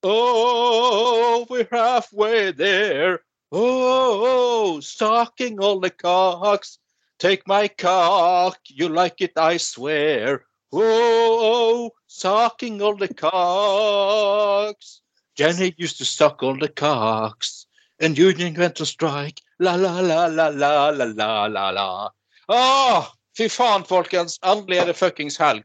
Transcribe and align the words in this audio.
Oh, 0.04 1.46
we're 1.50 1.68
halfway 1.71 2.53
there. 2.53 3.21
Oh, 3.53 4.81
sucking 4.81 5.61
all 5.61 5.79
the 5.79 5.90
cocks. 5.90 6.79
Take 7.18 7.46
my 7.46 7.68
cock, 7.68 8.59
you 8.67 8.89
like 8.89 9.21
it, 9.21 9.32
I 9.36 9.59
swear. 9.59 10.46
Oh, 10.72 11.90
sucking 12.07 12.80
all 12.80 12.96
the 12.96 13.08
cocks. 13.13 15.00
Jenny 15.36 15.75
used 15.76 15.99
to 15.99 16.04
suck 16.04 16.43
all 16.43 16.58
the 16.58 16.68
cocks. 16.68 17.67
And 18.00 18.17
Union 18.17 18.54
went 18.54 18.80
on 18.80 18.86
strike. 18.86 19.40
La, 19.58 19.75
la, 19.75 20.00
la, 20.00 20.27
la, 20.27 20.49
la, 20.49 20.90
la, 20.90 21.04
la, 21.04 21.46
la, 21.46 21.71
la. 21.71 22.11
Åh, 22.49 23.13
fy 23.36 23.49
faen, 23.49 23.85
folkens. 23.85 24.39
Endelig 24.43 24.80
er 24.80 24.89
det 24.90 24.96
fuckings 24.96 25.39
helg. 25.39 25.63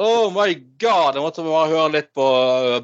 Oh 0.00 0.30
my 0.32 0.54
god! 0.80 1.14
Jeg 1.14 1.22
måtte 1.22 1.44
bare 1.44 1.68
høre 1.68 1.92
litt 1.92 2.08
på 2.16 2.26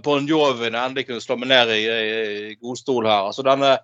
Bon 0.05 0.27
Jovi 0.29 0.69
når 0.69 0.77
jeg 0.77 0.91
endelig 0.91 1.05
kunne 1.09 1.25
slå 1.25 1.37
meg 1.41 1.49
ned 1.49 1.73
i, 1.73 1.83
i 1.89 2.57
godstol 2.61 3.09
her. 3.09 3.31
Altså 3.31 3.45
Denne 3.47 3.79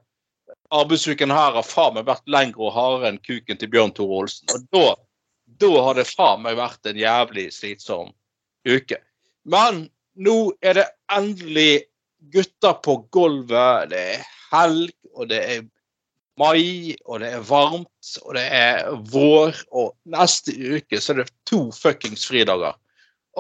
arbeidsuken 0.72 1.32
her 1.32 1.56
har 1.56 1.64
faen 1.64 1.96
meg 1.96 2.08
vært 2.10 2.28
lengre 2.28 2.66
og 2.68 2.74
hardere 2.76 3.12
enn 3.12 3.22
kuken 3.24 3.60
til 3.60 3.70
Bjørn 3.72 3.94
Tore 3.96 4.20
Olsen. 4.22 4.52
Og 4.52 4.66
da, 4.76 4.84
da 5.60 5.70
har 5.86 5.98
det 5.98 6.08
faen 6.08 6.42
meg 6.44 6.58
vært 6.58 6.90
en 6.90 7.00
jævlig 7.00 7.48
slitsom 7.54 8.12
uke. 8.68 8.98
Men 9.48 9.86
nå 10.14 10.36
er 10.62 10.78
det 10.78 10.88
endelig 11.12 11.84
gutter 12.32 12.78
på 12.84 12.98
gulvet. 13.14 13.90
Det 13.92 14.02
er 14.16 14.26
helg, 14.52 14.92
og 15.16 15.30
det 15.32 15.40
er 15.54 15.64
mai, 16.40 16.94
og 17.04 17.20
det 17.22 17.32
er 17.36 17.46
varmt, 17.46 18.12
og 18.22 18.36
det 18.36 18.44
er 18.46 18.92
vår. 19.12 19.56
Og 19.72 19.92
neste 20.14 20.54
uke 20.54 21.00
så 21.00 21.14
er 21.14 21.22
det 21.22 21.32
to 21.48 21.64
fuckings 21.74 22.26
fridager. 22.28 22.78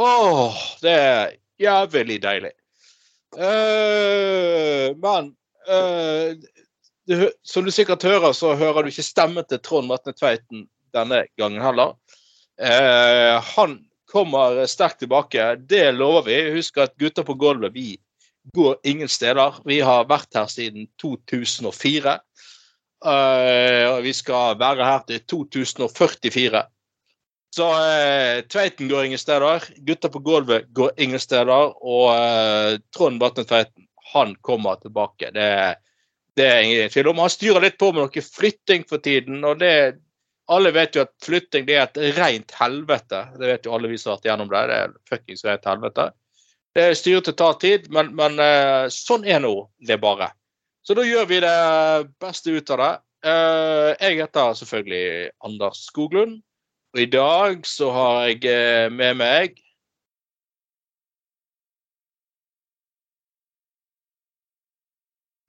Åh, 0.00 0.58
det 0.82 0.96
er 0.96 1.38
jævlig 1.60 2.18
deilig. 2.22 2.52
Uh, 3.32 4.92
men 5.00 5.30
uh, 5.68 6.36
du, 7.08 7.30
som 7.42 7.64
du 7.64 7.72
sikkert 7.72 8.04
hører, 8.04 8.32
så 8.36 8.54
hører 8.56 8.84
du 8.84 8.92
ikke 8.92 9.04
stemmen 9.04 9.46
til 9.48 9.60
Trond 9.64 9.88
Vatne 9.88 10.14
Tveiten 10.16 10.66
denne 10.94 11.24
gangen 11.40 11.62
heller. 11.64 11.94
Eh, 12.60 13.36
han 13.56 13.78
kommer 14.12 14.64
sterkt 14.68 15.00
tilbake, 15.02 15.54
det 15.56 15.86
lover 15.96 16.28
vi. 16.28 16.40
Husk 16.58 16.82
at 16.84 16.96
gutter 17.00 17.26
på 17.26 17.36
gulvet, 17.40 17.72
vi 17.74 17.96
går 18.54 18.76
ingen 18.84 19.08
steder. 19.08 19.62
Vi 19.64 19.80
har 19.80 20.08
vært 20.10 20.34
her 20.36 20.50
siden 20.50 20.88
2004. 21.00 22.18
og 23.02 24.02
vi 24.04 24.12
skal 24.14 24.58
være 24.58 24.84
her 24.86 25.00
til 25.08 25.24
2044. 25.26 26.62
Så 27.56 27.68
eh, 27.68 28.44
Tveiten 28.48 28.88
går 28.88 29.04
ingen 29.04 29.18
steder. 29.18 29.64
Gutta 29.76 30.08
på 30.08 30.18
gulvet 30.18 30.70
går 30.72 30.92
ingen 30.96 31.20
steder. 31.20 31.74
Og 31.84 32.06
eh, 32.14 32.78
Trond 32.96 33.20
Vatne 33.20 33.44
Tveiten, 33.44 33.88
han 34.14 34.34
kommer 34.40 34.80
tilbake. 34.80 35.30
Det, 35.34 35.48
det 36.36 36.46
er 36.48 36.62
ingen 36.64 36.92
tvil 36.92 37.12
om. 37.12 37.20
Han 37.20 37.32
styrer 37.32 37.64
litt 37.64 37.76
på 37.80 37.90
med 37.92 38.06
noe 38.06 38.24
flytting 38.24 38.86
for 38.88 39.04
tiden. 39.04 39.44
og 39.44 39.60
det 39.60 39.74
alle 40.50 40.72
vet 40.74 40.96
jo 40.96 41.04
at 41.04 41.12
flytting 41.22 41.66
det 41.68 41.76
er 41.76 41.86
et 41.86 42.18
rent 42.18 42.54
helvete. 42.58 43.22
Det 43.38 43.48
vet 43.48 43.66
jo 43.66 43.74
alle 43.76 43.90
vi 43.90 43.98
som 44.00 44.12
har 44.12 44.18
vært 44.18 44.28
gjennom 44.30 44.50
det. 44.50 44.62
Det 44.68 44.78
er 44.80 44.94
fuckings 45.10 45.44
rent 45.46 45.68
helvete. 45.70 46.10
Det 46.74 46.86
styrete 46.96 47.34
tar 47.36 47.58
tid, 47.60 47.88
men, 47.92 48.14
men 48.16 48.38
eh, 48.40 48.86
sånn 48.92 49.26
er 49.28 49.42
nå 49.44 49.54
det 49.86 50.00
bare. 50.02 50.30
Så 50.82 50.96
da 50.98 51.04
gjør 51.06 51.28
vi 51.30 51.42
det 51.44 51.56
beste 52.22 52.54
ut 52.56 52.72
av 52.74 52.80
det. 52.80 52.92
Eh, 53.28 53.90
jeg 54.00 54.18
heter 54.22 54.56
selvfølgelig 54.58 55.04
Anders 55.46 55.84
Skoglund. 55.86 56.40
Og 56.92 57.00
i 57.00 57.06
dag 57.08 57.62
så 57.68 57.90
har 57.92 58.16
jeg 58.28 58.48
eh, 58.48 58.88
med 58.92 59.20
meg 59.20 59.60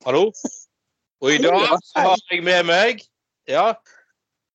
Hallo? 0.04 0.34
Og 1.24 1.32
i 1.32 1.40
dag 1.40 1.78
så 1.88 2.04
har 2.04 2.24
jeg 2.28 2.44
med 2.44 2.66
meg 2.68 3.04
Ja? 3.48 3.72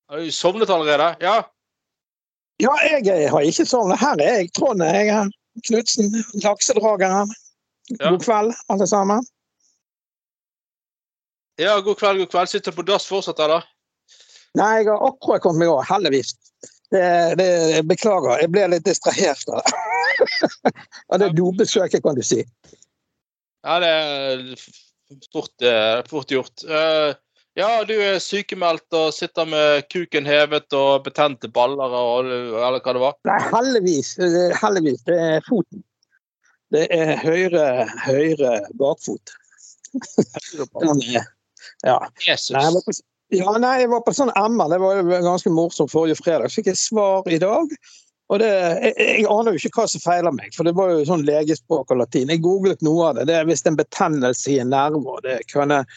Har 0.08 0.18
du 0.18 0.32
sovnet 0.32 0.70
allerede? 0.70 1.16
Ja? 1.20 1.42
Ja, 2.58 2.74
jeg 3.04 3.30
har 3.30 3.40
ikke 3.44 3.66
sovnet. 3.66 4.00
Her 4.00 4.20
er 4.24 4.38
jeg, 4.40 4.52
Trond. 4.56 4.82
Jeg 4.82 5.08
er 5.12 5.28
Knutsen, 5.66 6.24
laksedrageren. 6.44 7.34
God 7.98 8.22
kveld, 8.22 8.54
alle 8.68 8.86
sammen. 8.86 9.26
Ja, 11.58 11.80
god 11.80 11.98
kveld, 11.98 12.18
god 12.18 12.30
kveld. 12.30 12.48
Sitter 12.48 12.72
på 12.72 12.84
dass 12.86 13.08
fortsatt, 13.10 13.40
eller? 13.42 13.66
Nei, 14.56 14.70
jeg 14.80 14.88
har 14.88 15.04
akkurat 15.10 15.42
kommet 15.44 15.64
meg 15.64 15.72
over, 15.72 15.86
heldigvis. 15.88 16.34
Det, 16.88 17.04
det, 17.36 17.48
beklager, 17.84 18.38
jeg 18.40 18.52
ble 18.54 18.64
litt 18.72 18.86
distrahert 18.86 19.50
av 19.52 19.60
det. 19.60 19.76
Av 21.12 21.20
det 21.20 21.28
dobesøket, 21.36 22.00
kan 22.02 22.16
du 22.16 22.24
si. 22.26 22.40
Ja, 23.66 23.76
det 23.82 23.90
er 23.92 24.40
fort, 25.34 25.52
eh, 25.62 26.00
fort 26.08 26.32
gjort. 26.32 26.64
Eh, 26.64 27.12
ja, 27.58 27.70
du 27.88 27.94
er 27.96 28.20
sykemeldt 28.22 28.94
og 28.94 29.10
sitter 29.16 29.48
med 29.50 29.88
kuken 29.92 30.28
hevet 30.28 30.72
og 30.78 31.04
betente 31.08 31.50
baller 31.50 31.94
og 31.98 32.28
eller 32.28 32.78
hva 32.78 32.94
det 32.94 33.02
var? 33.02 33.18
Nei, 33.28 33.38
heldigvis. 33.50 34.14
Heldigvis. 34.62 35.04
Det 35.08 35.18
er 35.18 35.44
foten. 35.48 35.82
Det 36.74 36.86
er 36.92 37.14
høyre, 37.18 37.66
høyre 38.04 38.56
bakfot. 38.78 39.32
Den 40.82 41.00
er, 41.02 41.30
ja. 41.86 42.00
Jesus. 42.26 42.52
Nei, 42.54 42.64
jeg 42.66 42.74
var 42.74 42.84
på, 42.84 42.96
ja, 43.38 43.54
nei, 43.60 43.72
jeg 43.82 43.92
var 43.92 44.04
på 44.04 44.14
sånn 44.16 44.34
MR. 44.36 44.74
Det 44.74 44.82
var 44.82 45.00
jo 45.00 45.22
ganske 45.24 45.52
morsomt 45.52 45.92
forrige 45.92 46.20
fredag. 46.20 46.52
Så 46.52 46.60
fikk 46.60 46.70
jeg 46.74 46.80
svar 46.80 47.32
i 47.32 47.40
dag. 47.42 47.72
Og 48.28 48.42
det, 48.42 48.50
jeg, 48.84 48.92
jeg 49.00 49.26
aner 49.32 49.56
jo 49.56 49.62
ikke 49.62 49.80
hva 49.80 49.86
som 49.88 50.02
feiler 50.04 50.34
meg, 50.36 50.52
for 50.52 50.68
det 50.68 50.74
var 50.76 50.92
jo 50.92 51.06
sånn 51.08 51.24
legespråk 51.24 51.94
og 51.94 52.02
latin. 52.02 52.28
Jeg 52.28 52.44
googlet 52.44 52.84
noe 52.84 53.08
av 53.08 53.16
det. 53.16 53.30
Det 53.30 53.38
er 53.38 53.48
visst 53.48 53.68
en 53.70 53.78
betennelse 53.78 54.52
i 54.52 54.58
en 54.60 54.72
nerve. 54.74 55.00
og 55.00 55.24
det 55.24 55.40
kan 55.48 55.72
jeg, 55.72 55.88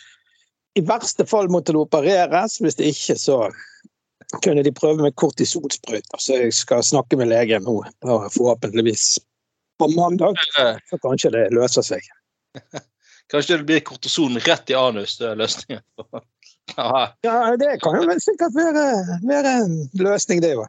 I 0.79 0.81
verste 0.87 1.25
fall 1.27 1.49
måtte 1.51 1.73
det 1.75 1.81
opereres. 1.81 2.59
Hvis 2.61 2.77
det 2.79 2.91
ikke, 2.93 3.17
så 3.19 3.39
kunne 4.45 4.63
de 4.63 4.71
prøve 4.71 5.03
med 5.03 5.15
kortisonsprøyter. 5.19 6.19
Så 6.19 6.39
jeg 6.39 6.55
skal 6.55 6.83
snakke 6.85 7.19
med 7.19 7.31
legen 7.31 7.65
nå, 7.67 7.81
forhåpentligvis 8.05 9.19
på 9.81 9.89
mandag. 9.95 10.39
Så 10.89 11.01
kanskje 11.03 11.33
det 11.35 11.47
løser 11.55 11.85
seg. 11.85 12.07
Kanskje 13.31 13.61
det 13.61 13.67
blir 13.69 13.83
kortison 13.87 14.35
rett 14.43 14.69
i 14.69 14.75
anus, 14.75 15.15
det 15.19 15.29
er 15.31 15.39
løsningen. 15.39 15.87
Ja, 16.77 17.09
Ja, 17.25 17.55
det 17.59 17.79
kan 17.83 17.95
jo 17.97 18.13
sikkert 18.21 18.53
være, 18.55 18.83
være 19.27 19.51
en 19.63 19.71
løsning, 19.97 20.39
det 20.43 20.53
òg. 20.55 20.67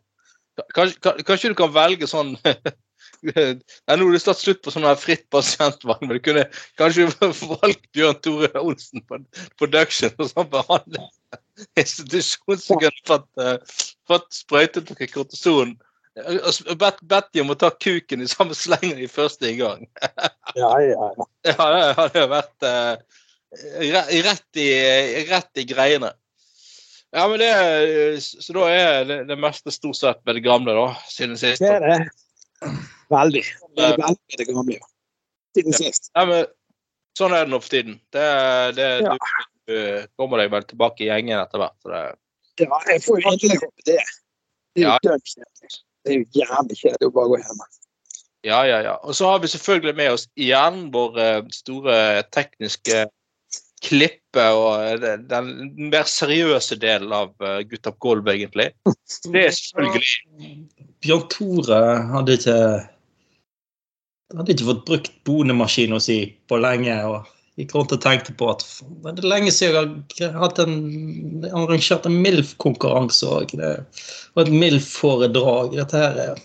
Kanskje, 0.74 1.12
kanskje 1.22 1.50
du 1.52 1.56
kan 1.58 1.70
velge 1.74 2.08
sånn 2.10 2.32
Nei, 3.36 3.96
Nå 3.96 4.08
du 4.08 4.12
det 4.16 4.20
snart 4.24 4.40
slutt 4.40 4.62
på 4.64 4.72
sånn 4.74 4.86
her 4.86 4.98
fritt 4.98 5.24
pasientvalg, 5.32 6.02
men 6.02 6.16
du 6.18 6.22
kunne 6.24 6.44
kanskje 6.80 7.06
valgt 7.52 7.86
Bjørn 7.94 8.18
Tore 8.24 8.50
Olsen 8.60 9.04
på 9.06 9.20
production 9.60 10.12
og 10.18 10.30
sånn 10.32 10.50
behandling. 10.52 11.08
Institusjon 11.80 12.58
som 12.60 12.80
kunne 12.82 13.06
fått, 13.08 13.28
uh, 13.40 13.56
fått 14.10 14.28
sprøytet 14.34 14.90
noe 14.90 15.10
kortison. 15.12 15.76
S- 16.44 16.62
Bedt 16.76 16.98
bet 17.08 17.38
om 17.40 17.54
å 17.54 17.58
ta 17.58 17.70
kuken 17.72 18.24
i 18.24 18.28
samme 18.28 18.56
slengen 18.58 18.98
i 19.00 19.08
første 19.08 19.48
inngang. 19.48 19.86
Ja, 20.58 20.72
ja, 20.82 21.12
ja. 21.16 21.28
Ja, 21.48 21.68
det 21.72 21.84
hadde 22.00 22.24
jo 22.24 22.26
vært 22.34 22.66
uh, 22.66 23.22
rett, 24.26 24.48
i, 24.60 24.68
rett 25.30 25.62
i 25.62 25.68
greiene. 25.70 26.12
Ja, 27.12 27.26
men 27.28 27.42
det 27.42 28.20
Så 28.24 28.54
da 28.56 28.68
er 28.72 29.02
det, 29.04 29.18
det 29.28 29.36
meste 29.40 29.72
stort 29.72 29.98
sett 29.98 30.20
med 30.24 30.38
det 30.38 30.44
gamle, 30.46 30.72
da, 30.76 30.86
siden 31.12 31.36
sist. 31.36 31.60
Det 31.60 31.68
er 31.76 31.84
det. 31.84 31.98
Veldig. 33.12 33.44
Er 33.76 33.96
veldig 34.00 34.38
det 34.40 34.48
gamle, 34.48 34.78
ja. 34.78 34.90
Siden 35.56 35.76
sist. 35.76 36.10
Ja, 36.16 36.24
men 36.28 36.46
sånn 37.18 37.34
er 37.36 37.44
det 37.44 37.52
nå 37.52 37.60
for 37.60 37.74
tiden. 37.74 37.98
Det, 38.14 38.28
det, 38.78 38.92
Ja. 39.06 39.16
Du 39.20 39.42
du 39.66 40.06
kommer 40.18 40.42
deg 40.42 40.50
vel 40.52 40.64
tilbake 40.66 41.04
i 41.04 41.08
gjengen 41.08 41.38
etter 41.38 41.62
hvert. 41.62 41.78
Så 41.82 41.92
det, 41.92 42.02
Ja, 42.66 42.78
jeg 42.90 43.02
får 43.04 43.20
jo 43.20 43.30
egentlig 43.30 43.58
håpe 43.62 43.86
det. 43.86 44.00
Det 44.74 44.82
er 44.82 44.84
jo 44.84 44.88
ja. 44.88 44.98
kjedelig. 45.04 45.78
Det 46.02 46.12
er 46.12 46.18
jo 46.18 46.24
jævlig 46.40 46.78
kjedelig 46.80 47.08
å 47.08 47.14
bare 47.14 47.30
gå 47.32 47.38
hjem. 47.42 47.62
ja, 48.42 48.60
ja, 48.66 48.78
ja. 48.82 48.94
Og 49.06 49.14
så 49.14 49.30
har 49.30 49.38
vi 49.42 49.52
selvfølgelig 49.52 49.94
med 49.96 50.12
oss 50.16 50.26
igjen 50.34 50.80
vår 50.94 51.20
eh, 51.22 51.42
store 51.54 51.96
tekniske 52.34 53.04
klippe 53.82 54.46
og 54.56 55.02
eh, 55.02 55.18
den, 55.28 55.50
mer 55.90 56.08
seriøse 56.08 56.78
delen 56.82 57.12
av 57.14 57.34
uh, 57.42 57.60
Gutta 57.68 57.92
på 57.94 58.08
gulvet, 58.08 58.36
egentlig. 58.36 58.70
Det 59.28 59.46
er 59.48 59.54
selvfølgelig 59.56 60.56
Bjørn 61.02 61.28
Tore 61.32 61.82
hadde 62.14 62.38
ikke 62.38 62.58
hadde 64.32 64.54
ikke 64.54 64.68
fått 64.70 64.84
brukt 64.88 65.14
bonemaskin 65.28 65.98
si 66.00 66.22
på 66.48 66.60
lenge. 66.62 66.96
og 67.04 67.28
gikk 67.60 67.74
rundt 67.76 67.92
og 67.92 68.00
tenkte 68.00 68.32
på 68.38 68.48
at 68.48 68.62
det 69.04 69.20
er 69.20 69.28
lenge 69.28 69.52
siden 69.52 69.98
jeg 70.16 70.30
har 70.32 70.46
hatt 70.46 70.60
en, 70.62 71.44
arrangert 71.52 72.06
en 72.08 72.16
MILF-konkurranse 72.24 73.28
og, 73.28 73.52
og 73.58 74.40
et 74.40 74.52
MILF-foredrag. 74.52 75.76
Dette 75.76 76.00
her 76.00 76.20
er 76.30 76.42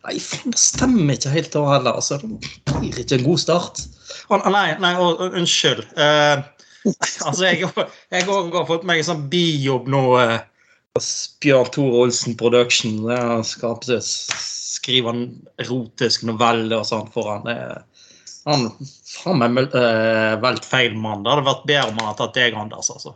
Nei, 0.00 0.14
faen, 0.24 0.54
det 0.54 0.60
stemmer 0.60 1.12
ikke 1.12 1.32
helt 1.34 1.50
da 1.52 1.62
heller. 1.74 1.98
altså. 2.00 2.16
Det 2.24 2.78
blir 2.78 3.00
ikke 3.02 3.18
en 3.18 3.26
god 3.26 3.40
start. 3.42 3.82
Å, 4.32 4.38
nei, 4.48 4.70
nei, 4.80 4.94
å, 4.96 5.10
unnskyld. 5.28 5.82
Eh, 5.92 6.40
altså, 7.26 7.44
jeg 7.44 7.64
jeg 7.64 8.24
har 8.26 8.66
fått 8.68 8.86
meg 8.88 9.02
en 9.02 9.08
sånn 9.10 9.26
bijobb 9.32 9.88
nå. 9.92 10.04
Eh, 10.22 10.38
Bjørn 11.44 11.68
Tore 11.70 12.00
Olsen 12.04 12.34
Production. 12.40 12.96
Jeg 13.10 13.44
skal 13.46 13.76
skrive 14.02 15.12
en 15.14 15.24
erotisk 15.62 16.24
novelle 16.26 16.80
og 16.80 16.86
sånn 16.88 17.10
for 17.14 17.30
han. 17.30 17.44
Det, 17.46 17.56
han 18.48 18.66
faen 19.06 19.42
meg 19.54 19.74
eh, 19.76 20.34
valgt 20.42 20.66
feil 20.66 20.96
mann. 20.98 21.22
Det 21.24 21.34
hadde 21.34 21.46
vært 21.46 21.66
bedre 21.68 21.92
om 21.92 22.00
han 22.00 22.08
hadde 22.10 22.22
tatt 22.24 22.38
deg, 22.40 22.56
Anders. 22.58 22.90
altså. 22.90 23.14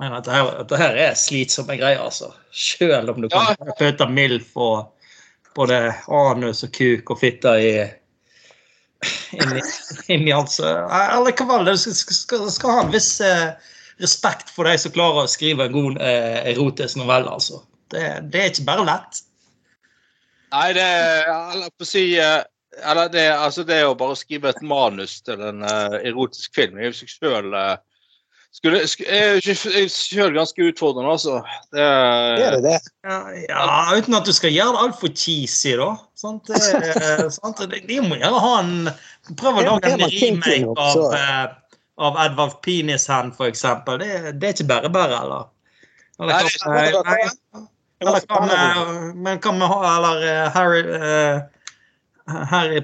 Men 0.00 0.14
dette 0.16 0.32
her, 0.32 0.48
dette 0.62 0.78
her 0.80 0.96
er 0.96 1.18
slitsomme 1.18 1.76
greier, 1.76 2.00
altså. 2.00 2.30
Selv 2.56 3.12
om 3.12 3.20
du 3.20 3.28
kan 3.28 3.50
Ja. 3.52 3.74
pøte 3.76 4.06
MILF 4.08 4.54
og 4.56 4.94
både 5.58 5.82
anus 6.08 6.64
og 6.64 6.72
kuk 6.72 7.10
og 7.12 7.18
fitte 7.20 7.52
i 7.60 7.72
inni, 10.12 10.34
så 10.48 10.70
Allikevel, 10.90 11.64
det 11.64 11.78
skal, 11.80 12.14
skal, 12.14 12.46
skal 12.52 12.74
ha 12.74 12.84
en 12.84 12.92
viss 12.92 13.14
eh, 13.24 13.50
respekt 14.02 14.52
for 14.52 14.68
de 14.68 14.76
som 14.80 14.92
klarer 14.94 15.24
å 15.24 15.30
skrive 15.30 15.66
en 15.66 15.74
god 15.74 16.00
eh, 16.04 16.40
erotisk 16.52 17.00
novelle, 17.00 17.30
altså. 17.30 17.62
Det, 17.90 18.04
det 18.32 18.40
er 18.40 18.52
ikke 18.52 18.68
bare 18.68 18.86
lett. 18.86 19.22
Nei, 20.50 20.72
det 20.74 20.86
Eller 21.30 21.70
på 21.78 21.86
å 21.86 21.88
si 21.88 22.04
eh, 22.18 22.40
Eller 22.86 23.10
det, 23.10 23.26
altså 23.34 23.64
det 23.66 23.80
å 23.86 23.96
bare 23.98 24.18
skrive 24.18 24.50
et 24.50 24.62
manus 24.66 25.20
til 25.26 25.42
en 25.42 25.62
uh, 25.66 25.96
erotisk 26.06 26.54
film 26.54 26.78
er 26.78 26.88
jo 26.88 26.98
seg 27.00 27.10
sjøl 27.10 27.54
skulle, 28.52 28.80
skulle, 28.88 29.10
er 29.10 30.26
jo 30.26 30.28
ganske 30.34 30.64
utfordrende, 30.70 31.12
altså. 31.12 31.38
Det, 31.72 31.84
Er 31.84 32.56
det 32.56 32.62
det? 32.64 32.78
Ja, 33.06 33.18
ja, 33.48 33.98
uten 33.98 34.16
at 34.18 34.26
du 34.26 34.32
skal 34.34 34.52
gjøre 34.54 34.74
det 34.74 34.82
altfor 34.86 35.12
cheesy, 35.14 35.76
da. 35.78 35.92
Sant? 36.18 36.50
Det, 36.50 36.58
eh, 36.90 37.24
sant? 37.38 37.62
De, 37.70 37.80
de 37.86 38.00
må 38.04 38.18
gjerne 38.18 38.42
ha 38.42 38.52
en 38.64 38.74
Prøv 39.38 39.60
å 39.60 39.66
lage 39.66 39.92
en 39.94 40.02
remake 40.02 40.74
av, 40.74 41.14
eh, 41.14 41.46
av 42.00 42.18
Edvard 42.24 42.58
Penishand, 42.64 43.36
for 43.38 43.50
eksempel. 43.50 44.00
Det, 44.02 44.38
det 44.40 44.48
er 44.50 44.56
ikke 44.56 44.70
bare 44.72 44.92
bare, 44.92 45.22
eller? 45.24 45.50
Eller 46.20 46.34
Nei, 46.34 46.42
hva 46.60 46.74
det- 46.90 47.04
nei, 47.06 47.66
eller 48.00 48.24
hva 48.28 48.40
med 48.44 49.16
Men 49.16 49.62
eller, 49.62 50.22
eh, 50.26 50.50
Harry 50.50 50.82
uh, 50.88 51.40
Harry 52.50 52.82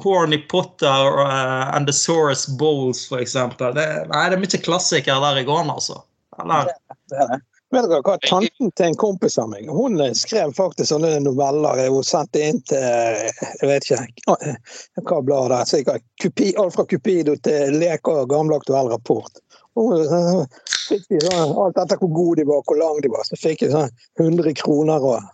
Horny 0.00 0.38
Potter 0.38 1.20
uh, 1.20 1.76
and 1.76 1.86
The 1.86 1.92
Saurus 1.92 2.46
Bowls, 2.58 3.04
for 3.08 3.20
eksempel. 3.20 3.74
Det, 3.76 3.86
nei, 4.10 4.26
det 4.30 4.38
er 4.38 4.42
mye 4.42 4.62
klassikere 4.64 5.20
der 5.20 5.42
i 5.42 5.46
gården, 5.48 5.72
altså. 5.74 6.00
Eller? 6.40 6.72
Det 7.10 7.18
er 7.20 7.34
det. 7.34 7.42
Vet 7.72 7.86
dere 7.88 8.02
hva? 8.04 8.18
Tanten 8.20 8.68
til 8.76 8.90
en 8.90 8.96
kompis 9.00 9.38
av 9.40 9.48
meg 9.48 9.68
hun 9.72 9.96
eh, 10.04 10.12
skrev 10.16 10.52
faktisk 10.56 10.90
sånne 10.90 11.14
noveller. 11.24 11.80
Hun 11.88 12.04
sendte 12.04 12.42
inn 12.44 12.60
til 12.68 12.82
eh, 12.84 13.30
jeg 13.62 13.70
vet 13.70 13.86
ikke 13.86 14.34
eh, 14.34 14.74
hva 15.08 15.20
blad 15.24 15.48
det 15.48 15.60
er. 15.62 15.70
sikkert 15.70 16.04
Kupi, 16.20 16.50
alt 16.60 16.76
fra 16.76 16.84
Cupido 16.90 17.36
til 17.48 17.78
Leker 17.80 18.24
og 18.24 18.28
Gamle 18.32 18.58
aktuell 18.60 18.92
rapport. 18.92 19.40
Eh, 19.80 20.42
fikk 20.90 21.08
de 21.14 21.22
sånn, 21.24 21.54
alt 21.64 21.80
etter 21.80 22.02
hvor 22.02 22.12
gode 22.12 22.42
de 22.42 22.48
var, 22.50 22.60
hvor 22.68 22.76
lang 22.76 23.00
de 23.00 23.12
var, 23.14 23.24
så 23.24 23.40
fikk 23.40 23.64
de 23.64 23.72
sånn 23.72 23.88
100 24.20 24.52
kroner. 24.60 25.08
og 25.14 25.32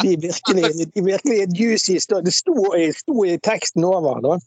de 0.00 0.16
virkelig, 0.16 0.92
de 0.94 1.02
virkelig 1.04 1.48
juicy 1.58 1.98
Det 2.24 2.32
sto 2.32 2.74
i, 2.76 2.92
sto 2.96 3.24
i 3.24 3.38
teksten 3.38 3.84
over. 3.84 4.20
da. 4.24 4.38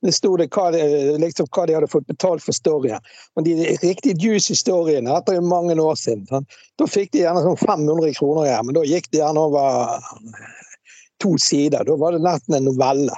Det 0.00 0.12
sto 0.14 0.36
det 0.38 0.48
hva, 0.54 0.70
liksom, 1.18 1.48
hva 1.54 1.66
de 1.66 1.74
hadde 1.74 1.90
fått 1.90 2.06
betalt 2.06 2.42
for 2.44 2.54
storyen. 2.54 3.02
Men 3.34 3.46
de 3.46 3.76
riktig 3.82 4.14
juicy 4.22 4.54
storyene 4.58 5.16
etter 5.18 5.40
mange 5.42 5.74
år 5.74 5.98
siden. 5.98 6.26
sånn. 6.30 6.46
Da 6.78 6.86
fikk 6.86 7.12
de 7.12 7.24
gjerne 7.24 7.42
sånn 7.42 7.58
500 7.64 8.14
kroner 8.18 8.46
igjen, 8.46 8.66
men 8.68 8.78
da 8.78 8.86
gikk 8.86 9.10
det 9.10 9.22
gjerne 9.22 9.46
over 9.48 10.10
to 11.22 11.34
sider. 11.42 11.86
Da 11.86 11.98
var 11.98 12.14
det 12.14 12.22
nesten 12.22 12.58
en 12.58 12.68
novelle. 12.70 13.16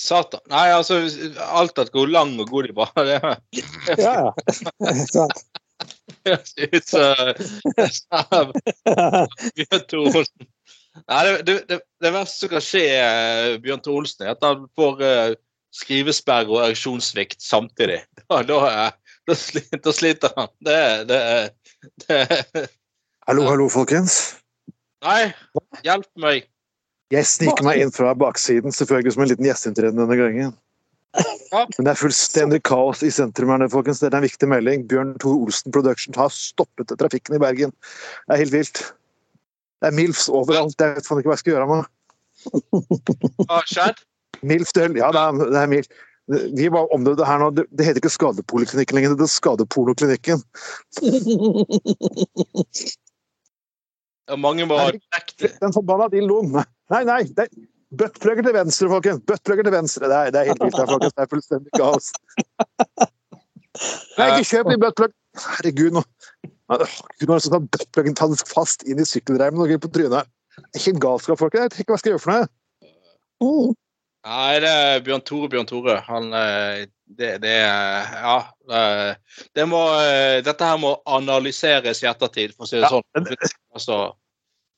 Satan. 0.00 0.42
Nei, 0.50 0.66
altså, 0.74 0.98
alt 1.54 1.78
at 1.78 1.92
hvor 1.94 2.10
lang 2.10 2.34
og 2.42 2.50
god 2.50 2.66
de 2.66 2.74
var, 2.76 2.90
det 2.98 3.20
Ja, 3.94 4.14
ja. 4.26 4.94
Sant. 5.14 5.44
Høres 6.28 6.54
ut 6.58 6.84
som 6.90 8.52
Bjørn 9.56 9.86
Tore 9.90 10.12
Olsen. 10.20 10.50
Nei, 11.10 11.22
det, 11.42 11.56
det, 11.68 11.80
det, 12.00 12.12
verste 12.14 12.44
som 12.44 12.52
kan 12.52 12.62
skje 12.62 12.84
eh, 12.94 13.56
Bjørn 13.62 13.82
Tore 13.82 14.04
Olsen, 14.04 14.26
er 14.26 14.36
at 14.36 14.46
han 14.46 14.68
får 14.78 15.02
eh, 15.04 15.34
skrivesperre 15.74 16.50
og 16.52 16.62
ereksjonssvikt 16.68 17.42
samtidig. 17.42 18.00
Da, 18.30 18.40
da, 18.46 18.60
eh, 18.70 19.18
da, 19.28 19.36
sli- 19.36 19.82
da 19.84 19.92
sliter 19.92 20.32
han. 20.38 20.50
Det, 20.64 20.80
det, 21.10 21.20
det 22.06 22.66
Hallo, 23.28 23.46
hallo, 23.48 23.68
folkens. 23.72 24.36
Nei, 25.04 25.32
hjelp 25.84 26.08
meg. 26.20 26.48
Jeg 27.12 27.28
sniker 27.28 27.64
meg 27.66 27.82
inn 27.82 27.92
fra 27.92 28.14
baksiden, 28.16 28.72
selvfølgelig 28.74 29.14
som 29.14 29.24
en 29.24 29.30
liten 29.30 29.46
gjesteinntreden 29.48 30.00
denne 30.00 30.16
gangen. 30.18 30.54
Ja. 31.14 31.62
Men 31.76 31.86
det 31.86 31.92
er 31.92 32.00
fullstendig 32.00 32.60
kaos 32.66 33.02
i 33.06 33.10
sentrum 33.14 33.52
her 33.54 33.66
folkens. 33.72 34.00
Det 34.02 34.10
er 34.10 34.18
en 34.18 34.26
viktig 34.26 34.48
melding. 34.50 34.86
Bjørn 34.90 35.14
Tore 35.22 35.46
Olsen 35.46 35.74
Production 35.74 36.16
har 36.18 36.32
stoppet 36.34 36.94
trafikken 37.00 37.36
i 37.36 37.42
Bergen. 37.42 37.74
Det 38.26 38.36
er 38.36 38.42
helt 38.42 38.56
vilt. 38.56 38.82
Det 39.82 39.90
er 39.90 39.96
MILFs 39.98 40.26
overalt. 40.32 40.80
Jeg 40.80 40.96
vet 40.96 41.06
faen 41.06 41.20
ikke 41.20 41.30
hva 41.30 41.36
jeg 41.36 41.44
skal 41.44 41.54
gjøre 41.56 41.70
med 41.70 41.82
Hva 43.44 43.60
har 43.60 43.70
skjedd? 43.70 44.02
MILF 44.44 44.74
Døl 44.76 44.98
Ja, 44.98 45.12
det 45.14 45.22
er, 45.22 45.38
det 45.54 45.62
er 45.62 45.70
MILF. 45.70 46.02
Vi 46.56 46.70
var 46.72 46.92
omdøde 46.94 47.26
her 47.28 47.38
nå. 47.42 47.50
Det 47.52 47.84
heter 47.84 48.00
ikke 48.00 48.12
Skadepoliklinikken 48.14 48.96
lenger, 48.96 49.16
det 49.18 49.26
er 49.26 49.34
Skadepornoklinikken. 49.34 50.40
Ja, 54.24 54.36
Mange 54.40 54.64
var 54.68 54.94
direkte 54.94 55.50
Den 55.60 55.74
forbanna 55.76 56.08
dildoen. 56.08 56.54
Nei, 56.88 57.02
nei! 57.04 57.22
det 57.36 57.50
Buttplugger 58.00 58.46
til 58.46 58.54
venstre, 58.56 58.88
folkens! 58.90 59.20
Buttplugger 59.28 59.66
til 59.68 59.74
venstre. 59.74 60.08
Det 60.10 60.16
er, 60.18 60.30
det 60.34 60.40
er 60.40 60.48
helt 60.50 60.62
vilt 60.64 60.78
her, 60.80 60.88
folkens. 60.90 61.14
Det 61.16 61.24
er 61.24 61.30
fullstendig 61.32 61.74
kaos. 61.78 62.10
Nei, 64.18 64.28
ikke 64.30 64.48
kjøp 64.52 64.70
ny 64.72 64.78
buttplug! 64.82 65.14
Herregud, 65.34 65.96
nå 65.96 66.02
Åh, 66.72 66.92
Gud, 67.20 67.26
nå 67.28 67.34
er 67.34 67.40
det 67.42 67.44
sånn 67.44 67.66
buttpluggen 67.74 68.14
tas 68.16 68.42
fast 68.48 68.86
inn 68.88 69.02
i 69.02 69.04
sykkelreimen 69.08 69.60
og 69.60 69.72
på 69.82 69.90
trynet. 69.92 70.30
Det 70.56 70.78
er 70.78 70.80
ikke 70.80 70.94
en 70.94 71.02
galskap, 71.02 71.40
folkens. 71.40 71.60
Jeg 71.60 71.72
vet 71.72 71.80
ikke 71.82 71.92
hva 71.92 71.98
jeg 71.98 72.02
skal 72.04 72.14
gjøre 72.14 72.22
for 72.24 72.32
noe. 72.32 72.46
Mm. 73.44 73.74
Nei, 74.24 74.52
det 74.64 74.70
er 74.72 75.02
Bjørn 75.04 75.24
Tore 75.28 75.50
Bjørn 75.52 75.68
Tore. 75.68 75.98
Han 76.06 76.30
eh, 76.32 76.84
Det, 77.04 77.34
det 77.42 77.56
Ja. 77.60 78.36
eh, 78.72 79.40
Det 79.54 79.66
må 79.68 79.82
eh, 80.00 80.38
Dette 80.46 80.64
her 80.70 80.78
må 80.80 80.94
analyseres 81.04 82.00
i 82.00 82.08
ettertid, 82.08 82.54
for 82.56 82.64
å 82.64 82.70
si 82.70 82.78
det 82.78 82.86
Ja, 82.86 82.92
sånn. 82.94 83.28
Altså, 83.76 83.98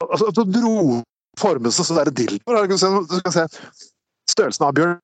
Altså, 0.02 0.32
du 0.34 0.42
dro 0.50 0.72
formet 1.40 1.76
seg 1.76 1.98
der 1.98 2.10
dildoer. 2.10 2.66
Du 2.66 2.74
kan 2.74 2.80
se, 2.80 2.90
du 3.10 3.20
kan 3.24 3.34
se 3.34 3.46
størrelsen 4.30 4.66
av 4.66 4.74
Bjørn 4.76 4.98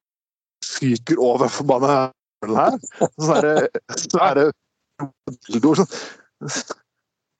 fyker 0.66 1.20
over 1.22 1.50
forbanna 1.52 1.96
her. 2.42 2.78
Så 3.22 3.36
er 3.36 3.46
det, 3.46 3.82
så 4.02 4.22
er 4.26 4.38
det 4.38 4.46
dildoer 5.46 5.82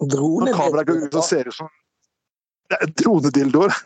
Når 0.03 0.53
kameraet 0.55 0.87
går 0.87 1.07
ut 1.07 1.17
og 1.19 1.25
ser 1.27 1.51
ut 1.51 1.57
som 1.57 1.71
Det 2.71 2.79
er 2.79 2.93
dronedildoer. 3.03 3.75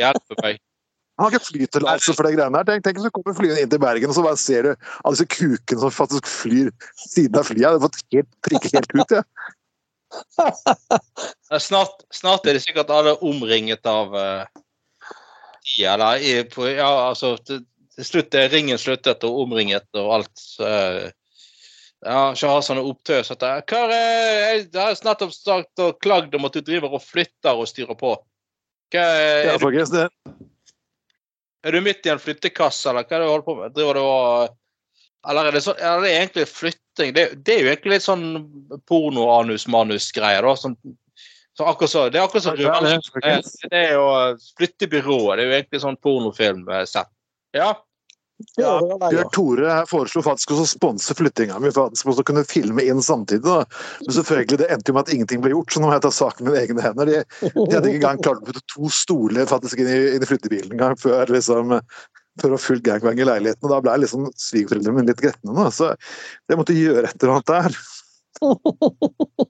hjelpe 0.00 0.38
meg. 0.42 0.58
Han 1.16 1.24
har 1.24 1.32
ikke 1.32 1.48
flytillatelse 1.48 2.12
for 2.12 2.28
de 2.28 2.34
greiene 2.36 2.60
her. 2.60 2.66
Tenk, 2.68 2.82
tenk 2.84 2.98
så 3.00 3.10
kommer 3.14 3.36
flyene 3.36 3.62
inn 3.62 3.70
til 3.72 3.80
Bergen, 3.80 4.10
og 4.12 4.16
så 4.18 4.24
bare 4.26 4.40
ser 4.40 4.66
du 4.66 4.72
alle 4.74 5.14
disse 5.14 5.28
kukene 5.32 5.80
som 5.80 5.94
faktisk 5.94 6.28
flyr 6.28 6.68
siden 7.06 7.38
av 7.40 7.48
flyet. 7.48 7.62
Jeg 7.62 7.70
hadde 7.70 7.84
fått 7.86 8.02
helt, 8.12 8.28
prikket 8.44 8.76
helt 8.76 8.92
ut, 8.92 9.14
jeg. 9.16 9.22
Eh, 9.22 9.54
Snart, 11.60 12.02
snart 12.14 12.46
er 12.46 12.56
det 12.56 12.62
sikkert 12.64 12.90
alle 12.90 13.14
omringet 13.24 13.86
av 13.86 14.14
uh, 14.14 14.62
de, 15.66 15.84
eller 15.84 16.22
i, 16.22 16.32
på, 16.50 16.68
Ja, 16.68 17.08
altså 17.08 17.36
til, 17.42 17.64
til 17.94 18.08
slutt 18.08 18.34
er 18.38 18.50
ringen 18.52 18.78
sluttet 18.78 19.24
og 19.26 19.40
omringet 19.44 19.86
og 19.98 20.12
alt. 20.18 20.44
Uh, 20.60 21.08
ja, 22.06 22.20
ikke 22.32 22.50
ha 22.50 22.58
sånne 22.62 22.84
opptøs 22.86 23.32
at 23.34 23.42
jeg, 23.42 23.64
Jeg 23.72 24.66
har 24.76 24.98
nettopp 25.06 25.32
sagt 25.34 25.82
og 25.82 25.96
klagd 26.02 26.34
om 26.36 26.46
at 26.46 26.58
du 26.58 26.60
driver 26.62 26.98
og 26.98 27.02
flytter 27.02 27.56
og 27.56 27.68
styrer 27.70 27.98
på. 27.98 28.14
Hva 28.92 29.06
er, 29.16 29.52
Ja, 29.52 29.56
faktisk 29.58 29.94
du, 29.94 29.98
det, 29.98 30.36
er 31.66 31.74
du 31.74 31.80
midt 31.82 32.06
i 32.06 32.12
en 32.12 32.22
flyttekasse, 32.22 32.90
eller 32.90 33.06
hva 33.06 33.16
er 33.16 33.24
det 33.24 33.26
du 33.26 33.32
holder 33.32 33.46
på 33.48 33.56
med? 33.58 33.74
Driver 33.74 33.98
du 33.98 34.04
og 34.04 34.56
Eller 35.28 35.48
er 35.48 35.56
det, 35.56 35.62
så, 35.64 35.74
er 35.74 36.04
det 36.04 36.12
egentlig 36.12 36.46
flytting? 36.48 37.14
Det, 37.16 37.26
det 37.46 37.54
er 37.54 37.64
jo 37.64 37.72
egentlig 37.72 37.96
litt 37.96 38.06
sånn 38.06 38.26
porno-anus-manus-greier, 38.86 40.46
da. 40.46 40.54
Sånn, 40.60 40.76
så 41.56 41.66
akkurat 41.66 41.90
så, 41.90 42.04
det 42.12 42.20
er 42.20 42.28
akkurat 42.28 42.46
som 42.46 42.60
Ja, 42.60 42.78
det 42.84 42.94
er 43.24 43.42
det, 43.70 43.80
er 43.80 43.92
jo 43.96 44.06
flyttebyrået. 44.60 45.38
Det 45.38 45.44
er 45.44 45.48
jo 45.48 45.58
egentlig 45.58 45.82
sånn 45.82 45.98
pornofilm-sett. 46.04 47.10
Ja. 47.56 47.74
Ja, 48.60 48.74
Bjørn 49.00 49.30
Tore 49.32 49.76
foreslo 49.88 50.20
faktisk 50.20 50.52
å 50.52 50.64
sponse 50.68 51.14
flyttinga 51.16 51.56
mi, 51.62 51.70
for 51.72 51.88
at 51.88 51.96
skulle 51.96 52.24
kunne 52.28 52.44
filme 52.44 52.84
inn 52.84 53.00
samtidig. 53.02 53.46
Da. 53.46 53.62
Men 54.02 54.16
selvfølgelig, 54.18 54.58
det 54.60 54.68
endte 54.74 54.92
jo 54.92 54.96
med 54.98 55.06
at 55.06 55.12
ingenting 55.14 55.40
ble 55.44 55.54
gjort, 55.54 55.72
så 55.72 55.80
nå 55.80 55.88
må 55.88 55.94
jeg 55.96 56.04
ta 56.04 56.12
saken 56.12 56.44
i 56.44 56.50
mine 56.50 56.64
egne 56.66 56.84
hender. 56.84 57.08
De, 57.08 57.22
de 57.56 57.64
hadde 57.72 57.88
ikke 57.88 58.02
engang 58.02 58.20
klart 58.26 58.42
å 58.44 58.50
putte 58.50 58.64
to 58.74 58.92
stoler 58.92 59.48
faktisk 59.48 59.80
inn 59.80 59.88
i, 59.88 59.96
inn 60.18 60.26
i 60.26 60.28
flyttebilen 60.28 60.76
engang 60.76 61.00
før 61.00 61.32
liksom 61.32 61.78
for 62.40 62.52
å 62.54 62.58
full 62.60 62.80
gangbang 62.84 63.18
i 63.20 63.26
leiligheten. 63.26 63.64
og 63.66 63.72
Da 63.74 63.80
ble 63.84 63.94
liksom 64.02 64.26
svigerforeldrene 64.36 64.96
mine 64.98 65.10
litt 65.12 65.22
gretne. 65.24 65.52
nå, 65.56 65.68
Så 65.72 65.92
jeg 66.48 66.58
måtte 66.60 66.76
gjøre 66.76 67.08
et 67.08 67.22
eller 67.22 67.36
annet 67.36 67.52
der. 67.52 67.70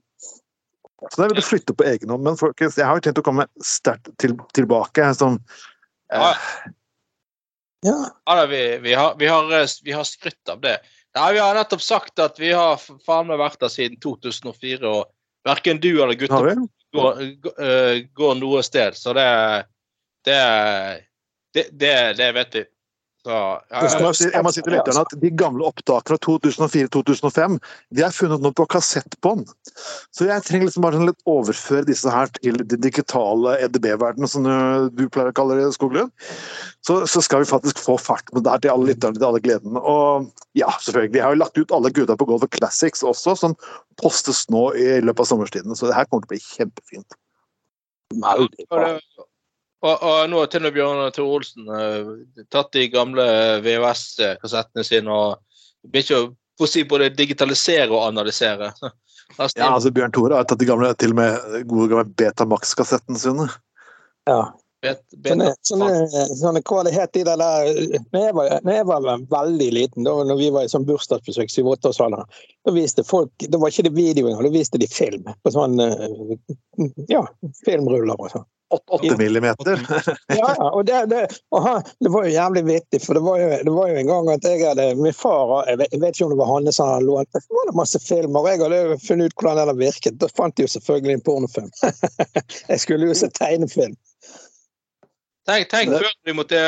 Så 1.07 1.21
da 1.21 1.27
vil 1.29 1.37
du 1.37 1.45
flytte 1.45 1.75
på 1.77 1.85
egen 1.85 2.09
hånd. 2.09 2.23
Men 2.25 2.37
folkens, 2.39 2.77
jeg 2.79 2.87
har 2.87 2.97
jo 2.97 3.03
tenkt 3.05 3.19
å 3.21 3.25
komme 3.25 3.45
sterkt 3.63 4.09
til, 4.21 4.33
tilbake. 4.57 5.13
Som, 5.15 5.39
Ja. 6.11 6.31
eh, 6.31 6.37
Ja. 7.85 8.09
Ja, 8.25 8.35
da, 8.35 8.45
vi, 8.49 8.77
vi, 8.81 8.93
har, 8.97 9.15
vi, 9.19 9.27
har, 9.29 9.51
eh, 9.53 9.67
vi 9.83 9.91
har 9.93 10.03
skrytt 10.03 10.49
av 10.49 10.61
det. 10.61 10.79
Nei, 11.15 11.33
Vi 11.33 11.39
har 11.39 11.53
nettopp 11.55 11.81
sagt 11.81 12.19
at 12.19 12.39
vi 12.39 12.49
har 12.51 12.77
faen 13.05 13.27
meg 13.29 13.37
vært 13.39 13.59
der 13.61 13.69
siden 13.69 13.99
2004, 14.01 14.81
og 14.89 15.05
verken 15.45 15.79
du 15.79 15.91
eller 16.01 16.17
gutta 16.17 16.41
går, 16.41 17.21
går, 17.45 17.53
eh, 17.61 18.01
går 18.17 18.35
noe 18.41 18.63
sted. 18.65 18.97
Så 18.97 19.13
det 19.13 19.27
Det, 20.25 20.41
det, 21.53 21.69
det, 21.79 22.17
det 22.17 22.31
vet 22.35 22.55
vi. 22.55 22.65
Så 23.27 23.35
ja, 23.35 23.81
Jeg 23.83 24.03
må 24.05 24.11
si, 24.15 24.27
jeg 24.31 24.45
må 24.45 24.51
si 24.55 24.61
til 24.63 24.71
lytterne 24.77 25.01
at 25.03 25.13
De 25.19 25.29
gamle 25.35 25.65
opptakene 25.67 26.15
fra 26.15 26.17
2004-2005 26.23 27.57
de 27.97 28.03
er 28.05 28.13
funnet 28.15 28.43
nå 28.43 28.53
på 28.55 28.65
kassettbånd. 28.71 29.49
Så 30.15 30.29
jeg 30.29 30.45
trenger 30.47 30.69
liksom 30.69 30.85
bare 30.85 31.01
litt 31.09 31.27
overføre 31.27 31.83
disse 31.89 32.11
her 32.13 32.31
til 32.37 32.61
den 32.61 32.83
digitale 32.85 33.57
EDB-verdenen, 33.65 34.31
som 34.31 34.47
du- 34.47 35.07
pleier 35.11 35.33
å 35.33 35.35
kalle 35.35 35.57
det, 35.59 35.67
Skoglund. 35.75 36.11
Så, 36.85 37.01
så 37.09 37.23
skal 37.23 37.43
vi 37.43 37.49
faktisk 37.51 37.79
få 37.83 37.97
fart 37.99 38.31
med 38.35 38.45
det 38.45 38.53
her 38.53 38.63
til 38.63 38.73
alle 38.75 38.91
lytterne, 38.93 39.19
til 39.19 39.27
alle 39.27 39.43
gledene. 39.43 39.81
Og 39.81 40.31
ja, 40.55 40.71
selvfølgelig. 40.83 41.19
Jeg 41.19 41.25
har 41.27 41.35
jo 41.35 41.43
lagt 41.43 41.59
ut 41.59 41.75
alle 41.75 41.91
gutta 41.95 42.15
på 42.19 42.27
Golf 42.29 42.47
Classics 42.55 43.03
også, 43.03 43.35
som 43.39 43.55
postes 43.99 44.45
nå 44.53 44.69
i 44.79 44.99
løpet 45.03 45.25
av 45.25 45.31
sommerstiden. 45.33 45.75
Så 45.75 45.89
det 45.89 45.97
her 45.99 46.07
kommer 46.07 46.27
til 46.27 46.31
å 46.31 46.35
bli 46.37 46.43
kjempefint. 46.47 47.19
Veldig 48.15 48.67
Og, 49.87 50.03
og, 50.03 50.29
nå 50.29 50.41
har 50.41 50.49
til 50.51 50.63
og 50.63 50.67
med 50.67 50.75
Bjørn 50.75 51.13
Tore 51.15 51.39
Olsen 51.39 51.69
uh, 51.71 52.43
tatt 52.53 52.73
de 52.75 52.87
gamle 52.91 53.25
VHS-kassettene 53.63 54.83
sine 54.85 55.13
og 55.13 55.37
begynt 55.87 56.11
å 56.57 56.67
si 56.69 56.83
både 56.89 57.13
digitalisere 57.15 57.91
og 57.93 58.07
analysere. 58.11 58.73
Ja, 59.57 59.67
altså 59.67 59.91
Bjørn 59.91 60.13
Tore 60.15 60.37
har 60.39 60.45
tatt 60.47 60.61
de 60.61 60.65
gamle, 60.65 60.87
til 60.97 61.11
og 61.11 61.17
med 61.19 61.65
gode 61.67 61.89
gamle 61.91 62.05
Betamax-kassettene 62.17 63.19
sine. 63.19 63.47
Ja. 64.25 64.53
bet, 64.81 65.01
bet, 65.19 65.33
Sånne, 65.33 65.49
sånne, 65.67 66.23
sånne 66.39 66.61
kvalitet 66.65 67.19
i 67.19 67.25
det 67.27 67.35
der 67.41 67.67
når 68.15 68.23
jeg, 68.23 68.37
var, 68.39 68.55
når 68.63 68.77
jeg 68.77 68.87
var 68.87 69.09
veldig 69.35 69.69
liten, 69.75 70.07
da 70.07 70.15
når 70.31 70.39
vi 70.39 70.49
var 70.55 70.65
i 70.65 70.71
sånn 70.71 70.87
bursdagsbesøk, 70.87 71.51
7-8-årsalderen, 71.53 72.39
da 72.65 72.73
viste 72.73 73.05
folk 73.05 73.45
Da 73.51 73.59
var 73.59 73.75
ikke 73.75 73.89
det 73.89 73.93
video 73.99 74.31
engang, 74.31 74.47
da 74.47 74.55
viste 74.55 74.79
de 74.81 74.89
film. 74.89 75.27
På 75.43 75.53
sånn 75.53 75.75
eh, 75.83 76.07
Ja, 77.11 77.25
filmruller 77.67 78.15
og 78.15 78.31
sånn. 78.31 78.47
8 78.69 79.17
millimeter. 79.17 79.79
Ja, 80.27 80.55
ja, 80.57 80.69
og 80.71 80.85
det, 80.85 81.05
det, 81.05 81.27
det 81.99 82.09
var 82.09 82.25
jo 82.25 82.31
jævlig 82.31 82.63
vittig, 82.65 82.99
for 83.05 83.13
det 83.13 83.23
var 83.23 83.39
jo, 83.39 83.49
det 83.63 83.73
var 83.73 83.91
jo 83.91 83.99
en 84.01 84.09
gang 84.11 84.31
at 84.33 84.47
jeg 84.47 84.63
hadde 84.67 84.87
Min 84.99 85.15
far 85.15 85.69
jeg 85.69 85.79
vet, 85.79 85.93
jeg 85.93 86.01
vet 86.01 86.15
ikke 86.15 86.25
om 86.25 86.33
det 86.33 86.39
var 86.41 86.51
han 86.51 86.71
som 86.75 86.91
hadde 86.91 87.07
lånt 87.07 87.31
det, 87.33 87.43
var 87.59 87.69
det 87.69 87.77
masse 87.79 88.01
filmer, 88.03 88.41
og 88.41 88.49
jeg 88.51 88.61
hadde 88.63 88.81
jo 88.81 88.99
funnet 89.07 89.31
ut 89.31 89.37
hvordan 89.39 89.71
den 89.71 89.79
virket. 89.79 90.19
Da 90.19 90.29
fant 90.35 90.59
jeg 90.59 90.67
jo 90.67 90.73
selvfølgelig 90.75 91.15
en 91.15 91.25
pornofilm. 91.29 91.71
jeg 92.71 92.83
skulle 92.83 93.09
jo 93.09 93.17
se 93.17 93.31
tegnefilm. 93.39 93.95
Tenk, 95.47 95.69
tenk 95.71 95.93
før 95.93 96.09
de 96.27 96.33
måtte, 96.35 96.61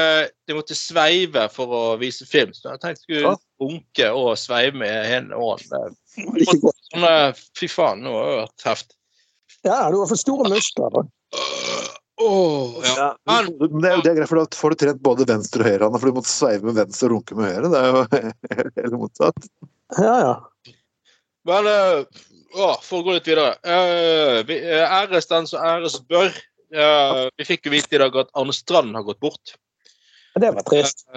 de 0.48 0.56
måtte 0.56 0.76
sveive 0.78 1.50
for 1.52 1.74
å 1.76 1.82
vise 2.00 2.24
film. 2.28 2.54
Så 2.56 2.72
jeg 2.72 2.84
tenkte 2.84 3.04
skulle 3.04 3.34
runke 3.60 4.12
og 4.16 4.38
sveive 4.40 4.80
med 4.80 5.34
godt. 5.36 5.68
Sånn, 6.90 7.10
fy 7.60 7.68
faen, 7.68 8.06
nå 8.06 8.16
har 8.16 8.30
det 8.30 8.40
vært 8.40 8.68
heft. 8.70 8.96
Ja, 9.68 9.90
du 9.92 10.00
har 10.00 10.08
for 10.10 10.20
store 10.20 10.50
muskler. 10.52 11.02
Oh, 12.20 12.80
ja. 12.84 12.94
Ja, 13.26 13.42
men 13.48 13.80
det 13.80 13.90
er 13.90 13.96
jo 13.96 14.02
det 14.04 14.12
er 14.12 14.18
greit, 14.18 14.30
for 14.32 14.42
da 14.42 14.60
får 14.60 14.74
du 14.74 14.82
trent 14.82 15.04
både 15.06 15.28
venstre 15.30 15.64
og 15.64 15.70
høyre 15.70 15.88
hånd, 15.88 16.00
for 16.02 16.12
du 16.12 16.18
måtte 16.18 16.32
sveive 16.32 16.68
med 16.68 16.76
venstre 16.82 17.08
og 17.08 17.14
runke 17.16 17.38
med 17.38 17.48
høyre. 17.48 17.72
Det 17.72 17.80
er 17.80 17.88
jo 17.88 18.02
helt, 18.16 18.50
helt 18.82 18.98
motsatt. 19.06 19.48
Ja, 19.96 20.16
ja. 20.26 20.74
Men 21.48 21.70
eh, 21.72 22.26
å, 22.60 22.68
for 22.84 23.00
å 23.00 23.06
gå 23.08 23.16
litt 23.16 23.30
videre. 23.30 23.54
eh, 23.64 24.42
vi, 24.50 24.60
eh, 24.60 24.84
æres 25.00 25.32
den 25.32 25.48
som 25.48 25.64
æres 25.64 25.96
bør. 26.12 26.36
Eh, 26.76 27.24
vi 27.40 27.48
fikk 27.48 27.70
jo 27.70 27.74
vite 27.74 27.96
i 27.96 28.02
dag 28.04 28.20
at 28.26 28.36
Arne 28.38 28.54
Strand 28.54 29.00
har 29.00 29.08
gått 29.08 29.22
bort. 29.24 29.56
Det 30.40 30.52
var 30.56 30.68
trist. 30.68 31.08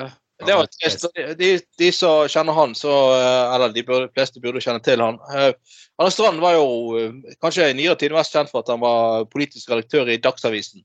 Eh, 0.42 0.46
det 0.46 0.58
var 0.58 0.70
trist. 0.74 1.06
De, 1.38 1.52
de, 1.78 1.90
som 1.94 2.28
kjenner 2.28 2.56
han, 2.58 2.74
så, 2.78 2.92
eh, 3.16 3.54
eller 3.54 3.74
de 3.74 3.86
burde, 3.86 4.10
fleste 4.14 4.42
burde 4.42 4.62
kjenne 4.64 4.82
til 4.84 5.02
han. 5.02 5.20
Anne 5.32 6.12
Strand 6.12 6.42
var 6.42 6.56
jo 6.58 6.98
eh, 6.98 7.36
kanskje 7.42 7.70
i 7.70 7.76
nyere 7.78 7.98
tid 8.00 8.14
mest 8.14 8.34
kjent 8.34 8.50
for 8.52 8.64
at 8.64 8.72
han 8.72 8.82
var 8.82 9.28
politisk 9.32 9.70
redaktør 9.70 10.10
i 10.10 10.20
Dagsavisen. 10.22 10.82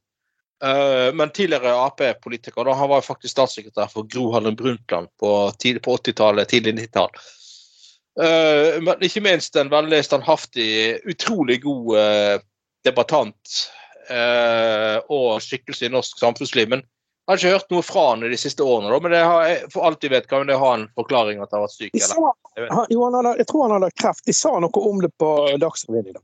Eh, 0.64 1.14
men 1.14 1.30
tidligere 1.30 1.76
Ap-politiker. 1.86 2.74
Han 2.74 2.90
var 2.90 3.06
faktisk 3.06 3.36
statssekretær 3.36 3.92
for 3.92 4.08
Gro 4.10 4.32
Harlem 4.34 4.56
Brundtland 4.58 5.10
på, 5.20 5.34
på 5.54 5.98
80-tallet, 5.98 6.50
tidlig 6.50 6.78
90-tall. 6.80 7.12
Eh, 8.22 8.78
men 8.82 9.06
ikke 9.06 9.22
minst 9.22 9.56
en 9.56 9.70
veldig 9.72 10.02
standhaftig, 10.06 10.70
utrolig 11.06 11.62
god 11.66 11.98
eh, 12.02 12.36
debattant 12.88 13.58
eh, 14.10 14.98
og 15.14 15.38
skikkelse 15.46 15.86
i 15.86 15.94
norsk 15.94 16.18
samfunnsliv. 16.20 16.72
Men 16.74 16.86
jeg 17.28 17.34
har 17.34 17.40
ikke 17.42 17.50
hørt 17.58 17.72
noe 17.76 17.84
fra 17.84 18.04
han 18.10 18.22
i 18.24 18.30
de 18.32 18.38
siste 18.40 18.64
årene. 18.64 18.88
Da, 18.94 19.00
men 19.04 19.12
det 19.12 19.20
har, 19.20 19.42
jeg- 19.50 19.72
for 19.74 19.84
alt 19.84 20.04
vet, 20.04 20.28
kan 20.32 20.48
det 20.48 20.56
ha 20.58 20.74
en 20.78 20.86
forklaring 20.96 21.42
at 21.44 21.52
han 21.52 21.60
har 21.60 21.68
vært 21.68 21.76
syk. 21.76 21.90
Eller? 21.94 22.08
sa, 22.08 22.34
Jeg 22.56 22.70
han, 22.72 22.86
jo, 22.90 23.04
han 23.04 23.18
hadde, 23.20 23.34
jeg 23.42 23.48
tror 23.50 23.64
han 23.68 23.76
hadde 23.82 23.90
kreft. 24.00 24.24
De 24.26 24.34
sa 24.34 24.54
noe 24.64 24.84
om 24.90 25.02
det 25.04 25.10
på 25.20 25.32
Dagsrevyen 25.60 26.08
i 26.08 26.16
dag. 26.16 26.24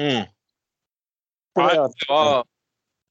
Mm. 0.00 0.26
Nei, 1.56 1.68
det 1.74 2.08
var, 2.08 2.44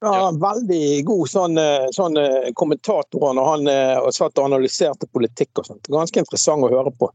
Ja, 0.04 0.32
veldig 0.32 1.06
god 1.08 1.30
sånn, 1.32 1.58
eh, 1.58 1.88
sånn 1.96 2.18
eh, 2.20 2.52
kommentator 2.54 3.32
når 3.34 3.48
han 3.48 3.68
eh, 3.72 3.96
og 4.04 4.12
satt 4.14 4.38
og 4.38 4.50
analyserte 4.52 5.08
politikk 5.08 5.64
og 5.64 5.66
sånt. 5.72 5.88
Ganske 5.88 6.20
interessant 6.20 6.68
å 6.68 6.70
høre 6.70 6.92
på. 7.00 7.10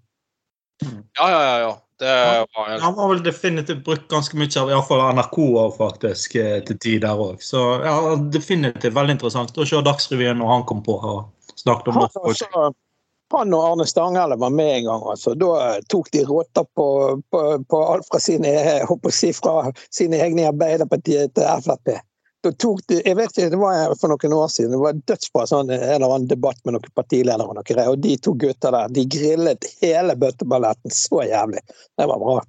ja, 0.80 1.28
ja, 1.28 1.40
ja. 1.44 1.56
ja. 1.68 1.76
Det 2.00 2.12
var 2.56 2.68
helt 2.70 2.82
Han 2.82 2.98
har 2.98 3.08
vel 3.12 3.22
definitivt 3.24 3.82
brukt 3.84 4.06
ganske 4.08 4.38
mye 4.40 4.50
av 4.60 4.70
iallfall 4.72 5.02
NRK 5.18 5.38
også, 5.38 5.64
faktisk 5.76 6.36
eh, 6.40 6.58
til 6.64 6.78
tider 6.80 7.24
òg. 7.26 7.42
Så 7.44 7.64
ja, 7.84 7.96
definitivt 8.32 8.96
veldig 8.96 9.18
interessant 9.18 9.58
å 9.58 9.66
se 9.68 9.82
Dagsrevyen 9.84 10.40
når 10.40 10.54
han 10.54 10.68
kom 10.70 10.80
på 10.86 10.96
og 10.96 11.58
snakket 11.60 11.92
om 11.92 12.00
Han, 12.00 12.14
norsk 12.24 12.56
han 13.30 13.54
og 13.54 13.62
Arne 13.62 13.86
Stanghelle 13.86 14.36
var 14.36 14.50
med 14.50 14.76
en 14.76 14.84
gang. 14.84 15.02
altså. 15.12 15.34
Da 15.38 15.78
tok 15.88 16.10
de 16.10 16.24
råter 16.26 16.64
på, 16.74 16.86
på, 17.30 17.42
på 17.68 17.82
alt 17.92 18.08
fra 18.10 18.18
sine, 18.22 18.54
jeg 18.56 18.86
holdt 18.88 19.06
å 19.06 19.14
si, 19.14 19.32
fra 19.36 19.70
sine 19.94 20.18
egne 20.24 20.44
i 20.44 20.48
Arbeiderpartiet 20.50 21.36
til 21.36 21.66
Frp. 21.66 21.94
Da 22.40 22.52
tok 22.56 22.80
de, 22.88 23.00
jeg 23.04 23.16
vet 23.18 23.34
ikke, 23.34 23.50
Det 23.52 23.58
var 23.60 23.94
for 24.00 24.12
noen 24.12 24.34
år 24.36 24.48
siden. 24.52 24.72
Det 24.72 24.80
var 24.80 25.00
dødsbra 25.10 25.42
sånn, 25.48 25.72
en 25.74 25.82
eller 25.82 26.06
annen 26.06 26.30
debatt 26.30 26.60
med 26.64 26.76
noen 26.76 26.94
partiledere. 26.96 27.44
Og 27.44 27.58
noen 27.58 27.66
greier, 27.68 27.92
og 27.92 28.00
de 28.00 28.14
to 28.24 28.32
gutta 28.40 28.72
der 28.72 28.94
de 28.96 29.04
grillet 29.12 29.68
hele 29.82 30.16
bøtteballetten 30.16 30.94
så 30.94 31.24
jævlig. 31.28 31.60
Det 32.00 32.08
var 32.08 32.22
bra. 32.22 32.40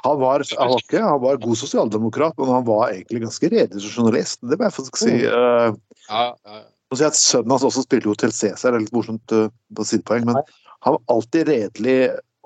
Han 0.00 0.20
var, 0.20 0.44
han, 0.56 0.70
var 0.70 0.80
ikke, 0.80 1.02
han 1.02 1.20
var 1.20 1.40
god 1.42 1.58
sosialdemokrat, 1.60 2.36
men 2.38 2.48
han 2.48 2.64
var 2.64 2.94
egentlig 2.94 3.20
ganske 3.26 3.50
redelig 3.52 3.82
som 3.84 3.98
journalist. 3.98 4.40
Det 4.40 4.56
må 4.56 4.68
jeg 4.68 4.76
faktisk 4.78 5.02
si. 5.02 5.16
Uh, 5.26 5.74
ja, 6.06 6.22
ja. 6.32 6.60
si 6.96 7.06
at 7.10 7.18
Sønnen 7.18 7.52
hans 7.52 7.66
også 7.68 7.84
spilte 7.84 8.14
til 8.22 8.32
Cæsar, 8.32 8.72
det 8.72 8.78
er 8.78 8.84
litt 8.86 8.96
morsomt 8.96 9.34
uh, 9.36 9.50
på 9.76 9.84
sidepoeng, 9.84 10.24
men 10.30 10.40
han 10.86 10.96
var 10.96 11.02
alltid 11.12 11.50
redelig. 11.50 11.98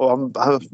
Og 0.03 0.11
han, 0.11 0.25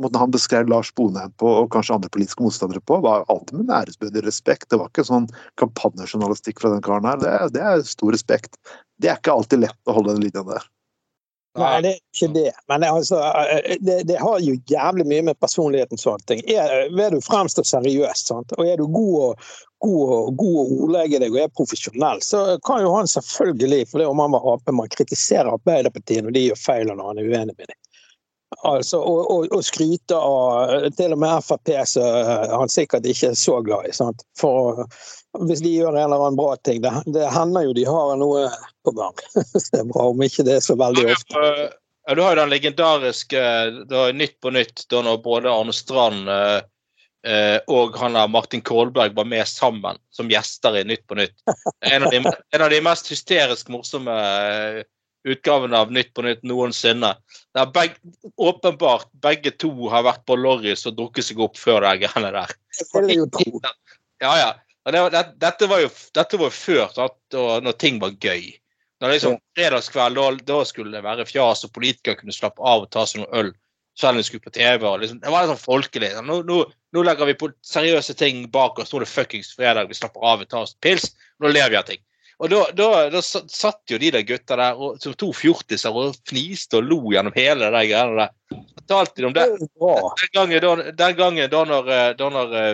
måten 0.01 0.17
han 0.21 0.33
beskrev 0.33 0.69
Lars 0.73 0.89
Bonheim 0.97 1.33
på, 1.41 1.49
og 1.61 1.71
kanskje 1.75 1.99
andre 1.99 2.09
politiske 2.13 2.41
motstandere 2.45 2.81
på, 2.89 3.01
var 3.05 3.27
alltid 3.29 3.59
med 3.61 3.73
æresbødig 3.77 4.25
respekt. 4.25 4.71
Det 4.73 4.81
var 4.81 4.89
ikke 4.89 5.05
sånn 5.05 5.29
kampanjejournalistikk 5.61 6.63
fra 6.63 6.73
den 6.73 6.85
karen 6.87 7.09
her. 7.09 7.21
Det, 7.21 7.33
er- 7.37 7.55
det 7.57 7.65
er 7.73 7.85
stor 7.89 8.15
respekt. 8.17 8.57
Det 9.01 9.13
er 9.13 9.21
ikke 9.21 9.35
alltid 9.37 9.67
lett 9.67 9.91
å 9.91 9.97
holde 9.99 10.17
den 10.17 10.25
linja 10.25 10.45
der. 10.49 10.69
Nei, 11.59 11.81
det 11.83 11.91
er 11.91 11.99
ikke 12.15 12.29
det. 12.33 12.51
Men 12.71 12.85
det, 12.85 12.89
altså, 12.95 13.19
det, 13.83 13.97
det 14.07 14.19
har 14.23 14.39
jo 14.45 14.53
jævlig 14.71 15.07
mye 15.11 15.25
med 15.29 15.39
personligheten 15.43 15.99
og 15.99 16.03
sånne 16.05 16.29
ting. 16.31 16.43
Er, 16.47 16.87
er 16.87 17.11
du 17.17 17.19
fremstå 17.27 17.65
seriøst, 17.67 18.31
sant? 18.31 18.55
og 18.57 18.69
er 18.71 18.79
du 18.79 18.87
god 18.87 19.17
og, 19.25 19.49
god 19.83 20.13
og, 20.15 20.29
god 20.39 20.59
å 20.63 20.67
ordlegge 20.87 21.19
deg 21.25 21.35
og 21.35 21.41
er 21.43 21.51
profesjonell, 21.59 22.23
så 22.23 22.45
kan 22.67 22.85
jo 22.87 22.95
han 22.95 23.11
selvfølgelig, 23.11 23.83
for 23.91 23.99
det 24.01 24.07
om 24.13 24.23
han 24.23 24.37
var 24.37 24.47
Ap, 24.55 24.71
man 24.79 24.93
kritiserer 24.95 25.51
Arbeiderpartiet 25.51 26.23
når 26.25 26.39
de 26.39 26.47
gjør 26.47 26.63
feil 26.63 26.93
og 26.95 27.01
når 27.03 27.11
han 27.11 27.23
er 27.25 27.33
uenig 27.35 27.57
med 27.59 27.67
dem. 27.67 27.80
Altså, 28.59 28.99
og, 28.99 29.31
og, 29.31 29.53
og 29.55 29.63
skryte 29.65 30.17
av 30.19 30.89
til 30.99 31.15
og 31.15 31.21
med 31.23 31.45
Frp, 31.47 31.71
så 31.87 32.03
han 32.51 32.73
sikkert 32.73 33.07
ikke 33.07 33.31
er 33.31 33.39
så 33.39 33.61
glad 33.63 33.87
i. 33.89 33.93
Sant? 33.95 34.25
For 34.39 34.83
hvis 35.47 35.63
de 35.63 35.71
gjør 35.77 35.95
en 35.95 36.03
eller 36.03 36.25
annen 36.25 36.39
bra 36.39 36.57
ting, 36.67 36.81
det, 36.83 36.91
det 37.15 37.29
hender 37.31 37.69
jo 37.69 37.77
de 37.77 37.87
har 37.87 38.17
noe 38.19 38.49
på 38.87 38.95
gang. 38.97 39.23
Det 39.71 39.79
er 39.79 39.87
bra 39.93 40.09
om 40.11 40.25
ikke 40.25 40.47
det 40.47 40.59
er 40.59 40.65
så 40.65 40.75
veldig 40.81 41.13
ofte. 41.13 41.45
Ja, 42.09 42.17
du 42.17 42.23
har 42.25 42.35
jo 42.35 42.41
den 42.41 42.51
legendariske 42.51 43.41
det 43.87 43.95
var 43.95 44.15
Nytt 44.17 44.41
på 44.43 44.51
nytt, 44.51 44.87
da 44.91 45.03
når 45.05 45.21
både 45.23 45.53
Arne 45.53 45.75
Strand 45.77 46.31
eh, 46.33 46.63
eh, 47.29 47.59
og 47.71 47.95
han 48.01 48.17
der 48.19 48.33
Martin 48.33 48.65
Kolberg 48.67 49.15
var 49.15 49.29
med 49.29 49.47
sammen 49.47 50.01
som 50.11 50.31
gjester 50.33 50.81
i 50.81 50.87
Nytt 50.89 51.05
på 51.07 51.21
nytt. 51.21 51.37
En 51.87 52.09
av 52.09 52.11
de, 52.11 52.25
en 52.25 52.65
av 52.65 52.73
de 52.73 52.81
mest 52.83 53.13
hysterisk 53.13 53.71
morsomme 53.71 54.17
utgavene 55.29 55.79
av 55.79 55.93
Nytt 55.93 56.15
på 56.15 56.25
nytt 56.25 56.43
noensinne. 56.47 57.15
Der 57.57 57.71
beg, 57.75 57.97
åpenbart 58.37 59.09
begge 59.23 59.53
to 59.53 59.73
har 59.93 60.07
vært 60.07 60.25
på 60.29 60.39
Lorris 60.39 60.87
og 60.89 60.97
drukket 60.99 61.29
seg 61.29 61.43
opp 61.45 61.59
før 61.61 61.85
de 61.85 62.07
greiene 62.07 62.33
der. 62.37 62.55
Ja, 64.23 64.35
ja. 64.39 64.51
Det, 64.91 65.01
det, 65.13 65.25
dette 65.43 65.69
var 65.69 65.83
jo 65.83 65.91
dette 66.17 66.39
var 66.41 66.53
før 66.57 66.87
at, 67.05 67.19
og 67.37 67.67
når 67.67 67.77
ting 67.79 68.01
var 68.03 68.17
gøy. 68.17 68.49
Når 69.01 69.15
liksom 69.15 69.37
Fredagskveld, 69.57 70.17
da, 70.17 70.31
da 70.49 70.61
skulle 70.69 70.93
det 70.93 71.05
være 71.05 71.27
fjas, 71.29 71.65
og 71.65 71.73
politikere 71.77 72.19
kunne 72.21 72.35
slappe 72.37 72.65
av 72.65 72.85
og 72.85 72.91
ta 72.93 73.07
seg 73.09 73.23
noe 73.23 73.43
øl. 73.43 73.53
Kjellen 74.01 74.25
skulle 74.25 74.45
på 74.45 74.53
TV. 74.55 74.85
og 74.87 75.01
liksom, 75.03 75.21
Det 75.21 75.33
var 75.33 75.45
litt 75.45 75.53
sånn 75.53 75.63
folkelig. 75.63 76.11
Nå, 76.25 76.41
nå, 76.49 76.61
nå 76.97 77.05
legger 77.05 77.29
vi 77.29 77.37
på 77.41 77.51
seriøse 77.67 78.17
ting 78.17 78.47
bak 78.53 78.79
oss. 78.81 78.93
Nå 78.93 79.01
er 79.01 79.07
det 79.07 79.13
fuckings 79.13 79.53
fredag, 79.57 79.89
vi 79.91 79.99
slapper 79.99 80.25
av 80.25 80.45
og 80.45 80.53
tar 80.53 80.69
oss 80.69 80.77
pils. 80.85 81.11
Nå 81.41 81.53
ler 81.53 81.73
vi 81.73 81.81
av 81.81 81.89
ting. 81.89 82.01
Og 82.41 82.49
da, 82.49 82.61
da, 82.73 82.87
da 83.13 83.21
satt 83.23 83.93
jo 83.93 83.99
de 84.01 84.11
der 84.15 84.25
gutta 84.25 84.57
der 84.57 84.79
og, 84.81 84.97
som 85.03 85.13
to 85.21 85.29
fjortiser 85.37 85.93
og 85.93 86.15
fniste 86.29 86.79
og 86.79 86.87
lo 86.89 87.01
gjennom 87.13 87.35
hele 87.37 87.67
det 87.67 87.73
der 87.75 87.89
greiene 87.91 88.23
der. 88.23 88.63
Fortalte 88.79 89.21
de 89.21 89.27
om 89.29 89.35
det. 89.37 89.45
Den 90.23 90.33
gangen 90.39 90.65
da, 90.65 90.71
den 91.03 91.19
gangen 91.19 91.51
da 91.53 91.61
når, 91.69 91.91
eh, 91.97 92.07
da 92.17 92.31
når 92.33 92.55
eh, 92.63 92.73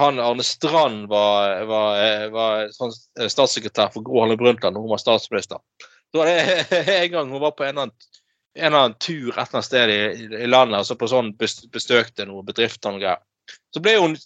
han 0.00 0.18
Arne 0.22 0.42
Strand 0.46 1.06
var, 1.10 1.62
var, 1.70 2.00
var, 2.00 2.26
var 2.34 2.74
sånn 2.74 2.90
eh, 3.20 3.30
statssekretær 3.30 3.92
for 3.94 4.06
Gro 4.06 4.24
Harlem 4.24 4.40
Brundtland 4.42 4.74
da 4.74 4.82
hun 4.82 4.90
var 4.90 5.02
statsminister. 5.02 5.62
Da 6.10 6.24
var 6.24 6.32
det 6.32 6.82
en 6.98 7.14
gang 7.14 7.30
hun 7.30 7.44
var 7.46 7.54
på 7.54 7.68
en 7.68 7.70
eller 7.70 7.86
annen, 7.86 8.10
en 8.58 8.66
eller 8.72 8.80
annen 8.80 8.98
tur 8.98 9.30
et 9.30 9.38
eller 9.38 9.54
annet 9.60 9.70
sted 9.70 9.94
i, 9.94 10.00
i 10.42 10.50
landet, 10.50 10.82
så 10.90 10.98
på 10.98 11.06
sånn 11.10 11.30
bes- 11.38 11.62
bestøkte 11.70 12.26
noen 12.26 12.46
bedrifter 12.50 12.90
og 12.90 13.02
greier. 13.02 13.22
Så 13.70 13.82
ble 13.86 13.94
hun, 14.02 14.18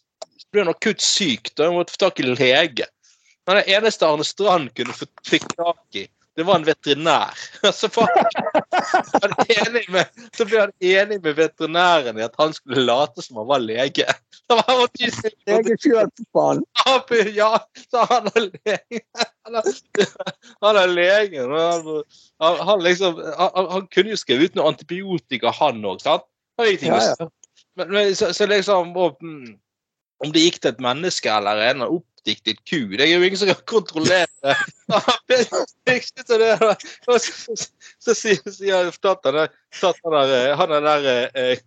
ble 0.53 0.65
hun 0.65 0.73
akutt 0.73 1.05
syk, 1.05 1.53
da 1.53 1.69
hun 1.69 1.83
måtte 1.83 1.93
få 1.99 2.07
tak 2.07 2.25
i 2.25 2.31
lege. 2.33 2.89
Men 3.47 3.61
det 3.61 3.69
eneste 3.77 4.09
Arne 4.09 4.25
Strand 4.25 4.71
kunne 4.77 4.97
få 4.97 5.09
fikk 5.29 5.49
tak 5.57 5.99
i, 6.01 6.07
det 6.37 6.43
var 6.43 6.57
en 6.59 6.65
veterinær. 6.67 7.39
Så 7.73 7.89
var 7.95 8.09
han 9.23 9.35
enig 9.49 9.85
med, 9.93 10.07
så 10.37 10.47
ble 10.49 10.65
han 10.65 10.73
enig 10.83 11.21
med 11.23 11.37
veterinæren 11.39 12.19
i 12.19 12.25
at 12.27 12.35
han 12.41 12.55
skulle 12.57 12.83
late 12.83 13.23
som 13.23 13.39
han 13.39 13.47
var 13.47 13.63
lege. 13.63 14.07
Så 14.49 14.57
var 14.59 14.67
han 14.67 16.11
faen. 16.35 16.65
Ja, 17.33 17.53
så 17.91 18.03
han 18.11 18.27
er 18.35 18.49
lege. 18.51 19.01
Han 19.47 19.57
er, 19.57 19.71
han 20.67 20.81
er 20.83 20.91
legen. 20.91 21.55
Han, 21.55 22.59
han, 22.69 22.83
liksom, 22.85 23.23
han, 23.39 23.87
kunne 23.95 24.13
jo 24.13 24.21
skrive 24.21 24.51
ut 24.51 24.59
noe 24.59 24.75
antibiotika, 24.75 25.55
han 25.55 25.81
òg, 25.87 26.03
sant? 26.05 26.27
Han 26.61 26.69
gikk 26.69 26.85
ikke, 26.85 26.99
Ja, 26.99 27.15
ja. 27.23 27.29
men, 27.79 27.95
men, 27.95 28.13
så, 28.19 28.35
så 28.37 28.47
liksom 28.51 28.93
og, 29.01 29.17
mm, 29.23 29.55
Om 30.27 30.35
det 30.35 30.45
gikk 30.45 30.61
til 30.61 30.75
et 30.75 30.83
menneske 30.83 31.33
eller 31.33 31.63
en 31.71 31.87
oppdiktet 32.25 32.65
ku, 32.65 32.97
det 32.97 33.05
er 33.05 33.19
jo 33.19 33.23
ingen 33.23 33.37
som 33.37 33.49
kan 33.49 33.65
kontrollere. 33.69 34.55
det, 36.41 36.53
og 37.09 37.21
så, 37.21 38.15
sier 38.15 38.41
der, 39.29 39.51
eh, 40.33 40.57
han 40.57 40.73
er 40.73 40.81
der 40.81 41.09
eh, 41.35 41.59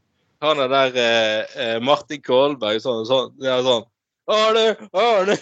han 0.41 0.59
er 0.59 0.67
der 0.69 0.97
eh, 1.01 1.61
eh, 1.61 1.81
Martin 1.81 2.21
Kolberg 2.21 2.81
sånn, 2.81 3.05
sånn, 3.05 3.31
det 3.41 3.53
sånn 3.65 3.85
Arne, 4.27 4.75
Arne, 4.93 5.37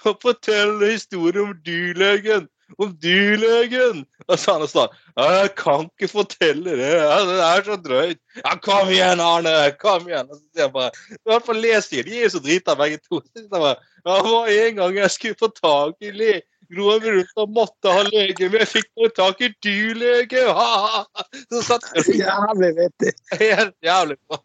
fortell 0.00 0.80
historien 0.82 1.44
om 1.44 1.54
dyrlegen! 1.64 2.48
Om 2.78 2.92
dyrlegen! 3.02 4.04
Og 4.28 4.38
så 4.38 4.54
han 4.54 4.68
sånn 4.70 4.92
Jeg 5.18 5.52
kan 5.58 5.88
ikke 5.88 6.10
fortelle 6.10 6.76
det, 6.78 6.90
det 7.30 7.38
er 7.46 7.64
så 7.66 7.78
drøyt. 7.82 8.20
Ja, 8.42 8.54
kom 8.62 8.92
igjen, 8.92 9.22
Arne! 9.24 9.54
Kom 9.80 10.06
igjen! 10.08 10.28
Og 10.30 10.38
så 10.38 10.44
sier 10.44 10.66
jeg 10.66 10.74
bare 10.76 10.92
I 11.16 11.32
hvert 11.32 11.48
fall 11.48 11.60
les 11.64 11.90
de, 11.90 12.04
de 12.06 12.18
er 12.18 12.28
jo 12.28 12.34
så 12.36 12.44
drita 12.44 12.76
begge 12.78 13.00
to. 13.02 13.22
Jeg 13.36 13.48
bare, 13.52 13.74
ja, 14.04 14.14
det 14.20 14.30
var 14.30 14.54
en 14.54 14.80
gang 14.82 15.02
jeg 15.02 15.16
skulle 15.16 15.40
få 15.40 15.50
tak 15.58 16.06
i 16.06 16.14
le 16.14 16.38
Roar 16.70 17.02
og 17.42 17.48
måtte 17.50 17.90
ha 17.90 18.04
lege, 18.06 18.46
men 18.46 18.62
jeg 18.62 18.70
fikk 18.70 18.88
bare 18.94 19.10
tak 19.16 19.40
i 19.42 19.48
dyrlege! 19.64 20.44
Ha, 20.54 20.68
ha, 20.84 21.00
ha. 21.02 21.24
Så 21.50 21.64
satt 21.66 21.88
jeg 21.96 22.20
Jævlig 22.20 22.70
vittig. 22.76 23.14
Helt 23.40 23.74
jævlig 23.82 24.16
bra. 24.28 24.38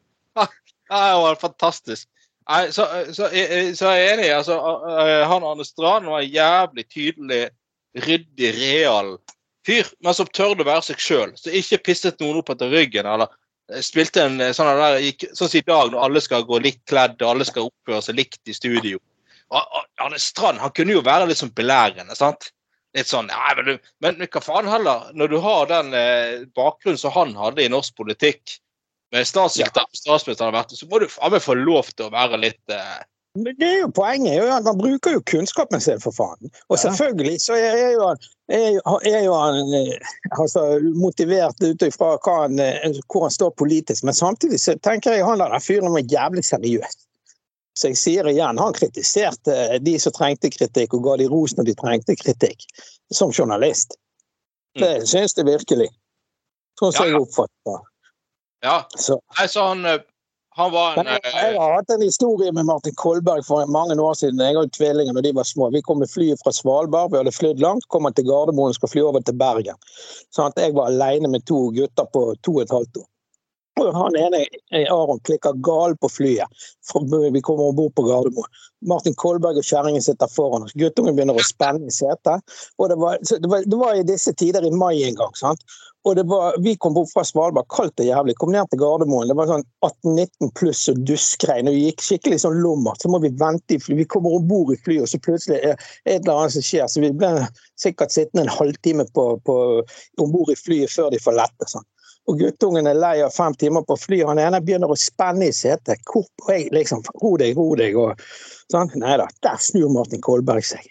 Det 0.90 1.04
var 1.22 1.38
fantastisk. 1.42 2.08
Nei, 2.46 2.70
så, 2.74 2.86
så, 3.14 3.30
så 3.78 3.94
jeg 3.94 4.06
er 4.06 4.16
enig. 4.16 4.32
altså, 4.34 4.58
Han 5.30 5.46
Arne 5.46 5.66
Strand 5.66 6.10
var 6.10 6.26
jævlig 6.26 6.86
tydelig, 6.94 7.44
ryddig, 7.96 8.52
real 8.60 9.16
fyr, 9.66 9.88
men 10.04 10.14
som 10.14 10.30
tørde 10.30 10.64
å 10.64 10.68
være 10.68 10.86
seg 10.90 11.02
sjøl. 11.02 11.34
Så 11.40 11.54
ikke 11.56 11.82
pisset 11.90 12.22
noen 12.22 12.42
opp 12.42 12.52
etter 12.54 12.72
ryggen. 12.72 13.08
eller 13.10 13.32
eh, 13.72 13.82
spilte 13.86 14.26
en 14.26 14.40
eh, 14.42 14.54
sånn 14.56 14.70
der, 14.80 15.00
gikk- 15.04 15.30
sånn 15.34 15.50
som 15.50 15.60
i 15.60 15.66
dag, 15.66 15.92
når 15.92 16.08
alle 16.08 16.22
skal 16.22 16.46
gå 16.48 16.60
likt 16.64 16.84
kledd 16.90 17.18
og 17.22 17.32
alle 17.32 17.48
skal 17.48 17.70
oppføre 17.70 18.02
seg 18.06 18.20
likt 18.20 18.42
i 18.52 18.58
studio. 18.58 19.02
Arne 20.02 20.20
Strand 20.20 20.60
han 20.60 20.74
kunne 20.74 20.96
jo 20.96 21.06
være 21.06 21.30
litt 21.30 21.40
sånn 21.40 21.54
belærende. 21.56 22.16
sant? 22.18 22.52
Litt 22.96 23.10
sånn, 23.12 23.28
nei, 23.28 23.56
men, 23.58 23.66
du, 23.68 23.90
men, 24.02 24.22
hva 24.32 24.42
faen 24.42 24.70
heller, 24.72 25.10
når 25.14 25.34
du 25.34 25.40
har 25.44 25.68
den 25.68 25.92
eh, 25.98 26.46
bakgrunnen 26.56 27.00
som 27.00 27.12
han 27.16 27.36
hadde 27.36 27.66
i 27.66 27.72
norsk 27.72 27.96
politikk, 27.98 28.60
med 29.14 29.28
statssekretær 29.28 29.86
og 29.86 30.00
statsminister 30.00 30.50
har 30.50 30.72
så 30.72 30.88
må 30.90 31.00
du 31.00 31.10
faen 31.12 31.36
meg 31.36 31.44
få 31.44 31.54
lov 31.60 31.92
til 31.94 32.08
å 32.08 32.14
være 32.14 32.40
litt 32.42 32.74
eh, 32.74 33.04
det 33.36 33.68
er 33.68 33.80
jo 33.82 33.90
Poenget 33.92 34.38
jo 34.38 34.46
at 34.48 34.68
han 34.68 34.78
bruker 34.80 35.16
jo 35.18 35.22
kunnskapen 35.28 35.82
sin, 35.84 36.00
for 36.00 36.16
faen. 36.16 36.52
Og 36.72 36.80
selvfølgelig 36.80 37.42
så 37.44 37.58
er 37.60 37.96
jo 37.96 38.06
han, 38.08 38.22
er 38.52 39.24
jo, 39.26 39.34
han 39.34 39.74
eh, 39.76 40.14
altså, 40.40 40.64
motivert 40.96 41.60
ut 41.64 41.84
ifra 41.84 42.14
eh, 42.16 43.00
hvor 43.12 43.26
han 43.26 43.34
står 43.34 43.52
politisk, 43.60 44.04
men 44.04 44.14
samtidig 44.14 44.62
så 44.62 44.78
tenker 44.80 45.18
jeg 45.18 45.26
han 45.26 45.44
der 45.44 45.60
fyren 45.60 45.94
var 45.94 46.08
jævlig 46.12 46.46
seriøs. 46.46 47.02
Så 47.76 47.92
jeg 47.92 48.00
sier 48.00 48.28
igjen, 48.32 48.60
han 48.62 48.76
kritiserte 48.76 49.80
de 49.84 49.98
som 50.00 50.14
trengte 50.16 50.50
kritikk, 50.54 50.94
og 50.96 51.04
ga 51.04 51.18
de 51.20 51.28
ros 51.28 51.58
når 51.58 51.68
de 51.68 51.76
trengte 51.76 52.16
kritikk, 52.16 52.64
som 53.12 53.34
journalist. 53.36 53.98
Det 54.80 55.04
syns 55.08 55.36
jeg 55.36 55.48
virkelig. 55.48 55.90
Sånn 56.80 56.96
som 56.96 57.06
Ja, 57.06 57.10
ja. 57.10 57.12
jeg 57.12 57.26
oppfatter 57.26 57.68
det. 57.68 57.80
Ja. 58.66 58.78
Så. 58.96 59.20
Nei, 59.38 59.48
så 59.52 59.68
han, 59.70 59.86
eh, 59.86 60.00
han 60.56 60.72
var 60.72 61.00
en 61.00 61.10
jeg, 61.10 61.20
eh, 61.24 61.34
jeg 61.36 61.60
har 61.60 61.74
hatt 61.76 61.90
en 61.92 62.04
historie 62.06 62.52
med 62.56 62.66
Martin 62.66 62.96
Kolberg 62.96 63.44
for 63.48 63.68
mange 63.68 63.98
år 64.00 64.14
siden. 64.16 64.40
Jeg 64.40 64.56
og 64.56 64.72
tvillingene 64.78 65.18
når 65.18 65.26
de 65.26 65.34
var 65.36 65.48
små. 65.50 65.68
Vi 65.74 65.82
kom 65.84 66.00
med 66.00 66.12
flyet 66.12 66.40
fra 66.44 66.54
Svalbard, 66.56 67.12
vi 67.12 67.20
hadde 67.20 67.34
flydd 67.36 67.60
langt, 67.60 67.88
kom 67.92 68.08
til 68.16 68.28
Gardermoen 68.30 68.72
og 68.72 68.78
skulle 68.78 68.94
fly 68.94 69.04
over 69.04 69.26
til 69.26 69.36
Bergen. 69.36 69.76
Sånn 70.32 70.54
at 70.54 70.62
jeg 70.64 70.78
var 70.78 70.94
alene 70.94 71.34
med 71.34 71.44
to 71.50 71.68
gutter 71.76 72.08
på 72.08 72.24
to 72.40 72.56
og 72.56 72.64
et 72.64 72.72
halvt 72.72 73.04
år. 73.04 73.10
Han 73.76 74.16
ene, 74.16 74.46
Aron, 74.90 75.20
klikker 75.28 75.54
gal 75.64 75.98
på 75.98 76.10
flyet. 76.10 76.48
Vi 77.34 77.42
kommer 77.42 77.64
om 77.64 77.76
bord 77.76 77.96
på 77.96 78.06
Gardermoen. 78.08 78.52
Martin 78.88 79.16
Kolberg 79.20 79.60
og 79.60 79.66
kjerringen 79.68 80.04
sitter 80.04 80.30
foran 80.32 80.64
oss. 80.64 80.76
Guttungen 80.80 81.18
begynner 81.18 81.36
å 81.36 81.44
spenne 81.44 81.90
i 81.90 81.94
setet. 81.94 82.56
Og 82.80 82.92
det 82.92 82.98
var, 83.02 83.20
det, 83.20 83.50
var, 83.52 83.66
det 83.68 83.80
var 83.82 83.98
i 83.98 84.06
disse 84.08 84.32
tider 84.40 84.64
i 84.64 84.72
mai 84.72 85.04
en 85.04 85.18
gang. 85.20 85.34
sant? 85.36 85.64
Og 86.06 86.22
var, 86.30 86.56
Vi 86.64 86.76
kom 86.80 86.94
bort 86.96 87.12
fra 87.12 87.26
Svalbard, 87.28 87.68
kaldt 87.74 88.00
og 88.00 88.08
jævlig. 88.08 88.38
Kom 88.40 88.54
ned 88.54 88.70
til 88.72 88.80
Gardermoen. 88.80 89.28
Det 89.28 89.36
var 89.40 89.50
sånn 89.50 89.66
18-19 89.84 90.54
pluss 90.60 90.86
og 90.94 91.02
duskregn. 91.10 91.68
og 91.68 91.76
Vi 91.76 91.90
gikk 91.90 92.06
skikkelig 92.06 92.40
sånn 92.46 92.62
lummert. 92.62 93.02
Så 93.02 93.12
må 93.12 93.20
vi 93.26 93.34
vente 93.42 93.76
i 93.76 93.82
fly. 93.82 93.98
Vi 94.00 94.08
kommer 94.08 94.38
om 94.38 94.46
bord 94.48 94.72
i 94.72 94.80
flyet, 94.86 95.04
og 95.04 95.12
så 95.12 95.20
plutselig 95.26 95.60
er 95.60 95.76
et 96.06 96.22
eller 96.22 96.36
annet 96.38 96.56
som 96.56 96.68
skjer. 96.70 96.88
Så 96.88 97.04
vi 97.04 97.12
ble 97.12 97.34
sikkert 97.82 98.16
sittende 98.16 98.46
en 98.46 98.56
halvtime 98.56 99.08
om 99.18 100.32
bord 100.32 100.54
i 100.54 100.60
flyet 100.60 100.94
før 100.94 101.12
de 101.12 101.20
får 101.26 101.42
lette. 101.42 101.74
Sånn. 101.74 101.90
Og 102.26 102.40
guttungen 102.42 102.88
er 102.90 102.98
lei 102.98 103.20
av 103.22 103.34
fem 103.36 103.54
timer 103.54 103.86
på 103.86 103.98
fly. 104.02 104.24
Han 104.26 104.42
ene 104.42 104.62
begynner 104.64 104.90
å 104.90 104.98
spenne 104.98 105.50
i 105.52 105.54
setet. 105.54 106.02
Hvor 106.10 106.26
jeg 106.50 106.72
liksom 106.74 107.04
Ro 107.22 107.36
deg, 107.42 107.58
ro 107.58 107.76
deg. 107.78 107.98
og 108.02 108.22
sånn. 108.74 108.92
Nei 109.02 109.18
da, 109.22 109.28
der 109.46 109.62
snur 109.62 109.92
Martin 109.94 110.24
Kolberg 110.26 110.66
seg. 110.66 110.88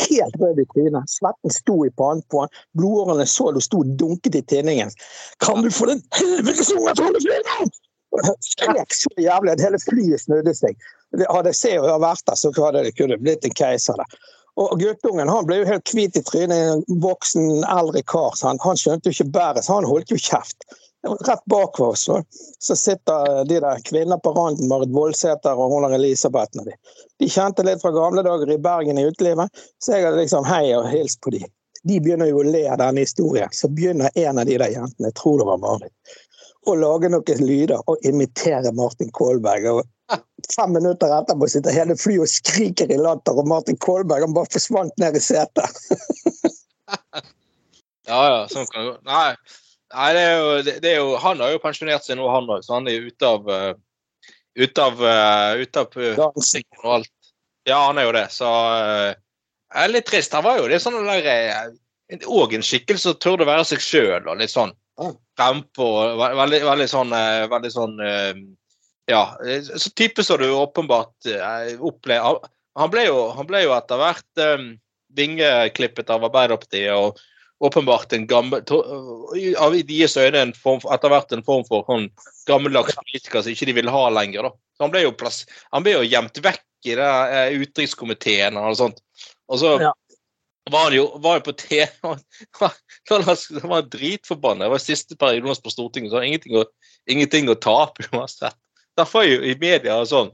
Helt 0.00 0.34
rød 0.40 0.62
i 0.62 0.66
trynet. 0.72 1.12
Svetten 1.12 1.52
sto 1.54 1.76
i 1.86 1.92
pannen 2.00 2.24
på 2.32 2.42
han. 2.42 2.56
Blodårene 2.78 3.26
så 3.28 3.50
du 3.52 3.60
sto 3.62 3.84
dunket 3.84 4.40
i 4.40 4.42
tinningen. 4.42 4.90
Kan 5.44 5.62
du 5.62 5.70
få 5.74 5.90
den 5.92 6.02
helvetes 6.16 6.72
unge 6.74 6.96
til 6.96 7.04
å 7.04 7.10
holde 7.10 7.22
flyet? 7.26 7.78
Skrek 8.42 8.94
så 8.96 9.12
jævlig 9.22 9.52
at 9.52 9.62
hele 9.62 9.78
flyet 9.84 10.24
snudde 10.24 10.54
seg. 10.56 10.80
Hadde 11.14 11.28
Hadde 11.30 11.54
Se 11.54 11.76
og 11.78 12.02
vært 12.02 12.26
der, 12.26 12.38
så 12.38 12.50
hadde 12.56 12.84
det 12.86 12.96
kunne 12.98 13.18
blitt 13.20 13.46
en 13.46 13.54
keiser 13.54 14.00
der. 14.00 14.18
Og 14.58 14.80
guttungen 14.80 15.30
han 15.30 15.46
ble 15.46 15.60
jo 15.60 15.68
helt 15.68 15.92
hvit 15.94 16.16
i 16.18 16.22
trynet, 16.26 16.74
en 16.74 17.00
voksen, 17.02 17.64
eldre 17.64 18.02
kar. 18.02 18.34
Han, 18.42 18.58
han 18.64 18.78
skjønte 18.78 19.10
jo 19.10 19.16
ikke 19.16 19.32
bæret, 19.36 19.64
så 19.64 19.78
han 19.78 19.88
holdt 19.88 20.10
jo 20.10 20.18
kjeft. 20.20 20.66
Rett 21.02 21.44
bak 21.48 21.80
oss 21.80 22.02
så, 22.04 22.22
så 22.58 22.76
sitter 22.76 23.44
de 23.48 23.60
der 23.60 23.80
kvinner 23.84 24.18
på 24.20 24.32
randen, 24.36 24.68
Marit 24.68 24.92
Voldsæter 24.92 25.56
og 25.56 25.72
hun 25.72 25.86
der 25.88 25.96
Elisabeth. 25.96 26.60
De. 26.64 26.74
de 27.18 27.28
kjente 27.28 27.64
litt 27.64 27.80
fra 27.80 27.92
gamle 27.94 28.24
dager 28.26 28.52
i 28.52 28.58
Bergen 28.60 29.00
i 29.00 29.06
utelivet, 29.08 29.62
så 29.80 29.94
jeg 29.96 30.04
hadde 30.04 30.20
liksom 30.20 30.44
hei 30.44 30.66
og 30.76 30.90
hilst 30.92 31.22
på 31.24 31.32
de. 31.32 31.40
De 31.88 31.96
begynner 32.04 32.28
jo 32.28 32.42
å 32.42 32.44
le 32.44 32.66
av 32.68 32.82
denne 32.82 33.06
historien. 33.06 33.48
Så 33.56 33.70
begynner 33.72 34.12
en 34.12 34.42
av 34.42 34.44
de 34.44 34.58
der 34.60 34.74
jentene, 34.74 35.08
jeg 35.08 35.16
tror 35.16 35.40
det 35.40 35.48
var 35.48 35.62
Marit, 35.62 36.18
å 36.68 36.76
lage 36.76 37.08
noen 37.08 37.46
lyder 37.46 37.80
og 37.88 38.04
imitere 38.04 38.74
Martin 38.76 39.08
Kolberg. 39.16 39.70
og 39.72 39.88
Fem 40.56 40.72
minutter 40.74 41.12
etterpå 41.14 41.46
sitter 41.50 41.74
hele 41.74 41.94
flyet 41.98 42.24
og 42.24 42.30
skriker 42.32 42.90
i 42.90 42.98
latter, 42.98 43.38
og 43.38 43.46
Martin 43.48 43.78
Kolberg 43.80 44.26
han 44.26 44.34
bare 44.34 44.50
forsvant 44.50 44.96
ned 45.02 45.18
i 45.18 45.22
setet. 45.24 45.80
Ja, 48.10 48.18
ja, 48.26 48.38
sånn 48.50 48.64
kan 48.72 48.80
det 48.82 48.88
gå. 48.88 48.94
Nei, 49.06 49.58
nei 49.94 50.06
det, 50.16 50.22
er 50.26 50.32
jo, 50.34 50.46
det, 50.66 50.72
er 50.88 50.96
jo, 50.96 51.10
han 51.22 51.38
har 51.44 51.52
jo 51.52 51.60
pensjonert 51.62 52.02
seg 52.02 52.18
nå, 52.18 52.24
han 52.32 52.48
òg, 52.50 52.64
så 52.66 52.74
han 52.74 52.88
er 52.90 53.04
ute 53.06 53.28
av 53.28 53.46
uh, 53.46 53.68
Ute 54.58 54.82
av, 54.82 54.98
uh, 54.98 55.60
ute 55.60 55.84
av 55.84 55.94
Dansen. 56.18 56.64
og 56.80 56.88
alt. 56.96 57.12
Ja, 57.70 57.84
han 57.84 58.00
er 58.02 58.08
jo 58.08 58.16
det, 58.16 58.24
så 58.34 58.48
det 58.50 59.84
er 59.84 59.92
litt 59.92 60.08
trist. 60.10 60.34
Han 60.34 60.42
var 60.42 60.58
jo 60.58 60.66
det 60.66 60.80
sånn 60.82 60.98
der 61.06 61.70
Òg 62.26 62.56
en 62.56 62.64
skikkelse 62.66 63.12
som 63.12 63.18
turde 63.22 63.46
være 63.46 63.64
seg 63.68 63.82
sjøl 63.84 64.26
og 64.26 64.40
litt 64.40 64.50
sånn 64.50 64.72
Frempe 65.38 65.84
og 65.84 66.18
Veldig, 66.18 66.60
veldig 66.66 66.88
sånn 66.90 67.14
eh, 67.16 67.44
Veldig 67.50 67.70
sånn 67.72 67.94
eh, 68.02 68.40
Ja, 69.10 69.24
eh, 69.46 69.62
så 69.62 69.90
type 69.98 70.24
som 70.24 70.38
du 70.38 70.46
åpenbart 70.54 71.26
uh, 71.26 71.74
opplever 71.82 72.38
han, 72.78 72.90
ble 72.92 73.08
jo, 73.08 73.18
han 73.34 73.48
ble 73.48 73.64
jo 73.64 73.74
etter 73.74 73.98
hvert 73.98 74.42
um, 74.54 74.70
vingeklippet 75.18 76.10
av 76.14 76.24
Arbeiderpartiet 76.28 76.94
og 76.94 77.18
åpenbart 77.60 78.14
en 78.16 78.26
gammel 78.30 78.62
i 79.36 79.82
deres 79.84 80.16
øyne 80.16 80.46
en 80.46 80.52
form, 80.56 80.80
etter 80.94 81.12
hvert 81.12 81.34
en 81.36 81.44
form 81.44 81.66
for 81.68 81.84
sånn 81.90 82.06
gammeldags 82.48 82.96
politiker 82.96 83.42
som 83.44 83.52
ikke 83.52 83.68
de 83.68 83.74
ville 83.76 83.92
ha 83.92 84.04
lenger. 84.14 84.48
da. 84.48 84.52
Så 84.76 84.86
Han 84.86 84.94
ble 84.94 85.02
jo, 85.04 85.10
plass, 85.12 85.42
han 85.74 85.84
ble 85.84 85.98
jo 85.98 86.06
gjemt 86.06 86.40
vekk 86.40 86.64
i 86.88 86.94
det 86.96 87.10
eh, 87.10 87.58
utenrikskomiteen 87.60 88.56
og 88.56 88.78
sånt. 88.78 89.02
Og 89.52 89.60
så 89.60 89.74
Ja. 89.82 89.92
var 90.70 90.88
han 90.88 90.96
jo, 90.96 91.04
var 91.20 91.42
på 91.44 91.52
TV 91.52 91.90
Han 93.10 93.70
var 93.74 93.82
dritforbanna. 93.92 94.64
Det 94.64 94.70
var 94.70 94.86
siste 94.86 95.16
perioden 95.20 95.52
hans 95.52 95.60
på 95.60 95.74
Stortinget, 95.74 96.14
så 96.14 96.22
han 96.22 96.30
ingenting 96.30 96.56
å, 96.56 96.64
ingenting 97.10 97.50
å 97.50 97.58
tape 97.60 98.08
uansett. 98.14 98.56
Derfor 99.00 99.24
er 99.24 99.34
jo 99.34 99.48
i 99.48 99.56
media 99.60 99.98
sånn 100.08 100.30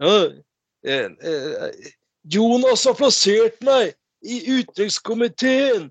«Ja, 0.00 0.16
eh, 0.86 1.08
eh, 1.20 1.92
Jonas 2.32 2.84
har 2.88 2.96
plassert 2.98 3.60
meg 3.64 3.94
i 4.26 4.40
utenrikskomiteen, 4.58 5.90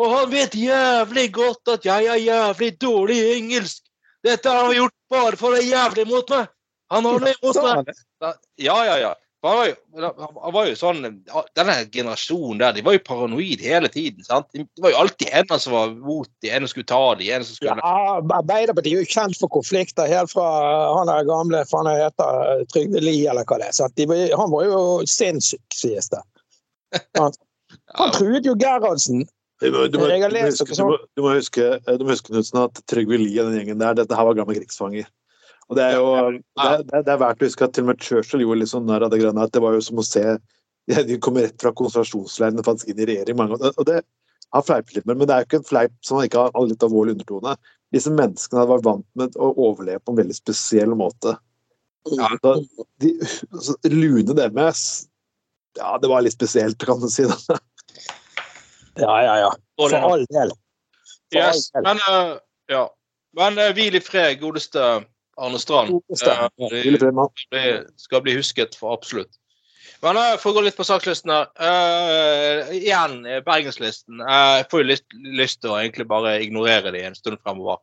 og 0.00 0.12
han 0.14 0.30
vet 0.32 0.56
jævlig 0.58 1.28
godt 1.36 1.74
at 1.76 1.86
jeg 1.86 2.08
er 2.10 2.22
jævlig 2.22 2.70
dårlig 2.82 3.18
i 3.20 3.34
engelsk. 3.38 3.82
Dette 4.24 4.50
har 4.50 4.70
han 4.70 4.78
gjort 4.78 4.96
bare 5.12 5.38
for 5.38 5.52
å 5.52 5.58
være 5.58 5.68
jævlig 5.68 6.06
mot 6.08 6.32
meg. 6.34 6.48
Han 6.94 7.08
har 7.08 7.22
det 7.24 7.34
imot 7.36 7.60
meg. 7.66 7.92
Ja, 8.60 8.78
ja, 8.88 8.96
ja. 9.02 9.12
For 9.44 9.50
Han 9.50 9.58
var, 9.58 9.66
jo, 9.68 10.28
han 10.40 10.52
var 10.54 10.68
jo 10.70 10.76
sånn 10.78 11.02
Denne 11.58 11.74
generasjonen 11.92 12.62
der, 12.62 12.76
de 12.78 12.84
var 12.86 12.94
jo 12.96 13.02
paranoid 13.04 13.60
hele 13.60 13.90
tiden. 13.92 14.24
sant? 14.24 14.48
Det 14.56 14.80
var 14.80 14.94
jo 14.94 15.00
alltid 15.02 15.34
en 15.36 15.58
som 15.60 15.74
var 15.74 15.90
mot 15.98 16.30
de, 16.40 16.48
en 16.48 16.64
som 16.64 16.70
skulle 16.72 16.88
ta 16.88 17.02
de, 17.20 17.28
en 17.36 17.44
som 17.44 17.58
skulle 17.58 17.74
Ja, 17.76 18.22
Arbeiderpartiet 18.38 18.96
er 18.96 19.04
jo 19.04 19.10
kjent 19.12 19.36
for 19.36 19.52
konflikter 19.52 20.08
helt 20.08 20.32
fra 20.32 20.46
han 20.96 21.10
der 21.12 21.28
gamle 21.28 21.60
for 21.68 21.84
han 21.84 22.00
heter 22.00 22.64
Trygve 22.72 23.02
Lie, 23.04 23.28
eller 23.28 23.44
hva 23.44 23.60
det 23.60 23.68
er. 23.68 23.76
sant? 23.76 23.92
De, 24.00 24.08
han 24.32 24.52
var 24.54 24.64
jo 24.64 24.80
sinnssyk, 25.12 25.64
sies 25.76 26.08
det. 26.14 26.22
Han, 27.18 27.34
han 27.98 28.12
truet 28.14 28.46
jo 28.46 28.54
Gerhardsen. 28.54 29.24
Du 29.60 29.66
må, 29.74 29.84
du, 29.90 29.98
må, 29.98 30.06
du, 30.08 31.22
må 31.24 31.34
huske, 31.34 31.66
du, 31.84 32.04
må, 32.06 32.14
at 32.62 32.80
Trygve 32.90 33.18
Lie 33.18 33.42
og 33.42 33.50
den 33.50 33.60
gjengen 33.60 33.82
der, 33.82 33.96
dette 33.98 34.16
her 34.16 34.28
var 34.28 34.38
gamle 34.38 34.56
krigsfanger. 34.56 35.08
Og 35.70 35.78
det 35.78 35.84
er 35.84 35.94
jo 35.96 36.08
det 36.34 36.66
er, 36.66 36.82
det 37.06 37.12
er 37.12 37.20
verdt 37.22 37.42
å 37.42 37.48
huske 37.48 37.66
at 37.66 37.76
til 37.76 37.86
og 37.86 37.92
med 37.92 38.02
Churchill 38.04 38.44
gjorde 38.44 38.60
litt 38.60 38.72
sånn 38.72 38.84
narr 38.88 39.06
av 39.06 39.12
det 39.14 39.22
grønne. 39.22 39.46
at 39.46 39.54
det 39.54 39.62
var 39.64 39.76
jo 39.76 39.84
som 39.84 40.02
å 40.02 40.06
se 40.06 40.24
De 40.90 41.16
kommer 41.22 41.46
rett 41.46 41.56
fra 41.62 41.72
konsentrasjonsleirene 41.72 42.64
faktisk 42.66 42.92
inn 42.92 43.00
i 43.00 43.08
regjering 43.08 43.38
mange 43.38 43.56
ganger. 43.56 43.72
Og 43.80 43.88
det 43.88 44.02
har 44.54 44.66
fleipet 44.66 44.98
litt 44.98 45.06
med, 45.08 45.18
men 45.18 45.28
det 45.28 45.34
er 45.34 45.42
jo 45.42 45.48
ikke 45.48 45.60
en 45.62 45.70
fleip 45.70 45.94
som 46.04 46.20
ikke 46.20 46.44
har 46.44 46.68
litt 46.68 46.84
alvorlig 46.84 47.16
undertone. 47.16 47.54
Disse 47.94 48.12
menneskene 48.12 48.60
hadde 48.60 48.72
vært 48.74 48.86
vant 48.86 49.06
med 49.18 49.38
å 49.40 49.48
overleve 49.54 50.02
på 50.04 50.12
en 50.12 50.20
veldig 50.20 50.36
spesiell 50.36 50.92
måte. 50.98 51.34
Ja. 52.12 52.28
Da, 52.44 52.52
de, 53.00 53.14
altså, 53.48 53.78
Lune 53.88 54.36
deres 54.36 54.82
Ja, 55.78 55.94
det 55.98 56.10
var 56.12 56.22
litt 56.22 56.36
spesielt, 56.36 56.84
kan 56.84 57.00
du 57.00 57.08
si. 57.10 57.24
da. 57.24 57.56
Ja, 59.00 59.14
ja, 59.24 59.38
ja. 59.46 59.48
For 59.80 59.96
all 59.96 60.26
del. 60.28 60.52
For 61.32 61.40
all 61.48 61.62
del. 61.64 61.86
men 61.88 62.02
uh, 62.04 62.36
ja. 62.70 62.84
Men 63.34 63.58
uh, 63.58 63.72
hvil 63.74 63.98
i 63.98 64.02
fred, 64.04 64.36
godeste 64.42 64.84
Arne 65.36 65.58
Strand. 65.58 65.96
Eh, 66.10 66.48
det 66.60 67.12
det 67.50 67.64
skal 68.00 68.22
bli 68.24 68.36
husket 68.36 68.76
for 68.78 68.94
absolutt. 68.96 69.32
Men 70.04 70.18
eh, 70.20 70.36
for 70.40 70.52
å 70.52 70.58
gå 70.58 70.64
litt 70.66 70.78
på 70.78 70.86
sakslisten 70.86 71.32
her. 71.32 71.50
Uh, 71.58 72.72
igjen, 72.76 73.20
eh, 73.26 73.42
Bergenslisten. 73.44 74.20
Eh, 74.20 74.54
jeg 74.60 74.68
får 74.70 74.82
jo 74.82 74.88
litt 74.90 75.18
lyst 75.40 75.62
til 75.62 75.72
å 75.72 75.78
egentlig 75.80 76.08
bare 76.10 76.38
ignorere 76.44 76.92
dem 76.94 77.10
en 77.10 77.18
stund 77.18 77.40
fremover. 77.42 77.80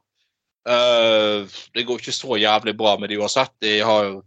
Uh, 0.67 1.49
det 1.73 1.87
går 1.87 2.01
ikke 2.01 2.13
så 2.13 2.37
jævlig 2.37 2.75
bra 2.77 2.93
med 3.01 3.09
de 3.09 3.17
uansett. 3.21 3.53
De 3.63 3.79
har 3.85 4.09
jo 4.09 4.19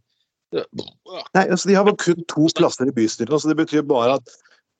Nei, 0.54 1.48
altså 1.50 1.66
De 1.66 1.74
har 1.74 1.82
vel 1.82 1.96
kun 1.98 2.20
to 2.30 2.44
plasser 2.54 2.86
i 2.86 2.92
bystyret, 2.94 3.32
så 3.42 3.48
det 3.50 3.56
betyr 3.58 3.82
bare 3.90 4.20
at 4.20 4.34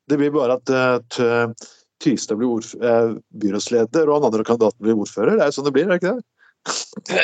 det 0.07 0.19
blir 0.21 0.31
bare 0.31 0.55
at 0.55 1.17
eh, 1.19 1.65
Tystad 2.03 2.39
blir 2.39 2.63
eh, 2.83 3.15
byrådsleder, 3.41 4.07
og 4.07 4.19
han 4.19 4.29
andre 4.29 4.45
kandidaten 4.47 4.83
blir 4.83 4.99
ordfører. 4.99 5.35
Det 5.35 5.45
er 5.45 5.51
jo 5.51 5.57
sånn 5.57 5.67
det 5.67 5.73
blir, 5.75 5.87
er 5.87 5.95
det 5.95 5.99
ikke 5.99 6.13
det? 6.13 6.25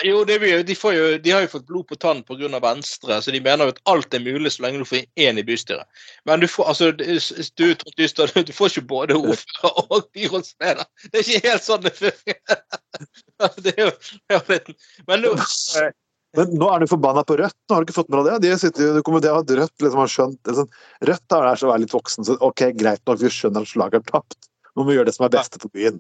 Jo, 0.06 0.24
det 0.26 0.40
blir, 0.40 0.52
jo- 0.58 0.64
de, 0.64 0.76
får 0.78 0.94
jo, 0.94 1.06
de 1.18 1.32
har 1.34 1.42
jo 1.42 1.50
fått 1.50 1.66
blod 1.66 1.88
på 1.90 1.96
tann 1.98 2.20
pga. 2.28 2.60
Venstre, 2.62 3.18
så 3.22 3.34
de 3.34 3.42
mener 3.42 3.66
jo 3.66 3.74
at 3.74 3.82
alt 3.90 4.14
er 4.14 4.22
mulig 4.22 4.52
så 4.54 4.66
lenge 4.66 4.82
du 4.84 4.86
får 4.86 5.08
én 5.18 5.40
i 5.42 5.46
bystyret. 5.46 5.88
Men 6.30 6.44
du 6.44 6.48
får 6.48 6.70
altså, 6.70 6.92
du, 6.92 7.06
du, 7.58 7.74
du 8.52 8.54
får 8.54 8.70
ikke 8.70 8.86
både 8.92 9.18
ordfører 9.18 9.82
og 9.90 10.06
byrådsleder. 10.14 10.86
Det 11.10 11.24
er 11.24 11.26
ikke 11.26 11.50
helt 11.50 11.66
sånn 11.66 11.88
det 11.88 11.96
fungerer. 11.98 12.62
Det 13.64 13.72
er 13.74 13.88
jo, 13.88 13.92
det 14.30 14.36
er 14.36 14.50
litt 14.52 14.68
Men 15.10 15.24
nå 15.24 15.30
eh, 15.34 15.88
Men 16.38 16.52
nå 16.62 16.68
er 16.70 16.84
du 16.84 16.92
forbanna 16.92 17.24
på 17.26 17.40
Rødt. 17.40 17.56
Nå 17.66 17.74
har 17.74 17.82
du 17.82 17.88
ikke 17.90 17.96
fått 17.96 18.12
med 18.14 18.28
deg 18.28 18.36
det? 18.44 18.52
De 18.52 18.60
sitter 18.62 18.84
jo, 18.86 18.92
det 18.94 19.02
kommer 19.08 19.24
til 19.24 19.34
at 19.34 19.54
Rødt 19.58 19.86
liksom 19.86 20.02
har 20.04 20.12
skjønt 20.14 20.52
sånn, 20.60 20.70
Rødt 21.10 21.38
er 21.40 21.48
der 21.48 21.62
som 21.64 21.72
er 21.74 21.82
litt 21.82 21.96
voksen, 21.96 22.28
så 22.28 22.36
ok, 22.46 22.68
greit 22.78 23.02
nok, 23.10 23.18
vi 23.24 23.32
skjønner 23.34 23.66
at 23.66 23.72
slaget 23.72 24.04
er 24.04 24.12
tapt. 24.12 24.38
Nå 24.76 24.84
må 24.84 24.92
vi 24.92 25.00
gjøre 25.00 25.10
det 25.10 25.16
som 25.18 25.26
er 25.26 25.34
beste 25.34 25.64
for 25.64 25.74
byen. 25.74 25.98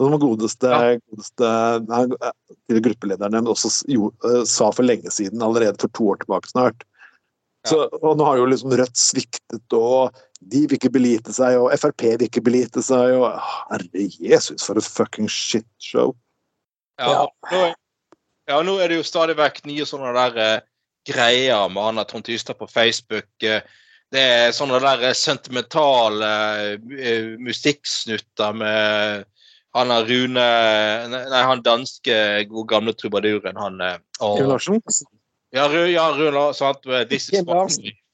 Så 0.00 0.06
som 0.08 0.16
godeste, 0.20 0.68
Ja. 0.72 0.96
godeste 1.12 1.48
nei, 1.84 2.04
eh, 2.24 2.80
gruppelederne 2.80 3.42
også 3.52 3.68
jo, 3.92 4.06
eh, 4.24 4.44
sa 4.48 4.70
for 4.72 4.82
lenge 4.86 5.10
siden, 5.12 5.42
allerede 5.44 5.76
for 5.80 5.88
to 5.92 6.06
år 6.14 6.16
tilbake 6.22 6.48
snart. 6.48 6.84
Så, 7.68 7.82
og 8.00 8.16
nå 8.16 8.24
har 8.24 8.38
jo 8.40 8.46
liksom 8.48 8.72
Rødt 8.72 8.96
sviktet, 8.96 9.74
og 9.76 10.14
de 10.40 10.62
vil 10.64 10.78
ikke 10.78 10.92
belite 10.94 11.34
seg, 11.36 11.58
og 11.60 11.74
Frp 11.76 12.06
vil 12.16 12.24
ikke 12.30 12.40
belite 12.46 12.80
seg, 12.82 13.12
og 13.18 13.26
ah, 13.34 13.50
herre 13.74 14.06
Jesus, 14.16 14.64
for 14.64 14.80
et 14.80 14.88
fucking 14.88 15.28
shitshow. 15.28 16.14
Ja, 16.98 17.26
er- 17.52 17.74
ja, 18.48 18.62
nå 18.64 18.78
er 18.80 18.88
det 18.88 18.96
jo 19.02 19.04
stadig 19.04 19.36
vekk 19.36 19.66
nye 19.68 19.84
sånne 19.84 20.14
der 20.16 20.40
eh, 20.40 20.60
greier 21.04 21.68
med 21.68 21.84
han 21.90 22.00
der 22.00 22.08
Trond 22.08 22.24
Tystad 22.24 22.56
på 22.56 22.70
Facebook. 22.72 23.28
eh, 23.42 23.60
det 24.10 24.20
er 24.24 24.56
sånne 24.56 24.80
der 24.80 25.04
eh, 25.10 25.12
sentimentale 25.12 26.32
eh, 26.96 27.36
musikksnutter 27.38 28.56
med 28.56 29.26
han 29.76 29.90
har 29.94 30.06
Rune 30.08 30.46
Nei, 31.12 31.42
han 31.46 31.62
danske 31.62 32.14
gode 32.50 32.66
gamle 32.72 32.94
trubaduren, 32.98 33.58
han 33.60 33.80
eh, 33.84 33.98
Larsen? 34.20 34.80
Ja, 35.54 35.68
Ru, 35.70 35.84
ja 35.90 36.08
Rune, 36.14 36.48
sant. 36.54 36.86
This 37.10 37.30
is. 37.30 37.44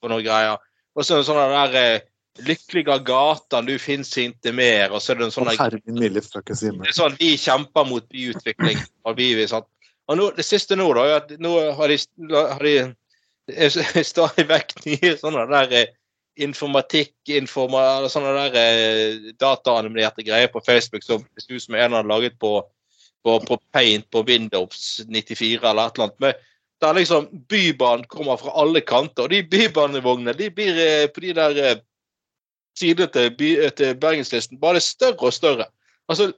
Og 0.04 0.12
noe 0.12 0.24
greier. 0.24 0.60
Og 0.96 1.04
så 1.04 1.20
det 1.20 1.28
sånne 1.28 1.48
der 1.52 1.80
eh, 1.80 2.04
Lykkelige 2.44 2.98
gatan, 3.00 3.64
du 3.64 3.78
finnes 3.80 4.10
ikke 4.20 4.52
mer. 4.52 4.92
Og 4.92 5.00
så 5.00 5.14
er 5.14 5.20
det 5.20 5.30
en 5.30 5.32
sånn 5.32 5.48
sånn, 6.92 7.16
Vi 7.16 7.30
kjemper 7.40 7.86
mot 7.88 8.04
byutvikling. 8.12 8.82
Og 9.08 9.16
vi, 9.16 9.30
vi, 9.38 9.46
sant? 9.48 9.68
Og 10.06 10.18
nå, 10.20 10.26
det 10.36 10.44
siste 10.44 10.76
nå, 10.76 10.90
da, 10.94 11.06
er 11.06 11.22
at 11.22 11.32
nå 11.42 11.54
har 11.78 11.90
de, 11.90 11.96
har 12.36 12.66
de 12.66 14.04
stadig 14.12 14.44
vekk 14.50 14.76
nye 14.84 15.14
sånne 15.20 15.46
der 15.54 15.74
eh, 15.80 15.94
informatikk, 16.36 17.14
informa, 17.38 17.82
eller 17.96 18.12
sånne 18.12 18.32
der 18.36 18.58
eh, 18.60 19.30
dataanimerte 19.40 20.24
greier 20.26 20.50
på 20.52 20.62
Facebook 20.64 21.04
som 21.06 21.24
hvis 21.34 21.48
du 21.48 21.56
som 21.62 21.76
en 21.76 21.96
hadde 21.96 22.10
laget 22.10 22.36
på, 22.40 22.58
på, 23.24 23.38
på 23.48 23.58
Paint 23.72 24.08
på 24.12 24.22
Windows 24.28 25.00
94 25.08 25.62
eller 25.62 25.88
et 25.88 25.98
eller 25.98 26.08
annet. 26.08 26.20
Men 26.20 26.34
der 26.84 26.98
liksom 26.98 27.28
Bybanen 27.48 28.04
kommer 28.12 28.36
fra 28.36 28.52
alle 28.60 28.82
kanter, 28.84 29.24
og 29.24 29.32
de 29.32 29.42
bybanevognene 29.42 30.36
de 30.36 30.50
blir 30.52 30.80
eh, 30.82 31.06
på 31.08 31.24
de 31.24 31.36
der 31.36 31.62
eh, 31.62 31.78
sidene 32.76 33.08
til, 33.12 33.30
by, 33.38 33.50
til 33.76 33.96
Bergenslisten 34.00 34.60
bare 34.60 34.80
større 34.84 35.30
og 35.30 35.32
større. 35.32 35.70
Altså 36.08 36.32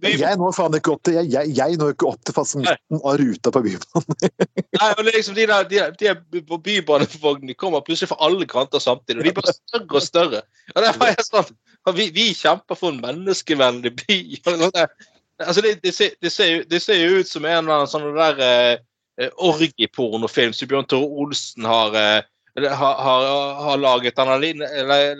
Jeg 0.00 0.38
når 0.40 0.54
faen 0.56 0.76
ikke 0.78 0.92
opp 0.94 1.02
til 1.04 1.16
jeg, 1.18 1.28
jeg, 1.32 1.52
jeg 1.56 1.76
når 1.80 1.92
ikke 1.94 2.08
opp 2.08 2.20
til 2.24 2.36
fast 2.36 2.56
midten 2.56 3.00
av 3.00 3.18
ruta 3.20 3.52
på 3.52 3.62
Bybanen. 3.66 4.16
Nei, 4.78 4.88
men 4.96 5.10
er 5.10 5.16
liksom 5.16 5.36
de 5.36 5.46
der, 5.50 5.66
de, 5.68 5.80
de 6.00 6.10
er 6.10 6.20
bybanevognene 6.32 7.56
kommer 7.58 7.84
plutselig 7.84 8.10
fra 8.12 8.20
alle 8.26 8.48
kanter 8.48 8.82
samtidig. 8.82 9.20
og 9.20 9.28
De 9.28 9.34
blir 9.36 9.56
større 9.56 10.00
og 10.00 10.06
større. 10.06 10.42
Og 10.74 10.82
det 10.84 10.94
var 11.00 11.12
jeg 11.12 11.26
sånn, 11.28 11.54
vi, 11.96 12.08
vi 12.16 12.26
kjemper 12.36 12.78
for 12.80 12.94
en 12.94 13.02
menneskevennlig 13.04 13.94
by. 14.00 14.18
sånn 14.46 14.66
der. 14.76 14.92
Altså, 15.40 15.64
det, 15.64 15.76
det, 15.84 15.94
ser, 15.96 16.16
det, 16.20 16.32
ser, 16.32 16.64
det 16.68 16.82
ser 16.84 17.00
jo 17.00 17.20
ut 17.20 17.28
som 17.28 17.46
en 17.48 17.62
eller 17.62 17.78
annen 17.78 17.90
sånn 17.90 18.10
der 18.16 18.44
eh, 18.44 18.74
eh, 19.20 19.32
orgiepornofilm 19.40 20.56
som 20.56 20.68
Bjørn 20.70 20.88
Tore 20.88 21.08
Olsen 21.24 21.68
har, 21.68 21.96
eh, 21.96 22.20
har, 22.56 23.00
har, 23.04 23.30
har 23.68 23.80
laget. 23.80 24.20
Han 24.20 24.32
har 24.32 24.44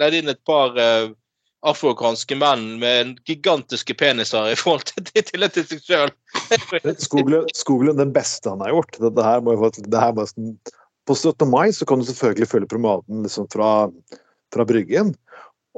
leid 0.00 0.20
inn 0.20 0.32
et 0.32 0.44
par 0.48 0.76
eh, 0.76 1.08
afrokanske 1.66 2.36
menn 2.40 2.78
med 2.80 3.18
gigantiske 3.28 3.94
peniser 4.00 4.52
i 4.52 4.58
forhold 4.58 4.86
til, 4.88 5.04
til, 5.12 5.46
til, 5.52 5.66
seg 5.68 5.82
sjøl. 5.84 6.12
Skoglund, 7.54 7.98
den 8.00 8.14
beste 8.16 8.52
han 8.52 8.62
har 8.64 8.72
gjort. 8.74 9.00
Dette 9.02 9.26
her 9.26 9.42
må, 9.44 9.56
jo 9.56 9.72
det 9.76 10.04
på 11.08 11.16
17. 11.16 11.48
mai 11.50 11.72
så 11.74 11.86
kan 11.88 12.00
du 12.00 12.06
selvfølgelig 12.08 12.48
følge 12.48 12.70
promenaden 12.70 13.24
liksom 13.26 13.48
fra, 13.52 13.90
fra 14.54 14.66
Bryggen. 14.68 15.14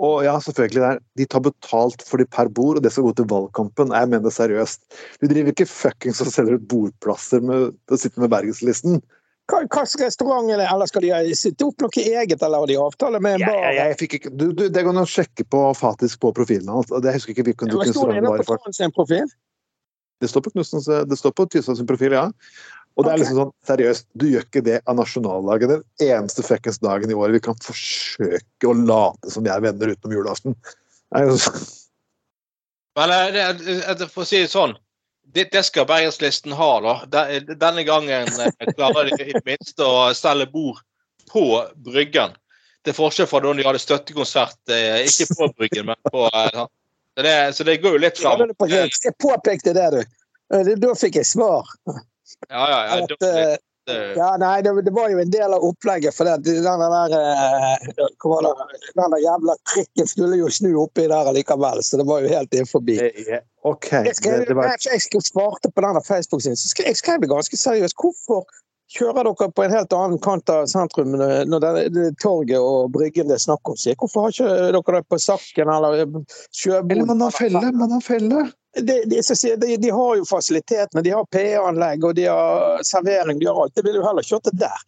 Og 0.03 0.23
ja, 0.25 0.39
selvfølgelig, 0.41 0.81
det 0.81 0.89
er, 0.89 1.01
de 1.21 1.27
tar 1.29 1.43
betalt 1.45 2.05
for 2.09 2.21
de 2.21 2.27
per 2.29 2.49
bord, 2.49 2.79
og 2.79 2.85
det 2.85 2.93
skal 2.95 3.05
gå 3.07 3.13
til 3.19 3.29
valgkampen. 3.29 3.93
Jeg 3.93 4.09
mener 4.09 4.25
det 4.25 4.35
seriøst. 4.35 4.81
Du 5.21 5.29
driver 5.29 5.53
ikke 5.53 5.69
fuckings 5.69 6.23
og 6.25 6.33
selger 6.33 6.57
ut 6.57 6.69
bordplasser 6.71 7.45
med 7.45 7.75
å 7.93 7.99
sitte 8.01 8.23
med 8.23 8.33
Bergenslisten. 8.33 9.03
Slags 9.51 9.97
restaurant 10.01 10.49
er 10.55 10.61
det? 10.63 10.67
Eller 10.73 10.87
skal 10.89 11.03
de 11.05 11.11
ha- 11.13 11.35
sitte 11.37 11.67
opp 11.67 11.83
noe 11.83 11.91
eget, 12.03 12.41
eller 12.43 12.63
har 12.63 12.67
de 12.71 12.77
avtale 12.81 13.19
med 13.21 13.35
en 13.37 13.41
Jeg, 13.43 13.49
bar? 13.51 13.65
ja, 13.75 13.87
jeg 13.91 13.99
fikk 14.01 14.15
ikke, 14.21 14.31
du, 14.39 14.45
du, 14.57 14.69
det 14.73 14.85
kan 14.87 14.97
du 14.97 15.03
sjekke 15.05 15.45
på 15.51 15.63
faktisk 15.77 16.21
på 16.23 16.31
profilen 16.37 16.71
hans. 16.73 16.87
det 16.89 17.11
jeg 17.11 17.19
husker 17.21 17.35
ikke 17.35 17.47
hvilken 17.51 17.73
ja, 17.75 17.81
restaurant 17.83 18.23
det 18.23 18.31
var. 18.31 18.45
på. 18.47 18.93
Profil? 18.97 19.27
Det 20.23 20.31
står 20.31 20.45
på 20.47 20.53
Knudsens, 20.55 20.87
det 20.87 21.19
står 21.19 21.35
på 21.35 21.49
Tysland 21.51 21.83
profil, 21.89 22.15
ja. 22.15 22.29
Og 22.95 23.07
det 23.07 23.13
er 23.15 23.21
liksom 23.23 23.39
sånn, 23.41 23.53
seriøst, 23.67 24.07
du 24.21 24.27
gjør 24.29 24.45
ikke 24.47 24.63
det 24.67 24.79
av 24.87 24.97
nasjonaldagen 24.99 25.71
den 25.73 25.83
eneste 26.05 26.45
fuckings 26.45 26.79
dagen 26.85 27.11
i 27.11 27.17
året 27.17 27.39
vi 27.39 27.41
kan 27.49 27.57
forsøke 27.65 28.69
å 28.69 28.75
late 28.77 29.33
som 29.33 29.43
vi 29.47 29.51
er 29.53 29.63
venner 29.65 29.95
utenom 29.95 30.15
julaften. 30.19 30.57
Altså, 31.17 31.53
Men 33.01 33.11
eh, 33.17 33.31
det, 33.33 33.47
det, 33.99 34.09
for 34.13 34.23
å 34.25 34.29
si 34.29 34.43
det 34.45 34.51
sånn, 34.53 34.77
det, 35.33 35.63
skal 35.65 35.87
Bergenslisten 35.87 36.53
ha, 36.53 36.71
da. 36.81 37.25
Denne 37.41 37.85
gangen 37.89 38.29
eh, 38.29 38.73
klarer 38.77 39.11
de 39.11 39.25
i 39.25 39.33
det 39.33 39.45
minste 39.47 39.87
å 39.87 40.13
selge 40.17 40.49
bord 40.53 40.81
på 41.33 41.47
Bryggen. 41.75 42.37
Til 42.83 42.97
forskjell 42.97 43.29
fra 43.31 43.41
da 43.45 43.53
de 43.57 43.67
hadde 43.67 43.81
støttekonsert, 43.83 44.59
eh, 44.75 45.03
ikke 45.07 45.29
på 45.39 45.51
Bryggen, 45.57 45.91
men 45.93 46.13
på 46.13 46.27
eh, 46.29 46.65
så 47.13 47.23
det, 47.23 47.53
så 47.57 47.65
det 47.69 47.77
går 47.83 47.99
jo 47.99 48.01
litt 48.01 48.19
fram. 48.19 48.47
Jeg 48.69 49.17
påpekte 49.21 49.75
det, 49.77 49.89
du. 49.93 50.71
Da 50.81 50.95
fikk 50.97 51.19
jeg 51.21 51.29
svar. 51.29 51.69
Ja, 52.49 52.63
ja, 52.71 52.79
ja. 52.89 53.03
At, 53.05 53.61
ja, 54.17 54.37
nei, 54.39 54.63
det, 54.63 54.73
det 54.87 54.91
var 54.95 55.11
jo 55.11 55.19
en 55.19 55.31
del 55.31 55.55
av 55.55 55.65
opplegget. 55.67 56.15
For 56.15 56.29
det, 56.29 56.37
den 56.45 56.83
der, 56.83 57.15
eh, 57.19 57.87
den 58.95 59.15
der 59.15 59.23
jævla 59.25 59.57
trikken 59.75 60.11
skulle 60.11 60.39
jo 60.39 60.51
snu 60.51 60.71
oppi 60.85 61.09
der 61.11 61.31
allikevel, 61.33 61.83
så 61.83 61.99
det 61.99 62.07
var 62.07 62.23
jo 62.23 62.31
helt 62.31 62.55
innenfor. 62.55 62.85
Eh, 62.95 63.41
OK. 63.67 63.93
Jeg, 63.93 64.17
skrev, 64.17 64.45
Det, 64.47 64.55
var, 64.59 64.75
jeg, 64.77 65.01
jeg 65.13 65.25
svarte 65.27 65.71
på 65.71 65.87
denne 65.87 66.03
Facebook-siden, 66.07 66.59
så 66.59 66.71
skrev, 66.71 66.93
jeg 66.93 67.03
skrev 67.03 67.25
det 67.25 67.33
ganske 67.33 67.59
seriøst. 67.59 67.99
Hvorfor 67.99 68.47
kjører 68.93 69.27
dere 69.27 69.51
på 69.57 69.67
en 69.67 69.75
helt 69.75 69.95
annen 69.97 70.23
kant 70.23 70.51
av 70.53 70.67
sentrum 70.71 71.15
når 71.17 71.63
det, 71.65 71.85
det 71.95 72.09
torget 72.23 72.61
og 72.61 72.91
Bryggen 72.95 73.31
det 73.31 73.39
er 73.39 73.47
snakk 73.47 73.73
om? 73.73 73.79
Hvorfor 73.79 74.27
har 74.27 74.35
ikke 74.35 74.51
dere 74.79 74.99
det 74.99 75.07
på 75.11 75.23
Sakken 75.23 75.75
eller 75.75 76.03
Sjøboden? 76.53 76.93
eller 76.93 77.15
man 77.15 77.25
har 77.27 77.39
felle. 77.39 77.71
Man 77.73 77.97
har 77.99 78.05
felle. 78.05 78.51
De, 78.81 79.03
de, 79.11 79.23
så 79.23 79.35
de, 79.57 79.77
de 79.77 79.91
har 79.93 80.17
jo 80.17 80.25
fasilitetene, 80.25 81.03
de 81.05 81.11
har 81.13 81.25
PA-anlegg 81.29 82.05
og 82.09 82.15
de 82.17 82.25
har 82.31 82.81
servering, 82.89 83.39
de 83.41 83.47
har 83.51 83.59
alt. 83.65 83.75
Det 83.77 83.85
ville 83.85 84.01
jo 84.01 84.07
heller 84.07 84.25
kjørt 84.25 84.49
det 84.49 84.55
der. 84.65 84.85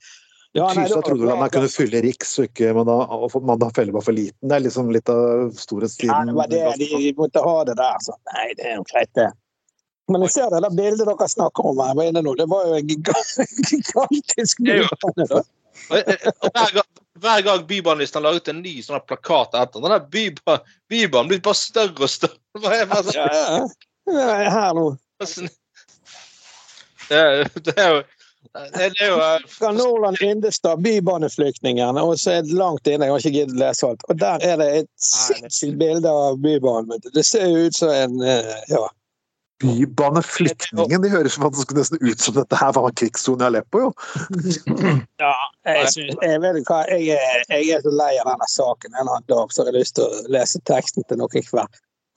Ja, 0.55 0.69
nei, 0.71 0.85
det 0.87 1.01
trodde 1.03 1.27
han 1.29 1.41
man 1.43 1.51
kunne 1.51 1.69
fylle 1.69 1.99
Riks, 2.05 2.37
og 2.39 2.45
ikke 2.47 2.71
man 2.77 2.87
har, 2.87 3.11
og 3.11 3.33
man 3.43 3.65
felle 3.75 3.93
var 3.93 4.05
for 4.07 4.15
liten. 4.15 4.39
Det 4.49 4.55
er 4.55 4.63
liksom 4.63 4.93
litt 4.95 5.11
av 5.11 5.25
Ja, 5.27 5.49
storhetstiden. 5.59 6.31
det 6.31 6.35
var 6.39 6.47
det 6.53 6.61
de 6.79 7.15
måtte 7.19 7.43
ha 7.43 7.57
det 7.67 7.75
der. 7.81 7.97
Så. 8.07 8.15
Nei, 8.33 8.45
det 8.55 8.69
er 8.71 8.77
jo 8.79 8.85
greit, 8.93 9.11
det. 9.19 9.33
Men 10.13 10.23
jeg 10.27 10.35
ser 10.37 10.51
det 10.53 10.61
der 10.63 10.77
bildet 10.77 11.07
dere 11.09 11.29
snakker 11.33 11.67
om 11.73 11.79
her, 11.83 11.95
hva 11.99 12.07
er 12.07 12.13
det 12.15 12.23
nå? 12.23 12.35
Det 12.39 12.47
var 12.53 12.67
jo 12.69 12.75
en 12.79 12.87
giga- 12.87 13.27
gigantisk 13.71 14.61
og 14.63 14.69
hver, 15.91 16.83
hver 17.21 17.43
gang 17.47 17.67
Bybanelisten 17.67 18.19
har 18.19 18.33
laget 18.33 18.49
en 18.51 18.63
ny 18.63 18.75
sånn 18.83 19.03
plakat 19.07 19.55
etter, 19.55 19.81
den 19.81 19.93
der 19.93 20.07
bybanen, 20.11 20.73
Bybanen 20.91 21.31
blir 21.31 21.43
bare 21.45 21.59
større 21.59 22.07
og 22.07 22.11
større. 22.11 22.41
Bare 22.63 22.81
ja, 22.85 22.89
Ja, 23.15 23.29
ja. 24.15 24.25
er 24.35 24.51
Her 24.51 24.75
nå. 24.77 24.89
Det 27.09 27.19
er, 27.19 27.49
det 27.61 27.75
er 27.79 27.97
jo 27.97 28.03
det 28.55 28.85
er 29.01 29.09
jo 29.09 29.17
eh, 29.19 29.47
Fra 29.51 29.73
Nordland 29.73 30.21
Indestad, 30.23 30.83
bybaneflyktningene, 30.85 32.03
og 32.03 32.21
så 32.21 32.37
er 32.37 32.45
det 32.47 32.55
langt 32.55 32.87
inne, 32.87 33.09
jeg 33.09 33.15
har 33.15 33.23
ikke 33.23 33.33
giddet 33.39 33.57
å 33.57 33.63
lese 33.63 33.89
alt. 33.89 34.05
Og 34.09 34.21
der 34.21 34.45
er 34.47 34.61
det 34.61 34.69
et 34.83 34.91
sinnssykt 35.03 35.79
bilde 35.81 36.11
av 36.11 36.39
Bybanen. 36.45 37.03
Det 37.15 37.25
ser 37.27 37.49
jo 37.51 37.65
ut 37.67 37.79
som 37.79 37.91
en 37.91 38.21
eh, 38.23 38.53
ja. 38.71 38.85
Bybaneflyktningen. 39.63 41.03
Det 41.05 41.11
høres 41.13 41.37
faktisk 41.39 41.75
nesten 41.77 42.01
ut 42.03 42.21
som 42.21 42.35
dette 42.37 42.59
her 42.59 42.73
var 42.75 42.91
krigssone 42.99 43.45
i 43.45 43.49
Aleppo, 43.53 43.85
jo. 43.87 43.91
Ja, 45.23 45.33
jeg, 45.69 45.89
synes, 45.95 46.19
jeg 46.23 46.41
vet 46.43 46.59
hva, 46.69 46.81
jeg, 46.91 47.15
er- 47.17 47.45
jeg 47.55 47.77
er 47.77 47.85
så 47.85 47.93
lei 47.95 48.13
av 48.21 48.33
denne 48.33 48.49
saken 48.51 48.93
en 48.93 49.01
eller 49.05 49.17
annen 49.21 49.29
dag, 49.31 49.53
så 49.55 49.63
har 49.63 49.71
jeg 49.73 49.79
lyst 49.85 49.97
til 50.01 50.09
å 50.09 50.23
lese 50.35 50.61
teksten 50.69 51.07
til 51.09 51.21
noen 51.23 51.49
hver. 51.53 51.71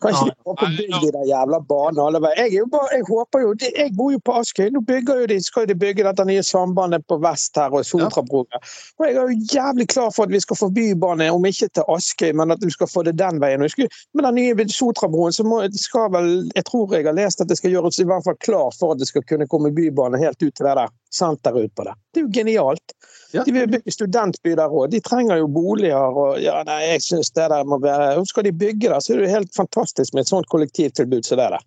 Kanskje 0.04 0.26
de 0.30 0.34
bare 0.46 0.68
bygge 0.78 1.00
de 1.02 1.12
der 1.16 1.24
jævla 1.26 1.58
banene 1.70 2.04
alle 2.06 2.20
veier. 2.22 2.50
Jeg, 2.54 2.68
bare, 2.74 2.90
jeg 2.94 3.06
håper 3.10 3.40
jo, 3.42 3.54
de- 3.54 3.72
jeg 3.78 3.94
bor 3.98 4.12
jo 4.14 4.20
på 4.26 4.36
Askøy, 4.40 4.68
nå 4.76 4.82
bygger 4.86 5.22
jo 5.24 5.26
de, 5.32 5.38
skal 5.44 5.66
de 5.70 5.76
bygge 5.76 6.06
dette 6.06 6.26
nye 6.30 6.44
sambandet 6.46 7.06
på 7.10 7.18
vest 7.24 7.58
her 7.58 7.74
og 7.74 7.86
Sotrabrua. 7.86 8.62
Og 9.00 9.08
jeg 9.08 9.16
er 9.16 9.32
jo 9.32 9.40
jævlig 9.56 9.88
klar 9.96 10.12
for 10.14 10.28
at 10.30 10.36
vi 10.36 10.40
skal 10.44 10.60
få 10.60 10.70
bybane, 10.70 11.32
om 11.34 11.46
ikke 11.50 11.70
til 11.74 11.90
Askøy, 11.96 12.32
men 12.38 12.54
at 12.54 12.62
vi 12.62 12.72
skal 12.76 12.92
få 12.94 13.04
det 13.10 13.16
den 13.18 13.42
veien. 13.42 13.66
Med 14.14 14.24
den 14.24 14.36
nye 14.38 14.70
Sotrabroen 14.70 15.34
så 15.34 15.44
må, 15.44 15.64
skal 15.74 16.12
vel, 16.14 16.30
jeg 16.56 16.66
tror 16.70 16.94
jeg 16.94 17.06
har 17.10 17.18
lest 17.18 17.42
at 17.42 17.50
det 17.50 17.58
skal 17.58 17.74
gjøres 17.74 18.00
i 18.00 18.06
hvert 18.06 18.26
fall 18.28 18.38
klar 18.46 18.70
for 18.80 18.94
at 18.94 19.02
det 19.02 19.08
skal 19.10 19.26
kunne 19.26 19.48
komme 19.50 19.74
bybane 19.74 20.22
helt 20.22 20.38
ut 20.44 20.54
til 20.54 20.66
det 20.66 20.78
der 20.78 20.94
senteret 21.14 21.68
ut 21.68 21.76
på 21.76 21.84
Det 21.88 21.94
Det 22.14 22.20
er 22.20 22.26
jo 22.26 22.34
genialt. 22.34 22.94
Ja. 23.32 23.44
De 23.44 23.52
vil 23.52 23.70
bygge 23.72 23.92
studentby 23.92 24.56
der 24.56 24.72
òg. 24.72 24.90
De 24.92 25.02
trenger 25.04 25.42
jo 25.42 25.48
boliger 25.52 26.20
og 26.24 26.40
ja, 26.42 26.62
nei, 26.68 26.82
jeg 26.94 27.02
synes 27.04 27.32
det 27.36 27.50
der 27.52 27.64
må 27.68 27.80
være 27.84 28.26
Skal 28.26 28.48
de 28.48 28.52
bygge 28.52 28.90
der, 28.90 29.00
så 29.00 29.14
er 29.14 29.22
det 29.22 29.28
jo 29.28 29.36
helt 29.36 29.56
fantastisk 29.56 30.14
med 30.14 30.26
et 30.26 30.32
sånt 30.32 30.48
kollektivtilbud 30.52 31.28
som 31.28 31.42
det 31.42 31.50
der. 31.56 31.66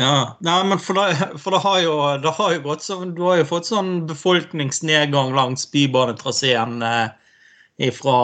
Ja, 0.00 0.38
nei, 0.40 0.64
men 0.64 0.80
for 0.80 0.96
det, 0.96 1.38
for 1.38 1.52
det 1.52 1.60
har 1.60 1.80
jo, 1.84 1.96
det 2.22 2.30
har 2.38 2.52
jo 2.54 2.60
gått 2.64 2.84
sånn 2.86 3.10
Du 3.16 3.26
har 3.26 3.42
jo 3.42 3.48
fått 3.50 3.68
sånn 3.68 4.06
befolkningsnedgang 4.08 5.34
langs 5.36 5.66
bybanetraseen 5.72 6.80
eh, 6.86 7.10
ifra, 7.76 8.20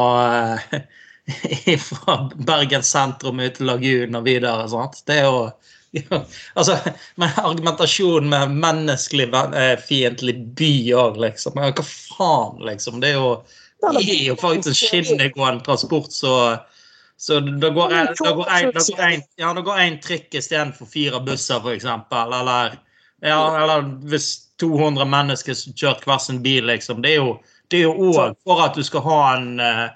eh, 0.73 0.79
ifra 1.75 2.23
Bergen 2.35 2.87
sentrum 2.87 3.45
ut 3.45 3.59
til 3.59 3.69
Lagunen 3.69 4.17
og 4.17 4.25
videre. 4.25 4.65
Sant? 4.73 5.03
Det 5.05 5.21
er 5.21 5.29
jo 5.29 5.43
ja, 6.11 6.25
altså, 6.55 6.79
men 7.17 7.31
Argumentasjonen 7.37 8.29
med 8.29 8.57
menneskelig 8.65 9.29
eh, 9.35 9.75
fiendtlig 9.81 10.37
by 10.59 10.73
òg, 10.93 11.21
liksom. 11.23 11.57
Men 11.57 11.73
hva 11.73 11.85
faen, 11.87 12.59
liksom? 12.69 13.01
Det 13.01 13.15
er 13.15 13.21
jo, 13.21 13.31
det 13.87 14.03
er 14.05 14.27
jo 14.27 14.37
faktisk 14.41 14.75
en 14.75 14.83
skinnegående 14.83 15.65
transport, 15.65 16.13
så 16.13 16.35
så 17.21 17.41
det 17.41 17.71
går 17.71 17.89
det 17.91 17.97
ja, 19.37 19.97
trikk 20.03 20.35
istedenfor 20.39 20.87
fire 20.87 21.19
busser, 21.21 21.59
f.eks. 21.59 21.85
Eller, 21.85 22.77
ja, 23.27 23.41
eller 23.63 23.89
hvis 24.07 24.29
200 24.63 25.03
mennesker 25.05 25.59
kjørt 25.75 26.07
hver 26.07 26.21
sin 26.23 26.39
bil, 26.43 26.69
liksom. 26.71 27.03
Det 27.03 27.17
er 27.17 27.83
jo 27.83 28.13
òg 28.13 28.37
for 28.47 28.63
at 28.63 28.79
du 28.79 28.87
skal 28.87 29.03
ha 29.03 29.19
en, 29.35 29.49
eh, 29.59 29.89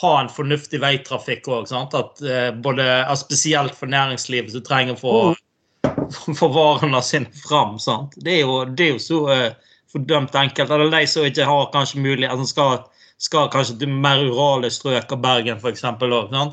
ha 0.00 0.12
en 0.20 0.30
fornuftig 0.32 0.80
veitrafikk 0.82 1.48
òg. 1.48 1.70
Uh, 1.70 3.14
spesielt 3.18 3.76
for 3.78 3.90
næringslivet 3.90 4.54
som 4.54 4.64
trenger 4.66 4.98
for, 4.98 5.36
få 6.40 6.48
varene 6.54 7.02
sine 7.02 7.30
fram. 7.44 7.78
Sant? 7.78 8.16
Det 8.16 8.40
er 8.40 8.42
jo, 8.42 8.64
det 8.64 8.88
er 8.88 8.92
jo 8.96 9.04
så 9.04 9.20
uh, 9.28 9.76
fordømt 9.92 10.34
enkelt. 10.34 10.70
Eller 10.70 10.90
de 10.90 11.06
som 11.10 11.28
ikke 11.28 11.46
har 11.48 11.70
kanskje 11.74 12.02
mulighet 12.02 12.34
altså 12.34 12.50
skal, 12.50 12.82
skal 13.22 13.52
kanskje 13.54 13.78
til 13.84 13.94
mer 13.94 14.24
rurale 14.24 14.72
strøk 14.72 15.14
av 15.14 15.22
Bergen 15.22 15.62
f.eks. 15.62 15.86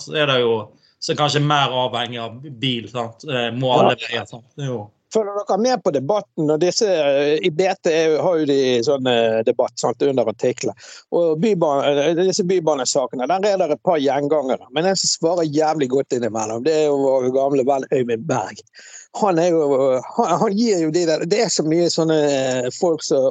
Så 0.05 0.15
er 0.15 0.29
det 0.29 0.39
jo 0.43 0.55
så 1.01 1.17
kanskje 1.17 1.41
mer 1.41 1.73
avhengig 1.73 2.21
av 2.21 2.41
bil. 2.61 2.89
Sant? 2.91 3.25
Uh, 3.25 3.49
må 3.57 3.73
alle 3.79 3.97
veier. 3.97 4.27
Sant? 4.29 4.45
Det 4.53 4.67
er 4.67 4.75
jo 4.75 4.83
Følger 5.13 5.35
dere 5.41 5.57
med 5.59 5.83
på 5.83 5.91
debatten? 5.91 6.49
og 6.53 6.59
disse, 6.61 6.87
I 7.43 7.51
BT 7.51 7.91
har 8.23 8.39
jo 8.39 8.47
de 8.47 8.59
sånn 8.85 9.09
eh, 9.11 9.41
debatt 9.47 9.75
sant, 9.79 10.01
under 10.07 10.29
artikler. 10.31 10.87
Og 11.11 11.41
bybane, 11.41 12.13
disse 12.21 12.45
bybanesakene, 12.47 13.27
den 13.27 13.49
er 13.49 13.59
det 13.59 13.69
et 13.75 13.83
par 13.87 13.99
gjengangere. 13.99 14.69
Men 14.71 14.87
en 14.87 14.99
som 14.99 15.11
svarer 15.11 15.51
jævlig 15.51 15.91
godt 15.91 16.15
innimellom, 16.15 16.63
det 16.63 16.77
er 16.77 16.87
jo 16.87 17.01
vår 17.03 17.29
gamle 17.35 17.67
venn 17.67 17.87
Øyvind 17.91 18.25
Berg. 18.29 18.63
Han, 19.19 19.41
jo, 19.43 19.99
han, 20.15 20.29
han 20.39 20.55
gir 20.55 20.85
jo 20.85 20.91
de 20.95 21.03
der, 21.09 21.25
Det 21.27 21.41
er 21.43 21.49
så 21.51 21.65
mye 21.67 21.89
sånne 21.91 22.71
folk 22.77 23.03
som, 23.03 23.25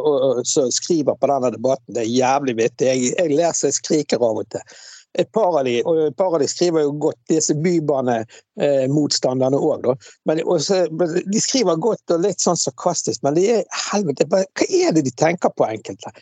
som 0.45 0.69
skriver 0.75 1.17
på 1.17 1.31
denne 1.33 1.55
debatten. 1.57 1.95
Det 1.97 2.05
er 2.05 2.13
jævlig 2.13 2.59
vittig. 2.61 2.91
Jeg, 2.91 3.15
jeg 3.17 3.39
ler 3.39 3.57
så 3.57 3.71
jeg 3.71 3.81
skriker 3.81 4.21
av 4.21 4.43
og 4.43 4.51
til. 4.53 4.81
Et 5.19 5.33
par 5.35 5.59
av 5.59 5.65
de, 5.67 5.83
og 5.83 5.99
et 6.07 6.17
par 6.17 6.35
av 6.35 6.41
de 6.43 6.47
skriver 6.51 6.85
jo 6.87 6.93
godt, 7.07 7.19
disse 7.33 7.55
bybanemotstanderne 7.65 9.59
eh, 9.59 9.65
òg, 9.71 9.83
da. 9.89 9.95
Men 10.29 10.43
også, 10.45 10.85
de 11.27 11.41
skriver 11.43 11.81
godt 11.83 12.15
og 12.15 12.23
litt 12.23 12.41
sånn 12.45 12.61
sarkastisk, 12.61 13.23
men 13.27 13.35
de 13.39 13.43
er 13.57 13.65
helvete, 13.91 14.29
hva 14.31 14.45
er 14.69 14.95
det 14.95 15.03
de 15.09 15.13
tenker 15.19 15.51
på, 15.57 15.67
enkelte? 15.67 16.15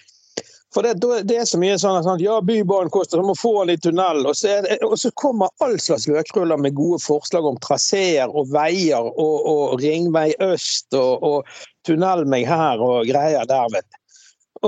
For 0.75 0.85
det, 0.85 0.95
det, 1.25 1.37
er 1.37 1.47
så 1.49 1.59
mye 1.61 1.79
sånn 1.81 1.97
at 1.97 2.21
ja, 2.21 2.35
Bybanen 2.45 2.91
koster, 2.93 3.17
så 3.19 3.25
må 3.25 3.35
få 3.39 3.65
i 3.73 3.79
tunnel. 3.81 4.21
Og 4.29 4.37
så, 4.37 4.59
det, 4.65 4.77
og 4.85 4.99
så 5.01 5.11
kommer 5.17 5.49
all 5.65 5.79
slags 5.81 6.05
løkruller 6.11 6.61
med 6.61 6.77
gode 6.77 7.01
forslag 7.01 7.47
om 7.49 7.57
traseer 7.65 8.29
og 8.29 8.51
veier 8.53 9.09
og, 9.09 9.37
og 9.49 9.81
ringvei 9.81 10.29
øst 10.45 10.93
og, 10.99 11.25
og 11.25 11.89
tunnel 11.89 12.27
meg 12.29 12.45
her 12.49 12.85
og 12.85 13.09
greier 13.09 13.49
der, 13.49 13.73
vet 13.73 13.89
du. 13.89 13.97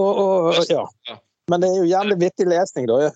Og, 0.00 0.22
og, 0.24 0.64
ja. 0.70 0.87
Men 1.50 1.62
det 1.62 1.70
er 1.70 1.80
jo 1.80 1.88
jævlig 1.90 2.16
vittig 2.20 2.46
lesning, 2.46 2.86
da. 2.86 3.10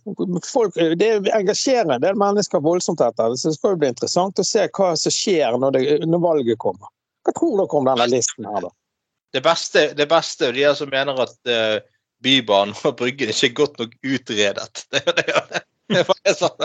Folk, 0.49 0.77
det 0.99 1.11
engasjerer 1.31 1.93
en 1.95 2.03
del 2.03 2.19
mennesker 2.19 2.63
voldsomt 2.65 3.03
etter. 3.05 3.37
Så 3.39 3.53
det 3.53 3.59
skal 3.59 3.75
jo 3.75 3.81
bli 3.83 3.91
interessant 3.93 4.41
å 4.43 4.47
se 4.47 4.67
hva 4.67 4.89
som 4.99 5.15
skjer 5.15 5.59
når, 5.63 5.77
det, 5.77 5.83
når 6.09 6.23
valget 6.25 6.63
kommer. 6.63 6.91
Hva 7.25 7.35
tror 7.37 7.61
dere 7.61 7.79
om 7.79 7.87
denne 7.89 8.09
listen 8.11 8.49
her, 8.49 8.67
da? 8.67 8.73
Det 9.35 9.43
beste, 9.43 9.87
det 9.99 10.07
beste 10.11 10.51
de 10.55 10.67
som 10.79 10.91
mener 10.91 11.21
at 11.25 11.37
uh, 11.51 11.79
Bybanen 12.23 12.75
og 12.87 12.99
Bryggen 12.99 13.33
ikke 13.33 13.49
er 13.51 13.57
godt 13.61 13.81
nok 13.83 13.97
utredet. 14.03 14.85
Det, 14.91 15.03
det, 15.07 15.25
det, 15.27 15.63
det 15.91 16.03
er 16.03 16.11
bare 16.11 16.35
sånn. 16.39 16.59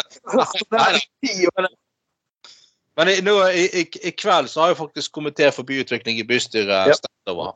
Men 3.00 3.14
nå, 3.24 3.36
i, 3.56 3.64
i, 3.80 3.86
i, 4.10 4.12
kveld 4.12 4.50
så 4.52 4.66
har 4.66 4.74
jo 4.74 4.82
faktisk 4.82 5.14
komité 5.16 5.48
for 5.56 5.64
byutvikling 5.68 6.20
i 6.20 6.28
bystyret 6.28 6.92
ja. 6.92 6.96
stemt 6.98 7.32
over. 7.32 7.54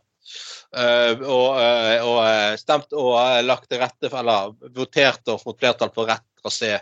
Uh, 0.74 1.20
og, 1.30 1.60
uh, 1.60 2.08
og, 2.08 2.22
stemt 2.58 2.96
og 2.98 3.14
lagt 3.46 3.70
til 3.70 3.82
rette 3.84 4.10
for, 4.10 4.24
eller 4.24 4.56
votert 4.74 5.30
og 5.30 5.44
fått 5.44 5.62
flertall 5.62 5.94
for 5.94 6.10
rett 6.10 6.26
trasé. 6.42 6.80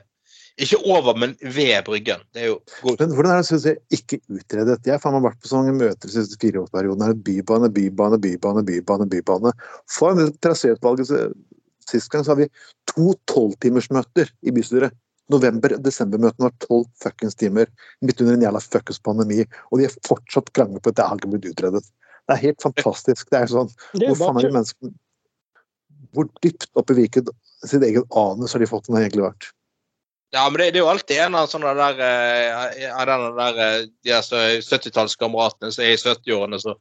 Ikke 0.62 0.78
over, 0.84 1.16
men 1.18 1.34
ved 1.42 1.86
Bryggen. 1.88 2.24
Det 2.34 2.44
er 2.44 2.50
jo 2.52 2.58
godt. 2.84 3.02
Men 3.04 3.14
hvordan 3.16 3.34
er 3.34 3.42
det 3.42 3.50
synes 3.50 3.68
jeg, 3.70 3.80
ikke 3.96 4.20
utredet? 4.30 4.82
Jeg 4.86 5.00
har 5.00 5.22
vært 5.24 5.40
på 5.42 5.50
så 5.50 5.62
mange 5.62 5.78
møter 5.80 6.10
de 6.10 6.14
siste 6.14 6.38
fireårsperiodene. 6.42 7.16
Bybane, 7.26 7.72
bybane, 7.72 8.20
bybane, 8.22 8.66
bybane. 8.68 9.08
bybane. 9.10 9.54
For 9.90 10.20
traséutvalget 10.44 11.14
sist 11.90 12.12
gang 12.12 12.26
så 12.26 12.36
har 12.36 12.44
vi 12.44 12.52
to 12.92 13.16
tolvtimersmøter 13.32 14.30
i 14.44 14.54
bystyret. 14.56 14.96
November-desember-møtene 15.32 16.50
var 16.50 16.56
tolv 16.60 16.88
fuckings 17.00 17.38
timer 17.40 17.70
midt 18.04 18.20
under 18.24 18.36
en 18.36 18.44
jævla 18.44 18.62
fuckings 18.64 19.00
pandemi, 19.00 19.46
og 19.72 19.80
de 19.80 19.88
er 19.88 19.94
fortsatt 20.08 20.52
krangler 20.56 20.84
på 20.84 20.92
at 20.92 21.00
det 21.00 21.06
har 21.08 21.20
ikke 21.20 21.32
blitt 21.32 21.48
utredet. 21.54 21.86
Det 22.32 22.38
er 22.38 22.46
helt 22.48 22.64
fantastisk. 22.64 23.28
Det 23.32 23.42
er 23.42 23.50
sånn 23.52 23.72
Det 23.92 24.06
er 24.06 24.14
Hvor 24.14 24.20
faen 24.22 24.40
er 24.40 24.48
de 24.48 24.56
menneskene 24.56 24.94
Hvor 26.16 26.30
dypt 26.44 26.70
oppi 26.80 26.96
Viken 27.02 27.32
sitt 27.68 27.84
eget 27.86 28.16
anus 28.18 28.56
har 28.56 28.64
de 28.64 28.70
fått 28.70 28.88
den 28.88 28.98
egentlig 28.98 29.28
vært? 29.28 29.52
Ja, 30.32 30.46
men 30.48 30.62
det, 30.62 30.72
det 30.72 30.80
er 30.80 30.86
jo 30.86 30.92
alltid 30.94 31.20
en 31.26 31.36
av 31.36 31.50
sånne 31.52 31.74
der, 31.76 32.00
eh, 32.08 32.88
av 32.96 33.04
denne 33.10 33.32
der 33.36 33.58
eh, 33.66 33.88
de 34.02 34.14
her 34.16 34.24
så 34.24 34.40
70-tallskameratene 34.64 35.74
som 35.76 35.84
er 35.84 35.92
i 35.92 36.00
70-årene 36.00 36.60
så 36.64 36.78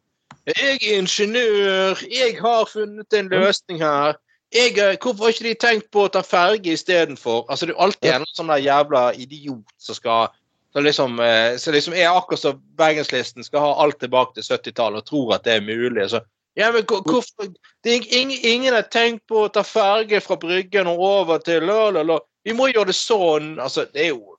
Jeg 0.46 0.78
er 0.78 0.98
ingeniør, 1.00 2.00
jeg 2.08 2.36
har 2.38 2.68
funnet 2.70 3.16
en 3.18 3.28
løsning 3.28 3.82
her. 3.82 4.14
Jeg, 4.54 4.78
eh, 4.78 4.96
hvorfor 5.02 5.26
har 5.26 5.34
ikke 5.34 5.48
de 5.48 5.56
tenkt 5.66 5.90
på 5.92 6.06
å 6.06 6.12
ta 6.14 6.22
ferge 6.24 6.72
istedenfor? 6.72 7.42
Altså, 7.50 7.66
det 7.66 7.74
er 7.74 7.76
jo 7.76 7.84
alltid 7.88 8.14
en 8.14 8.28
sånn 8.38 8.54
der 8.54 8.62
jævla 8.64 9.02
idiot 9.18 9.74
som 9.82 9.98
skal 9.98 10.30
som 10.72 10.84
liksom, 10.84 11.16
så 11.58 11.72
liksom 11.74 11.94
er 11.94 12.16
akkurat 12.16 12.40
som 12.40 12.60
Bergenslisten 12.78 13.44
skal 13.44 13.64
ha 13.64 13.70
alt 13.82 13.98
tilbake 14.00 14.36
til 14.36 14.46
70-tallet 14.46 15.02
og 15.02 15.08
tror 15.08 15.34
at 15.34 15.46
det 15.46 15.56
er 15.56 15.64
mulig. 15.66 16.08
Så, 16.12 16.20
ja, 16.58 16.70
men 16.72 16.84
hvorfor 16.86 17.48
ingen, 17.86 18.38
ingen 18.42 18.74
har 18.74 18.86
tenkt 18.92 19.26
på 19.30 19.46
å 19.46 19.52
ta 19.52 19.64
ferge 19.66 20.20
fra 20.22 20.38
Bryggen 20.38 20.90
og 20.90 21.02
over 21.02 21.42
til 21.42 21.66
Løløl. 21.66 22.18
Vi 22.46 22.54
må 22.56 22.70
gjøre 22.70 22.92
det 22.92 22.98
sånn. 22.98 23.56
Altså, 23.60 23.86
det 23.92 24.06
er 24.06 24.12
jo 24.14 24.36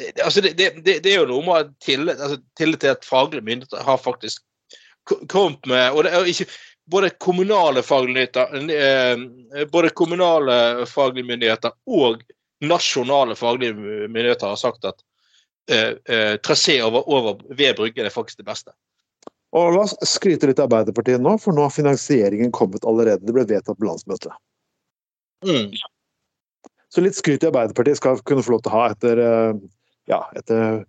det, 0.00 0.22
altså, 0.24 0.40
det, 0.40 0.54
det, 0.84 0.98
det 1.04 1.12
er 1.12 1.18
jo 1.20 1.28
noe 1.28 1.44
med 1.44 1.74
tillit, 1.84 2.20
altså, 2.20 2.38
til 2.56 2.76
at 2.88 3.04
faglige 3.04 3.44
myndigheter 3.44 3.84
har 3.84 4.00
faktisk 4.00 4.42
kommet 5.28 5.66
med 5.66 5.90
og 5.96 6.04
det 6.04 6.12
er 6.14 6.28
ikke 6.28 6.46
eh, 6.46 6.56
både 6.92 7.10
kommunale 9.96 10.86
faglige 10.86 11.26
myndigheter 11.26 11.72
og 11.86 12.22
nasjonale 12.60 13.36
faglige 13.36 13.74
myndigheter 13.74 14.52
har 14.52 14.60
sagt 14.60 14.84
at 14.84 15.00
eh, 15.70 15.94
eh, 16.14 16.36
trasé 16.44 16.80
over, 16.84 17.06
over 17.08 17.40
ved 17.48 17.76
Brygge 17.78 18.04
er 18.04 18.14
faktisk 18.14 18.42
det 18.42 18.48
beste. 18.48 18.74
Og 19.56 19.72
La 19.74 19.82
oss 19.82 19.96
skryte 20.06 20.46
litt 20.46 20.60
av 20.62 20.68
Arbeiderpartiet 20.68 21.22
nå, 21.22 21.34
for 21.42 21.56
nå 21.56 21.64
har 21.66 21.74
finansieringen 21.74 22.52
kommet 22.54 22.86
allerede. 22.86 23.24
Det 23.26 23.34
ble 23.34 23.46
vedtatt 23.50 23.78
på 23.78 23.88
landsmøtet. 23.88 24.34
Mm. 25.46 25.72
Så 26.90 27.02
litt 27.02 27.18
skryt 27.18 27.42
i 27.42 27.50
Arbeiderpartiet 27.50 27.98
skal 27.98 28.22
kunne 28.26 28.44
få 28.46 28.56
lov 28.56 28.62
til 28.64 28.72
å 28.72 28.76
ha 28.78 28.86
etter, 28.92 29.22
eh, 29.24 29.58
ja, 30.10 30.22
etter, 30.38 30.84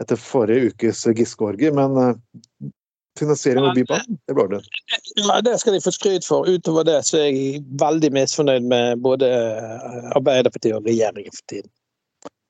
etter 0.00 0.20
forrige 0.20 0.72
ukes 0.72 1.04
Giske-orgie, 1.16 1.72
men 1.76 2.00
eh, 2.00 2.70
finansiering 3.20 3.64
av 3.68 3.76
Bybanen, 3.76 4.18
det 4.28 4.36
ble 4.36 4.44
ordnet. 4.48 4.80
Ja, 5.20 5.40
det 5.44 5.56
skal 5.60 5.76
de 5.76 5.84
få 5.84 5.92
skryt 5.92 6.28
for. 6.28 6.48
Utover 6.48 6.84
det 6.88 6.98
så 7.08 7.20
er 7.22 7.30
jeg 7.30 7.64
veldig 7.80 8.12
misfornøyd 8.16 8.68
med 8.68 9.04
både 9.04 9.28
Arbeiderpartiet 10.16 10.76
og 10.76 10.88
regjeringen 10.88 11.32
for 11.32 11.52
tiden. 11.52 11.72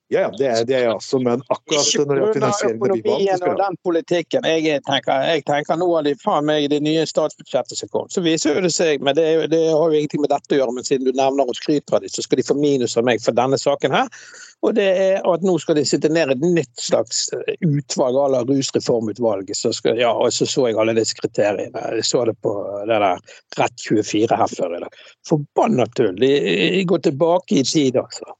Ja, 0.08 0.30
det 0.38 0.46
er, 0.46 0.64
det 0.64 0.74
er 0.76 0.82
jeg 0.84 0.94
også, 0.94 1.18
men 1.18 1.40
akkurat 1.50 1.88
når 1.98 2.06
det 2.06 2.20
gjelder 2.20 2.34
finansiering 2.36 2.76
av 2.78 2.92
Bybanen, 2.94 3.38
så 3.40 3.54
den 3.58 3.78
politikken. 3.82 4.44
Jeg 4.46 4.82
tenker, 4.86 5.24
jeg 5.26 5.42
tenker 5.48 5.80
nå 5.80 5.88
de 6.06 6.12
faen 6.22 6.46
meg 6.46 6.68
det 6.70 6.78
nye 6.86 7.02
statsbudsjettet 7.10 7.80
som 7.80 7.90
kom. 7.90 8.06
Så 8.14 8.22
viser 8.22 8.60
det 8.62 8.70
seg, 8.70 9.02
men 9.02 9.18
det, 9.18 9.26
det 9.50 9.64
har 9.66 9.82
jo 9.82 9.98
ingenting 9.98 10.22
med 10.22 10.30
dette 10.30 10.54
å 10.54 10.60
gjøre, 10.60 10.76
men 10.76 10.86
siden 10.86 11.08
du 11.08 11.10
nevner 11.10 11.50
og 11.50 11.58
skryter 11.58 11.98
av 11.98 12.06
dem, 12.06 12.14
så 12.14 12.22
skal 12.22 12.38
de 12.38 12.46
få 12.46 12.54
minus 12.60 12.94
av 12.94 13.08
meg 13.10 13.24
for 13.24 13.34
denne 13.34 13.58
saken 13.58 13.98
her. 13.98 14.14
Og 14.62 14.78
det 14.78 14.86
er 14.86 15.26
at 15.26 15.42
nå 15.42 15.56
skal 15.58 15.80
de 15.80 15.84
sitte 15.90 16.12
ned 16.14 16.36
et 16.36 16.46
nytt 16.54 16.86
slags 16.86 17.26
eh, 17.34 17.58
utvalg 17.66 18.22
à 18.22 18.30
la 18.36 18.46
rusreformutvalget. 18.46 19.58
Så 19.58 19.74
skal, 19.74 19.98
ja, 19.98 20.14
og 20.14 20.30
så 20.38 20.46
så 20.46 20.70
jeg 20.70 20.78
alle 20.78 20.94
disse 20.94 21.18
kriteriene. 21.18 21.82
Jeg 21.98 22.06
så 22.06 22.22
det 22.30 22.38
på 22.46 22.54
det 22.86 22.94
der 22.94 23.18
Rett 23.58 23.86
24 23.90 24.38
her 24.38 24.54
før 24.54 24.78
i 24.78 24.82
dag. 24.86 25.04
Forbanna 25.26 25.90
tull. 25.98 26.14
De, 26.22 26.34
de 26.78 26.82
går 26.86 27.08
tilbake 27.10 27.58
i 27.58 27.66
tid, 27.66 27.98
altså. 27.98 28.36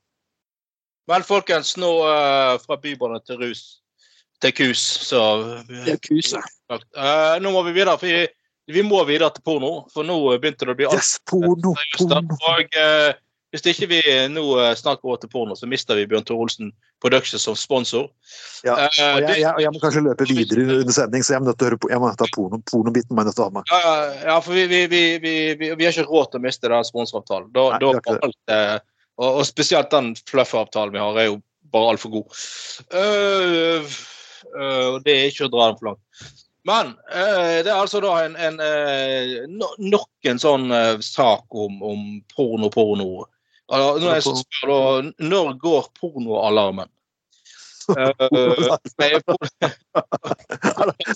Vel, 1.06 1.22
folkens, 1.26 1.76
nå 1.78 1.90
uh, 2.02 2.56
fra 2.62 2.78
bybane 2.82 3.20
til 3.26 3.38
rus 3.44 3.66
til 4.42 4.52
kus, 4.56 4.80
så 5.08 5.20
Det 5.68 5.94
er 5.94 6.00
kuse. 6.02 6.40
Eh, 6.70 7.36
Nå 7.40 7.52
må 7.54 7.62
vi 7.66 7.76
videre, 7.76 7.96
for 8.00 8.10
vi, 8.10 8.26
vi 8.72 8.82
må 8.84 9.04
videre 9.08 9.30
til 9.34 9.44
porno. 9.46 9.86
For 9.92 10.06
nå 10.06 10.18
begynte 10.36 10.66
det 10.66 10.74
å 10.74 10.78
bli 10.78 10.88
alt 10.88 10.98
Yes, 10.98 11.16
porno, 11.28 11.76
porno. 11.96 12.36
Og 12.50 12.76
uh, 12.80 13.14
hvis 13.54 13.64
ikke 13.70 13.88
vi 13.88 14.00
nå 14.34 14.42
eh, 14.60 14.74
snart 14.76 15.00
går 15.06 15.22
til 15.22 15.30
porno, 15.32 15.54
så 15.56 15.68
mister 15.70 15.96
vi 15.96 16.08
Bjørn 16.10 16.26
Tore 16.26 16.44
Olsen 16.44 16.72
Productions 17.00 17.46
som 17.46 17.56
sponsor. 17.56 18.10
Ja, 18.66 18.74
Og 18.74 19.22
jeg, 19.22 19.38
jeg, 19.40 19.52
jeg 19.62 19.72
må 19.72 19.80
kanskje 19.80 20.02
løpe 20.04 20.26
videre 20.28 20.66
under 20.82 20.92
sending, 20.92 21.24
så 21.24 21.36
jeg 21.36 21.44
må 21.44 21.48
nødt 21.48 21.60
til 21.62 21.68
å 21.68 21.70
høre 21.70 21.80
på, 21.80 21.92
jeg 21.94 22.02
må 22.02 22.10
ta 22.18 22.28
porno, 22.34 22.60
pornobiten. 22.68 23.14
må 23.14 23.22
jeg 23.22 23.30
nødt 23.30 23.38
til 23.38 23.46
å 23.46 23.48
ha 23.48 23.54
med. 23.56 23.72
Ja, 23.72 23.94
ja, 24.32 24.36
for 24.44 24.58
vi, 24.58 24.66
vi, 24.68 24.82
vi, 24.92 25.02
vi, 25.22 25.36
vi, 25.62 25.72
vi 25.78 25.88
har 25.88 25.94
ikke 25.94 26.10
råd 26.10 26.34
til 26.34 26.42
å 26.42 26.46
miste 26.48 26.72
den 26.74 26.90
sponsoravtalen. 26.90 27.48
Da, 27.54 27.70
Nei, 27.76 27.80
da 27.86 28.18
alt, 28.18 28.84
og, 29.16 29.30
og 29.40 29.44
spesielt 29.48 29.92
den 29.94 30.14
fluff-avtalen 30.28 30.94
vi 30.94 31.02
har, 31.02 31.20
er 31.20 31.30
jo 31.30 31.38
bare 31.72 31.94
altfor 31.94 32.12
god. 32.18 32.40
Uh, 32.94 33.94
uh, 34.56 34.98
det 35.04 35.14
er 35.14 35.30
ikke 35.30 35.48
å 35.48 35.52
dra 35.52 35.70
den 35.70 35.78
for 35.80 35.92
langt. 35.92 36.34
Men 36.66 36.92
uh, 37.14 37.62
det 37.62 37.70
er 37.70 37.78
altså 37.78 38.02
da 38.02 38.16
en, 38.24 38.34
en 38.42 38.58
øh, 38.58 39.46
no, 39.52 39.68
nok 39.78 40.30
en 40.30 40.40
sånn 40.42 40.66
øh, 40.74 40.98
sak 41.04 41.54
om, 41.54 41.78
om 41.86 42.00
porno, 42.34 42.70
porno. 42.74 43.22
Altså, 43.70 43.92
nå 44.02 44.10
er 44.10 44.18
jeg 44.18 44.40
spør 44.42 44.72
da, 44.72 44.78
når 45.30 45.52
går 45.62 45.88
pornoalarmen? 46.00 46.90
Uh, 47.86 48.10
jeg, 48.98 49.22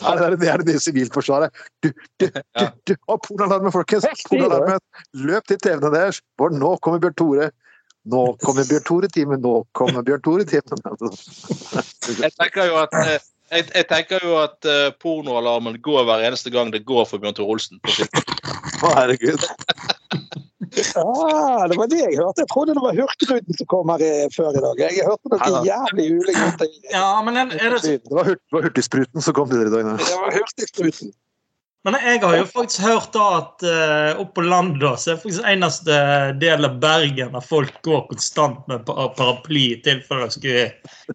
Er 0.06 0.36
det, 0.36 0.46
er 0.46 0.62
det 0.62 0.68
nye 0.68 0.82
Sivilforsvaret. 0.82 1.50
Du, 1.82 1.90
du, 2.22 2.28
du, 2.30 2.64
du. 2.86 2.94
Og 3.10 3.18
pornoalarmen, 3.26 3.74
folkens! 3.74 4.06
Pornoalarmen! 4.30 4.78
Løp 5.26 5.50
til 5.50 5.58
TV-en 5.58 5.96
deres, 5.96 6.22
for 6.38 6.54
nå 6.54 6.76
kommer 6.78 7.02
Bjørn 7.02 7.18
Tore. 7.18 7.50
Nå 8.08 8.20
kommer 8.40 8.64
Bjørn 8.64 8.86
Tore-timen, 8.88 9.42
nå 9.44 9.54
kommer 9.76 10.04
Bjørn 10.06 10.22
Tore-timen. 10.24 10.80
jeg 12.24 12.32
tenker 12.38 12.70
jo 12.70 12.78
at 12.80 12.96
eh, 12.96 13.18
jeg, 13.50 13.66
jeg 13.74 13.86
tenker 13.90 14.24
jo 14.24 14.38
at 14.40 14.68
eh, 14.68 14.88
pornoalarmen 15.02 15.76
går 15.84 16.06
hver 16.08 16.24
eneste 16.28 16.52
gang 16.54 16.72
det 16.72 16.86
går 16.88 17.04
for 17.10 17.20
Bjørn 17.20 17.36
Tore 17.36 17.56
Olsen. 17.56 17.80
Å, 18.80 18.94
herregud. 18.96 19.44
Ah, 20.96 21.66
det 21.68 21.76
var 21.76 21.88
det 21.90 21.98
jeg 21.98 22.18
hørte. 22.20 22.44
Jeg 22.44 22.50
trodde 22.52 22.76
det 22.78 22.82
var 22.84 22.94
Hurtigruten 22.96 23.56
som 23.58 23.68
kom 23.68 23.90
her 23.90 24.04
før 24.32 24.54
i 24.54 24.62
dag. 24.64 24.82
Jeg 24.86 25.06
hørte 25.08 25.32
noe 25.32 25.48
da. 25.56 25.62
jævlig 25.66 26.06
ulikt. 26.20 26.62
Ja, 26.92 27.08
men 27.26 27.36
det, 27.36 27.58
Det 27.58 27.98
var, 28.14 28.28
hurt, 28.28 28.42
var 28.54 28.68
Hurtigspruten 28.68 29.24
som 29.24 29.36
kom 29.36 29.50
tidligere 29.50 29.82
i 29.82 29.88
dag. 29.90 29.98
Det 29.98 30.20
var 30.22 30.38
Hurtigruten. 30.38 31.12
Men 31.84 31.96
jeg 31.96 32.20
har 32.20 32.34
jo 32.36 32.44
faktisk 32.44 32.82
hørt 32.84 33.12
da 33.14 33.26
at 33.38 33.62
uh, 33.64 34.20
oppe 34.20 34.34
på 34.36 34.42
landet 34.44 34.82
da, 34.82 34.90
så 35.00 35.10
er 35.10 35.14
det 35.16 35.22
faktisk 35.22 35.46
eneste 35.48 36.00
del 36.42 36.66
av 36.68 36.74
Bergen 36.82 37.30
der 37.32 37.46
folk 37.46 37.78
går 37.86 38.02
konstant 38.10 38.66
med 38.68 38.84
paraply 38.84 39.62
i 39.70 39.78
tilfelle 39.86 40.26
det 40.28 40.34
skulle 40.36 40.66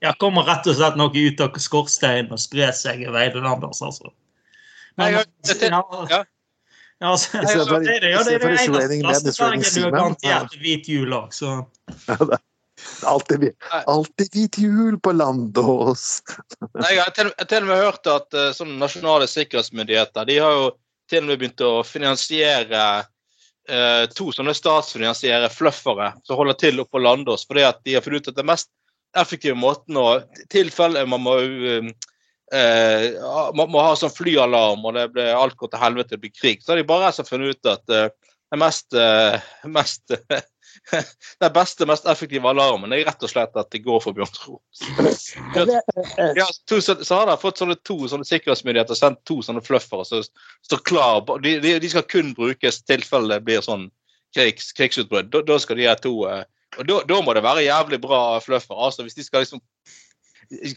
ja, 0.02 0.14
kommer 0.24 0.48
rett 0.50 0.66
og 0.72 0.80
slett 0.80 0.98
noe 0.98 1.14
ut 1.14 1.44
av 1.46 1.60
skorsteinen 1.62 2.34
og 2.34 2.42
spre 2.42 2.72
seg 2.74 3.04
i 3.06 3.12
veiene 3.14 3.44
deres. 3.62 3.84
Altså. 3.86 4.10
Nei, 4.98 5.12
Men, 5.12 5.20
jeg- 5.20 5.60
det- 5.60 5.70
ja, 5.70 5.84
ja. 6.10 6.24
ja, 7.04 7.12
altså, 7.12 7.30
for- 7.70 7.86
det 7.86 7.98
er 8.00 8.02
det, 8.08 8.12
ja, 8.16 8.24
det 8.26 8.34
er 8.34 8.48
det 8.48 8.98
eneste 8.98 9.06
plassen 9.06 9.30
i 9.30 9.38
Bergen 9.38 9.70
du 9.70 9.82
har 9.86 9.96
garantert 10.00 10.58
hvit 10.66 10.90
jul 10.90 11.14
òg, 11.14 11.30
så 11.36 11.60
Alltid, 13.04 13.52
alltid 13.86 14.30
hvit 14.34 14.58
jul 14.58 15.00
på 15.00 15.12
Landås. 15.12 16.24
Nei, 16.74 16.94
Jeg 16.94 17.02
har 17.04 17.14
til, 17.16 17.32
til 17.48 17.66
og 17.66 17.70
med 17.70 17.84
hørt 17.84 18.10
at 18.12 18.38
eh, 18.38 18.54
sånne 18.56 18.80
nasjonale 18.82 19.28
sikkerhetsmyndigheter 19.30 20.28
de 20.30 20.40
har 20.42 20.56
jo 20.60 20.72
til 21.10 21.24
og 21.24 21.30
med 21.30 21.42
begynt 21.42 21.62
å 21.66 21.74
finansiere 21.86 22.86
eh, 23.70 24.06
to 24.16 24.32
sånne 24.34 24.56
statsfinansiere 24.58 25.52
fluffere 25.54 26.14
som 26.26 26.40
holder 26.40 26.58
til 26.62 26.82
oppe 26.82 26.98
på 26.98 27.04
Landås, 27.04 27.46
fordi 27.48 27.66
at 27.68 27.82
de 27.86 27.98
har 27.98 28.06
funnet 28.06 28.26
ut 28.26 28.34
at 28.34 28.40
det 28.42 28.48
mest 28.48 28.72
effektive 29.16 29.56
måten 29.58 29.98
å 30.00 30.10
tilfelle 30.52 31.06
man 31.10 31.24
må 31.24 31.38
eh, 31.46 31.92
eh, 32.54 33.08
man 33.56 33.72
må 33.72 33.84
ha 33.84 33.96
sånn 34.00 34.14
flyalarm, 34.14 34.86
og 34.86 34.98
det 34.98 35.10
ble, 35.14 35.30
alt 35.34 35.58
går 35.60 35.74
til 35.74 35.82
helvete, 35.82 36.16
det 36.16 36.24
blir 36.24 36.36
krig, 36.36 36.64
så 36.64 36.74
har 36.74 36.82
de 36.82 36.88
bare 36.90 37.10
rett 37.10 37.30
funnet 37.30 37.56
ut 37.56 37.72
at 37.72 37.96
eh, 37.96 38.10
det 38.54 38.62
mest, 38.62 38.94
eh, 38.94 39.40
mest 39.72 40.16
den 41.44 41.54
beste, 41.54 41.86
mest 41.90 42.08
effektive 42.10 42.50
alarmen 42.50 42.94
er 42.94 43.06
rett 43.08 43.24
og 43.26 43.32
slett 43.32 43.58
at 43.60 43.70
det 43.74 43.84
går 43.86 44.02
for 44.04 44.18
Bjørn 44.18 44.32
Troms. 44.36 44.84
Ja, 46.36 46.48
to, 46.70 46.80
så, 46.82 46.98
så 47.02 47.20
har 47.22 47.30
de 47.30 47.38
fått 47.42 47.62
sånne 47.62 47.78
to 47.88 47.98
sånne 48.12 48.28
sikkerhetsmyndigheter 48.28 48.98
sendt 48.98 49.24
to 49.30 49.42
sånne 49.46 49.64
fluffere 49.66 50.06
som 50.08 50.26
står 50.66 50.84
klar. 50.88 51.24
De, 51.44 51.58
de, 51.64 51.78
de 51.82 51.92
skal 51.92 52.08
kun 52.10 52.34
brukes 52.38 52.82
i 52.82 52.90
tilfelle 52.94 53.34
det 53.34 53.46
blir 53.48 53.64
sånn 53.66 53.90
krigs, 54.36 54.72
krigsutbrudd. 54.76 55.32
Da, 55.34 55.44
da 55.48 55.60
skal 55.62 55.80
de 55.80 55.90
ha 55.90 55.96
to 56.00 56.18
eh, 56.30 56.44
Og 56.80 56.88
da, 56.90 57.02
da 57.08 57.22
må 57.24 57.34
det 57.36 57.46
være 57.46 57.64
jævlig 57.64 58.02
bra 58.04 58.22
fluffer. 58.44 58.76
Altså, 58.76 59.06
hvis 59.06 59.16
de 59.16 59.24
skal 59.24 59.46
liksom 59.46 59.64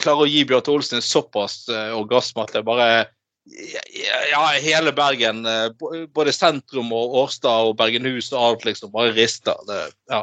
klare 0.00 0.24
å 0.24 0.28
gi 0.30 0.44
Bjørn 0.48 0.70
Olsen 0.76 1.00
en 1.00 1.04
såpass 1.04 1.66
uh, 1.68 1.92
orgasme 1.98 2.44
at 2.44 2.54
det 2.54 2.62
bare 2.66 3.08
ja, 3.48 4.18
ja, 4.30 4.42
hele 4.62 4.92
Bergen, 4.92 5.46
eh, 5.46 6.04
både 6.14 6.32
sentrum 6.32 6.92
og 6.92 7.16
Årstad 7.22 7.70
og 7.70 7.76
Bergenhus 7.78 8.32
og 8.32 8.42
alt, 8.42 8.68
liksom, 8.68 8.92
bare 8.92 9.14
rister. 9.16 9.56
Det, 9.68 9.80
ja. 10.12 10.22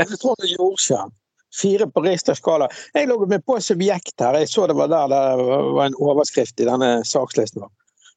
Jeg 0.00 0.18
tror 0.20 0.36
det 0.40 0.50
er 0.50 0.56
jordskjerm. 0.56 1.14
Fire 1.56 1.86
på 1.88 2.02
Richter 2.04 2.36
skala. 2.36 2.68
Jeg 2.94 3.08
lå 3.08 3.16
med 3.26 3.44
på 3.46 3.56
subjekt 3.64 4.20
her. 4.20 4.36
Jeg 4.36 4.50
så 4.50 4.66
det 4.68 4.76
var 4.76 4.90
der 4.92 5.08
det 5.08 5.20
var 5.40 5.86
en 5.86 5.96
overskrift 6.02 6.60
i 6.60 6.68
denne 6.68 7.00
sakslisten. 7.08 7.64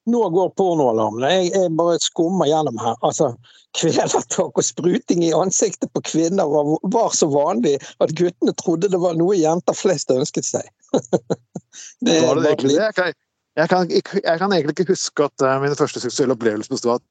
nå 0.10 0.22
går 0.34 0.50
pornoalarmene. 0.58 1.30
Jeg, 1.30 1.52
jeg 1.54 1.72
bare 1.78 2.00
skummer 2.04 2.50
gjennom 2.50 2.80
her. 2.82 2.98
Altså, 3.06 3.32
Kvelertak 3.78 4.58
og 4.58 4.66
spruting 4.66 5.24
i 5.24 5.34
ansiktet 5.36 5.92
på 5.94 6.02
kvinner 6.02 6.50
var, 6.50 6.72
var, 6.90 7.14
så 7.14 7.30
vanlig 7.30 7.78
at 8.02 8.16
guttene 8.18 8.56
trodde 8.58 8.90
det 8.90 9.00
var 9.00 9.16
noe 9.20 9.38
jenter 9.38 9.78
flest 9.78 10.12
ønsket 10.12 10.48
seg. 10.48 10.72
det 12.06 12.20
var 12.26 12.42
det 12.42 12.56
egentlig 12.56 12.80
det? 12.80 13.14
Jeg 13.60 13.72
kan, 13.72 13.89
jeg, 13.91 14.05
jeg 14.24 14.39
kan, 14.39 14.53
egentlig 14.53 14.78
ikke 14.78 14.93
huske 14.93 15.26
at 15.28 15.43
uh, 15.43 15.57
min 15.64 15.76
første 15.76 15.99
seksuelle 16.03 16.38
opplevelse 16.38 16.72
besto 16.72 16.95
av 16.95 17.03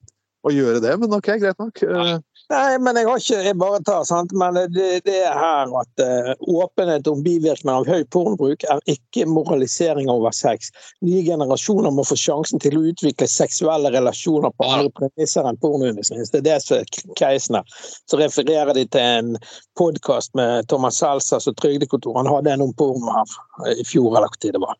å 0.46 0.52
gjøre 0.54 0.80
det, 0.80 0.94
men 1.02 1.12
ok, 1.12 1.32
greit 1.42 1.58
nok. 1.60 1.82
Uh, 1.82 2.16
Nei, 2.48 2.78
men 2.80 2.96
jeg 2.96 3.04
har 3.04 3.20
ikke 3.20 3.38
Jeg 3.44 3.56
bare 3.60 3.78
tar, 3.84 4.04
sant. 4.08 4.30
Men 4.40 4.56
det, 4.72 4.86
det 5.04 5.16
er 5.26 5.34
her 5.36 5.72
at 5.76 6.00
uh, 6.00 6.30
åpenhet 6.62 7.08
om 7.10 7.20
bivirkninger 7.24 7.82
av 7.82 7.90
høy 7.90 8.06
pornobruk 8.14 8.64
er 8.64 8.80
ikke 8.88 9.26
moralisering 9.28 10.08
over 10.08 10.32
sex. 10.32 10.70
Nye 11.04 11.20
generasjoner 11.26 11.92
må 11.92 12.06
få 12.08 12.16
sjansen 12.16 12.62
til 12.64 12.78
å 12.78 12.84
utvikle 12.88 13.28
seksuelle 13.28 13.92
relasjoner 13.92 14.54
på 14.56 14.68
andre 14.70 14.94
premisser 14.96 15.48
enn 15.48 15.60
pornoundervisning. 15.60 16.24
Det 16.32 16.40
er 16.40 16.48
det 16.48 16.58
som 16.64 16.78
er 16.80 17.16
casen 17.20 17.60
her. 17.60 17.78
Så 18.08 18.20
refererer 18.22 18.72
de 18.78 18.86
til 18.88 19.04
en 19.04 19.34
podkast 19.76 20.32
med 20.38 20.70
Thomas 20.72 21.02
Seltzer 21.02 21.44
og 21.44 21.60
Trygdekontoret. 21.60 22.22
Han 22.22 22.32
hadde 22.32 22.56
en 22.56 22.68
om 22.70 22.76
porno 22.78 23.12
her 23.18 23.74
i 23.76 23.84
fjor, 23.84 24.14
eller 24.14 24.30
hvor 24.30 24.40
tid 24.40 24.56
det 24.56 24.64
var. 24.64 24.78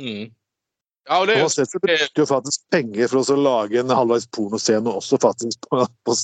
Mm. 0.00 0.30
Ja, 1.10 1.18
og 1.18 1.26
det 1.26 1.34
er 1.34 1.42
jo... 1.42 1.80
brukte 1.82 2.22
jo 2.22 2.26
faktisk 2.30 2.64
penger 2.70 3.10
for 3.10 3.34
å 3.34 3.38
lage 3.42 3.80
en 3.80 3.90
halvveis 3.90 4.28
pornoscene 4.34 4.90
også 4.90 5.18
faktisk 5.22 5.66
på, 5.66 5.82
på, 6.06 6.16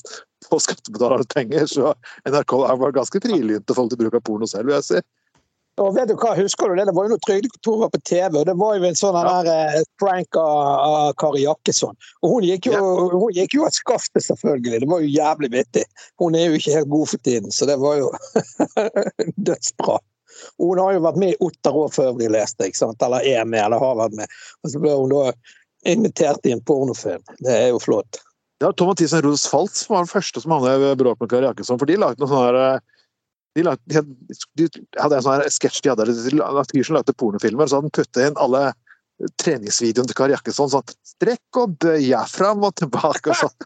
på 0.46 0.58
skattebetalernes 0.62 1.30
penger, 1.34 1.66
så 1.66 1.94
NRK 2.28 2.54
var 2.78 2.94
ganske 2.94 3.22
frilynte 3.24 3.74
i 3.74 3.74
forhold 3.74 3.94
til 3.94 4.04
bruk 4.04 4.18
av 4.20 4.26
porno 4.28 4.46
selv, 4.50 4.70
vil 4.70 4.78
jeg 4.78 4.86
si. 4.86 5.06
Og 5.78 5.94
vet 5.94 6.10
du 6.10 6.14
hva, 6.18 6.34
Husker 6.38 6.70
du 6.70 6.78
det? 6.78 6.88
Det 6.88 6.94
var 6.96 7.06
jo 7.06 7.12
noe 7.14 7.22
Trygdekontoret 7.22 7.82
var 7.84 7.90
på 7.94 8.00
TV, 8.10 8.38
og 8.40 8.46
det 8.48 8.54
var 8.58 8.78
jo 8.78 8.86
en 8.88 8.98
sånn 8.98 9.18
ja. 9.18 9.34
der 9.46 9.78
eh, 9.78 9.88
prank 10.02 10.38
av, 10.40 10.58
av 10.88 11.12
Kari 11.22 11.44
Jakkesson. 11.44 11.98
Og 12.22 12.34
hun 12.34 12.46
gikk 12.48 12.70
jo, 12.70 12.74
ja. 12.74 13.08
hun 13.14 13.34
gikk 13.36 13.54
jo 13.58 13.66
av 13.68 13.74
skaftet, 13.76 14.24
selvfølgelig. 14.26 14.82
Det 14.82 14.90
var 14.90 15.04
jo 15.04 15.12
jævlig 15.14 15.52
vittig. 15.54 15.84
Hun 16.22 16.38
er 16.38 16.48
jo 16.48 16.58
ikke 16.58 16.74
helt 16.74 16.92
god 16.94 17.12
for 17.14 17.26
tiden, 17.30 17.54
så 17.54 17.68
det 17.70 17.78
var 17.82 18.00
jo 18.00 18.10
dødsbra. 19.50 19.98
Og 20.58 20.72
hun 20.72 20.82
har 20.82 20.96
jo 20.96 21.04
vært 21.06 21.20
med 21.22 21.34
i 21.34 21.38
Otter 21.48 21.78
år 21.82 21.92
før 21.94 22.14
vi 22.18 22.30
leste, 22.32 22.68
ikke 22.68 22.80
sant? 22.80 23.02
eller 23.04 23.26
er 23.26 23.44
med, 23.48 23.62
eller 23.64 23.82
har 23.82 23.98
vært 23.98 24.16
med. 24.18 24.38
Og 24.64 24.72
så 24.72 24.82
ble 24.82 24.94
hun 24.94 25.14
da 25.14 25.24
invitert 25.88 26.46
i 26.46 26.54
en 26.54 26.64
pornofilm. 26.66 27.22
Det 27.44 27.54
er 27.54 27.68
jo 27.72 27.80
flott. 27.82 28.20
Ja, 28.58 28.72
Tom 28.72 28.90
Mathisen 28.90 29.22
Rodos 29.22 29.46
Falt 29.46 29.84
var 29.86 30.02
den 30.02 30.10
første 30.10 30.42
som 30.42 30.56
hadde 30.56 30.94
bråk 30.98 31.20
med 31.22 31.30
Kari 31.30 31.46
Jakkesson. 31.46 31.78
For 31.78 31.86
de 31.86 31.98
lagde 32.00 32.22
noe 32.22 32.30
sånn 32.30 32.42
her 32.48 32.58
eh, 32.58 32.80
de, 33.58 33.64
lagde, 33.66 34.02
de, 34.58 34.66
hadde 34.98 35.18
en 35.18 35.24
sånn 35.24 35.44
sketsj 35.54 35.84
de 35.84 35.92
hadde, 35.92 36.08
Lagde, 36.34 36.66
de 36.74 36.82
lagde 36.94 37.14
pornofilmer, 37.18 37.70
så 37.70 37.78
hadde 37.78 37.90
de 37.90 37.98
puttet 38.00 38.24
inn 38.26 38.40
alle 38.42 38.64
treningsvideoen 39.40 40.08
til 40.08 40.16
Kari 40.18 40.34
Jakkesson 40.34 40.70
sånn 40.72 40.92
Strekk 41.06 41.58
og 41.58 41.74
bøye 41.82 42.20
fram 42.30 42.62
og 42.68 42.76
tilbake 42.78 43.32
og 43.32 43.40
sånn. 43.40 43.56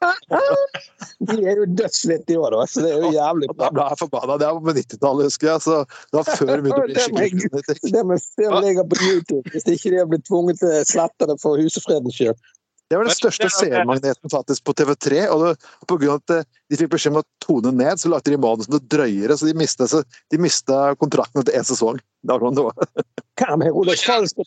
De 1.28 1.36
er 1.44 1.60
jo 1.60 1.66
dødslitt 1.78 2.30
i 2.32 2.38
år, 2.40 2.56
òg, 2.56 2.70
så 2.70 2.82
det 2.82 2.94
er 2.94 3.04
jo 3.04 3.10
jævlig 3.14 3.50
bra. 3.52 3.68
Da 3.68 3.74
ble 3.76 3.84
jeg 3.90 3.98
forbanna. 4.00 4.38
Det 4.40 4.48
var 4.48 4.62
på 4.64 4.74
90-tallet, 4.78 5.28
husker 5.28 5.50
jeg. 5.50 5.62
Så 5.66 5.76
det 5.84 6.18
var 6.18 6.30
før 6.30 6.50
det 6.52 6.56
begynte 6.64 6.80
å 6.80 6.88
bli 6.88 7.04
skikkelig 7.04 7.92
Det 7.92 8.04
må 8.08 8.16
se 8.22 8.48
ligger 8.64 8.88
på 8.88 8.98
YouTube, 9.04 9.44
hvis 9.52 9.68
ikke 9.68 9.92
de 9.92 10.00
har 10.00 10.08
blitt 10.10 10.26
tvunget 10.26 10.62
til 10.62 10.72
å 10.72 10.82
slette 10.88 11.28
det 11.30 11.38
for 11.42 11.62
husfredens 11.62 12.18
skyld. 12.18 12.50
Det 12.92 12.98
var 13.00 13.08
den 13.08 13.16
største 13.16 13.48
seermagneten 13.48 14.28
faktisk 14.28 14.66
på 14.68 14.74
TV3. 14.76 15.22
og 15.32 15.46
det, 15.46 15.52
på 15.88 15.96
grunn 15.96 16.10
av 16.12 16.18
at 16.20 16.34
eh, 16.34 16.48
De 16.68 16.76
fikk 16.76 16.90
beskjed 16.92 17.14
om 17.14 17.22
å 17.22 17.24
tone 17.40 17.72
ned, 17.72 18.00
så 18.00 18.10
lagde 18.12 18.34
de 18.34 18.40
manusene 18.40 18.80
drøyere. 18.92 19.36
Så 19.38 19.48
de 19.48 19.54
mista, 19.56 19.88
så 19.88 20.02
de 20.32 20.40
mista 20.40 20.80
kontrakten 21.00 21.40
etter 21.40 21.56
én 21.56 21.64
sesong. 21.64 22.02
Det 22.20 22.34
var 22.34 22.44
sånn 22.44 22.58
det 22.58 22.66
var. 22.66 23.06
Hvem 23.40 23.64
er 23.64 23.78
Ole 23.80 23.96
Falsk 23.96 24.44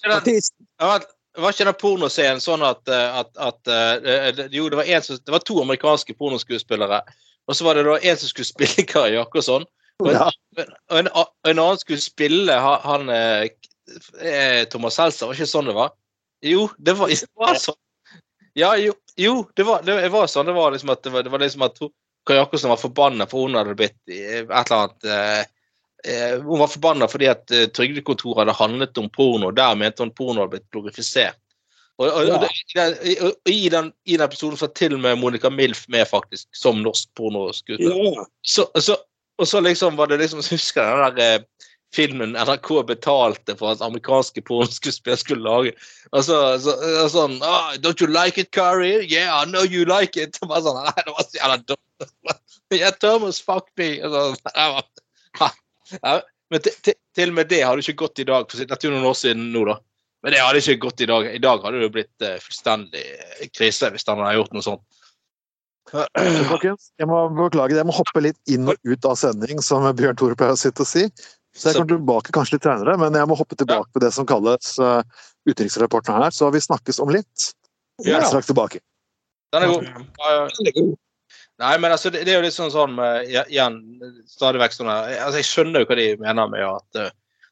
artist? 0.80 1.12
Var 1.36 1.52
ikke 1.52 1.66
den 1.68 1.76
pornoscenen 1.76 2.40
sånn 2.40 2.62
at, 2.64 2.80
eh, 2.88 3.18
at, 3.20 3.32
at, 3.36 3.58
at 3.68 4.06
eh, 4.08 4.46
Jo, 4.56 4.70
det 4.72 4.78
var, 4.80 4.88
som, 5.04 5.18
det 5.20 5.34
var, 5.34 5.44
to 5.44 5.58
amerikanske 5.60 6.16
pornoskuespillere. 6.16 7.02
Og 7.46 7.58
så 7.58 7.66
var 7.68 7.76
det 7.76 7.84
da 7.84 7.98
en 8.00 8.20
som 8.22 8.32
skulle 8.32 8.48
spille 8.54 8.86
Kari 8.88 9.18
Jakkesson. 9.18 9.68
Og, 10.04 10.12
ja. 10.12 10.30
og, 10.56 10.96
en, 10.96 11.10
og 11.12 11.52
en 11.52 11.60
annen 11.60 11.82
skulle 11.82 12.04
spille 12.04 12.56
han, 12.56 13.12
han 13.12 13.12
Thomas 14.72 14.96
Seltzer. 14.96 15.28
Var 15.28 15.36
ikke 15.36 15.52
sånn 15.52 15.68
det 15.68 15.76
var? 15.76 15.92
Jo, 16.46 16.70
det 16.78 16.96
var, 17.00 17.12
det 17.12 17.32
var 17.36 17.60
sånn. 17.60 17.80
Ja, 18.56 18.72
jo, 18.80 18.96
jo 19.20 19.42
det, 19.56 19.68
var, 19.68 19.84
det, 19.84 20.00
var, 20.14 20.32
sånn. 20.32 20.48
Det 20.48 20.56
var 20.56 20.72
liksom 20.72 20.96
at, 20.96 21.04
det 21.04 21.12
var, 21.12 21.28
det 21.28 21.36
var 21.36 21.44
liksom 21.44 21.68
at 21.68 21.84
Kari 22.26 22.40
Jakobsen 22.40 22.72
var 22.72 22.80
forbanna 22.82 23.28
for 23.30 23.46
hun 23.46 23.58
hadde 23.58 23.76
blitt 23.78 23.98
et 24.08 24.48
eller 24.48 24.72
annet 24.78 25.04
eh, 25.06 25.40
eh, 25.40 25.46
Hun 26.44 26.60
var 26.60 26.70
forbanna 26.70 27.08
fordi 27.10 27.30
at 27.32 27.52
eh, 27.52 27.66
Trygdekontoret 27.74 28.44
hadde 28.44 28.58
handlet 28.60 28.98
om 29.02 29.10
porno. 29.10 29.52
Der 29.56 29.76
mente 29.80 30.04
hun 30.04 30.14
porno 30.14 30.44
hadde 30.44 30.58
blitt 30.58 30.70
glorifisert. 30.76 31.40
Og, 31.98 32.10
og, 32.10 32.26
ja. 32.28 32.36
og, 32.36 32.44
og 33.24 33.50
i, 33.50 33.70
den, 33.72 33.94
i, 34.04 34.18
den, 34.18 34.26
episoden 34.26 34.60
så 34.60 34.68
til 34.76 34.98
og 34.98 35.00
med 35.06 35.16
Monica 35.22 35.50
Milf 35.50 35.86
med, 35.88 36.04
faktisk, 36.10 36.50
som 36.52 36.82
norsk 36.84 37.08
pornoskuespiller. 37.16 38.18
Ja. 38.18 38.26
Så, 38.44 38.68
så, 38.84 38.98
og 39.40 39.48
så 39.48 39.62
liksom 39.64 39.96
var 39.96 40.12
det 40.12 40.20
liksom 40.20 40.44
Husker 40.52 40.84
jeg 40.84 41.16
den 41.16 41.22
der 41.22 41.38
eh, 41.40 41.72
filmen 41.96 42.36
NRK 42.36 42.70
betalte 42.90 43.56
for 43.56 43.72
at 43.72 43.84
amerikanske 43.86 44.44
pornoskuespillere 44.44 45.22
skulle 45.22 45.48
lage. 45.48 45.72
Og 46.12 46.26
så, 46.28 46.40
så, 46.60 46.76
så 46.84 47.08
sånn 47.14 47.38
oh, 47.40 47.72
Don't 47.80 48.04
you 48.04 48.10
like 48.12 48.42
it, 48.42 48.52
Kari? 48.52 48.98
Yeah, 49.08 49.32
I 49.32 49.46
know 49.48 49.64
you 49.64 49.88
like 49.88 50.20
it. 50.20 50.36
Og 50.42 50.52
bare 50.52 50.66
sånn, 50.66 50.82
Nei, 50.84 51.06
det 51.06 51.16
var 51.16 51.28
så 51.30 51.40
jævla 51.40 51.60
dumt. 51.64 52.10
yeah, 52.76 52.92
Thomas, 53.00 53.40
fuck 53.40 53.72
me. 53.80 53.94
Og 54.04 54.36
så, 54.36 55.54
ja, 55.94 56.20
men 56.54 56.64
til 56.66 57.30
og 57.30 57.36
med 57.38 57.50
det 57.50 57.64
hadde 57.66 57.84
ikke 57.84 58.06
gått 58.06 58.22
i 58.24 58.28
dag, 58.28 58.48
for 58.50 58.62
dette 58.62 58.88
er 58.88 58.94
noen 58.94 59.10
år 59.10 59.18
siden 59.18 59.50
nå, 59.54 59.66
da. 59.70 59.80
Men 60.26 60.34
det 60.34 60.42
hadde 60.42 60.62
ikke 60.62 60.82
gått 60.88 61.02
i 61.06 61.08
dag. 61.10 61.28
I 61.30 61.42
dag 61.42 61.66
hadde 61.66 61.82
det 61.84 61.92
blitt 61.94 62.26
uh, 62.26 62.38
fullstendig 62.42 63.02
eh, 63.14 63.50
krise 63.54 63.92
hvis 63.94 64.08
han 64.10 64.24
hadde 64.24 64.40
gjort 64.40 64.56
noe 64.58 64.66
sånt. 64.66 65.02
Folkens, 66.50 66.90
jeg 66.98 67.10
må 67.10 67.20
beklage, 67.38 67.78
jeg 67.78 67.86
må 67.86 67.94
hoppe 67.94 68.24
litt 68.26 68.40
inn 68.50 68.72
og 68.72 68.90
ut 68.90 69.06
av 69.06 69.20
sending, 69.22 69.62
som 69.62 69.86
Bjørn 69.98 70.18
Tore 70.18 70.38
pleier 70.40 70.58
å 70.58 70.60
sitte 70.60 70.82
og 70.82 70.90
si. 70.90 71.06
Så 71.56 71.70
jeg 71.70 71.78
kommer 71.78 71.94
tilbake 71.94 72.34
kanskje 72.36 72.58
litt 72.58 72.66
senere, 72.68 72.98
men 73.00 73.16
jeg 73.16 73.30
må 73.30 73.38
hoppe 73.38 73.56
tilbake 73.56 73.88
på 73.94 74.02
det 74.04 74.10
som 74.18 74.26
kalles 74.28 74.74
uh, 74.82 75.06
utenriksrapporten 75.48 76.18
her. 76.18 76.34
Så 76.34 76.50
vi 76.52 76.64
snakkes 76.66 77.00
om 77.06 77.14
litt. 77.14 77.52
Vi 78.04 78.12
er 78.12 78.26
straks 78.26 78.50
tilbake. 78.50 78.82
Den 79.54 79.70
er 79.70 79.72
god. 79.72 80.96
Nei, 81.62 81.76
men 81.80 81.94
altså, 81.94 82.12
det, 82.12 82.26
er 82.28 82.36
jo 82.36 82.44
litt 82.44 82.56
sånn 82.56 82.72
sånn 82.74 82.98
med, 82.98 83.30
igjen, 83.48 83.80
stadig 84.28 84.60
vekk 84.60 84.74
sånn 84.76 84.92
altså, 84.92 85.40
Jeg 85.40 85.48
skjønner 85.48 85.84
jo 85.84 85.88
hva 85.88 85.98
de 86.00 86.08
mener 86.20 86.50
med 86.52 86.64
at 86.68 87.00
uh, 87.00 87.12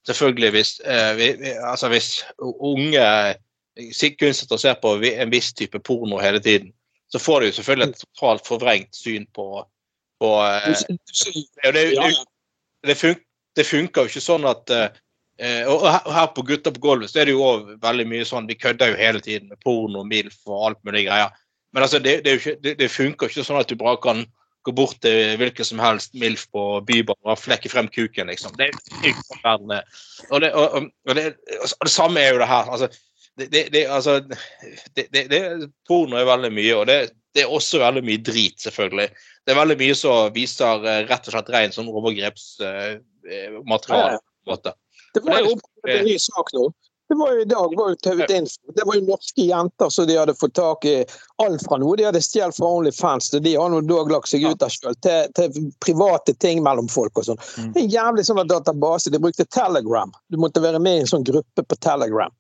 selvfølgelig 0.10 0.50
hvis, 0.58 0.72
uh, 0.84 1.12
vi, 1.16 1.30
altså, 1.56 1.88
hvis 1.94 2.10
unge 2.44 3.06
kunstnere 4.20 4.60
ser 4.60 4.76
på 4.82 4.98
en 5.08 5.32
viss 5.32 5.54
type 5.56 5.80
porno 5.88 6.20
hele 6.22 6.42
tiden, 6.44 6.74
så 7.10 7.22
får 7.22 7.42
de 7.42 7.48
jo 7.48 7.56
selvfølgelig 7.60 7.94
et 7.94 8.04
totalt 8.04 8.50
forvrengt 8.50 8.92
syn 8.98 9.24
på, 9.34 9.48
på 10.22 10.34
uh, 10.44 10.68
det, 11.64 11.72
det, 11.78 12.12
det, 12.84 12.98
funker, 13.00 13.24
det 13.56 13.68
funker 13.70 14.04
jo 14.04 14.12
ikke 14.12 14.28
sånn 14.28 14.50
at 14.52 14.76
Og 15.72 15.88
her 15.90 16.28
på 16.36 16.44
Gutter 16.46 16.76
på 16.76 16.84
gulvet 16.84 17.10
så 17.10 17.24
er 17.24 17.26
det 17.26 17.34
jo 17.34 17.42
òg 17.42 17.72
veldig 17.82 18.04
mye 18.06 18.26
sånn 18.28 18.46
Vi 18.46 18.60
kødder 18.60 18.92
jo 18.92 19.00
hele 19.00 19.24
tiden 19.24 19.48
med 19.50 19.58
porno, 19.64 20.04
MILF 20.06 20.44
og 20.46 20.68
alt 20.68 20.84
mulig 20.86 21.08
greier. 21.08 21.32
Men 21.74 21.86
altså, 21.86 22.00
det, 22.00 22.22
det, 22.26 22.40
ikke, 22.40 22.56
det, 22.64 22.78
det 22.80 22.94
funker 22.94 23.30
ikke 23.30 23.46
sånn 23.46 23.62
at 23.62 23.70
du 23.70 23.78
bare 23.80 24.02
kan 24.04 24.26
gå 24.64 24.72
bort 24.72 25.02
til 25.04 25.36
hvilken 25.40 25.66
som 25.68 25.80
helst 25.84 26.14
MILF 26.16 26.46
på 26.54 26.62
Bybanen 26.88 27.32
og 27.34 27.42
flekke 27.42 27.72
frem 27.72 27.88
kuken, 27.92 28.30
liksom. 28.32 28.54
Det 28.60 28.70
er 28.70 28.74
er. 29.76 29.84
Og 30.30 30.42
det, 30.42 30.54
og, 30.54 30.68
og, 31.10 31.16
det, 31.18 31.26
og 31.68 31.84
det 31.84 31.92
samme 31.92 32.22
er 32.22 32.32
jo 32.32 32.40
det 32.40 32.48
her. 32.48 32.72
altså 32.72 32.88
det, 33.38 33.74
det, 33.74 33.86
altså, 33.90 34.20
det, 34.96 35.08
det, 35.12 35.70
porno 35.88 36.18
er 36.20 36.26
veldig 36.30 36.52
mye, 36.54 36.76
og 36.78 36.88
det, 36.88 37.12
er 37.42 37.46
også 37.50 37.80
veldig 37.82 38.04
mye 38.06 38.18
drit, 38.22 38.62
selvfølgelig. 38.62 39.10
Det 39.44 39.52
er 39.52 39.60
veldig 39.60 39.78
mye 39.80 39.96
som 39.98 40.34
viser 40.36 40.86
uh, 40.86 41.08
rett 41.10 41.28
og 41.28 41.32
slett 41.34 41.50
rein 41.56 41.72
sånn 41.74 41.90
overgrepsmateriale. 41.90 44.14
Uh, 44.14 44.20
ja, 44.48 44.54
ja. 44.54 44.58
Det 45.14 45.22
var 45.26 45.40
jo 45.42 45.52
en 45.90 46.06
ny 46.06 46.18
sak 46.22 46.48
nå. 46.56 46.64
Det 47.10 47.16
var 47.20 47.34
jo 47.34 47.42
i 47.42 47.46
dag 47.46 47.74
var 47.78 47.90
jo 47.90 47.96
tauet 47.96 48.32
info. 48.32 48.74
Det 48.76 48.84
var 48.86 48.96
jo 48.96 49.06
norske 49.06 49.46
jenter 49.46 49.90
som 49.90 50.08
de 50.08 50.18
hadde 50.18 50.36
fått 50.40 50.54
tak 50.56 50.86
i 50.86 50.96
alt 51.44 51.66
fra 51.66 51.78
noe 51.82 51.98
de 52.00 52.08
hadde 52.08 52.22
stjålet 52.24 52.58
fra 52.58 52.70
Onlyfans, 52.78 53.30
de 53.30 53.56
har 53.56 53.70
nå 53.70 53.82
dog 53.90 54.12
lagt 54.12 54.32
seg 54.32 54.46
ut 54.48 54.64
av 54.64 54.72
sjøl, 54.72 54.96
til, 55.04 55.34
til, 55.36 55.72
private 55.84 56.34
ting 56.44 56.64
mellom 56.64 56.88
folk 56.92 57.20
og 57.20 57.28
sånn. 57.28 57.42
Mm. 57.58 57.74
En 57.82 57.90
jævlig 57.98 58.26
sånn 58.28 58.42
database. 58.48 59.12
De 59.14 59.22
brukte 59.22 59.46
Telegram. 59.52 60.12
Du 60.32 60.40
måtte 60.42 60.64
være 60.64 60.80
med 60.80 61.02
i 61.02 61.04
en 61.04 61.12
sånn 61.12 61.28
gruppe 61.28 61.66
på 61.68 61.80
Telegram. 61.84 62.32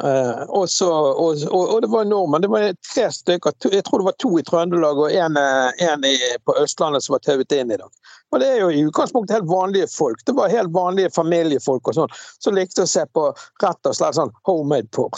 Uh, 0.00 0.42
og, 0.48 0.70
så, 0.70 0.88
og, 0.88 1.36
og, 1.50 1.74
og, 1.74 1.82
det 1.84 1.88
var 1.92 2.06
nordmenn. 2.08 2.42
Det 2.42 2.48
var 2.48 2.70
tre 2.94 3.10
stykker. 3.12 3.52
Jeg 3.72 3.84
tror 3.84 4.00
det 4.00 4.08
var 4.08 4.16
to 4.24 4.30
i 4.40 4.44
Trøndelag 4.46 4.98
og 4.98 5.12
en, 5.12 5.36
eh, 5.36 6.38
på 6.44 6.56
Østlandet 6.62 7.04
som 7.04 7.12
var 7.12 7.20
tauet 7.26 7.52
inn 7.52 7.74
i 7.74 7.76
dag. 7.76 7.90
Og 8.32 8.40
det 8.40 8.48
er 8.48 8.62
jo 8.62 8.70
i 8.72 8.80
utgangspunktet 8.88 9.36
helt 9.36 9.50
vanlige 9.50 9.90
folk. 9.92 10.24
Det 10.24 10.32
var 10.32 10.48
helt 10.48 10.72
vanlige 10.72 11.12
familiefolk 11.12 11.92
og 11.92 11.98
sånn 11.98 12.14
som 12.40 12.56
likte 12.56 12.86
å 12.86 12.88
se 12.88 13.04
på 13.12 13.26
rett 13.60 13.90
og 13.90 13.96
slett 13.98 14.16
sånn 14.16 14.32
homemade 14.48 14.88
porr. 14.96 15.12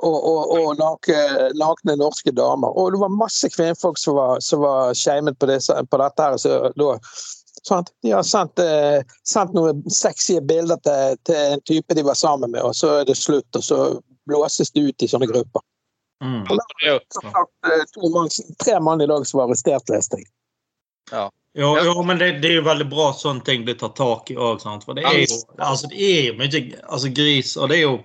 Og, 0.00 0.16
og, 0.24 0.70
nakne, 0.80 1.50
nakne 1.60 1.98
norske 2.00 2.32
damer. 2.32 2.72
Og 2.72 2.94
det 2.96 3.02
var 3.04 3.12
masse 3.12 3.52
kvinnfolk 3.52 4.00
som 4.00 4.16
var, 4.16 4.40
som 4.40 4.64
var 4.64 4.96
shamet 4.96 5.36
på, 5.36 5.50
på, 5.52 6.00
dette 6.00 6.30
her. 6.30 6.40
Så 6.40 6.62
da 6.72 6.94
Sant? 7.66 7.88
De 8.02 8.12
har 8.12 8.22
sendt, 8.22 8.58
eh, 8.62 9.02
sendt, 9.26 9.54
noen 9.56 9.80
sexy 9.90 10.36
bilder 10.40 10.78
til, 10.86 11.16
til, 11.26 11.38
en 11.56 11.62
type 11.66 11.96
de 11.98 12.04
var 12.06 12.14
sammen 12.14 12.52
med, 12.52 12.62
og 12.62 12.76
så 12.78 13.00
er 13.00 13.08
det 13.08 13.16
slutt. 13.18 13.48
Og 13.58 13.64
så 13.64 13.78
blåses 14.26 14.70
det 14.72 14.80
ut 14.80 15.02
i 15.02 15.08
sånne 15.08 15.28
grupper. 15.30 15.62
Mm. 16.24 16.44
Det 16.48 16.58
er 16.84 16.92
jo, 16.94 17.00
Som 17.12 17.30
sagt, 17.30 17.52
eh, 17.68 17.84
to 17.94 18.10
mann, 18.10 18.28
tre 18.64 18.80
mann 18.80 19.00
i 19.00 19.06
dag 19.06 19.26
som 19.26 19.38
var 19.38 19.48
arrestert, 19.48 19.88
leste 19.92 20.22
jeg. 20.22 20.30
Jo, 21.56 21.78
jo, 21.84 22.02
men 22.02 22.18
det, 22.18 22.30
det 22.42 22.48
er 22.50 22.58
jo 22.58 22.66
veldig 22.66 22.86
bra 22.90 23.10
at 23.12 23.20
sånne 23.22 23.44
ting 23.44 23.64
blir 23.64 23.78
tatt 23.80 23.96
tak 23.96 24.30
i 24.32 24.36
òg. 24.36 24.60
For 24.84 24.96
det 24.96 25.06
er 25.08 25.22
jo 25.22 25.38
altså, 25.56 25.88
det 25.92 26.08
er 26.08 26.36
mye 26.36 26.62
altså, 26.84 27.12
gris, 27.16 27.56
og 27.56 27.70
det 27.72 27.78
er 27.80 27.86
jo 27.86 27.98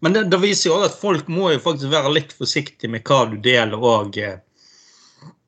Men 0.00 0.14
det, 0.14 0.20
det 0.32 0.38
viser 0.40 0.70
jo 0.70 0.76
at 0.84 0.94
folk 0.96 1.26
må 1.28 1.50
jo 1.52 1.60
faktisk 1.60 1.90
være 1.92 2.12
litt 2.14 2.30
forsiktige 2.32 2.88
med 2.88 3.02
hva 3.04 3.24
du 3.28 3.34
deler 3.44 3.76
òg. 3.76 4.16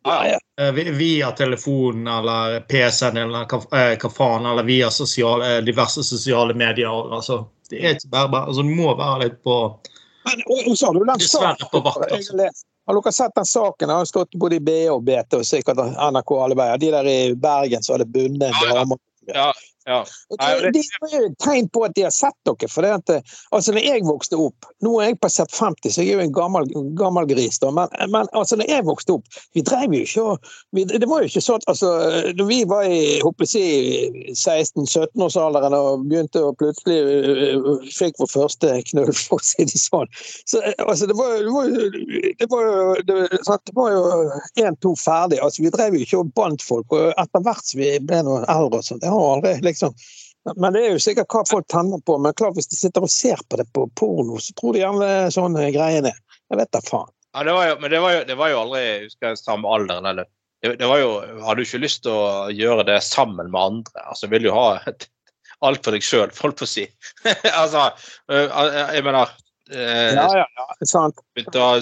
Ja, 0.04 0.16
ja. 0.28 0.38
Eh, 0.60 0.72
via 0.72 1.30
telefonen 1.30 2.08
eller 2.10 2.60
PC-en 2.60 3.16
eller 3.16 3.46
hva, 3.48 3.60
eh, 3.78 4.08
faen, 4.12 4.46
eller 4.46 4.66
via 4.66 4.90
sosiale, 4.90 5.56
eh, 5.56 5.62
diverse 5.64 6.04
sosiale 6.04 6.54
medier. 6.54 7.14
Altså, 7.14 7.46
det 7.70 7.80
er 7.80 7.96
ikke 7.96 8.10
bare 8.12 8.28
bare 8.28 8.50
altså, 8.50 8.62
Du 8.62 8.74
må 8.74 8.92
være 8.98 9.24
litt 9.24 9.38
på 9.44 9.56
Men 10.24 10.44
og, 10.46 10.60
og 10.70 10.76
så 10.78 10.86
har 10.86 10.94
du 10.94 11.04
den 11.04 11.24
saken 11.26 12.52
har 12.86 12.98
dere 12.98 13.12
sett 13.14 13.34
den 13.34 13.46
saken? 13.46 13.88
Den 13.88 13.96
har 13.96 14.04
stått 14.04 14.34
både 14.34 14.58
i 14.58 14.60
BA 14.60 14.90
og 14.90 15.04
BT 15.06 15.36
og 15.38 15.46
sikkert 15.46 15.78
NRK 15.78 16.32
alle 16.34 16.56
veier. 16.58 16.80
De 16.82 16.90
der 16.90 17.10
i 17.10 17.18
Bergen 17.38 17.84
som 17.84 17.94
hadde 17.94 18.08
bundet 18.10 18.50
Ja, 18.50 18.72
ja. 18.82 18.96
ja, 19.34 19.52
ja. 19.84 20.04
Det, 20.30 20.36
er 20.38 21.14
jo 21.16 21.26
et 21.26 21.38
tegn 21.42 21.68
på 21.74 21.82
at 21.86 21.94
de 21.96 22.04
har 22.06 22.12
sett 22.14 22.36
dere. 22.46 22.68
for 22.70 22.86
det 22.86 22.92
at, 22.94 23.10
eh, 23.10 23.36
altså 23.50 23.74
når 23.74 23.86
jeg 23.86 24.04
vokste 24.06 24.38
opp, 24.38 24.68
Nå 24.82 24.92
er 25.00 25.12
jeg 25.12 25.18
passert 25.22 25.50
50, 25.54 25.94
så 25.94 26.02
jeg 26.02 26.14
er 26.14 26.20
jo 26.20 26.26
en 26.26 26.34
gammel, 26.34 26.68
gammel 26.98 27.26
gris. 27.30 27.58
da, 27.58 27.70
men, 27.74 27.90
men 28.10 28.30
altså 28.32 28.58
når 28.58 28.70
jeg 28.70 28.86
vokste 28.86 29.16
opp 29.18 29.40
Vi 29.54 29.64
drev 29.66 29.94
jo 29.94 30.02
ikke 30.06 30.36
vi, 30.76 30.84
Det 30.84 31.08
var 31.08 31.22
jo 31.22 31.30
ikke 31.30 31.44
sånn 31.44 31.66
altså, 31.70 31.90
Når 32.38 32.48
vi 32.50 32.60
var 32.70 32.86
i 32.86 33.00
håper 33.22 33.46
jeg 33.46 33.52
si, 33.52 34.34
16-17-årsalderen 34.38 35.76
og 35.76 36.06
begynte 36.06 36.42
å 36.42 36.54
plutselig 36.58 36.98
øh, 37.02 37.86
fikk 37.90 38.20
vår 38.22 38.30
første 38.30 38.74
knull, 38.92 39.12
for 39.18 39.40
å 39.40 39.46
si 39.46 39.66
det 39.66 39.80
sånn 39.80 40.10
så 40.46 40.62
altså, 40.78 41.08
Det 41.10 41.18
var 41.18 41.34
jo 41.34 41.42
det 41.42 41.52
var 41.56 41.68
det 42.38 42.48
var 42.50 42.62
jo 42.66 42.94
det, 43.08 43.74
var 43.74 43.90
jo 43.92 44.02
én-to 44.62 44.94
ferdig. 44.98 45.38
altså 45.42 45.62
Vi 45.62 45.70
drev 45.74 45.96
jo 45.96 46.06
ikke 46.06 46.20
og 46.22 46.32
bandt 46.36 46.62
folk. 46.64 46.92
og 46.92 47.12
Etter 47.20 47.44
hvert 47.44 47.66
som 47.66 47.80
vi 47.80 47.90
ble 48.02 48.22
noen 48.26 48.46
eldre 48.50 48.80
og 48.80 48.86
sånt, 48.86 49.02
det 49.02 49.10
har 49.12 49.28
aldri 49.36 49.54
liksom 49.72 49.96
men 50.58 50.74
det 50.74 50.80
er 50.82 50.94
jo 50.96 51.02
sikkert 51.02 51.30
hva 51.30 51.44
folk 51.46 51.66
tenner 51.70 52.00
på. 52.02 52.16
Men 52.18 52.34
klart 52.34 52.56
hvis 52.58 52.70
de 52.72 52.78
sitter 52.78 53.04
og 53.06 53.12
ser 53.14 53.38
på 53.46 53.60
det 53.60 53.68
på 53.76 53.86
porno, 53.98 54.40
så 54.42 54.54
tror 54.58 54.74
de 54.74 54.82
gjerne 54.82 55.10
sånne 55.34 55.68
greiene. 55.74 56.10
Jeg 56.50 56.58
vet 56.58 56.72
da 56.74 56.80
faen. 56.82 57.12
Ja, 57.32 57.44
det 57.46 57.54
var 57.56 57.68
jo, 57.70 57.76
men 57.80 57.92
det 57.92 58.00
var 58.02 58.14
jo, 58.16 58.24
det 58.28 58.36
var 58.36 58.50
jo 58.50 58.62
aldri 58.64 58.80
jeg 58.82 59.04
husker, 59.06 59.36
samme 59.38 59.70
alderen. 59.70 60.08
Eller. 60.10 60.26
Det, 60.62 60.74
det 60.80 60.88
var 60.90 60.98
jo, 61.00 61.12
hadde 61.46 61.62
jo 61.62 61.68
ikke 61.68 61.82
lyst 61.84 62.02
til 62.04 62.16
å 62.16 62.50
gjøre 62.52 62.86
det 62.90 62.98
sammen 63.06 63.52
med 63.54 63.60
andre. 63.60 64.04
Altså, 64.04 64.28
Vil 64.32 64.50
jo 64.50 64.56
ha 64.56 64.66
alt 65.62 65.86
for 65.86 65.94
deg 65.94 66.04
sjøl, 66.04 66.34
folk 66.34 66.58
får 66.58 66.70
si. 66.72 66.88
altså, 67.62 67.86
øh, 68.32 68.50
jeg 68.96 69.06
mener 69.06 69.30
eh, 69.74 70.12
Ja, 70.14 70.28
ja, 70.42 70.46
ja. 70.46 70.66
Sant. 70.86 71.20
begynte, 71.36 71.58
å 71.58 71.72
ha, 71.72 71.80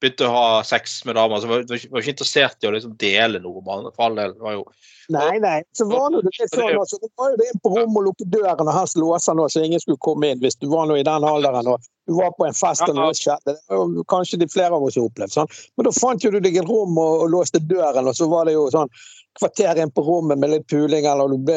begynte 0.00 0.28
å 0.28 0.32
ha 0.32 0.46
sex 0.66 1.00
med 1.08 1.18
damer, 1.18 1.42
så 1.42 1.50
var 1.50 1.66
var 1.68 1.84
var 1.90 2.04
ikke 2.04 2.14
interessert 2.16 2.64
i 2.64 2.70
å 2.70 2.74
liksom 2.74 2.96
dele 3.00 3.42
noe 3.42 3.60
med 3.60 3.74
andre. 3.76 3.94
For 3.96 4.08
all 4.08 4.18
del. 4.18 4.34
Var 4.40 4.58
jo 4.58 4.66
Nei, 5.12 5.38
nei. 5.42 5.62
Så 5.76 5.84
var 5.90 6.12
det 6.14 6.22
det 6.28 6.46
sånn, 6.52 6.78
altså, 6.78 6.98
det 7.02 7.10
var 7.18 7.32
jo 7.32 7.40
det 7.40 7.48
inn 7.50 7.62
på 7.62 7.72
rommet 7.74 7.98
og 7.98 8.06
lukke 8.06 8.26
døren 8.30 8.68
og 8.68 8.76
helst 8.76 8.96
låse 9.00 9.34
nå, 9.34 9.48
så 9.50 9.64
ingen 9.64 9.82
skulle 9.82 10.00
komme 10.00 10.30
inn 10.30 10.40
hvis 10.42 10.56
du 10.62 10.68
var 10.70 10.86
nå 10.88 10.96
i 11.00 11.06
den 11.06 11.26
alderen 11.26 11.72
og 11.74 11.82
du 12.12 12.18
var 12.18 12.34
på 12.36 12.44
en 12.44 12.56
fest 12.56 12.84
og 12.84 12.96
noe 12.96 13.14
skjedde. 13.16 13.54
Det 13.56 13.78
var 13.78 14.04
kanskje 14.12 14.38
de 14.42 14.48
flere 14.52 14.76
av 14.76 14.84
oss 14.84 14.98
har 15.00 15.08
opplevd. 15.08 15.32
Sånn. 15.32 15.50
Men 15.76 15.88
da 15.88 15.92
fant 15.96 16.24
jo 16.24 16.32
du 16.34 16.40
deg 16.44 16.58
et 16.60 16.68
rom 16.68 16.98
og, 17.00 17.24
og 17.24 17.32
låste 17.32 17.62
døren, 17.64 18.08
og 18.10 18.16
så 18.18 18.28
var 18.28 18.48
det 18.48 18.56
jo 18.58 18.66
sånn 18.74 18.92
kvarter 19.40 19.80
inn 19.80 19.90
på 19.96 20.04
rommet 20.04 20.40
med 20.42 20.52
litt 20.52 20.68
puling, 20.68 21.06
eller 21.08 21.32
du 21.32 21.40
ble, 21.48 21.56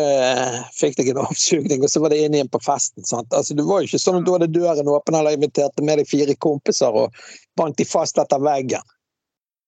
fikk 0.78 0.96
deg 1.02 1.12
en 1.12 1.24
oppsugning, 1.26 1.84
og 1.84 1.92
så 1.92 2.04
var 2.04 2.14
det 2.14 2.22
inn 2.24 2.38
igjen 2.38 2.52
på 2.52 2.64
festen. 2.64 3.04
Sant? 3.04 3.34
Altså, 3.36 3.58
det 3.58 3.68
var 3.68 3.84
jo 3.84 3.90
ikke 3.90 4.02
sånn 4.06 4.22
at 4.22 4.28
du 4.28 4.34
hadde 4.38 4.52
døren 4.56 4.92
åpen 4.96 5.20
eller 5.20 5.36
inviterte 5.36 5.84
med 5.84 6.00
deg 6.00 6.10
fire 6.10 6.38
kompiser 6.40 7.04
og 7.04 7.24
bandt 7.60 7.82
de 7.82 7.88
fast 7.90 8.22
etter 8.22 8.44
veggen. 8.44 8.94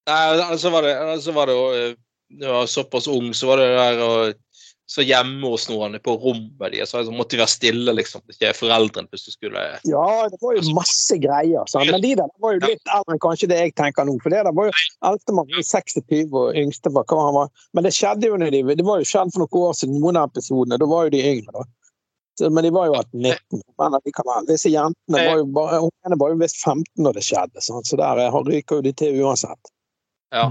Nei, 0.08 0.20
altså 0.40 0.72
var 0.72 0.88
det, 0.88 0.94
altså 1.04 1.36
var 1.36 1.50
det 1.50 1.58
jo 1.58 1.64
eh, 1.76 1.96
var 2.48 2.66
såpass 2.66 3.10
ung, 3.12 3.34
så 3.36 3.50
var 3.50 3.60
det 3.60 3.68
der 3.76 4.00
og 4.04 4.38
så 4.88 5.04
hjemme 5.04 5.50
hos 5.52 5.66
noen 5.68 5.98
på 6.00 6.14
rommet 6.16 6.72
deres. 6.72 6.94
Så 6.94 7.02
måtte 7.12 7.36
de 7.36 7.42
være 7.42 7.52
stille, 7.52 7.92
liksom. 7.92 8.22
Ikke 8.32 8.54
foreldrene 8.56 9.10
hvis 9.12 9.26
du 9.26 9.34
skulle 9.34 9.64
Ja, 9.84 10.04
det 10.32 10.38
var 10.40 10.56
jo 10.56 10.74
masse 10.76 11.18
greier. 11.20 11.68
Sant? 11.68 11.90
Men 11.92 12.00
de 12.00 12.14
der 12.16 12.30
var 12.40 12.54
jo 12.56 12.62
litt 12.64 12.94
eldre 12.94 13.16
enn 13.16 13.20
kanskje 13.20 13.50
det 13.52 13.58
jeg 13.60 13.74
tenker 13.76 14.08
nå. 14.08 14.16
For 14.24 14.32
det 14.32 14.46
der 14.48 14.56
var 14.56 14.70
jo 14.70 14.76
eldstemann 15.10 15.50
var 15.52 15.66
26 15.68 16.32
og 16.32 16.56
yngste 16.56 16.92
var 16.94 17.04
hva 17.10 17.26
han 17.26 17.36
var. 17.36 17.50
Men 17.76 17.84
det 17.84 17.92
skjedde 17.98 18.30
jo 18.30 18.38
når 18.40 18.56
de 18.56 18.62
Det 18.78 18.86
var 18.88 19.02
jo 19.02 19.10
skjedd 19.10 19.34
for 19.34 19.44
noen 19.44 19.66
år 19.68 19.76
siden, 19.76 19.98
noen 20.00 20.20
av 20.20 20.32
episodene. 20.32 20.80
Da 20.80 20.88
var 20.88 21.08
jo 21.08 21.12
de 21.18 21.24
yngre, 21.34 21.52
da. 21.58 21.66
Så, 22.38 22.48
men 22.54 22.64
de 22.64 22.70
var 22.72 22.86
jo 22.88 22.94
18-19. 22.94 23.60
Men 23.82 23.98
likevel. 24.06 24.48
Disse 24.48 24.72
jentene 24.72 25.26
var 25.26 25.42
jo 25.42 25.50
bare 25.58 25.82
Ungene 25.84 26.18
var 26.22 26.32
jo 26.32 26.40
visst 26.40 26.62
15 26.62 27.04
når 27.04 27.18
det 27.18 27.26
skjedde, 27.26 27.64
sant? 27.66 27.90
så 27.90 27.98
der 28.00 28.22
eh, 28.24 28.40
ryker 28.48 28.80
jo 28.80 28.88
de 28.88 28.94
til 28.96 29.20
uansett. 29.20 29.72
Ja. 30.32 30.48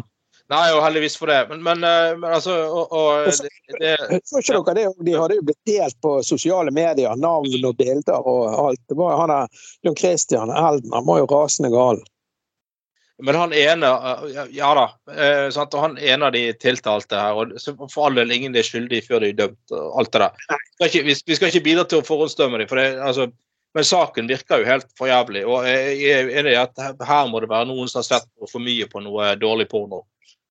Nei, 0.47 0.67
og 0.71 0.79
heldigvis 0.79 1.17
for 1.19 1.27
det. 1.27 1.41
Men, 1.49 1.63
men, 1.63 1.83
eh, 1.83 2.13
men 2.15 2.33
altså 2.37 2.53
og, 2.55 2.91
og, 2.95 3.31
det, 3.43 3.49
det, 3.81 4.19
Så 4.23 4.39
ikke 4.39 4.61
dere 4.61 4.75
det? 4.77 5.05
De 5.09 5.15
hadde 5.19 5.39
jo 5.39 5.47
blitt 5.49 5.67
delt 5.67 5.97
på 6.03 6.13
sosiale 6.23 6.71
medier, 6.71 7.15
navn 7.19 7.65
og 7.67 7.73
bilder 7.79 8.21
og 8.21 8.45
alt. 8.67 8.83
Det 8.87 8.95
var 8.99 9.17
han 9.19 9.33
der 9.33 9.65
John 9.83 9.97
Christian 9.99 10.53
Elden, 10.53 10.93
han 10.95 11.07
var 11.09 11.19
jo 11.19 11.27
rasende 11.33 11.73
gal. 11.73 11.99
Men 13.23 13.35
han 13.35 13.53
ene 13.53 13.89
Ja 14.53 14.69
da. 14.77 14.85
eh, 15.11 15.49
sant? 15.51 15.73
Og 15.73 15.81
han 15.81 15.97
ene 15.97 16.29
av 16.29 16.35
de 16.35 16.45
tiltalte 16.61 17.17
her, 17.19 17.35
og 17.35 17.59
så 17.59 17.73
for 17.89 18.07
all 18.07 18.19
del 18.19 18.31
ingen 18.31 18.55
er 18.55 18.67
skyldig 18.67 19.01
før 19.07 19.25
de 19.25 19.33
er 19.33 19.39
dømt. 19.41 19.73
og 19.73 19.99
alt 19.99 20.13
det 20.13 20.21
der. 20.23 20.47
Vi 20.47 20.77
skal 20.77 20.91
ikke, 20.91 21.05
vi, 21.09 21.15
vi 21.25 21.39
skal 21.39 21.51
ikke 21.51 21.65
bidra 21.65 21.85
til 21.89 22.03
å 22.03 22.07
forhåndsdømme 22.07 22.61
dem, 22.61 22.69
for 22.69 22.79
det, 22.79 22.91
altså, 23.03 23.27
men 23.75 23.85
saken 23.85 24.29
virker 24.29 24.61
jo 24.61 24.69
helt 24.69 24.87
for 24.97 25.09
jævlig. 25.09 25.43
Og 25.49 25.65
jeg 25.67 26.13
er 26.13 26.29
enig 26.39 26.53
i 26.53 26.61
at 26.61 26.77
her 27.09 27.27
må 27.27 27.41
det 27.43 27.49
være 27.51 27.67
noen 27.69 27.89
som 27.89 27.99
har 27.99 28.07
sett 28.07 28.29
for 28.47 28.63
mye 28.63 28.87
på 28.89 29.01
noe 29.03 29.33
dårlig 29.41 29.67
porno. 29.73 30.05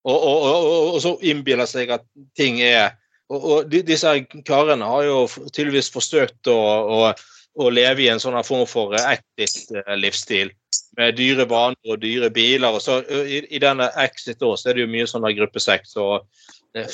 Og, 0.07 0.17
og, 0.17 0.45
og, 0.47 0.75
og, 0.95 1.01
så 1.03 1.17
innbiller 1.27 1.67
seg 1.67 1.91
at 1.97 2.07
ting 2.39 2.61
er 2.63 2.95
Og, 3.27 3.67
de, 3.67 3.81
disse 3.83 4.07
karene 4.47 4.87
har 4.87 5.03
jo 5.03 5.25
tydeligvis 5.51 5.89
forsøkt 5.91 6.47
å, 6.47 6.61
å, 7.11 7.71
leve 7.75 8.05
i 8.05 8.11
en 8.13 8.21
sånn 8.23 8.37
form 8.47 8.69
for 8.71 8.95
exit-livsstil 8.95 10.53
med 10.97 11.17
dyre 11.19 11.49
vaner 11.51 11.91
og 11.91 11.99
dyre 12.05 12.31
biler. 12.31 12.71
og 12.71 12.85
så 12.85 13.01
I, 13.03 13.41
i 13.51 13.59
denne 13.59 13.89
Exit 14.05 14.39
også, 14.47 14.63
så 14.63 14.71
er 14.71 14.79
det 14.79 14.85
jo 14.85 14.93
mye 14.93 15.09
sånn 15.11 15.27
gruppe 15.27 15.41
gruppesex. 15.41 15.97
og 15.99 16.29
det 16.77 16.87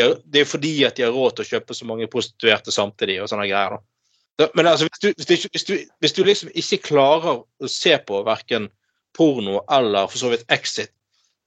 er, 0.00 0.18
det 0.26 0.42
er 0.42 0.48
fordi 0.48 0.74
at 0.88 0.98
de 0.98 1.06
har 1.06 1.14
råd 1.14 1.38
til 1.38 1.46
å 1.46 1.50
kjøpe 1.52 1.78
så 1.78 1.86
mange 1.86 2.10
prostituerte 2.10 2.74
samtidig. 2.74 3.20
og 3.22 3.30
sånne 3.30 3.46
greier. 3.46 3.78
Da. 3.78 4.50
Men 4.56 4.66
altså, 4.72 4.88
hvis 4.88 5.02
du, 5.04 5.08
hvis, 5.14 5.26
du, 5.26 5.48
hvis, 5.52 5.64
du, 5.68 5.74
hvis 6.00 6.16
du 6.16 6.22
liksom 6.24 6.50
ikke 6.54 6.82
klarer 6.90 7.44
å 7.44 7.70
se 7.70 7.94
på 8.06 8.24
verken 8.26 8.70
porno 9.16 9.60
eller 9.70 10.10
for 10.10 10.18
så 10.18 10.30
vidt 10.32 10.46
Exit 10.50 10.90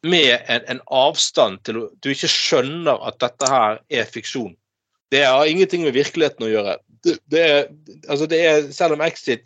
med 0.03 0.41
en, 0.51 0.65
en 0.67 0.81
avstand 0.91 1.61
til 1.63 1.79
at 1.85 1.95
Du 2.03 2.09
ikke 2.11 2.31
skjønner 2.31 2.99
at 3.07 3.19
dette 3.23 3.49
her 3.49 3.79
er 3.89 4.09
fiksjon. 4.09 4.53
Det 5.13 5.23
har 5.25 5.45
ingenting 5.45 5.85
med 5.85 5.95
virkeligheten 5.95 6.47
å 6.47 6.51
gjøre. 6.51 6.75
Det, 7.03 7.17
det 7.31 7.41
er, 7.43 7.63
altså 8.07 8.27
det 8.31 8.39
er, 8.47 8.67
selv 8.75 8.97
om 8.97 9.03
Exit 9.05 9.45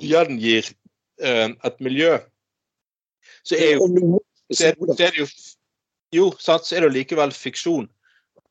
gjengir 0.00 0.68
uh, 1.22 1.48
et 1.52 1.82
miljø, 1.84 2.16
så 3.44 3.58
er 3.58 3.76
jo 3.76 3.88
så 4.52 4.68
er, 4.68 4.78
så 4.80 5.04
er 5.06 5.12
det 5.12 5.24
jo 5.24 5.28
Jo, 6.12 6.26
sant, 6.36 6.66
så 6.68 6.76
er 6.76 6.82
det 6.84 6.90
jo 6.90 6.96
likevel 6.98 7.30
fiksjon. 7.32 7.86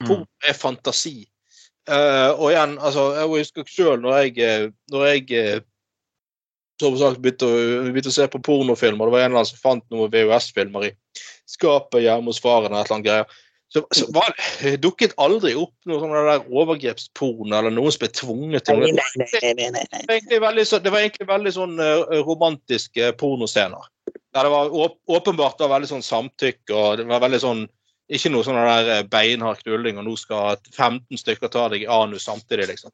Hvor 0.01 0.23
er 0.49 0.55
fantasi. 0.57 1.27
Uh, 1.85 2.33
og 2.33 2.47
igjen, 2.49 2.71
altså, 2.81 3.03
jeg 3.19 3.29
husker 3.29 3.67
selv 3.69 4.01
når 4.01 4.15
jeg, 4.17 4.31
eh, 4.41 4.71
når 4.89 5.05
jeg 5.05 5.61
som 6.81 6.97
sagt 6.99 7.21
begynte 7.23 7.47
å, 7.47 7.85
å 7.93 8.13
se 8.13 8.27
på 8.31 8.41
pornofilmer. 8.43 9.07
Det 9.07 9.15
var 9.15 9.23
en 9.23 9.31
eller 9.31 9.43
annen 9.43 9.51
som 9.51 9.61
fant 9.61 9.85
noen 9.93 10.11
VHS-filmer 10.13 10.89
i 10.89 10.91
skapet 11.49 12.03
hjemme 12.05 12.31
hos 12.31 12.41
faren. 12.41 12.71
eller 12.71 12.83
et 12.83 12.89
eller 12.89 12.99
annet 12.99 13.09
greier. 13.09 13.39
Så, 13.71 13.85
så 13.95 14.05
var, 14.11 14.33
dukket 14.83 15.13
aldri 15.21 15.53
opp 15.55 15.71
noe 15.87 16.01
sånn 16.01 16.11
der 16.11 16.47
overgrepsporno 16.51 17.55
eller 17.55 17.71
noen 17.71 17.93
som 17.95 18.01
ble 18.01 18.09
tvunget 18.11 18.65
til. 18.67 18.81
Det 18.83 20.17
det 20.83 20.91
var 20.91 20.99
egentlig 20.99 21.27
veldig 21.29 21.53
sånn 21.55 21.77
eh, 21.79 22.17
romantiske 22.27 23.13
pornoscener. 23.21 23.85
Der 24.35 24.47
det 24.47 24.51
var 24.51 24.75
åp 24.75 24.97
åpenbart 25.07 25.63
var 25.63 25.71
veldig 25.77 25.87
sånn 25.93 26.03
samtykke, 26.03 26.75
og 26.75 26.99
det 26.99 27.07
var 27.07 27.23
veldig 27.23 27.39
sånn 27.43 27.69
Ikke 28.11 28.27
noe 28.33 28.43
sånn 28.43 28.59
der 28.59 28.89
eh, 28.91 29.05
beinhard 29.07 29.63
knulling, 29.63 30.01
og 30.01 30.03
nå 30.03 30.17
skal 30.19 30.59
15 30.75 31.21
stykker 31.21 31.47
ta 31.47 31.69
deg 31.71 31.85
i 31.85 31.87
anus 31.87 32.27
samtidig, 32.27 32.67
liksom. 32.73 32.91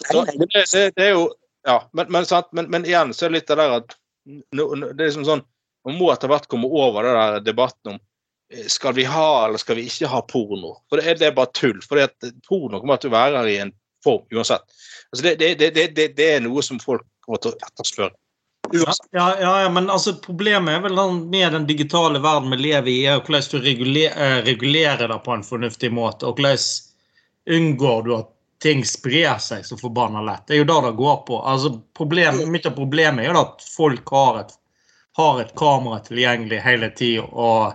Så, 0.00 0.24
det, 0.26 0.64
det, 0.72 0.84
det 0.96 1.04
er 1.04 1.12
jo 1.12 1.28
Ja, 1.66 1.90
men, 1.92 2.06
men, 2.12 2.24
men, 2.52 2.70
men 2.72 2.86
igjen 2.88 3.14
så 3.14 3.26
er 3.26 3.32
det 3.32 3.40
litt 3.40 3.50
det 3.50 3.58
der 3.60 3.74
at 3.80 3.96
det 4.24 4.62
er 4.62 5.08
liksom 5.08 5.26
sånn 5.26 5.42
Man 5.84 5.96
må 5.96 6.10
etter 6.12 6.28
hvert 6.28 6.48
komme 6.52 6.68
over 6.68 7.06
det 7.06 7.12
der 7.16 7.44
debatten 7.44 7.94
om 7.94 7.98
eh, 8.52 8.66
skal 8.68 8.92
vi 8.96 9.06
ha 9.08 9.46
eller 9.46 9.60
skal 9.60 9.78
vi 9.78 9.86
ikke 9.88 10.10
ha 10.12 10.20
porno. 10.28 10.74
For 10.90 11.00
det 11.00 11.06
er, 11.08 11.20
det 11.20 11.28
er 11.30 11.36
bare 11.38 11.52
tull. 11.56 11.78
For 11.80 12.02
porno 12.44 12.82
kommer 12.82 13.00
til 13.00 13.08
å 13.08 13.14
være 13.14 13.38
her 13.40 13.48
i 13.48 13.60
en 13.62 13.72
form 14.04 14.26
uansett. 14.36 14.66
Altså 15.08 15.24
det, 15.24 15.36
det, 15.40 15.54
det, 15.60 15.86
det, 15.96 16.10
det 16.18 16.26
er 16.34 16.44
noe 16.44 16.60
som 16.64 16.80
folk 16.82 17.06
kommer 17.24 17.40
til 17.40 17.54
å 17.54 17.70
etterspørre. 17.70 18.12
Ja, 18.72 18.92
ja, 19.10 19.62
ja, 19.62 19.70
men 19.72 19.90
altså, 19.90 20.14
problemet 20.22 20.76
er 20.76 20.82
vel 20.84 21.00
med 21.32 21.52
den 21.52 21.66
digitale 21.66 22.20
verden 22.22 22.52
vi 22.52 22.60
lever 22.60 22.92
i, 22.92 22.98
er 23.08 23.22
hvordan 23.24 23.48
du 23.50 23.64
reguler, 23.64 24.12
eh, 24.12 24.36
regulerer 24.46 25.08
det 25.08 25.18
på 25.24 25.32
en 25.34 25.46
fornuftig 25.46 25.90
måte. 25.92 26.28
Og 26.28 26.38
hvordan 26.38 27.56
unngår 27.56 28.04
du 28.06 28.12
at 28.18 28.30
ting 28.60 28.82
sprer 28.84 29.38
seg 29.40 29.64
så 29.64 29.76
forbanna 29.80 30.20
lett. 30.26 30.46
Det 30.46 30.54
er 30.54 30.58
jo 30.62 30.68
det 30.68 30.78
det 30.86 30.96
går 30.98 31.20
på. 31.28 31.38
Altså, 31.48 31.70
problem, 31.96 32.42
Mye 32.52 32.66
av 32.68 32.74
problemet 32.76 33.24
er 33.24 33.30
jo 33.32 33.40
at 33.40 33.62
folk 33.76 34.10
har 34.12 34.40
et, 34.42 34.50
har 35.16 35.40
et 35.40 35.54
kamera 35.58 36.00
tilgjengelig 36.04 36.58
hele 36.64 36.90
tida 36.96 37.24
og 37.30 37.72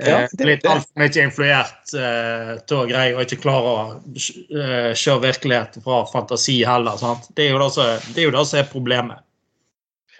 eh, 0.00 0.10
Ja, 0.10 0.18
det- 0.30 0.44
blitt 0.44 0.62
det- 0.62 0.70
altfor 0.74 1.00
mye 1.00 1.22
influert 1.24 1.94
eh, 1.96 2.52
til 2.68 2.76
å 2.82 2.86
greie 2.90 3.14
og 3.16 3.24
ikke 3.24 3.40
klare 3.46 3.72
å 3.72 3.78
eh, 3.96 4.92
kjøre 4.92 5.22
virkelighet 5.24 5.80
fra 5.84 6.02
fantasi 6.12 6.58
heller. 6.68 6.96
Sant? 7.00 7.30
Det 7.34 7.46
er 7.48 7.54
jo 7.56 7.62
det 7.64 7.70
som 7.72 8.12
det 8.12 8.20
er, 8.20 8.26
jo 8.28 8.36
det 8.36 8.46
som 8.52 8.60
er 8.60 8.68
problemet. 8.72 9.24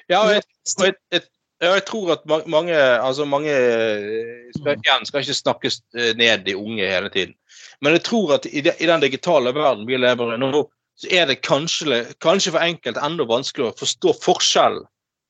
Ja, 0.09 0.23
og 0.25 0.33
jeg, 0.39 0.43
og 0.79 0.85
jeg, 0.87 0.97
jeg, 1.13 1.23
ja, 1.63 1.73
jeg 1.73 1.85
tror 1.89 2.13
at 2.17 2.25
ma- 2.29 2.45
mange 2.51 2.77
altså 2.77 3.25
mange 3.25 3.53
eh, 3.53 4.49
skal, 4.57 4.77
igjen, 4.77 5.07
skal 5.09 5.25
ikke 5.25 5.39
snakkes 5.41 5.81
eh, 5.97 6.13
ned 6.19 6.45
de 6.45 6.57
unge 6.57 6.89
hele 6.89 7.11
tiden. 7.13 7.35
Men 7.81 7.97
jeg 7.97 8.05
tror 8.09 8.35
at 8.39 8.49
i, 8.49 8.61
de, 8.65 8.75
i 8.81 8.89
den 8.89 9.05
digitale 9.05 9.55
verden 9.57 9.87
vi 9.89 9.97
lever 10.01 10.35
i 10.35 10.41
nå, 10.41 10.67
så 10.97 11.09
er 11.13 11.27
det 11.29 11.43
kanskje, 11.45 12.05
kanskje 12.25 12.55
for 12.55 12.65
enkelte 12.65 13.03
enda 13.05 13.27
vanskeligere 13.29 13.75
å 13.75 13.81
forstå 13.81 14.15
forskjellen 14.25 14.87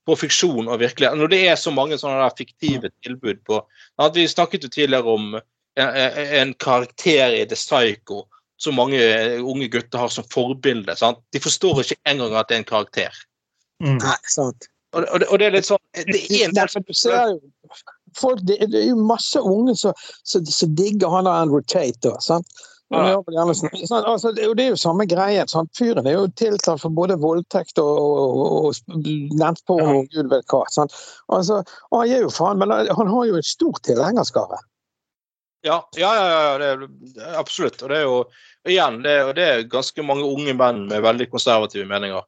på 0.07 0.15
fiksjon 0.19 0.69
og 0.71 0.79
virkelighet. 0.79 1.19
Når 1.19 1.33
det 1.33 1.41
er 1.51 1.59
så 1.59 1.73
mange 1.75 1.99
sånne 1.99 2.23
der 2.23 2.39
fiktive 2.39 2.93
tilbud 3.03 3.43
på 3.47 3.59
at 3.99 4.15
Vi 4.15 4.29
snakket 4.31 4.63
jo 4.67 4.71
tidligere 4.71 5.17
om 5.17 5.35
en, 5.35 5.91
en 6.41 6.55
karakter 6.55 7.35
i 7.35 7.43
The 7.51 7.59
Psycho 7.59 8.25
som 8.59 8.79
mange 8.79 9.01
eh, 9.01 9.43
unge 9.43 9.69
gutter 9.69 10.01
har 10.01 10.13
som 10.13 10.25
forbilde. 10.33 10.95
Sant? 10.97 11.19
De 11.35 11.43
forstår 11.43 11.83
ikke 11.83 11.99
engang 12.09 12.37
at 12.39 12.49
det 12.49 12.57
er 12.57 12.63
en 12.63 12.71
karakter. 12.71 13.19
Mm. 13.83 13.99
Nei, 13.99 14.17
sant. 14.33 14.71
Og, 14.97 15.05
og, 15.05 15.21
det, 15.21 15.27
og 15.29 15.41
det 15.41 15.47
er 15.47 15.57
litt 15.59 15.69
sånn 15.69 15.83
Det 16.09 16.23
er 16.25 16.47
en 16.47 16.55
del 16.57 16.71
som 16.73 16.85
folk, 18.17 18.41
det, 18.49 18.57
er 18.65 18.87
jo 18.89 18.97
masse 18.97 19.41
unge 19.41 19.75
som, 19.77 19.93
digger 20.79 21.13
han 21.13 21.29
der 21.29 21.43
Andrew 21.45 21.61
Tate. 21.69 22.01
Da, 22.07 22.17
sant? 22.25 22.49
Sånn- 22.87 24.07
altså, 24.07 24.31
det, 24.33 24.47
er 24.47 24.69
jo- 24.71 24.77
samme 24.79 25.07
greie. 25.11 25.45
Sant? 25.49 25.73
Fyren 25.77 26.07
er 26.07 26.13
jo 26.13 26.29
tiltalt 26.39 26.81
for 26.81 26.95
både 26.95 27.19
voldtekt 27.19 27.79
og, 27.83 27.99
og, 27.99 28.71
og, 28.71 29.03
nettporno 29.41 29.99
og 30.05 30.09
gud 30.15 30.31
vet 30.31 30.47
hva. 30.53 30.63
Sant? 30.71 30.95
Altså, 31.29 31.63
han 31.93 32.07
er 32.07 32.23
jo 32.23 32.31
faen, 32.31 32.59
men 32.63 32.71
han 32.71 33.13
har 33.13 33.27
jo 33.27 33.37
en 33.37 33.43
stor 33.43 33.83
tilhengerskare. 33.83 34.63
Ja, 35.67 35.81
ja, 35.99 36.13
ja, 36.15 36.27
ja 36.31 36.59
det 36.63 36.69
er 36.71 37.41
absolutt. 37.41 37.83
Og 37.83 37.91
det 37.91 37.99
er 37.99 38.07
jo 38.07 38.23
igjen, 38.71 39.03
det 39.03 39.11
er, 39.19 39.33
det 39.35 39.47
er 39.51 39.69
ganske 39.71 40.03
mange 40.07 40.25
unge 40.25 40.55
menn 40.55 40.87
med 40.87 41.03
veldig 41.03 41.31
konservative 41.33 41.89
meninger. 41.91 42.23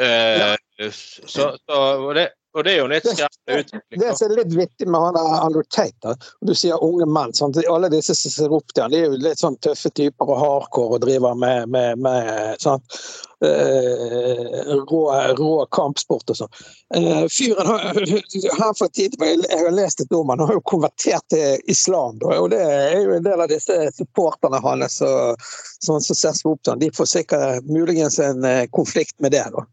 Eh, 0.00 0.56
så, 0.90 1.56
så, 1.56 1.56
og, 1.74 2.14
det, 2.14 2.28
og 2.56 2.64
det 2.64 2.72
er 2.72 2.78
jo 2.82 2.88
litt 2.88 3.06
skremmende 3.06 3.60
utvikling. 3.60 4.00
Det 4.00 4.10
som 4.16 4.26
er 4.26 4.34
litt 4.36 4.54
vittig 4.56 4.88
med 4.88 5.00
han 5.00 5.16
Andrew 5.20 5.64
Tate, 5.72 6.16
du 6.44 6.52
sier 6.56 6.82
unge 6.84 7.06
menn 7.08 7.32
sant? 7.36 7.56
Alle 7.68 7.88
disse 7.92 8.16
som 8.16 8.32
ser 8.32 8.52
opp 8.52 8.74
til 8.74 8.84
han, 8.84 8.92
de 8.92 9.00
er 9.00 9.06
jo 9.08 9.20
litt 9.20 9.40
sånn 9.40 9.56
tøffe 9.64 9.92
typer 9.96 10.28
og 10.28 10.40
hardcore 10.40 10.98
og 10.98 11.06
driver 11.06 11.38
med, 11.38 11.72
med, 11.72 12.02
med 12.04 12.60
sant? 12.60 12.98
Eh, 13.44 14.72
rå, 14.88 15.00
rå 15.36 15.50
kampsport 15.76 16.32
og 16.32 16.38
sånn. 16.38 16.52
Eh, 16.96 17.24
fyren 17.32 17.68
har, 17.68 18.00
han 18.60 18.76
for 18.78 18.92
tid 18.96 19.16
jeg 19.20 19.44
har 19.52 19.76
lest 19.76 20.00
et 20.00 20.16
om 20.16 20.32
han, 20.32 20.40
har 20.40 20.56
jo 20.56 20.64
konvertert 20.64 21.24
til 21.32 21.60
islam. 21.72 22.16
Da, 22.20 22.36
og 22.40 22.50
det 22.52 22.60
er 22.64 23.00
jo 23.02 23.16
en 23.16 23.24
del 23.24 23.44
av 23.44 23.52
disse 23.52 23.76
supporterne 23.96 24.60
hans 24.64 25.00
sånn 25.00 26.04
som 26.04 26.16
ser 26.16 26.36
opp 26.48 26.60
til 26.64 26.72
han. 26.72 26.84
De 26.84 26.92
får 26.96 27.12
sikkert 27.12 27.68
muligens 27.68 28.20
en 28.24 28.44
eh, 28.44 28.64
konflikt 28.72 29.16
med 29.20 29.36
det. 29.36 29.44
da. 29.52 29.64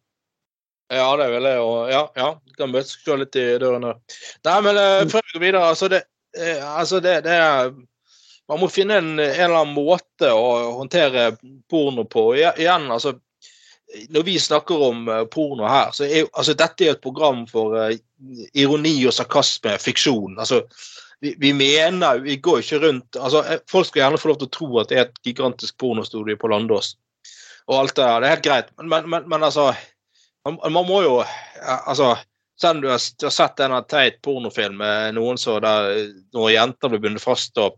Ja, 0.94 1.08
det 1.20 1.28
vil 1.34 1.48
jeg 1.50 1.58
jo. 1.60 1.70
Ja, 1.92 2.04
ja. 2.20 2.30
Du 2.48 2.54
kan 2.60 2.72
møtes 2.74 2.94
selv 3.04 3.24
litt 3.24 3.36
i 3.40 3.46
døren 3.62 3.86
der. 3.88 3.98
Nei, 4.48 4.58
men 4.66 4.80
eh, 4.80 5.02
før 5.12 5.26
vi 5.28 5.36
går 5.38 5.44
videre, 5.48 5.66
altså 5.74 5.90
det, 5.92 6.04
eh, 6.38 6.62
altså 6.78 7.00
det, 7.04 7.20
det 7.28 7.36
er 7.40 7.74
Man 8.52 8.60
må 8.60 8.68
finne 8.68 8.98
en, 9.00 9.14
en 9.24 9.30
eller 9.32 9.56
annen 9.62 9.76
måte 9.78 10.28
å 10.36 10.74
håndtere 10.82 11.30
porno 11.72 12.04
på. 12.12 12.26
I- 12.36 12.50
Igjen, 12.60 12.90
altså 12.92 13.14
Når 14.10 14.26
vi 14.28 14.34
snakker 14.42 14.82
om 14.90 15.08
eh, 15.08 15.24
porno 15.32 15.64
her, 15.70 15.94
så 15.96 16.04
er 16.06 16.28
altså 16.34 16.54
dette 16.60 16.84
er 16.88 16.96
et 16.98 17.02
program 17.04 17.46
for 17.48 17.78
uh, 17.78 17.94
ironi 18.54 18.98
og 19.08 19.14
sarkasme, 19.16 19.78
fiksjon. 19.80 20.36
altså 20.40 20.64
vi, 21.24 21.36
vi 21.40 21.54
mener 21.56 22.20
Vi 22.20 22.36
går 22.44 22.60
ikke 22.60 22.80
rundt 22.84 23.16
altså 23.16 23.44
Folk 23.72 23.88
skal 23.88 24.02
gjerne 24.02 24.20
få 24.20 24.34
lov 24.34 24.42
til 24.42 24.50
å 24.50 24.56
tro 24.58 24.70
at 24.82 24.90
det 24.92 24.98
er 24.98 25.06
et 25.08 25.20
gigantisk 25.24 25.78
pornostudio 25.80 26.36
på 26.42 26.50
Landås. 26.52 26.98
Og 27.72 27.78
alt 27.80 27.96
det 27.96 28.04
der. 28.04 28.20
Det 28.20 28.28
er 28.28 28.34
helt 28.36 28.44
greit. 28.50 28.72
Men, 28.78 28.90
men, 28.92 29.10
men, 29.10 29.30
men 29.32 29.44
altså 29.48 29.70
man, 30.46 30.74
man 30.74 30.88
må 30.88 31.02
jo 31.06 31.24
Altså, 31.64 32.18
selv 32.60 32.78
om 32.78 32.82
du 32.84 32.90
har, 32.92 33.02
du 33.20 33.26
har 33.26 33.34
sett 33.34 33.60
en 33.64 33.76
teit 33.88 34.22
pornofilm 34.26 34.78
med 34.82 35.16
noen 35.16 35.40
som 35.40 35.62
der 35.64 36.10
noen 36.36 36.52
jenter 36.54 36.92
blir 36.92 37.02
bundet 37.06 37.24
fast, 37.24 37.56
og, 37.58 37.78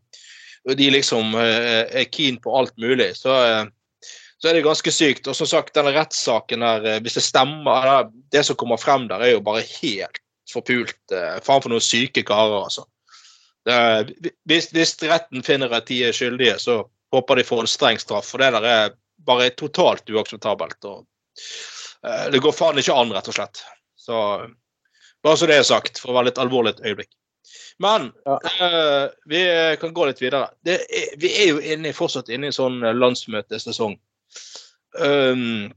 og 0.66 0.78
de 0.80 0.88
liksom 0.90 1.36
eh, 1.38 1.84
er 2.02 2.08
keen 2.10 2.40
på 2.42 2.54
alt 2.58 2.74
mulig, 2.82 3.12
så, 3.20 3.36
eh, 3.46 4.10
så 4.42 4.50
er 4.50 4.58
det 4.58 4.66
ganske 4.66 4.92
sykt. 4.92 5.30
Og 5.30 5.38
som 5.38 5.50
sagt, 5.52 5.76
denne 5.78 5.94
rettssaken 5.94 6.66
der, 6.66 6.90
eh, 6.96 7.00
hvis 7.06 7.20
det 7.20 7.26
stemmer 7.28 8.10
Det 8.34 8.42
som 8.48 8.58
kommer 8.58 8.82
frem 8.82 9.06
der, 9.12 9.22
er 9.22 9.36
jo 9.36 9.46
bare 9.46 9.62
helt 9.84 10.20
forpult. 10.52 10.98
eh, 11.14 11.38
Faen 11.46 11.62
for 11.62 11.70
noen 11.70 11.86
syke 11.86 12.26
karer, 12.26 12.66
altså. 12.66 12.88
Er- 13.70 14.10
hvis, 14.50 14.72
hvis 14.74 14.98
retten 15.06 15.46
finner 15.46 15.74
at 15.78 15.86
de 15.90 16.02
er 16.10 16.14
skyldige, 16.14 16.58
så 16.60 16.82
håper 17.14 17.38
de 17.38 17.48
får 17.48 17.64
en 17.64 17.70
streng 17.70 18.02
straff. 18.02 18.34
For 18.34 18.42
det 18.42 18.52
der 18.58 18.66
er 18.74 18.98
bare 19.26 19.54
totalt 19.54 20.10
uakseptabelt. 20.10 20.82
og 20.86 21.06
Eh, 21.36 21.75
Det 22.32 22.42
går 22.44 22.54
faen 22.54 22.78
ikke 22.78 22.94
an, 22.94 23.14
rett 23.16 23.30
og 23.32 23.38
slett. 23.38 23.64
Så 23.98 24.18
Bare 25.26 25.40
så 25.42 25.48
det 25.50 25.56
er 25.58 25.64
sagt, 25.66 25.98
for 25.98 26.12
å 26.12 26.20
være 26.20 26.28
litt 26.30 26.38
alvorlig 26.38 26.76
et 26.76 26.84
øyeblikk. 26.86 27.10
Men 27.82 28.12
Ja. 28.28 28.36
uh, 28.62 29.08
vi 29.26 29.42
kan 29.82 29.94
gå 29.94 30.06
litt 30.06 30.22
videre. 30.22 30.52
Det 30.64 30.76
er, 30.86 31.16
vi 31.18 31.32
er 31.34 31.48
jo 31.50 31.64
inne, 31.64 31.94
fortsatt 31.98 32.30
inne 32.30 32.52
i 32.52 32.56
sånn 32.56 32.78
eh, 32.86 32.94
landsmøtesesong. 32.94 33.98
Um, 35.02 35.74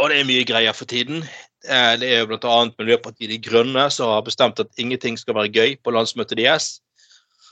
og 0.00 0.10
det 0.10 0.18
er 0.18 0.26
mye 0.30 0.46
greier 0.48 0.72
for 0.72 0.88
tiden. 0.90 1.22
Eh, 1.66 1.94
det 2.00 2.08
er 2.08 2.20
jo 2.22 2.30
bl.a. 2.30 2.58
Miljøpartiet 2.78 3.30
De 3.32 3.38
Grønne 3.42 3.88
som 3.90 4.12
har 4.14 4.24
bestemt 4.26 4.60
at 4.62 4.70
ingenting 4.78 5.18
skal 5.18 5.36
være 5.38 5.52
gøy 5.52 5.76
på 5.82 5.94
landsmøtet 5.94 6.38
deres. 6.38 6.78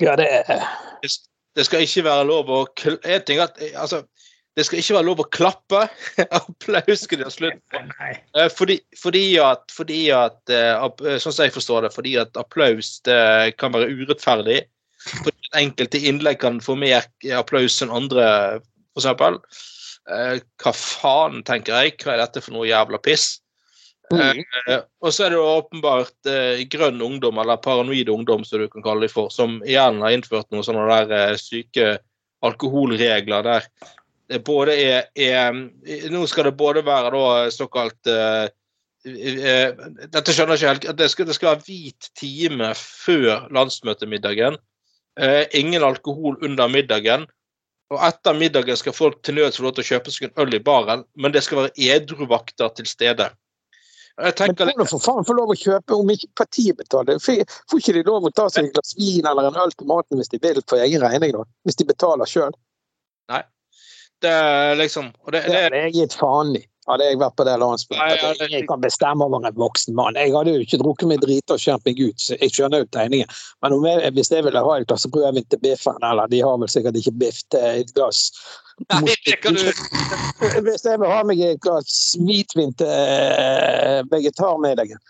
Ja, 0.01 0.17
det 0.17 0.29
er 0.31 0.63
Det 1.57 1.65
skal 1.65 1.87
ikke 1.87 2.05
være 2.05 2.27
lov 2.29 2.51
å 2.53 2.65
en 2.87 3.23
ting 3.25 3.41
at, 3.41 3.57
eh, 3.61 3.77
altså, 3.81 4.05
Det 4.57 4.65
skal 4.65 4.81
ikke 4.81 4.97
være 4.97 5.07
lov 5.11 5.21
å 5.21 5.29
klappe. 5.29 5.83
Applaus 6.39 7.03
skal 7.05 7.21
de 7.21 7.27
ha 7.27 7.33
slutt 7.33 7.59
på. 7.73 7.83
Eh, 8.09 8.49
Fordi, 8.57 8.79
fordi 8.97 9.25
at, 9.43 9.67
fordi 9.75 10.01
at 10.17 10.53
eh, 10.53 10.73
eh, 10.81 11.19
Sånn 11.21 11.35
som 11.35 11.45
jeg 11.45 11.53
forstår 11.53 11.85
det, 11.85 11.93
fordi 11.93 12.17
at 12.23 12.41
applaus 12.41 12.97
det 13.05 13.57
kan 13.61 13.75
være 13.77 13.93
urettferdig. 13.93 14.63
Fordi 15.07 15.51
at 15.51 15.61
enkelte 15.61 16.01
innlegg 16.09 16.41
kan 16.41 16.63
få 16.65 16.79
mer 16.81 17.05
applaus 17.37 17.77
enn 17.85 17.93
andre, 17.95 18.29
f.eks. 18.97 19.67
Eh, 20.07 20.39
hva 20.63 20.73
faen, 20.73 21.43
tenker 21.45 21.77
jeg. 21.77 21.99
Hva 22.01 22.15
er 22.15 22.25
dette 22.25 22.41
for 22.41 22.57
noe 22.57 22.71
jævla 22.71 23.03
piss? 23.05 23.35
Mm. 24.15 24.41
Eh, 24.41 24.81
og 25.03 25.13
så 25.13 25.27
er 25.27 25.35
det 25.35 25.43
åpenbart 25.43 26.33
eh, 26.33 26.65
grønn 26.73 27.05
ungdom, 27.05 27.43
eller 27.43 27.61
paranoid 27.61 28.09
ungdom, 28.09 28.47
som 28.47 28.63
du 28.63 28.71
kan 28.73 28.85
kalle 28.85 29.05
dem 29.05 29.13
for, 29.13 29.29
som 29.35 29.59
igjen 29.67 30.01
har 30.05 30.17
innført 30.17 30.49
noen 30.55 30.65
sånne 30.65 30.89
der 30.89 31.17
eh, 31.19 31.39
syke 31.43 31.97
alkoholregler 32.47 33.45
der 33.47 33.71
både 34.47 34.75
er, 34.75 35.03
er 35.15 36.11
Nå 36.11 36.25
skal 36.27 36.49
det 36.49 36.57
både 36.59 36.83
være 36.87 37.13
da 37.15 37.51
såkalt 37.55 38.11
uh, 38.11 38.47
uh, 39.07 39.85
Dette 40.11 40.35
skjønner 40.35 40.57
jeg 40.57 40.61
ikke 40.61 40.73
helt. 40.73 40.99
Det 40.99 41.11
skal, 41.13 41.29
det 41.29 41.37
skal 41.39 41.53
være 41.53 41.67
hvit 41.69 42.11
time 42.19 42.73
før 42.81 43.47
landsmøtemiddagen. 43.55 44.59
Uh, 45.21 45.45
ingen 45.55 45.87
alkohol 45.87 46.39
under 46.45 46.69
middagen. 46.73 47.27
Og 47.95 48.03
etter 48.03 48.35
middagen 48.35 48.79
skal 48.79 48.95
folk 48.97 49.21
til 49.23 49.39
nød 49.39 49.55
få 49.55 49.69
lov 49.69 49.77
til 49.77 49.85
å 49.85 49.91
kjøpe 49.93 50.13
seg 50.13 50.27
en 50.27 50.39
øl 50.43 50.57
i 50.59 50.63
baren, 50.63 51.05
men 51.15 51.35
det 51.35 51.45
skal 51.47 51.61
være 51.61 51.91
edruvakter 51.95 52.73
til 52.75 52.89
stede. 52.91 53.29
Jeg 54.17 54.33
Men 54.33 54.37
tenker 54.41 54.71
hvordan 54.71 54.89
for 54.89 55.05
faen 55.05 55.27
få 55.29 55.35
lov 55.37 55.51
å 55.53 55.59
kjøpe 55.61 55.95
om 55.95 56.11
ikke 56.11 56.31
partiet 56.41 56.79
betaler? 56.79 57.19
Får 57.21 57.79
ikke 57.79 57.95
de 57.99 58.03
lov 58.07 58.25
å 58.25 58.33
ta 58.33 58.47
seg 58.51 58.71
et 58.71 58.75
glass 58.75 58.95
vin 58.97 59.29
eller 59.29 59.51
en 59.51 59.59
øl 59.61 59.75
til 59.77 59.91
maten 59.91 60.19
hvis 60.19 60.33
de 60.33 60.41
vil 60.41 60.63
for 60.65 60.81
egen 60.81 61.05
regning? 61.05 61.35
da? 61.37 61.45
Hvis 61.69 61.77
de 61.79 61.87
betaler 61.87 62.31
sjøl? 62.31 62.57
Det 64.23 64.31
er 64.33 64.75
liksom 64.81 65.13
det, 65.33 65.43
Det 65.43 65.43
det, 65.51 65.61
hadde 65.67 65.83
jeg 65.85 65.93
gitt 65.95 66.15
faen 66.19 66.57
i. 66.57 66.63
Hadde 66.87 67.03
jeg 67.09 67.19
vært 67.19 67.35
på 67.35 67.45
det 67.45 67.51
Nei, 67.51 67.59
ja, 67.59 67.65
landsmøtet. 67.67 68.39
det- 68.39 68.51
jeg 68.53 68.67
kan 68.69 68.81
bestemme 68.81 69.25
over 69.27 69.45
en 69.45 69.55
voksen 69.59 69.95
mann. 69.95 70.15
Jeg 70.15 70.33
hadde 70.33 70.53
jo 70.55 70.61
ikke 70.63 70.79
drukket 70.79 71.09
meg 71.09 71.21
drita 71.21 71.55
og 71.55 71.59
skjemt 71.59 71.85
meg 71.85 71.99
ut, 72.01 72.15
så 72.23 72.39
jeg 72.41 72.51
skjønner 72.55 72.79
jo 72.85 72.87
tegningen. 72.95 73.27
Men 73.63 73.73
om 73.73 73.85
jeg, 73.85 74.13
hvis 74.15 74.31
jeg 74.31 74.45
ville 74.45 74.63
ha 74.63 74.77
et 74.79 74.87
glass 74.87 75.07
rødvin 75.07 75.45
til 75.51 75.59
biffen, 75.59 75.99
eller 76.03 76.29
de 76.29 76.41
har 76.41 76.57
vel 76.63 76.69
sikkert 76.69 76.95
ikke 76.95 77.19
biff 77.19 77.43
til 77.51 77.61
et 77.61 77.93
glass 77.95 78.31
Nei, 78.77 79.15
det 79.25 79.39
kan 79.41 79.57
du 79.57 79.63
Hvis 80.67 80.85
jeg 80.85 81.01
vil 81.01 81.09
ha 81.09 81.23
meg 81.25 81.41
et 81.41 81.61
glass 81.65 82.17
hvitvin 82.21 82.75
til 82.77 82.91
eh, 82.93 84.03
vegetarmiddagen, 84.13 85.01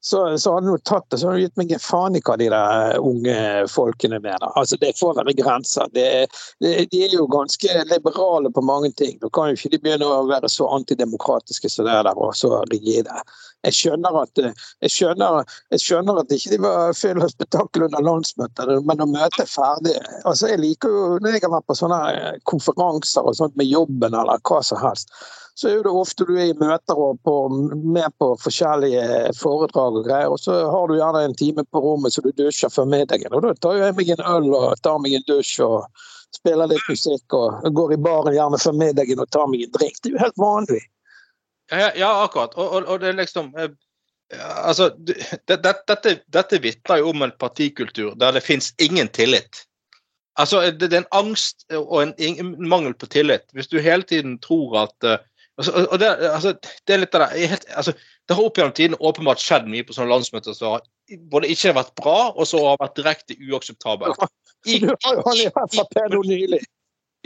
så, 0.00 0.38
så 0.38 0.54
hadde 0.54 0.72
du 0.72 0.78
tatt 0.84 1.04
det, 1.12 1.18
så 1.20 1.28
hadde 1.28 1.40
du 1.40 1.44
gitt 1.44 1.60
meg 1.60 1.72
en 1.76 1.82
faen 1.84 2.16
i 2.16 2.22
hva 2.24 2.36
de 2.40 2.48
der 2.52 2.96
unge 3.04 3.36
folkene 3.72 4.20
mener. 4.20 4.48
Altså, 4.56 4.78
Det 4.80 4.94
får 4.96 5.18
være 5.18 5.36
grenser. 5.36 5.92
Det, 5.92 6.06
det, 6.64 6.72
de 6.92 7.02
er 7.04 7.16
jo 7.16 7.28
ganske 7.28 7.84
liberale 7.92 8.52
på 8.52 8.64
mange 8.64 8.92
ting. 8.96 9.18
Da 9.20 9.28
kan 9.32 9.50
jo 9.50 9.58
ikke 9.58 9.74
de 9.76 9.82
begynne 9.84 10.08
å 10.08 10.24
være 10.28 10.48
så 10.48 10.68
antidemokratiske 10.76 11.72
som 11.72 11.88
det 11.88 11.98
der, 12.08 12.16
og 12.16 12.32
så 12.36 12.62
rigide. 12.72 13.20
Jeg 13.66 13.76
skjønner 13.76 14.16
at 14.22 14.40
eh, 14.40 14.62
jeg 14.86 14.94
skjønner, 14.94 15.42
jeg 15.74 15.82
skjønner 15.84 16.20
at 16.22 16.32
ikke 16.32 16.54
de 16.54 16.60
var 16.64 16.94
full 16.96 17.20
av 17.24 17.32
spetakkel 17.32 17.86
under 17.88 18.06
landsmøtet, 18.06 18.72
men 18.88 19.00
når 19.02 19.10
møtet 19.12 19.44
er 19.44 19.50
ferdig 19.50 19.96
altså 20.28 20.48
Jeg 20.50 20.62
liker 20.62 20.94
jo 20.94 21.04
når 21.20 21.36
jeg 21.36 21.44
har 21.44 21.54
vært 21.56 21.68
på 21.68 21.76
sånne 21.76 22.00
eh, 22.14 22.40
konferanser 22.48 23.28
og 23.28 23.36
sånt 23.36 23.56
med 23.60 23.68
jobben 23.68 24.16
eller 24.16 24.40
hva 24.48 24.60
som 24.64 24.80
helst, 24.80 25.12
så 25.60 25.68
er 25.68 25.82
det 25.84 25.92
ofte 25.92 26.24
du 26.24 26.32
er 26.38 26.52
i 26.52 26.56
møter 26.56 26.96
og 26.96 27.18
på, 27.26 27.34
med 27.50 28.08
på 28.22 28.30
forskjellige 28.40 29.34
foredrag 29.36 29.98
og 30.00 30.06
greier, 30.06 30.30
og 30.32 30.40
så 30.40 30.56
har 30.72 30.88
du 30.88 30.96
gjerne 30.96 31.26
en 31.26 31.36
time 31.36 31.66
på 31.68 31.82
rommet 31.84 32.14
så 32.14 32.24
du 32.24 32.30
dusjer 32.32 32.72
før 32.72 32.88
middagen. 32.88 33.34
Og 33.36 33.44
da 33.44 33.52
tar 33.60 33.76
jeg 33.76 33.96
meg 33.98 34.14
en 34.14 34.24
øl 34.30 34.48
og 34.56 34.80
tar 34.86 35.02
meg 35.04 35.18
en 35.18 35.26
dusj 35.28 35.58
og 35.66 36.06
spiller 36.32 36.70
litt 36.70 36.88
musikk 36.88 37.36
og 37.36 37.68
går 37.76 37.92
i 37.92 38.00
baren 38.00 38.38
gjerne 38.38 38.62
før 38.62 38.78
middagen 38.80 39.20
og 39.20 39.28
tar 39.34 39.50
meg 39.52 39.66
en 39.66 39.76
drink. 39.76 40.00
Det 40.00 40.12
er 40.12 40.16
jo 40.16 40.24
helt 40.24 40.40
vanlig. 40.40 40.80
Ja, 41.70 41.90
ja 41.96 42.10
akkurat. 42.24 42.54
Og, 42.58 42.66
og, 42.66 42.88
og, 42.88 43.00
det 43.00 43.12
er 43.12 43.22
liksom 43.22 43.54
eh, 43.58 43.70
Altså, 44.38 44.92
det, 44.94 45.16
det, 45.50 45.56
dette, 45.90 46.12
dette 46.30 46.58
vitner 46.62 47.00
jo 47.00 47.08
om 47.10 47.24
en 47.26 47.32
partikultur 47.34 48.12
der 48.14 48.36
det 48.36 48.44
fins 48.46 48.70
ingen 48.78 49.08
tillit. 49.10 49.64
Altså, 50.38 50.60
det, 50.70 50.86
det, 50.86 50.92
er 50.92 51.02
en 51.02 51.16
angst 51.18 51.66
og 51.74 51.96
en, 52.04 52.12
en, 52.14 52.52
mangel 52.68 52.94
på 52.94 53.08
tillit. 53.10 53.48
Hvis 53.52 53.66
du 53.68 53.80
hele 53.82 54.06
tiden 54.06 54.38
tror 54.38 54.84
at 54.84 55.08
uh, 55.08 55.18
Altså, 55.60 55.86
og 55.92 55.98
det, 56.00 56.06
altså, 56.24 56.54
det, 56.86 56.94
er 56.94 57.00
litt 57.02 57.16
av 57.18 57.26
det 57.26 57.48
helt, 57.50 57.64
altså, 57.76 57.92
det 58.28 58.36
har 58.36 58.46
opp 58.48 58.56
gjennom 58.56 58.72
tiden 58.72 58.96
åpenbart 58.96 59.42
skjedd 59.42 59.66
mye 59.68 59.84
på 59.84 59.92
sånne 59.92 60.08
landsmøter 60.08 60.54
som 60.56 60.76
har 60.76 60.86
både 61.28 61.50
ikke 61.52 61.74
vært 61.76 61.90
bra, 62.00 62.14
og 62.30 62.48
så 62.48 62.62
har 62.64 62.78
vært 62.80 62.96
direkte 62.96 63.36
uakseptabelt. 63.36 64.22
I, 64.64 64.78
har. 66.54 66.64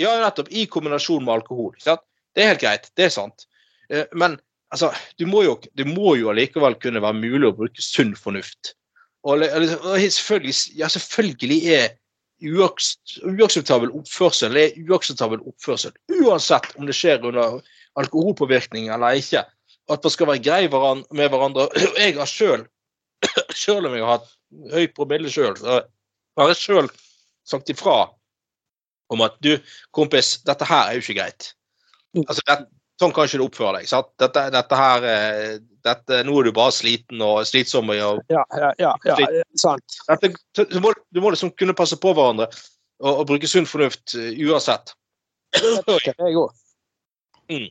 Ja, 0.01 0.17
nettopp. 0.25 0.51
I 0.51 0.67
kombinasjon 0.67 1.23
med 1.23 1.37
alkohol. 1.37 1.77
Det 1.79 2.43
er 2.43 2.51
helt 2.51 2.65
greit, 2.65 2.91
det 2.99 3.07
er 3.07 3.15
sant. 3.15 3.47
Eh, 3.91 4.07
men 4.13 4.39
altså, 4.73 4.93
du 5.19 5.27
må 5.31 5.45
jo, 5.47 5.59
det 5.79 5.87
må 5.89 6.15
jo 6.21 6.31
allikevel 6.33 6.79
kunne 6.83 7.03
være 7.05 7.21
mulig 7.21 7.51
å 7.51 7.57
bruke 7.57 7.85
sunn 7.85 8.15
fornuft. 8.19 8.75
Og, 9.25 9.41
og 9.41 10.01
selvfølgelig, 10.01 10.57
ja, 10.77 10.89
selvfølgelig 10.93 11.61
er 11.73 11.93
uakseptabel 12.45 13.93
oppførsel 13.95 14.57
er 14.59 14.75
uakseptabel 14.85 15.41
oppførsel. 15.49 15.95
Uansett 16.13 16.75
om 16.77 16.89
det 16.89 16.97
skjer 16.97 17.25
under 17.25 17.61
alkoholpåvirkning 18.01 18.91
eller 18.93 19.21
ikke. 19.21 19.45
At 19.93 20.05
man 20.05 20.13
skal 20.13 20.29
være 20.29 20.45
grei 20.45 20.63
med 20.69 21.31
hverandre. 21.33 21.69
Jeg 22.01 22.17
har 22.19 22.29
sjøl, 22.29 22.67
sjøl 23.63 23.89
om 23.89 23.97
jeg 23.97 24.05
har 24.05 24.19
hatt 24.19 24.31
høy 24.75 24.87
promille 24.93 25.31
sjøl, 25.33 25.57
har 25.65 26.51
jeg 26.51 26.61
sjøl 26.61 26.89
sagt 27.49 27.71
ifra 27.73 28.11
om 29.13 29.23
at 29.25 29.37
du, 29.45 29.55
kompis, 29.95 30.39
dette 30.45 30.67
her 30.69 30.91
er 30.91 30.99
jo 30.99 31.05
ikke 31.05 31.17
greit. 31.21 31.49
Altså, 32.27 32.43
det, 32.49 32.57
sånn 33.01 33.15
kan 33.15 33.29
ikke 33.29 33.41
du 33.41 33.47
oppføre 33.47 33.79
deg. 33.79 33.89
sant? 33.91 34.11
Dette, 34.21 34.47
dette 34.55 34.79
her 34.79 35.07
eh, 35.11 35.55
dette, 35.85 36.23
Nå 36.25 36.39
er 36.41 36.49
du 36.49 36.55
bare 36.57 36.75
sliten 36.75 37.23
og 37.25 37.43
slitsom. 37.49 37.91
Og, 37.93 38.23
ja, 38.33 38.45
ja, 38.57 38.73
ja, 38.81 38.93
ja 39.05 39.45
sant. 39.61 39.99
Dette, 40.09 40.33
du, 40.59 40.79
må, 40.85 40.95
du 41.13 41.23
må 41.25 41.35
liksom 41.35 41.53
kunne 41.59 41.77
passe 41.77 41.99
på 42.01 42.15
hverandre 42.17 42.49
og, 43.03 43.11
og 43.13 43.25
bruke 43.29 43.51
sunn 43.51 43.69
fornuft 43.69 44.17
uh, 44.17 44.31
uansett. 44.47 44.95
Jeg 45.55 46.37
òg. 46.41 46.55
Mm. 47.53 47.69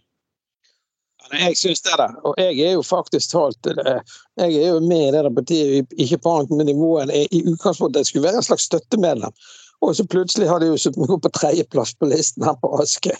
Jeg 1.33 1.55
syns 1.57 1.81
det, 1.81 1.95
da. 1.97 2.09
Og 2.27 2.35
jeg 2.37 2.59
er 2.67 2.73
jo 2.75 2.83
faktisk 2.85 3.31
talt 3.31 3.67
eh, 3.71 4.15
Jeg 4.41 4.57
er 4.59 4.73
jo 4.75 4.79
med 4.83 5.07
i 5.07 5.11
det 5.15 5.31
partiet, 5.35 5.93
ikke 6.05 6.19
på 6.21 6.33
annet 6.37 6.67
nivå 6.67 6.89
enn 7.01 7.13
i 7.15 7.41
utgangspunktet 7.41 8.03
jeg 8.03 8.11
skulle 8.11 8.27
være 8.27 8.41
en 8.41 8.47
slags 8.49 8.67
støttemedlem. 8.67 9.35
Og 9.83 9.95
så 9.97 10.05
plutselig 10.07 10.47
har 10.47 10.61
de 10.63 10.69
jo 10.71 10.93
meg 10.97 11.17
på 11.25 11.31
tredjeplass 11.35 11.93
på 11.99 12.07
listen 12.11 12.45
her 12.47 12.55
på 12.61 12.69
Askøy. 12.79 13.17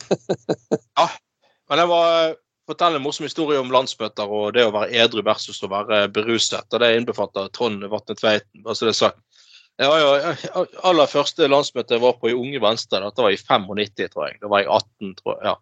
ja, 1.00 1.08
men 1.68 1.82
det 1.82 1.88
var 1.90 2.34
fortelle 2.68 2.96
en 2.96 3.04
morsom 3.04 3.26
historie 3.26 3.60
om 3.60 3.72
landsmøter 3.74 4.30
og 4.30 4.54
det 4.56 4.64
å 4.66 4.72
være 4.74 4.94
edru 5.04 5.22
versus 5.26 5.60
å 5.62 5.70
være 5.72 6.06
beruset. 6.14 6.64
og 6.70 6.80
Det 6.80 6.92
innbefatter 6.96 7.50
Trond 7.56 7.84
Vatne 7.92 8.16
Tveiten. 8.18 8.62
altså 8.64 8.88
det 8.88 8.96
sagt. 8.98 9.20
Det 9.80 9.88
var 9.88 10.00
jo 10.02 10.64
aller 10.84 11.08
første 11.08 11.48
landsmøte 11.48 11.96
jeg 11.96 12.04
var 12.04 12.18
på 12.20 12.30
i 12.30 12.36
Unge 12.36 12.60
Venstre. 12.62 13.00
Dette 13.00 13.24
var 13.24 13.32
i 13.32 13.40
95, 13.40 14.08
tror 14.12 14.26
jeg. 14.28 14.38
Da 14.42 14.50
var 14.52 14.62
jeg 14.62 14.68
18, 14.68 15.14
tror 15.20 15.34
jeg. 15.34 15.44
ja. 15.50 15.54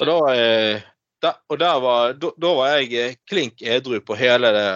Og 0.00 0.28
eh, 0.32 0.82
da, 1.20 1.34
og 1.52 1.60
var, 1.60 2.14
da, 2.16 2.32
da 2.40 2.50
var 2.56 2.76
jeg 2.78 2.92
eh, 2.96 3.16
klink 3.28 3.62
edru 3.62 3.98
på 4.00 4.16
hele 4.16 4.52
det, 4.56 4.68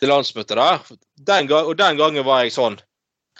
det 0.00 0.08
landsmøtet 0.08 0.56
der. 0.56 0.84
Den 1.28 1.50
og 1.52 1.74
den 1.76 1.98
gangen 1.98 2.24
var 2.24 2.44
jeg 2.44 2.54
sånn 2.56 2.78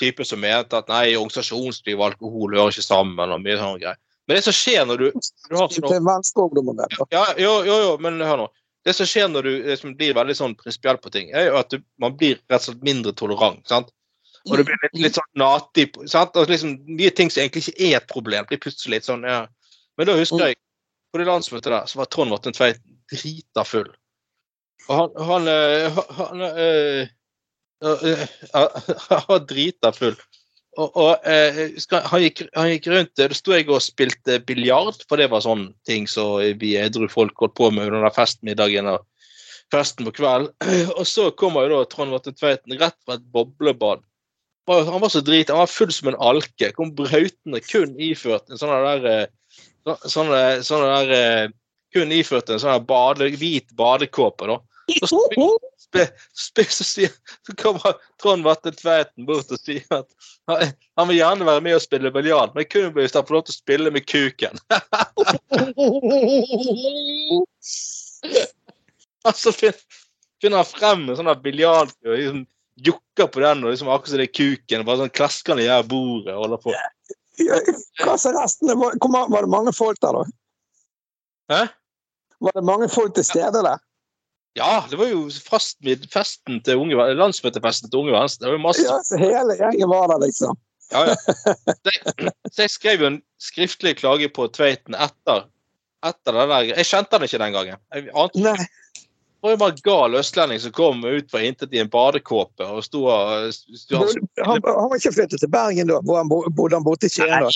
type 0.01 0.25
som 0.29 0.41
mente 0.43 0.79
at 0.79 0.91
nei, 0.93 1.17
organisasjonsliv 1.17 1.99
og 1.99 2.11
alkohol 2.11 2.57
hører 2.57 2.75
ikke 2.75 2.85
sammen. 2.87 3.33
og 3.33 3.43
mye 3.43 3.59
sånne 3.61 3.83
greier. 3.83 3.99
Men 4.27 4.39
det 4.39 4.45
som 4.47 4.57
skjer 4.57 4.87
når 4.89 5.03
du, 5.03 5.07
du 5.15 5.57
har 5.57 5.69
sånn, 5.71 7.11
ja, 7.15 7.27
jo, 7.39 7.53
jo, 7.67 7.77
jo, 7.85 7.91
men 8.03 8.19
hør 8.21 8.43
nå. 8.43 8.47
Det 8.87 8.95
som 8.95 9.07
skjer 9.09 9.29
når 9.31 9.47
du 9.47 9.53
liksom 9.67 9.95
blir 9.99 10.15
veldig 10.15 10.35
sånn 10.39 10.55
prinsipiell 10.59 10.99
på 11.03 11.11
ting, 11.15 11.31
er 11.35 11.49
jo 11.49 11.61
at 11.61 11.71
du, 11.75 11.81
man 12.03 12.15
blir 12.19 12.39
rett 12.51 12.61
og 12.61 12.69
slett 12.69 12.85
mindre 12.87 13.15
tolerant. 13.19 13.63
sant? 13.71 13.91
Og 14.47 14.61
du 14.61 14.63
blir 14.67 14.79
litt, 14.83 14.99
litt 15.09 15.19
sånn 15.19 15.41
natig. 15.43 15.89
sant? 16.11 16.39
Og 16.39 16.51
liksom, 16.51 16.77
Nye 16.87 17.11
ting 17.15 17.31
som 17.33 17.43
egentlig 17.43 17.67
ikke 17.67 17.89
er 17.89 17.99
et 17.99 18.11
problem, 18.11 18.47
blir 18.51 18.63
plutselig 18.63 19.01
litt 19.01 19.09
sånn 19.09 19.27
ja. 19.27 19.45
Men 19.99 20.11
da 20.11 20.15
husker 20.19 20.51
jeg 20.51 20.59
på 21.11 21.23
det 21.23 21.27
landsmøtet 21.27 21.73
der, 21.73 21.87
så 21.89 22.03
var 22.03 22.11
Trond 22.13 22.35
Vatne 22.35 22.53
Tveit 22.55 22.83
drita 23.11 23.65
full. 23.67 23.89
Og 24.87 24.99
han 25.01 25.23
Han, 25.31 25.49
eh, 25.51 25.87
han, 25.97 26.11
han, 26.19 26.43
han, 26.47 27.15
han 27.83 29.23
var 29.29 29.45
drita 29.49 29.93
full. 29.93 30.17
Og, 30.77 30.93
og 30.93 31.25
han, 31.25 32.21
gikk, 32.21 32.43
han, 32.53 32.71
gikk, 32.75 32.89
rundt 32.93 33.17
Da 33.17 33.29
sto 33.33 33.55
jeg 33.55 33.69
og 33.73 33.81
spilte 33.85 34.39
biljard, 34.45 34.99
for 35.09 35.21
det 35.21 35.31
var 35.33 35.45
sånne 35.45 35.73
ting 35.89 36.05
som 36.11 36.37
vi 36.61 36.75
edru 36.77 37.09
folk 37.09 37.37
holdt 37.41 37.57
på 37.57 37.71
med 37.73 37.89
under 37.89 38.13
festmiddagen 38.13 38.91
og 38.93 39.07
festen 39.73 40.07
på 40.09 40.15
kvelden. 40.21 40.53
Og 40.99 41.07
så 41.09 41.31
kommer 41.39 41.67
jo 41.67 41.81
da 41.81 41.89
Trond 41.91 42.15
Vatne 42.15 42.35
Tveiten 42.37 42.77
rett 42.79 42.99
fra 43.07 43.17
et 43.17 43.25
boblebad. 43.33 44.05
Han 44.67 45.01
var 45.03 45.11
så 45.15 45.23
drit, 45.23 45.51
han 45.51 45.63
var 45.63 45.71
full 45.71 45.93
som 45.95 46.11
en 46.11 46.21
alke. 46.23 46.73
Kom 46.75 46.93
brautende, 46.99 47.63
kun 47.63 47.95
iført 48.03 48.51
en 48.51 48.61
sånn 48.61 48.75
der 48.85 49.29
sånne, 50.11 50.41
sånne 50.67 50.91
der 50.97 51.15
eh, 51.17 51.55
Kun 51.95 52.11
iført 52.13 52.51
en 52.51 52.59
sånn 52.61 52.83
bade, 52.85 53.29
hvit 53.41 53.71
badekåpe, 53.79 54.49
da. 54.51 54.57
Så, 54.87 55.19
spe, 55.79 56.09
spe, 56.35 56.65
så, 56.71 56.85
sier, 56.87 57.11
så 57.47 57.55
kommer 57.59 57.95
Trond 58.23 58.45
Vatte 58.47 58.71
Tveiten 58.71 59.27
bort 59.27 59.51
og 59.51 59.59
sier 59.59 59.83
at 59.91 60.07
han, 60.47 61.09
vil 61.09 61.19
gjerne 61.19 61.49
være 61.49 61.61
med 61.67 61.75
og 61.75 61.83
spille 61.83 62.11
biljard, 62.15 62.55
men 62.55 62.65
kun 62.71 62.93
hvis 62.95 63.17
han 63.19 63.27
får 63.27 63.35
lov 63.35 63.43
til 63.49 63.57
å 63.57 63.61
spille 63.61 63.91
med 63.95 64.07
kuken. 64.07 64.55
altså 69.27 69.51
finner 69.59 70.59
han 70.61 70.71
frem 70.71 71.03
en 71.09 71.19
sånn 71.19 71.43
biljardkø 71.43 72.07
og 72.13 72.19
liksom 72.21 72.47
jukker 72.87 73.27
på 73.33 73.39
den, 73.43 73.65
og 73.65 73.71
liksom 73.73 73.91
akkurat 73.91 74.11
som 74.13 74.21
det 74.21 74.29
er 74.29 74.39
kuken. 74.39 74.87
Bare 74.87 75.01
sånn 75.03 75.17
klasker 75.17 75.51
han 75.57 75.65
i 75.65 75.69
bordet 75.89 76.35
og 76.37 76.43
holder 76.45 76.61
på. 76.63 76.71
Hva 78.03 78.15
sa 78.21 78.29
resten? 78.37 78.67
Var, 78.79 78.91
var 79.03 79.43
det 79.43 79.51
mange 79.53 79.73
folk 79.77 79.99
der, 80.05 80.13
da? 80.21 80.25
Hæ? 81.53 81.63
Var 82.47 82.53
det 82.53 82.65
mange 82.69 82.89
folk 82.93 83.15
til 83.17 83.25
stede 83.25 83.61
der? 83.65 83.79
Ja, 84.57 84.87
det 84.91 84.97
var 84.97 85.11
jo 85.11 85.27
festen 85.29 86.63
til 86.65 86.81
unge, 86.81 87.09
landsmøtefesten 87.19 87.93
til 87.93 88.01
Unge 88.01 88.15
Venstre. 88.15 88.47
Det 88.47 88.53
var 88.53 88.57
jo 88.57 88.63
masse 88.65 88.87
ja, 88.87 88.97
så 89.05 89.21
Hele 89.21 89.59
gjengen 89.59 89.93
var 89.93 90.09
der, 90.15 90.23
liksom. 90.25 90.57
Ja, 90.95 91.03
ja. 91.11 92.31
Så 92.55 92.63
jeg 92.63 92.73
skrev 92.73 93.03
jo 93.03 93.11
en 93.11 93.21
skriftlig 93.43 93.97
klage 93.99 94.31
på 94.33 94.47
Tveiten 94.55 94.95
etter, 94.95 95.49
etter 96.07 96.39
den 96.39 96.53
der. 96.53 96.69
Jeg 96.71 96.89
kjente 96.89 97.19
han 97.19 97.27
ikke 97.27 97.41
den 97.43 97.57
gangen. 97.59 97.81
Jeg 97.93 98.13
ante 98.15 98.45
Nei 98.47 98.57
var 99.47 99.55
jo 99.55 99.61
bare 99.61 99.83
gal 99.85 100.19
østlending 100.19 100.61
som 100.61 100.75
kom 100.75 101.05
ut 101.05 101.31
fra 101.31 101.43
intet 101.45 101.75
i 101.75 101.81
en 101.83 101.91
badekåpe 101.93 102.67
og 102.67 102.85
sto 102.85 103.05
og 103.07 103.51
han, 103.93 104.23
han, 104.43 104.63
var 104.65 104.97
ikke 104.99 105.15
flyttet 105.15 105.43
til 105.43 105.53
Bergen 105.53 105.91
da? 105.91 106.01
Hvor 106.03 106.21
han 106.21 106.31
bodde 106.31 106.79
han 106.79 106.87
borte 106.87 107.07
i 107.07 107.13
Skien? 107.13 107.47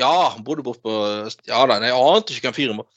Ja, 0.00 0.12
han 0.34 0.44
bodde 0.44 0.64
borte 0.66 0.82
på 0.84 0.96
Ja 1.48 1.62
da, 1.70 1.78
jeg 1.80 1.94
ante 1.94 2.34
ikke 2.34 2.50
hvem 2.50 2.58
fyren 2.58 2.82
var. 2.82 2.90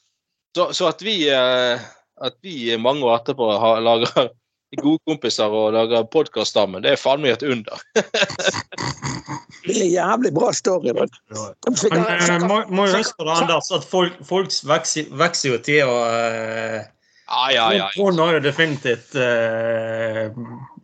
Så, 0.56 0.70
så, 0.74 0.88
at 0.90 1.02
vi 1.04 1.14
eh, 1.30 1.88
at 2.24 2.36
vi 2.42 2.76
mange 2.80 3.06
år 3.06 3.20
etterpå 3.20 3.50
har, 3.62 3.80
lager 3.84 4.28
gode 4.84 5.00
kompiser 5.08 5.54
og 5.54 5.72
lager 5.76 6.04
podkast 6.12 6.58
sammen, 6.58 6.82
det 6.84 6.92
er 6.94 7.00
faen 7.00 7.24
meg 7.24 7.36
et 7.36 7.46
under. 7.48 7.80
det 9.64 9.74
er 9.74 9.82
en 9.86 9.94
jævlig 9.94 10.34
bra 10.36 10.52
story. 10.52 10.92
Men. 10.98 11.10
Men, 11.30 12.04
eh, 12.04 12.36
må, 12.44 12.62
må 12.68 12.86
jo 12.90 13.00
huske 13.00 13.16
på 13.18 13.28
det, 13.28 13.40
Anders, 13.42 13.72
at 13.72 13.88
folk, 13.88 14.20
folk 14.28 14.52
vokser, 14.68 15.10
vokser 15.16 15.54
jo 15.54 15.64
til 15.70 15.88
å 15.88 15.98
uh 16.04 16.86
ja, 17.28 17.52
ja, 17.52 17.74
ja. 17.74 17.90
Trond 17.94 18.20
har 18.20 18.32
jo 18.32 18.40
definitivt 18.40 19.14
uh, 19.14 20.32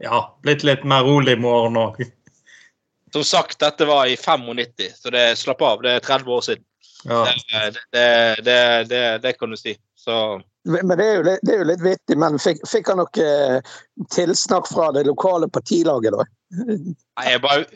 ja, 0.04 0.18
blitt 0.44 0.64
litt 0.66 0.84
mer 0.84 1.06
rolig 1.06 1.38
i 1.38 1.40
morgen 1.40 1.78
òg. 1.80 2.02
Som 3.14 3.24
sagt, 3.24 3.56
dette 3.62 3.86
var 3.88 4.10
i 4.10 4.16
95, 4.20 4.90
så 4.98 5.12
det 5.14 5.24
slapp 5.40 5.62
av. 5.64 5.84
Det 5.84 5.94
er 5.96 6.04
30 6.04 6.34
år 6.36 6.44
siden. 6.44 6.64
Ja. 7.04 7.22
Det, 7.24 8.02
det, 8.44 8.58
det, 8.90 9.02
det, 9.22 9.32
kan 9.38 9.54
du 9.54 9.56
si. 9.56 9.76
Så 9.96 10.18
men 10.64 10.96
det 10.96 11.04
er, 11.04 11.14
jo, 11.18 11.24
det 11.28 11.52
er 11.52 11.58
jo 11.60 11.68
litt 11.68 11.84
vittig, 11.84 12.16
men 12.20 12.38
fikk, 12.40 12.62
fikk 12.68 12.88
han 12.92 13.02
noe 13.02 13.24
eh, 13.24 13.74
tilsnakk 14.14 14.68
fra 14.70 14.90
det 14.96 15.04
lokale 15.08 15.48
partilaget, 15.52 16.16
da? 16.16 16.24
Nei, 16.64 17.26
jeg 17.28 17.42
bare 17.44 17.66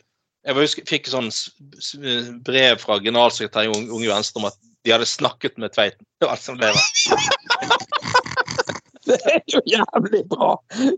jeg 0.46 0.56
husker, 0.56 0.84
fikk 0.88 1.10
sånn 1.12 1.28
brev 2.46 2.78
fra 2.80 2.96
generalsekretær 3.04 3.66
i 3.66 3.72
Unge 3.74 4.08
Venstre 4.08 4.40
om 4.40 4.46
at 4.48 4.56
de 4.86 4.94
hadde 4.94 5.08
snakket 5.10 5.58
med 5.60 5.74
Tveiten. 5.74 6.06
Det 6.16 6.28
var 6.28 6.36
alt 6.36 6.46
som 6.46 6.56
ble 6.56 6.70
Det 9.08 9.16
er 9.32 9.42
jo 9.48 9.60
jævlig 9.68 10.22
bra! 10.28 10.50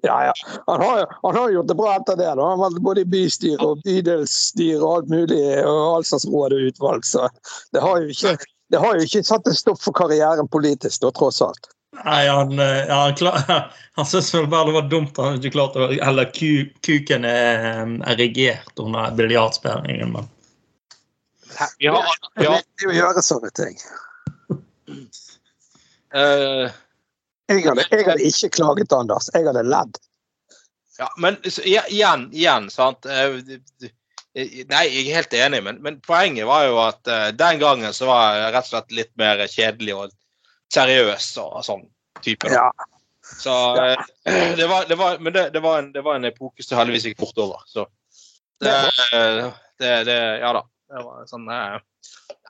Ja, 0.02 0.16
ja. 0.28 0.32
Han 0.66 0.82
har, 0.82 1.02
han 1.22 1.36
har 1.38 1.52
gjort 1.54 1.68
det 1.70 1.76
bra 1.78 1.92
etter 1.96 2.18
det. 2.18 2.26
Da. 2.26 2.42
Han 2.42 2.58
har 2.58 2.72
vært 2.72 2.86
både 2.86 3.04
i 3.04 3.10
bystyre 3.10 3.68
og 3.72 3.82
bydelsstyre 3.86 4.80
og 4.80 4.94
alt 4.94 5.12
mulig, 5.14 5.42
og 5.62 5.82
all 5.96 6.06
slags 6.06 6.26
råd 6.30 6.56
og 6.56 6.70
utvalg. 6.70 7.06
Så 7.06 7.28
det 7.74 7.84
har 7.84 8.02
jo 8.02 8.14
ikke, 8.14 8.34
det 8.74 8.82
har 8.82 8.98
jo 8.98 9.06
ikke 9.06 9.22
satt 9.26 9.46
en 9.46 9.58
stopp 9.58 9.82
for 9.82 9.94
karrieren 9.96 10.50
politisk, 10.50 11.04
da, 11.04 11.14
tross 11.14 11.38
alt. 11.46 11.70
Nei, 11.90 12.28
han, 12.28 12.58
eh, 12.58 12.86
ja, 12.86 12.94
han, 12.94 13.14
klar, 13.14 13.72
han 13.96 14.06
syntes 14.06 14.34
vel 14.34 14.46
bare 14.46 14.70
det 14.70 14.76
var 14.76 14.90
dumt 14.92 15.18
at 15.18 15.24
han 15.24 15.40
ikke 15.40 15.54
klarte 15.56 15.82
å 15.82 15.88
Eller 15.90 16.28
ku, 16.34 16.68
kuken 16.86 17.26
er 17.26 17.82
erigert 18.12 18.78
under 18.78 19.10
biljardspillingen, 19.18 20.14
men 20.14 20.28
har, 21.58 21.72
Det 22.38 22.46
er 22.46 22.92
å 22.92 22.94
gjøre 22.94 23.24
sånne 23.26 23.50
ting. 23.58 23.74
Uh, 26.14 26.70
Jeg 27.50 27.66
hadde, 27.66 27.84
jeg 27.90 28.06
hadde 28.06 28.28
ikke 28.30 28.52
klaget, 28.54 28.94
Anders. 28.94 29.28
Jeg 29.34 29.44
hadde 29.48 29.66
ledd. 29.66 29.98
ja, 30.98 31.10
men 31.18 31.36
så, 31.42 31.66
igjen, 31.66 32.28
igjen, 32.32 32.70
sant 32.70 33.06
Eh, 34.34 34.42
eh, 34.42 34.64
Nei, 34.70 34.84
jeg 34.86 35.08
er 35.08 35.16
helt 35.18 35.34
enig, 35.34 35.62
men, 35.66 35.80
men 35.82 35.98
poenget 36.06 36.46
var 36.46 36.66
jo 36.68 36.78
at 36.84 37.10
eh, 37.10 37.28
den 37.34 37.58
gangen 37.58 37.94
så 37.94 38.06
var 38.10 38.36
jeg 38.38 38.52
rett 38.54 38.68
og 38.68 38.72
slett 38.74 38.94
litt 38.94 39.12
mer 39.18 39.42
kjedelig 39.50 39.96
og 39.96 40.12
seriøs 40.74 41.28
og 41.42 41.60
sånn 41.66 41.84
type. 42.24 42.50
Ja. 42.52 42.68
Så 43.40 43.54
eh, 43.84 43.98
det 44.58 44.66
var, 44.66 44.88
det 44.88 44.98
var, 44.98 45.18
Men 45.18 45.32
det, 45.32 45.50
det, 45.54 45.60
var 45.60 45.78
en, 45.78 45.92
det 45.92 46.02
var 46.02 46.18
en 46.18 46.28
epoke 46.30 46.64
som 46.64 46.80
heldigvis 46.80 47.10
gikk 47.10 47.20
fort 47.22 47.38
over. 47.38 47.62
Så 47.70 47.86
det, 48.60 48.74
det, 49.80 49.94
det 50.08 50.18
Ja 50.42 50.54
da. 50.56 50.66
Det 50.90 51.04
var 51.06 51.28
sånn 51.30 51.46
eh, 51.54 51.78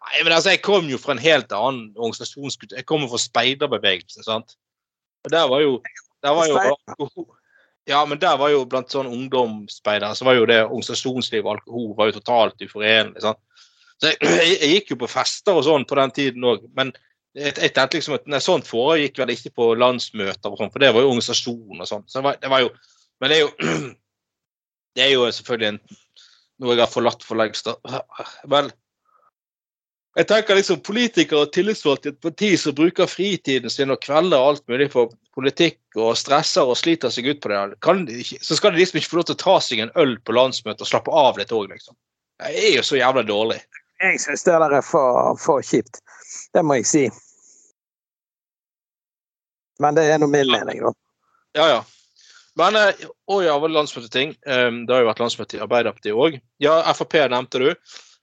Nei, 0.01 0.23
men 0.25 0.33
altså, 0.33 0.55
jeg 0.55 0.63
kom 0.65 0.89
jo 0.89 0.99
fra 0.99 1.13
en 1.15 1.23
helt 1.23 1.53
annen 1.53 1.91
organisasjonskultur. 1.93 2.79
Jeg 2.79 2.89
kommer 2.89 3.11
fra 3.13 3.21
speiderbevegelsen, 3.21 4.25
sant. 4.25 4.57
Og 5.27 5.35
der 5.35 5.45
var 5.51 5.61
jo, 5.61 5.75
der 6.25 6.35
var 6.39 6.49
jo 6.49 6.57
alkohol 6.57 7.29
Ja, 7.89 8.01
men 8.09 8.21
der 8.23 8.39
var 8.41 8.51
jo 8.53 8.65
blant 8.69 8.93
sånn 8.93 9.11
ungdomsspeidere 9.11 10.17
så 10.17 10.27
var 10.29 10.39
jo 10.39 10.49
det 10.49 10.59
organisasjonsliv 10.63 11.45
og 11.45 11.53
alkohol 11.59 11.93
var 11.99 12.11
jo 12.11 12.17
totalt 12.17 12.65
uforenlig. 12.65 13.23
sant? 13.25 13.41
Så 14.01 14.15
jeg, 14.15 14.19
jeg, 14.41 14.57
jeg 14.57 14.73
gikk 14.75 14.95
jo 14.95 15.01
på 15.05 15.11
fester 15.13 15.61
og 15.61 15.67
sånn 15.69 15.87
på 15.89 16.01
den 16.01 16.17
tiden 16.17 16.49
òg, 16.49 16.65
men 16.79 16.95
jeg, 17.39 17.55
tenkte 17.55 17.99
liksom 17.99 18.17
at 18.17 18.29
nei, 18.31 18.41
sånt 18.43 18.69
foregikk 18.69 19.21
vel 19.23 19.33
ikke 19.35 19.53
på 19.55 19.71
landsmøter 19.79 20.55
for 20.59 20.83
det 20.83 20.93
var 20.95 21.05
jo 21.05 21.13
organisasjon 21.13 21.83
og 21.83 21.89
sånn. 21.89 22.07
Så 22.11 22.23
det 22.23 22.51
var, 22.51 22.65
jo 22.65 22.71
Men 23.21 23.31
det 23.31 23.39
er 23.39 23.45
jo 23.45 23.51
Det 24.99 25.05
er 25.05 25.13
jo 25.13 25.27
selvfølgelig 25.31 25.69
en, 25.69 25.81
noe 26.61 26.75
jeg 26.75 26.83
har 26.83 26.91
forlatt 26.91 27.23
for 27.23 27.39
lengst. 27.39 27.69
Vel, 28.51 28.73
jeg 30.19 30.27
tenker 30.27 30.59
liksom 30.59 30.81
politikere 30.83 31.45
og 31.45 31.53
tillitsvalgte 31.55 32.11
i 32.11 32.13
et 32.13 32.25
parti 32.25 32.49
som 32.59 32.75
bruker 32.75 33.07
fritiden 33.07 33.71
sin 33.71 33.95
og 33.95 34.01
kvelder 34.03 34.43
og 34.43 34.49
alt 34.49 34.65
mulig 34.73 34.89
for 34.91 35.13
politikk 35.39 35.79
og 35.95 36.19
stresser 36.19 36.67
og 36.67 36.79
sliter 36.81 37.13
seg 37.15 37.31
ut 37.31 37.43
på 37.43 37.53
det, 37.53 37.61
kan 37.87 38.03
så 38.43 38.59
skal 38.59 38.75
de 38.75 38.83
liksom 38.83 38.99
ikke 38.99 39.13
få 39.13 39.21
lov 39.21 39.29
til 39.29 39.39
å 39.39 39.43
ta 39.45 39.55
seg 39.63 39.85
en 39.85 39.95
øl 40.03 40.17
på 40.27 40.35
landsmøtet 40.35 40.83
og 40.83 40.91
slappe 40.91 41.15
av 41.15 41.39
litt 41.39 41.55
òg, 41.55 41.71
liksom. 41.71 41.95
Det 42.41 42.51
er 42.51 42.75
jo 42.81 42.83
så 42.89 42.99
jævla 42.99 43.23
dårlig. 43.29 43.61
Jeg 44.01 44.21
syns 44.23 44.45
det 44.47 44.57
der 44.63 44.77
er 44.79 44.85
for, 44.85 45.37
for 45.41 45.65
kjipt. 45.65 46.01
Det 46.55 46.63
må 46.65 46.79
jeg 46.79 46.89
si. 46.89 47.05
Men 49.81 49.97
det 49.97 50.07
er 50.09 50.21
nå 50.21 50.29
min 50.29 50.51
mening, 50.53 50.83
da. 50.85 50.93
Ja, 51.57 51.67
ja. 51.69 51.81
Men 52.59 52.77
eh, 52.77 53.07
Å 53.31 53.41
ja, 53.45 53.57
det 53.63 53.73
landsmøteting? 53.75 54.35
Um, 54.45 54.85
det 54.87 54.95
har 54.95 55.05
jo 55.05 55.11
vært 55.11 55.23
landsmøte 55.23 55.59
i 55.59 55.63
Arbeiderpartiet 55.65 56.17
òg. 56.17 56.39
Ja, 56.63 56.81
Frp 56.97 57.17
nevnte 57.33 57.63
du. 57.63 57.71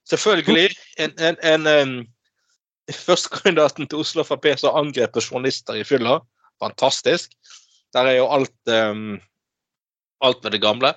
Selvfølgelig. 0.07 0.69
En, 1.01 1.15
en, 1.17 1.41
en 1.43 1.73
en 1.73 1.97
Førstekandidaten 2.87 3.89
til 3.91 3.99
Oslo 3.99 4.23
Frp 4.23 4.45
som 4.61 4.77
angrep 4.79 5.17
journalister 5.19 5.75
i 5.75 5.83
fylla. 5.83 6.21
Fantastisk. 6.63 7.33
Der 7.95 8.07
er 8.07 8.21
jo 8.21 8.29
alt 8.31 8.71
um, 8.71 9.17
alt 10.23 10.43
med 10.43 10.55
det 10.55 10.61
gamle. 10.63 10.93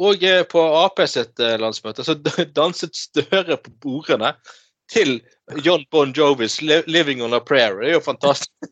Og 0.00 0.22
eh, 0.24 0.42
på 0.48 0.62
Ap 0.80 1.00
sitt 1.10 1.40
eh, 1.44 1.56
landsmøte 1.60 2.04
så 2.06 2.14
danset 2.56 2.96
Støre 2.96 3.58
på 3.60 3.72
bordene 3.84 4.34
til 4.90 5.18
John 5.62 5.84
Bon 5.92 6.12
Jovis 6.16 6.60
'Living 6.62 7.20
on 7.22 7.34
a 7.36 7.40
Prayer'. 7.40 7.78
Det 7.82 7.90
er 7.90 7.98
jo 7.98 8.04
fantastisk. 8.04 8.50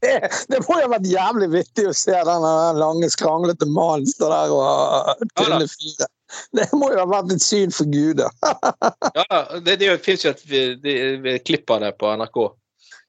Det, 0.00 0.12
det 0.48 0.58
må 0.64 0.78
jo 0.80 0.86
ha 0.86 0.92
vært 0.94 1.06
jævlig 1.10 1.46
vittig 1.52 1.84
å 1.90 1.92
se 1.92 2.14
den 2.24 2.44
lange, 2.80 3.08
skranglete 3.12 3.66
mannen 3.68 4.06
stå 4.08 4.30
der 4.32 4.52
og 4.56 5.20
tynne 5.36 5.66
fyret. 5.68 6.08
Det 6.56 6.64
må 6.72 6.88
jo 6.94 7.02
ha 7.02 7.04
vært 7.10 7.34
et 7.34 7.44
syn 7.44 7.74
for 7.74 7.90
guder. 7.92 8.32
Ja, 9.18 9.42
det, 9.60 9.74
det 9.82 9.90
fins 10.06 10.24
jo 10.24 10.30
et 10.32 10.40
vi- 10.48 10.78
de- 10.80 10.96
vi- 11.20 11.36
klipp 11.44 11.68
av 11.74 11.82
det 11.84 11.92
på 12.00 12.08
NRK. 12.16 12.38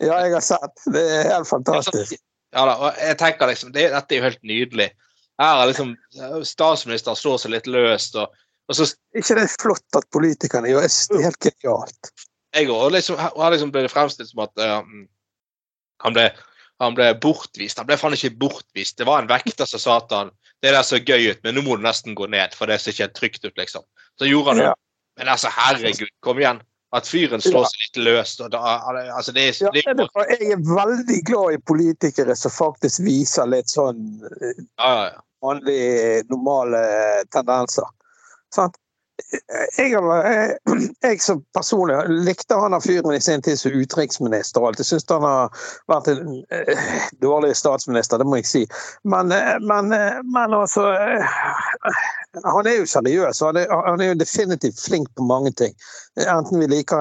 Ja, 0.04 0.20
jeg 0.26 0.34
har 0.36 0.44
sett. 0.44 0.84
Det 0.92 1.06
er 1.22 1.30
helt 1.32 1.48
fantastisk. 1.48 2.20
Ja 2.54 2.66
da, 2.68 2.76
og 2.76 3.00
jeg 3.00 3.18
tenker 3.24 3.48
liksom, 3.54 3.72
det, 3.74 3.88
Dette 3.96 4.14
er 4.18 4.20
jo 4.20 4.28
helt 4.28 4.44
nydelig. 4.44 4.90
Her 5.42 5.64
er 5.64 5.72
liksom 5.72 5.96
Statsministeren 6.46 7.18
slår 7.18 7.42
seg 7.42 7.54
litt 7.56 7.70
løst. 7.72 8.18
og, 8.20 8.34
og 8.70 8.78
så 8.78 8.88
ikke 9.18 9.38
det 9.40 9.48
er 9.48 9.56
flott 9.62 10.00
at 10.00 10.08
politikerne 10.14 10.70
gjør 10.72 10.86
det? 10.86 10.94
er 10.94 11.28
helt 11.28 11.42
genialt. 11.48 12.12
jeg 12.54 12.70
og 12.70 12.92
liksom, 12.94 13.18
her 13.18 13.56
liksom 13.56 13.74
ble 13.74 13.86
det 13.88 13.94
fremstilt 13.94 14.30
som 14.30 14.44
at 14.46 14.62
uh, 14.62 14.82
han, 16.06 16.16
ble, 16.16 16.28
han 16.84 16.98
ble 16.98 17.10
bortvist. 17.22 17.82
Han 17.82 17.90
ble 17.90 17.98
faen 17.98 18.18
ikke 18.18 18.36
bortvist. 18.46 18.98
Det 19.00 19.10
var 19.10 19.24
en 19.24 19.32
vekter 19.32 19.70
som 19.70 19.82
sa 19.82 19.98
at 20.04 20.14
han 20.14 20.34
det 20.64 20.72
der 20.72 20.86
så 20.88 20.96
gøy 21.02 21.34
ut, 21.34 21.42
men 21.44 21.58
nå 21.58 21.62
må 21.66 21.76
du 21.76 21.84
nesten 21.84 22.16
gå 22.16 22.30
ned, 22.32 22.54
for 22.56 22.72
det 22.72 22.78
ser 22.80 22.94
ikke 22.94 23.04
helt 23.04 23.18
trygt 23.18 23.44
ut, 23.44 23.58
liksom. 23.60 23.84
Så 24.16 24.30
gjorde 24.30 24.54
han 24.54 24.62
det. 24.62 24.68
Ja. 24.70 24.76
Men 25.20 25.32
altså, 25.34 25.50
herregud, 25.52 26.12
kom 26.24 26.40
igjen. 26.40 26.62
At 26.94 27.08
fyren 27.10 27.42
slår 27.42 27.66
seg 27.72 27.86
litt 27.88 28.00
løst. 28.06 28.42
Og 28.46 28.52
da, 28.54 28.60
altså, 29.16 29.34
det 29.34 29.48
Ja, 29.62 29.72
det 29.74 29.82
er, 29.88 29.98
det 29.98 30.06
er- 30.14 30.32
jeg 30.38 30.52
er 30.58 30.62
veldig 30.62 31.20
glad 31.26 31.54
i 31.56 31.62
politikere 31.66 32.36
som 32.38 32.54
faktisk 32.54 33.02
viser 33.06 33.50
litt 33.50 33.70
sånn 33.74 34.04
ja, 34.78 35.10
vanlige, 35.42 36.24
normale 36.30 36.86
tendenser. 37.34 37.90
Sant? 38.54 38.78
Jeg, 39.78 39.92
jeg, 39.94 40.58
jeg 41.06 41.22
som 41.22 41.42
personlig 41.58 41.98
likte 42.26 42.58
han 42.60 42.74
av 42.74 42.86
fyren 42.86 43.14
i 43.14 43.22
sin 43.22 43.42
tid 43.46 43.60
som 43.60 43.72
utenriksminister. 43.74 44.62
og 44.62 44.68
alt. 44.72 44.82
Jeg 44.82 44.90
syns 44.92 45.10
han 45.10 45.26
har 45.26 45.66
vært 45.92 46.10
en 46.14 46.44
eh, 46.54 47.10
dårlig 47.22 47.56
statsminister, 47.58 48.22
det 48.22 48.28
må 48.30 48.42
jeg 48.42 48.50
si. 48.50 48.64
Men, 49.04 49.32
eh, 49.32 49.58
men, 49.62 49.94
eh, 49.94 50.22
men 50.34 50.54
altså 50.58 50.86
Han 52.42 52.66
er 52.66 52.80
jo 52.80 52.86
seriøs, 52.90 53.42
og 53.44 53.52
han 53.52 53.58
er, 53.62 53.74
han 53.86 54.02
er 54.02 54.08
jo 54.10 54.16
definitivt 54.18 54.80
flink 54.82 55.10
på 55.14 55.26
mange 55.30 55.52
ting. 55.60 55.76
Enten 56.18 56.64
vi 56.64 56.70
liker 56.72 56.98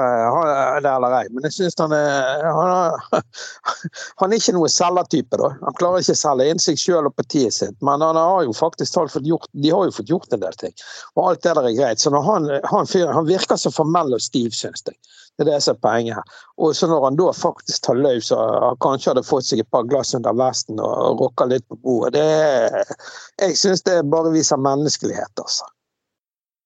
det 0.85 0.91
eller 0.91 1.15
ei. 1.23 1.23
Men 1.33 1.47
jeg 1.49 1.55
syns 1.57 1.79
han 1.81 1.95
er 1.97 2.45
han, 2.45 2.73
er- 2.75 3.25
han 4.21 4.29
er 4.33 4.37
ikke 4.37 4.55
noe 4.59 4.69
selgertype, 4.73 5.41
da. 5.41 5.49
Han 5.63 5.79
klarer 5.81 6.05
ikke 6.05 6.19
å 6.19 6.21
selge 6.21 6.49
inn 6.53 6.61
seg 6.61 6.81
sjøl 6.83 7.09
og 7.09 7.17
partiet 7.17 7.57
sitt, 7.57 7.79
men 7.81 8.05
han 8.05 8.19
har 8.21 8.45
jo 8.45 8.53
faktisk 8.57 9.01
fått 9.01 9.29
gjort, 9.29 9.49
de 9.57 9.73
har 9.73 9.89
jo 9.89 9.97
fått 10.03 10.13
gjort 10.13 10.37
en 10.37 10.45
del 10.45 10.59
ting. 10.61 10.77
Og 11.17 11.31
alt 11.31 11.43
det 11.47 11.57
der 11.57 11.71
er 11.71 11.79
greit. 11.81 12.05
Så 12.05 12.13
han, 12.13 12.53
han, 12.69 12.93
han 13.17 13.29
virker 13.33 13.57
så 13.61 13.73
formell 13.73 14.13
og 14.13 14.21
stiv, 14.25 14.53
syns 14.57 14.85
jeg. 14.85 15.01
Det 15.39 15.47
er 15.47 15.51
det 15.55 15.61
som 15.65 15.77
er 15.77 15.83
poenget 15.85 16.15
her. 16.19 16.33
Og 16.61 16.75
så 16.77 16.87
når 16.91 17.05
han 17.07 17.17
da 17.19 17.31
faktisk 17.33 17.87
tar 17.87 18.01
løs 18.01 18.31
og 18.37 18.41
han 18.67 18.81
kanskje 18.85 19.13
hadde 19.15 19.25
fått 19.27 19.49
seg 19.49 19.63
et 19.63 19.71
par 19.73 19.87
glass 19.89 20.13
under 20.19 20.37
vesten 20.37 20.81
og 20.83 21.23
rocka 21.23 21.47
litt 21.49 21.65
på 21.73 21.79
bordet, 21.83 22.13
det 22.19 23.47
Jeg 23.47 23.57
syns 23.59 23.83
det 23.89 24.03
bare 24.13 24.33
viser 24.35 24.61
menneskelighet, 24.61 25.33
altså. 25.41 25.65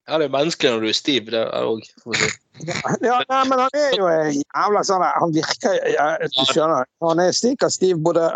ja, 0.09 0.19
det 0.19 0.27
er 0.27 0.35
menneskelig 0.35 0.73
når 0.75 0.81
du 0.85 0.89
er 0.91 0.99
stiv. 0.99 1.31
Det 1.31 1.41
er 1.45 1.69
òg 1.71 1.87
Ja, 3.05 3.21
nei, 3.29 3.43
men 3.51 3.59
han 3.61 3.75
er 3.77 3.95
jo 3.99 4.07
en 4.09 4.33
jævla 4.33 4.83
sånn 4.89 5.03
Han 5.05 5.35
virker 5.35 5.77
ja, 5.93 6.07
Du 6.25 6.43
skjønner. 6.49 6.89
Han 7.05 7.21
er 7.21 7.35
sikkert 7.37 7.75
stiv 7.75 8.01
både 8.07 8.31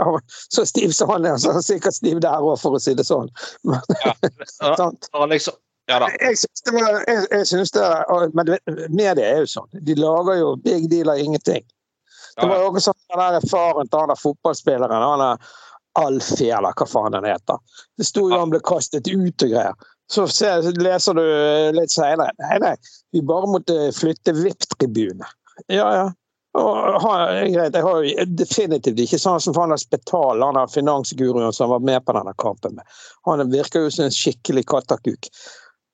Så 0.50 0.66
stiv 0.68 0.92
som 0.92 1.10
han 1.14 1.24
er, 1.26 1.38
så 1.40 1.50
er 1.50 1.58
han 1.58 1.66
sikkert 1.66 1.96
stiv 1.96 2.20
der 2.22 2.38
òg, 2.44 2.54
for 2.60 2.76
å 2.76 2.82
si 2.82 2.94
det 2.94 3.06
sånn. 3.08 3.30
Men, 3.64 3.82
Ja. 4.04 4.14
Når 4.78 5.20
han 5.24 5.34
liksom 5.34 5.58
Ja 5.90 5.98
da. 5.98 6.08
Jeg 6.22 6.38
syns 6.38 6.64
det 6.66 6.74
var 6.76 7.00
jeg, 7.08 7.26
jeg 7.34 7.46
synes 7.50 7.72
det, 7.74 7.86
Men 8.34 8.46
du 8.46 8.52
vet, 8.54 8.74
media 8.88 9.26
er 9.26 9.42
jo 9.42 9.50
sånn. 9.50 9.70
De 9.86 9.96
lager 9.98 10.38
jo 10.38 10.54
big 10.62 10.86
deal 10.92 11.10
av 11.10 11.18
ingenting. 11.18 11.64
Det 12.36 12.46
var 12.46 12.62
jo 12.62 12.68
også 12.70 12.90
sånn 12.90 13.00
den 13.10 13.34
der 13.36 13.48
faren 13.50 13.90
til 13.90 14.00
han 14.00 14.12
der 14.12 14.20
fotballspilleren, 14.20 15.02
han 15.02 15.24
der 15.24 15.50
Alfie, 15.98 16.52
eller 16.54 16.76
hva 16.78 16.86
faen 16.86 17.16
han 17.18 17.26
heter. 17.26 17.58
Det 17.98 18.06
sto 18.06 18.28
jo 18.30 18.38
han 18.38 18.52
ble 18.52 18.60
kastet 18.64 19.10
ut 19.10 19.44
og 19.46 19.50
greier. 19.50 19.88
Så 20.10 20.26
ser, 20.30 20.66
leser 20.82 21.14
du 21.14 21.24
litt 21.76 21.92
senere 21.94 22.32
Nei, 22.42 22.56
nei, 22.62 22.72
vi 23.14 23.22
bare 23.26 23.50
måtte 23.50 23.90
flytte 23.94 24.34
VIP-tribune. 24.38 25.26
Ja, 25.70 25.90
ja. 25.94 26.06
Og, 26.58 27.04
greit, 27.52 27.76
jeg 27.76 27.84
har 27.86 28.02
jo 28.02 28.24
definitivt 28.34 28.98
ikke 29.04 29.20
sånn 29.22 29.42
som 29.42 29.58
han 29.60 29.70
der 29.70 29.78
Spetal, 29.78 30.42
han 30.42 30.58
der 30.58 30.72
finansguruen 30.72 31.54
som 31.54 31.70
var 31.70 31.84
med 31.86 32.02
på 32.06 32.16
denne 32.16 32.34
kampen. 32.42 32.74
med. 32.78 32.96
Han 33.28 33.44
virker 33.52 33.86
jo 33.86 33.92
som 33.94 34.08
en 34.08 34.14
skikkelig 34.14 34.64
kattakuk. 34.72 35.30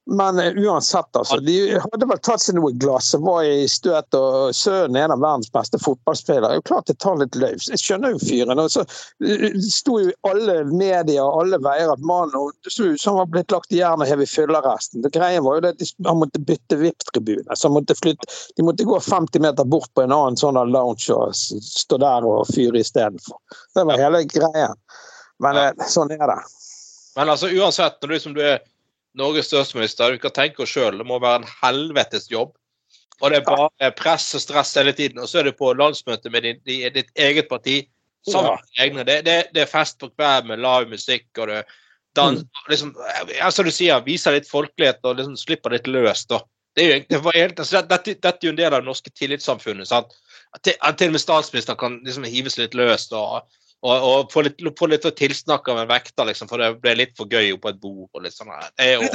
Men 0.08 0.38
eh, 0.38 0.52
uansett, 0.52 1.16
altså. 1.16 1.36
De 1.36 1.80
hadde 1.82 2.06
vel 2.06 2.18
tatt 2.22 2.42
seg 2.42 2.54
noe 2.54 2.70
glass 2.78 3.08
og 3.16 3.24
var 3.26 3.46
i 3.46 3.64
støt, 3.70 4.14
og 4.14 4.54
sønnen 4.54 4.98
er 5.00 5.08
en 5.08 5.14
av 5.16 5.22
verdens 5.24 5.50
beste 5.50 5.80
fotballspillere. 5.82 6.46
Det 6.46 6.54
er 6.54 6.60
jo 6.60 6.66
klart 6.68 6.90
det 6.90 6.98
tar 7.02 7.18
litt 7.18 7.38
løs. 7.42 7.66
Jeg 7.72 7.82
skjønner 7.82 8.14
jo 8.14 8.20
fyren. 8.22 8.62
Og 8.62 8.70
så 8.70 8.84
eh, 8.86 9.48
det 9.56 9.72
sto 9.74 9.98
jo 9.98 10.12
i 10.12 10.16
alle 10.30 10.60
medier 10.70 11.24
og 11.24 11.40
alle 11.40 11.58
veier 11.64 11.90
at 11.90 12.04
mannen 12.06 12.54
som 13.02 13.18
var 13.18 13.32
blitt 13.32 13.54
lagt 13.54 13.74
i 13.74 13.80
jern 13.80 14.04
og 14.04 14.06
hevet. 14.06 14.30
Det 15.02 15.10
Greien 15.16 15.42
var 15.42 15.58
jo 15.58 15.64
det 15.66 15.74
at 15.74 15.82
han 16.06 16.22
måtte 16.22 16.44
bytte 16.46 16.78
VIP-tribune. 16.78 17.58
Så 17.58 17.66
han 17.66 17.74
måtte 17.74 17.98
flytte, 17.98 18.30
de 18.54 18.66
måtte 18.66 18.86
gå 18.86 19.00
50 19.02 19.42
meter 19.42 19.66
bort 19.66 19.90
på 19.98 20.06
en 20.06 20.14
annen 20.14 20.38
sånn 20.38 20.60
lounge 20.70 21.10
og 21.14 21.34
stå 21.34 21.98
der 22.02 22.26
og 22.26 22.46
fyre 22.54 22.78
istedenfor. 22.84 23.42
Det 23.74 23.86
var 23.90 24.06
hele 24.06 24.22
greien. 24.30 24.78
Men 25.42 25.58
eh, 25.64 25.90
sånn 25.90 26.14
er 26.14 26.30
det. 26.30 26.40
Men 27.18 27.32
altså 27.32 27.50
uansett, 27.50 27.98
når 27.98 28.08
du, 28.08 28.14
liksom, 28.14 28.38
du 28.38 28.42
er 28.44 28.62
Norges 29.16 29.46
statsminister, 29.50 30.12
Du 30.12 30.18
kan 30.22 30.30
tenke 30.36 30.62
oss 30.62 30.72
sjøl, 30.74 30.98
det 30.98 31.06
må 31.08 31.18
være 31.22 31.42
en 31.42 31.50
helvetes 31.62 32.30
jobb. 32.30 32.54
Og 33.22 33.30
det 33.32 33.38
er 33.40 33.46
bare 33.48 33.90
press 33.96 34.34
og 34.36 34.42
stress 34.44 34.74
hele 34.76 34.92
tiden. 34.92 35.18
Og 35.22 35.28
så 35.28 35.38
er 35.40 35.48
du 35.48 35.52
på 35.56 35.70
landsmøte 35.72 36.30
med 36.30 36.42
din, 36.44 36.58
di- 36.68 36.90
ditt 36.92 37.08
eget 37.16 37.48
parti. 37.48 37.78
Sammen 38.28 38.58
med 38.58 38.82
egne. 38.84 39.04
Det, 39.08 39.20
det, 39.24 39.36
det 39.54 39.62
er 39.62 39.70
fest 39.70 39.98
på 40.02 40.10
hver 40.18 40.44
med 40.44 40.60
lav 40.60 40.84
musikk, 40.90 41.28
og 41.38 41.48
du 41.48 41.62
dans, 42.16 42.42
liksom, 42.68 42.94
ja, 43.38 43.50
Som 43.50 43.64
du 43.64 43.70
sier, 43.70 44.00
viser 44.04 44.32
litt 44.36 44.48
folkelighet 44.48 45.00
og 45.04 45.16
liksom 45.18 45.36
slipper 45.36 45.72
litt 45.76 45.86
løs. 45.86 46.26
da. 46.26 46.40
Det 46.76 46.84
er 46.84 46.90
jo, 46.92 47.04
det 47.08 47.20
var 47.24 47.36
altså, 47.42 47.82
dette, 47.88 48.14
dette 48.20 48.44
er 48.44 48.48
jo 48.50 48.52
en 48.52 48.58
del 48.60 48.72
av 48.74 48.82
det 48.82 48.88
norske 48.88 49.12
tillitssamfunnet. 49.16 49.88
sant? 49.88 50.12
Til, 50.62 50.74
til 50.96 51.08
og 51.12 51.16
med 51.16 51.20
statsministeren 51.20 51.78
kan 51.80 52.00
liksom 52.04 52.24
hives 52.28 52.58
litt 52.58 52.74
løst 52.76 53.12
og, 53.16 53.44
og, 53.84 53.94
og 54.08 54.32
få 54.32 54.46
litt, 54.46 54.62
få 54.78 54.88
litt 54.90 55.04
tilsnakk 55.18 55.68
av 55.68 55.82
en 55.82 55.90
vekter, 55.90 56.26
liksom, 56.30 56.48
for 56.50 56.62
det 56.62 56.76
ble 56.82 56.94
litt 56.96 57.16
for 57.18 57.28
gøy 57.30 57.52
på 57.60 57.72
et 57.72 57.80
bord. 57.82 58.08
og 58.12 58.24
litt 58.24 58.36
sånn. 58.36 58.52
her. 58.54 58.70
Det 58.76 58.86
er 58.86 58.94
jo 58.96 59.08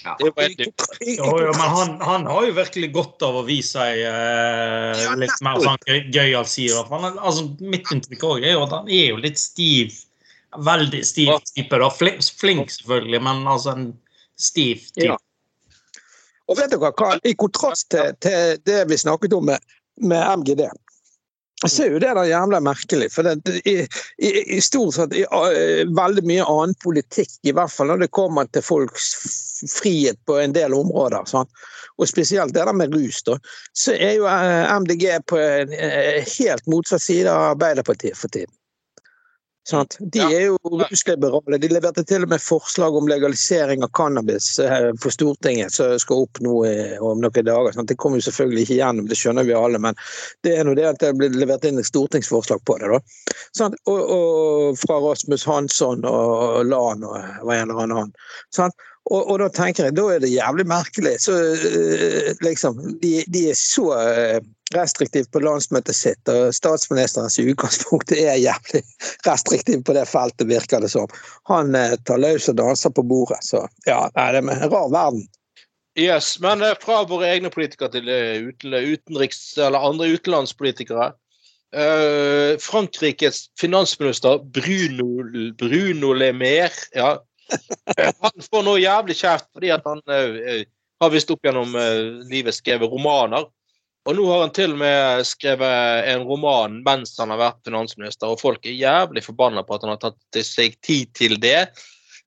det 0.00 0.30
er 0.40 0.54
jo. 0.64 0.70
Jo, 1.04 1.32
jo, 1.44 1.50
men 1.52 1.72
han, 1.74 1.90
han 2.00 2.26
har 2.26 2.46
jo 2.46 2.52
virkelig 2.56 2.88
godt 2.94 3.24
av 3.26 3.36
å 3.36 3.42
vise 3.44 3.76
seg 3.76 4.00
eh, 4.08 5.02
litt 5.20 5.42
mer 5.44 5.60
sånn 5.60 5.82
gøy- 5.84 6.06
gøyal 6.14 6.46
side. 6.48 6.70
i 6.72 6.76
hvert 6.78 6.88
fall. 6.88 7.18
Altså, 7.18 7.44
mitt 7.60 7.90
inntrykk 7.92 8.24
òg 8.30 8.46
er 8.46 8.56
jo 8.56 8.62
at 8.64 8.76
han 8.78 8.88
er 8.88 9.10
jo 9.12 9.18
litt 9.20 9.40
stiv. 9.40 9.98
Veldig 10.56 11.02
stiv 11.06 11.34
type. 11.52 11.78
da. 11.78 11.90
Flink, 11.94 12.24
flink 12.40 12.72
selvfølgelig, 12.74 13.20
men 13.28 13.44
altså 13.46 13.76
en 13.76 13.90
stiv 14.40 14.88
type. 14.94 15.12
Ja. 15.12 15.18
Og 16.50 16.58
vet 16.58 16.72
dere 16.72 16.90
hva, 16.96 17.12
I 17.22 17.36
kontrast 17.38 17.90
til, 17.92 18.16
til 18.24 18.56
det 18.66 18.80
vi 18.90 18.98
snakket 18.98 19.36
om 19.36 19.46
med, 19.52 19.62
med 20.00 20.24
MGD, 20.40 20.64
så 21.68 21.84
er 21.84 21.92
jo 21.92 22.00
det 22.00 22.14
der 22.16 22.30
jævla 22.30 22.60
merkelig. 22.64 23.10
For 23.12 23.26
det, 23.26 23.60
i, 23.68 23.76
i, 24.22 24.30
i 24.56 24.60
stort 24.64 24.96
sett 24.96 25.16
i, 25.16 25.26
veldig 25.92 26.24
mye 26.28 26.46
annen 26.46 26.76
politikk, 26.80 27.34
i 27.44 27.52
hvert 27.56 27.72
fall 27.72 27.92
når 27.92 28.06
det 28.06 28.14
kommer 28.16 28.48
til 28.48 28.64
folks 28.64 29.10
frihet 29.76 30.16
på 30.26 30.38
en 30.40 30.56
del 30.56 30.74
områder, 30.76 31.26
sant? 31.28 31.52
og 32.00 32.08
spesielt 32.08 32.54
det 32.56 32.64
der 32.64 32.72
med 32.72 32.94
rus, 32.96 33.20
da, 33.26 33.36
så 33.76 33.92
er 33.92 34.14
jo 34.16 34.24
eh, 34.30 34.70
MDG 34.80 35.04
på 35.28 35.36
en 35.36 35.74
eh, 35.76 36.24
helt 36.38 36.64
motsatt 36.70 37.04
side 37.04 37.28
av 37.28 37.50
Arbeiderpartiet 37.50 38.16
for 38.16 38.32
tiden. 38.32 38.52
Sant? 39.68 39.96
De 40.00 40.20
er 40.24 40.46
jo 40.48 40.56
rusliberale. 40.64 41.58
De 41.60 41.68
leverte 41.68 42.04
til 42.08 42.24
og 42.24 42.30
med 42.32 42.42
forslag 42.42 42.96
om 42.96 43.08
legalisering 43.10 43.84
av 43.84 43.92
cannabis 43.96 44.54
for 45.02 45.12
Stortinget, 45.12 45.74
som 45.74 45.98
skal 46.00 46.24
opp 46.24 46.40
nå 46.44 46.54
eh, 46.66 46.96
om 47.04 47.20
noen 47.20 47.46
dager. 47.46 47.74
Sant? 47.76 47.90
Det 47.90 47.98
kommer 48.00 48.20
jo 48.20 48.26
selvfølgelig 48.30 48.64
ikke 48.66 48.78
gjennom, 48.80 49.10
det 49.10 49.18
skjønner 49.20 49.48
vi 49.48 49.56
alle, 49.56 49.80
men 49.82 49.98
det 50.46 50.56
er 50.56 50.64
nå 50.66 50.74
det 50.78 50.88
at 50.88 51.02
det 51.04 51.12
blir 51.18 51.36
levert 51.36 51.66
inn 51.68 51.80
et 51.80 51.88
stortingsforslag 51.88 52.64
på 52.64 52.78
det. 52.80 52.88
da. 52.94 53.68
Og, 53.84 54.00
og 54.00 54.80
fra 54.80 55.00
Rasmus 55.04 55.44
Hansson 55.48 56.06
og 56.08 56.64
Lan 56.70 57.04
og 57.04 57.18
hva 57.44 57.58
en 57.58 57.68
eller 57.68 57.84
annen. 57.84 58.14
Sant? 58.56 58.88
Og, 59.10 59.20
og 59.26 59.38
da 59.42 59.48
tenker 59.52 59.88
jeg, 59.88 59.96
da 59.98 60.06
er 60.14 60.24
det 60.24 60.32
jævlig 60.32 60.66
merkelig. 60.70 61.18
Så 61.20 61.36
eh, 61.36 62.32
liksom, 62.44 62.80
de, 63.02 63.20
de 63.28 63.46
er 63.52 63.58
så 63.58 63.90
restriktive 64.74 65.26
på 65.32 65.42
landsmøtet 65.42 65.96
sitt, 65.96 66.30
og 66.30 66.54
statsministerens 66.54 67.38
utgangspunkt 67.42 68.12
er 68.14 68.38
jævlig 68.38 68.82
restriktiv 69.26 69.82
på 69.86 69.96
det 69.96 70.06
feltet, 70.08 70.48
virker 70.50 70.82
det 70.82 70.92
som. 70.92 71.10
Han 71.50 71.74
eh, 71.74 71.96
tar 72.06 72.22
løs 72.22 72.48
og 72.52 72.58
danser 72.60 72.94
på 72.94 73.04
bordet, 73.06 73.42
så 73.46 73.64
ja, 73.88 74.04
det 74.14 74.26
er 74.26 74.40
en 74.40 74.52
rar 74.70 74.90
verden. 74.92 75.26
Yes, 75.98 76.36
Men 76.40 76.62
eh, 76.62 76.76
fra 76.80 77.02
våre 77.08 77.32
egne 77.32 77.50
politikere 77.50 77.90
til 77.96 78.08
eh, 78.08 78.46
utenriks- 78.86 79.58
eller 79.58 79.90
andre 79.90 80.12
utenlandspolitikere. 80.16 81.12
Frankrikes 81.70 83.44
finansminister 83.60 84.40
Bruno, 84.42 85.04
Bruno 85.54 86.08
Le 86.18 86.32
Maire 86.34 86.88
ja. 86.98 87.12
Han 88.24 88.42
får 88.42 88.64
nå 88.66 88.72
jævlig 88.82 89.14
kjeft 89.20 89.46
fordi 89.54 89.70
at 89.70 89.86
han 89.86 90.02
har 90.10 91.12
visst 91.14 91.30
opp 91.30 91.46
gjennom 91.46 91.76
livet 92.26 92.58
skrevet 92.58 92.90
romaner. 92.90 93.46
Og 94.08 94.16
nå 94.16 94.26
har 94.30 94.44
han 94.46 94.52
til 94.56 94.72
og 94.74 94.80
med 94.80 95.26
skrevet 95.28 96.06
en 96.08 96.22
roman 96.24 96.78
mens 96.86 97.12
han 97.20 97.32
har 97.34 97.40
vært 97.40 97.64
finansminister, 97.68 98.30
og 98.32 98.40
folk 98.40 98.64
er 98.64 98.78
jævlig 98.78 99.22
forbanna 99.26 99.64
på 99.66 99.76
at 99.76 99.84
han 99.84 99.92
har 99.92 100.00
tatt 100.00 100.40
seg 100.46 100.78
tid 100.84 101.10
til 101.16 101.36
det 101.42 101.68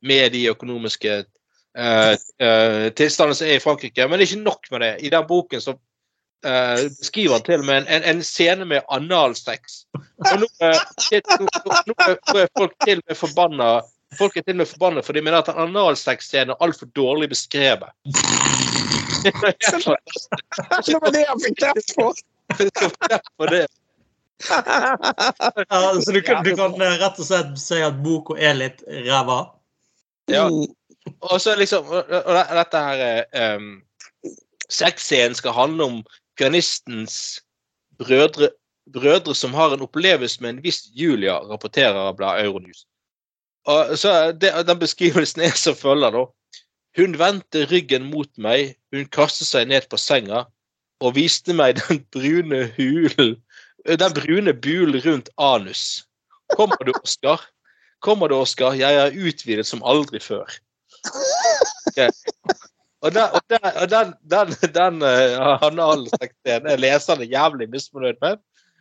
med 0.06 0.36
de 0.36 0.44
økonomiske 0.52 1.16
uh, 1.24 2.14
uh, 2.14 2.86
tilstandene 2.94 3.40
som 3.40 3.48
er 3.48 3.58
i 3.58 3.64
Frankrike. 3.64 4.06
Men 4.06 4.20
det 4.20 4.28
er 4.28 4.32
ikke 4.34 4.46
nok 4.46 4.70
med 4.76 4.86
det. 4.86 4.92
I 5.02 5.12
den 5.16 5.26
boken 5.30 5.64
så 5.64 5.74
uh, 5.74 6.84
beskriver 7.00 7.40
han 7.40 7.48
til 7.48 7.64
og 7.64 7.68
med 7.72 7.82
en, 7.82 7.90
en, 7.98 8.08
en 8.14 8.24
scene 8.28 8.70
med 8.70 8.86
analsex. 8.94 9.82
Og 9.98 10.44
nå, 10.44 10.52
nå, 10.62 10.72
nå, 11.42 11.82
nå 11.90 11.98
er- 12.44 12.54
folk 12.60 12.78
til 12.86 13.02
og 13.02 13.10
med 13.10 13.20
forbanna 13.26 13.74
Folk 14.14 14.36
er 14.38 14.44
til 14.46 14.54
og 14.54 14.60
med 14.62 14.70
forbanna 14.70 15.02
for 15.02 15.18
de 15.18 15.24
mener 15.26 15.40
at 15.42 15.48
en 15.50 15.64
analsex-scene 15.64 16.54
er 16.54 16.60
altfor 16.62 16.86
dårlig 16.94 17.32
beskrevet. 17.32 17.90
Det 19.24 21.00
var 21.02 21.12
det 21.12 21.24
han 21.30 21.40
fikk 21.44 21.60
kreft 21.62 21.96
for! 21.96 22.14
For 23.38 23.48
det. 23.48 23.68
Ja, 25.70 26.02
så 26.02 26.12
du 26.12 26.22
kan, 26.22 26.44
du 26.44 26.56
kan 26.56 26.82
eh, 26.82 26.98
rett 27.00 27.20
og 27.20 27.26
slett 27.28 27.54
si 27.62 27.80
at 27.84 28.02
boka 28.04 28.36
er 28.38 28.58
litt 28.60 28.84
ræva? 29.08 29.40
Ja. 30.32 30.48
Mm. 30.50 30.68
Og 31.20 31.42
så 31.42 31.56
liksom 31.60 31.88
og 31.88 32.12
og 32.12 32.56
Dette 32.56 32.82
her 32.88 33.58
um, 33.58 33.82
Sexscenen 34.72 35.36
skal 35.36 35.56
handle 35.56 35.84
om 35.84 35.98
pianistens 36.40 37.42
brødre, 38.00 38.50
brødre 38.94 39.36
som 39.36 39.54
har 39.54 39.74
en 39.74 39.84
opplevelse 39.86 40.42
med 40.42 40.50
en 40.50 40.64
viss 40.64 40.88
Julia, 40.96 41.40
rapporterer 41.50 42.16
bladet 42.18 42.46
Euronews. 42.46 42.86
Og 43.66 43.98
så 44.00 44.32
det, 44.32 44.52
Den 44.68 44.80
beskrivelsen 44.80 45.42
er 45.42 45.56
som 45.60 45.76
følger, 45.76 46.12
da. 46.12 46.26
Hun 46.98 47.18
vendte 47.18 47.66
ryggen 47.72 48.06
mot 48.12 48.30
meg, 48.38 48.76
hun 48.94 49.08
kastet 49.10 49.50
seg 49.50 49.70
ned 49.72 49.88
på 49.90 49.98
senga 49.98 50.46
og 51.04 51.16
viste 51.18 51.56
meg 51.58 51.80
den 51.82 52.04
brune 52.14 52.68
hulen 52.78 53.38
Den 53.84 54.14
brune 54.16 54.54
bulen 54.54 55.02
rundt 55.04 55.30
anus. 55.42 56.06
Kommer 56.56 56.80
du, 56.88 56.94
Oskar? 57.02 57.42
Kommer 58.00 58.32
du, 58.32 58.38
Oskar? 58.40 58.78
Jeg 58.80 58.96
er 58.96 59.18
utvidet 59.18 59.66
som 59.68 59.84
aldri 59.84 60.22
før. 60.24 60.48
Okay. 61.92 62.08
Og 63.04 63.12
den, 63.12 63.28
og 63.36 63.44
den, 63.52 63.74
den, 63.92 64.14
den, 64.32 64.54
den 64.72 65.04
uh, 65.04 65.66
analsekten 65.68 66.70
er 66.72 66.80
leserne 66.80 67.28
jævlig 67.28 67.68
misfornøyd 67.74 68.22
med. 68.24 68.40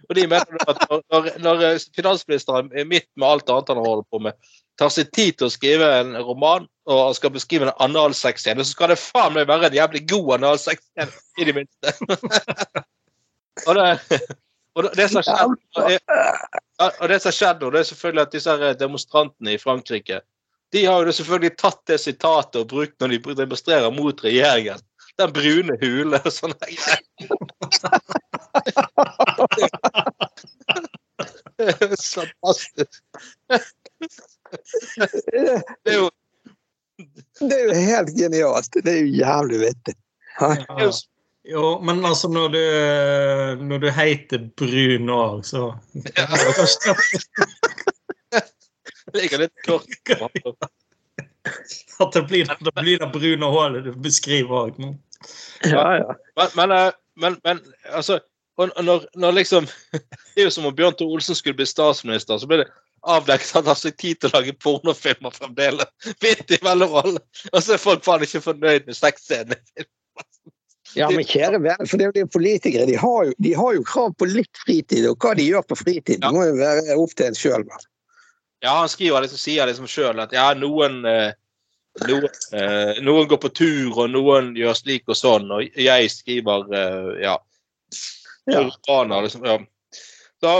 Og 0.09 0.17
de 0.19 0.27
mener 0.27 0.67
at 0.69 0.83
når, 0.91 1.29
når, 1.45 1.65
finansministeren 1.97 2.71
er 2.75 2.89
midt 2.89 3.09
med 3.17 3.29
alt 3.29 3.51
annet 3.53 3.73
han 3.73 3.83
holder 3.83 4.07
på 4.11 4.21
med, 4.27 4.51
tar 4.81 4.91
seg 4.93 5.11
tid 5.15 5.39
til 5.39 5.49
å 5.49 5.53
skrive 5.53 5.89
en 6.01 6.17
roman 6.25 6.67
og 6.91 7.01
han 7.07 7.15
skal 7.15 7.35
beskrive 7.35 7.69
en 7.69 7.77
analsexscene, 7.85 8.65
så 8.65 8.75
skal 8.75 8.91
det 8.91 8.99
faen 8.99 9.37
meg 9.37 9.47
være 9.51 9.71
en 9.71 9.77
jævlig 9.77 10.03
god 10.11 10.33
analsexscene, 10.41 11.13
i 11.39 11.47
det 11.47 11.55
minste. 11.61 11.95
og 13.69 13.79
det, 13.79 14.21
og 14.75 14.89
det 14.97 15.07
som 15.13 15.21
har 15.21 15.27
skjedd 17.37 17.63
nå, 17.63 17.71
det 17.71 17.83
er 17.85 17.89
selvfølgelig 17.93 18.25
at 18.25 18.35
disse 18.35 18.75
demonstrantene 18.81 19.55
i 19.55 19.63
Frankrike 19.63 20.23
de 20.73 20.87
har 20.87 21.05
jo 21.05 21.13
selvfølgelig 21.13 21.57
tatt 21.61 21.83
det 21.91 21.99
sitatet 22.01 22.63
og 22.63 22.71
brukt 22.71 22.95
når 23.01 23.13
de 23.13 23.35
demonstrerer 23.43 23.93
mot 23.93 24.25
regjeringen. 24.25 24.81
Den 25.21 25.35
brune 25.37 25.77
hule 25.83 26.21
og 26.23 26.33
sånne 26.33 26.57
greier. 26.65 27.03
Fantastisk. 32.15 33.03
Det 35.33 35.91
er 35.91 35.97
jo 35.97 36.11
Det 37.41 37.57
er 37.57 37.65
jo 37.65 37.73
helt 37.75 38.11
genialt. 38.19 38.73
Det 38.75 38.93
er 38.93 39.01
jo 39.01 39.07
jævlig 39.23 39.59
vittig. 39.67 39.97
Ja. 40.41 40.57
jo 41.45 41.81
men 41.83 42.05
altså, 42.07 42.29
når 42.29 42.49
du, 42.49 42.63
når 43.65 43.79
du 43.79 43.91
heter 43.91 44.39
Brun 44.57 45.11
òg, 45.11 45.43
så 45.47 45.75
ja, 46.17 46.27
er 46.29 46.47
ligger 49.19 49.39
litt 49.45 49.59
kort. 49.67 49.87
At 52.03 52.13
det 52.15 52.23
blir 52.31 52.47
det, 52.47 52.73
blir 52.79 52.99
det 52.99 53.09
brune 53.13 53.47
hullet 53.51 53.85
du 53.87 53.93
beskriver 54.03 54.69
òg 54.69 54.79
nå. 54.83 54.93
Ja, 55.67 55.87
ja. 55.99 56.15
Men, 56.39 56.49
men, 56.59 56.75
eh, 56.77 56.93
men, 57.19 57.37
men 57.45 57.61
altså 57.91 58.21
og 58.61 58.73
når, 58.85 59.07
når 59.17 59.39
liksom 59.41 59.67
Det 60.35 60.43
er 60.43 60.49
jo 60.49 60.55
som 60.55 60.69
om 60.69 60.75
Bjørn 60.77 60.97
Tore 60.99 61.17
Olsen 61.17 61.37
skulle 61.39 61.57
bli 61.59 61.69
statsminister, 61.69 62.39
så 62.39 62.49
ble 62.49 62.63
det 62.63 62.71
avdekket 63.03 63.57
at 63.59 63.71
han 63.71 63.79
seg 63.79 63.97
tid 63.99 64.21
til 64.21 64.31
å 64.31 64.39
lage 64.39 64.55
pornofilmer 64.63 65.35
fremdeles. 65.35 65.89
Midt 66.25 66.55
imellom 66.59 66.95
alle. 67.03 67.25
Og 67.51 67.59
så 67.59 67.77
er 67.77 67.83
folk 67.83 68.05
faen 68.07 68.25
ikke 68.27 68.45
fornøyd 68.45 68.89
med 68.89 68.99
sexscenene. 68.99 69.59
Ja, 70.93 71.07
men 71.09 71.25
kjære 71.25 71.57
venner, 71.63 71.89
for 71.89 71.97
det 71.97 72.05
er 72.05 72.11
jo 72.11 72.17
de 72.19 72.33
politikere. 72.35 72.85
De 72.85 72.99
har, 73.01 73.23
jo, 73.25 73.33
de 73.41 73.53
har 73.57 73.77
jo 73.79 73.85
krav 73.89 74.11
på 74.21 74.27
litt 74.29 74.59
fritid, 74.61 75.07
og 75.09 75.25
hva 75.25 75.31
de 75.39 75.47
gjør 75.47 75.65
på 75.71 75.79
fritid, 75.81 76.19
det 76.21 76.33
må 76.35 76.43
jo 76.45 76.59
være 76.59 76.97
opp 77.01 77.15
til 77.17 77.31
en 77.31 77.39
sjøl. 77.39 77.65
Ja, 78.61 78.75
han 78.83 78.91
skriver 78.93 79.25
liksom, 79.25 79.41
sier 79.41 79.71
liksom 79.71 79.89
sjøl 79.89 80.21
at 80.21 80.35
ja, 80.37 80.51
noen, 80.59 81.01
eh, 81.09 81.33
noen, 82.11 82.29
eh, 82.59 83.01
noen 83.09 83.31
går 83.31 83.41
på 83.41 83.53
tur, 83.57 84.03
og 84.05 84.13
noen 84.13 84.53
gjør 84.59 84.77
slik 84.79 85.09
og 85.09 85.17
sånn, 85.17 85.49
og 85.55 85.81
jeg 85.81 86.13
skriver 86.13 86.69
eh, 86.77 87.09
ja. 87.25 87.39
Ja. 88.51 88.65
Organer, 88.65 89.23
liksom, 89.23 89.45
ja. 89.47 89.59
Da, 90.43 90.53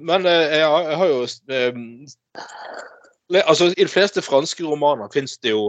men 0.00 0.24
jeg, 0.24 0.44
jeg 0.56 0.96
har 0.96 1.06
jo 1.10 1.26
altså, 3.42 3.68
I 3.68 3.84
de 3.84 3.90
fleste 3.92 4.22
franske 4.24 4.64
romaner 4.64 5.10
fins 5.12 5.36
det 5.44 5.52
jo 5.52 5.66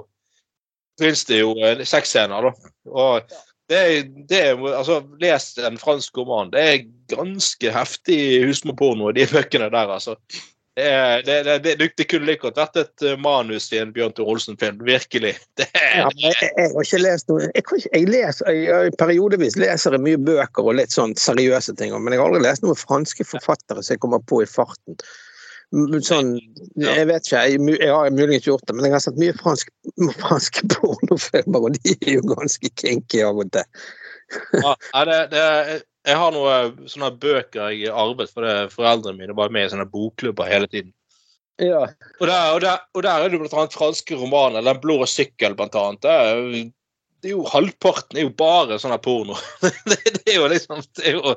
finnes 1.01 1.25
det 1.25 1.41
jo 1.41 1.53
sexscener, 1.87 2.47
da. 2.47 2.71
Og 2.93 3.33
det, 3.71 3.81
det 4.29 4.41
altså, 4.53 5.01
Les 5.21 5.47
en 5.57 5.79
fransk 5.81 6.17
roman. 6.17 6.51
Det 6.53 6.63
er 6.63 6.87
ganske 7.11 7.71
heftig 7.73 8.19
husmorporno 8.47 9.09
i 9.09 9.17
de 9.17 9.27
bøkene 9.31 9.71
der, 9.73 9.93
altså. 9.97 10.17
Det, 10.75 10.85
er- 10.89 11.21
det, 11.21 11.35
det, 11.45 11.75
det, 11.79 11.89
det 11.97 12.05
kunne 12.09 12.25
like 12.25 12.41
godt 12.41 12.57
vært 12.57 12.79
et 12.81 13.03
eh, 13.05 13.17
manus 13.21 13.67
i 13.73 13.77
en 13.77 13.91
Bjørn 13.93 14.13
Tore 14.17 14.33
Olsen-film. 14.33 14.79
Virkelig. 14.87 15.35
Det 15.59 15.67
Ja, 15.75 16.07
jeg, 16.17 16.33
jeg 16.41 16.71
har 16.73 16.87
ikke 16.87 17.01
lest 17.03 17.29
noe 17.29 17.45
Jeg, 17.53 17.65
jeg 17.93 18.07
leser 18.09 18.49
jeg, 18.57 18.95
Periodevis 18.97 19.57
leser 19.61 19.93
jeg 19.93 20.01
mye 20.01 20.17
bøker 20.17 20.65
og 20.65 20.79
litt 20.79 20.95
sånn 20.95 21.13
seriøse 21.19 21.75
ting, 21.77 21.93
men 21.93 22.15
jeg 22.15 22.23
har 22.23 22.31
aldri 22.31 22.41
lest 22.47 22.65
noen 22.65 22.79
franske 22.79 23.27
forfattere 23.29 23.83
som 23.85 23.93
jeg 23.93 24.01
kommer 24.01 24.23
på 24.25 24.41
i 24.41 24.49
farten. 24.49 24.97
Sånn, 26.05 26.35
jeg 26.77 27.05
vet 27.09 27.25
ikke, 27.25 27.39
jeg, 27.49 27.61
jeg 27.81 27.89
har 27.93 28.11
muligens 28.13 28.45
gjort 28.45 28.65
det, 28.69 28.75
men 28.77 28.85
jeg 28.85 28.93
har 28.93 29.01
sett 29.05 29.17
mye 29.21 29.33
fransk, 29.39 29.71
franske 30.21 30.67
pornofilmer, 30.73 31.65
og 31.69 31.77
de 31.79 31.95
er 31.95 32.17
jo 32.19 32.27
ganske 32.33 32.69
kinky 32.81 33.23
av 33.25 33.41
og 33.41 33.49
til. 33.55 33.85
ja, 34.61 34.73
det, 35.09 35.17
det, 35.33 35.47
jeg 36.03 36.19
har 36.19 36.33
noen 36.35 36.89
sånne 36.91 37.13
bøker 37.15 37.71
jeg 37.71 37.91
arvet 37.91 38.31
fordi 38.33 38.53
foreldrene 38.73 39.21
mine 39.21 39.35
var 39.37 39.53
med 39.53 39.67
i 39.67 39.71
sånne 39.71 39.87
bokklubber 39.91 40.49
hele 40.49 40.67
tiden. 40.67 40.91
Ja. 41.61 41.83
Og 42.19 42.27
der, 42.27 42.53
og, 42.53 42.61
der, 42.63 42.79
og 42.93 43.03
der 43.05 43.23
er 43.23 43.29
det 43.29 43.39
blant 43.39 43.53
annet 43.55 43.75
franske 43.77 44.17
romaner. 44.17 44.65
Den 44.65 44.81
blå 44.83 45.03
sykkel, 45.07 45.55
blant 45.57 45.77
annet. 45.77 46.01
Det 46.03 46.15
er, 46.15 46.71
det 47.23 47.31
er 47.31 47.35
jo 47.37 47.45
Halvparten 47.47 48.19
er 48.19 48.27
jo 48.27 48.33
bare 48.35 48.79
sånn 48.81 48.95
porno. 49.05 49.37
det, 49.91 49.99
det 50.17 50.33
er 50.33 50.39
jo 50.41 50.49
liksom 50.51 50.83
Det 50.97 51.05
er 51.11 51.19
jo, 51.19 51.35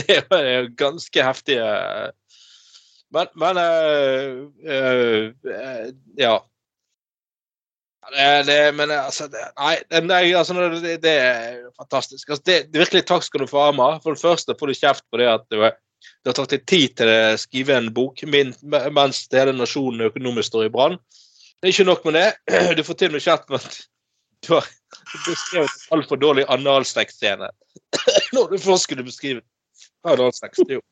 det 0.00 0.06
er 0.18 0.48
jo, 0.48 0.64
ganske 0.78 1.26
heftige 1.28 1.68
Men, 3.12 3.28
men 3.36 3.60
øh, 3.60 4.40
øh, 4.64 5.92
Ja. 6.18 6.38
Det, 8.12 8.42
det, 8.44 8.58
men 8.76 8.90
altså 8.92 9.24
det, 9.32 9.40
Nei, 9.56 9.76
nei, 10.04 10.24
altså, 10.36 10.56
det, 10.82 10.98
det 11.00 11.12
er 11.16 11.54
fantastisk. 11.80 12.28
Altså, 12.28 12.44
det, 12.44 12.58
virkelig 12.74 13.06
takk 13.08 13.24
skal 13.24 13.44
du 13.44 13.48
få, 13.48 13.62
Amar. 13.70 14.02
For 14.04 14.12
det 14.12 14.20
første 14.20 14.56
får 14.58 14.68
du 14.68 14.76
kjeft 14.76 15.06
på 15.08 15.20
det 15.20 15.30
at 15.32 15.46
du, 15.52 15.62
du 15.62 16.30
har 16.30 16.36
tatt 16.36 16.52
deg 16.52 16.66
tid 16.68 16.98
til 17.00 17.08
å 17.08 17.38
skrive 17.40 17.78
en 17.78 17.88
bok 17.94 18.20
min, 18.28 18.52
mens 18.92 19.24
hele 19.32 19.56
nasjonen 19.56 20.10
økonomisk 20.10 20.52
står 20.52 20.68
i 20.68 20.74
brann. 20.74 20.98
Det 21.62 21.70
er 21.70 21.74
ikke 21.76 21.88
nok 21.88 22.04
med 22.08 22.18
det. 22.18 22.28
Du 22.78 22.84
får 22.84 23.00
til 23.00 23.12
og 23.12 23.16
med 23.16 23.24
kjeft 23.24 23.50
med 23.52 23.64
at 23.64 23.80
du 24.42 24.54
har 24.56 24.68
beskrevet 25.24 25.70
en 25.70 25.96
altfor 25.96 26.18
dårlig 26.20 26.44
analsexscene. 26.50 27.48
Når 28.34 28.48
du 28.52 28.56
først 28.58 28.88
skulle 28.88 29.06
beskrive 29.06 29.44
analsex. 30.04 30.58
Det 30.58 30.76
er 30.76 30.80
jo, 30.80 30.84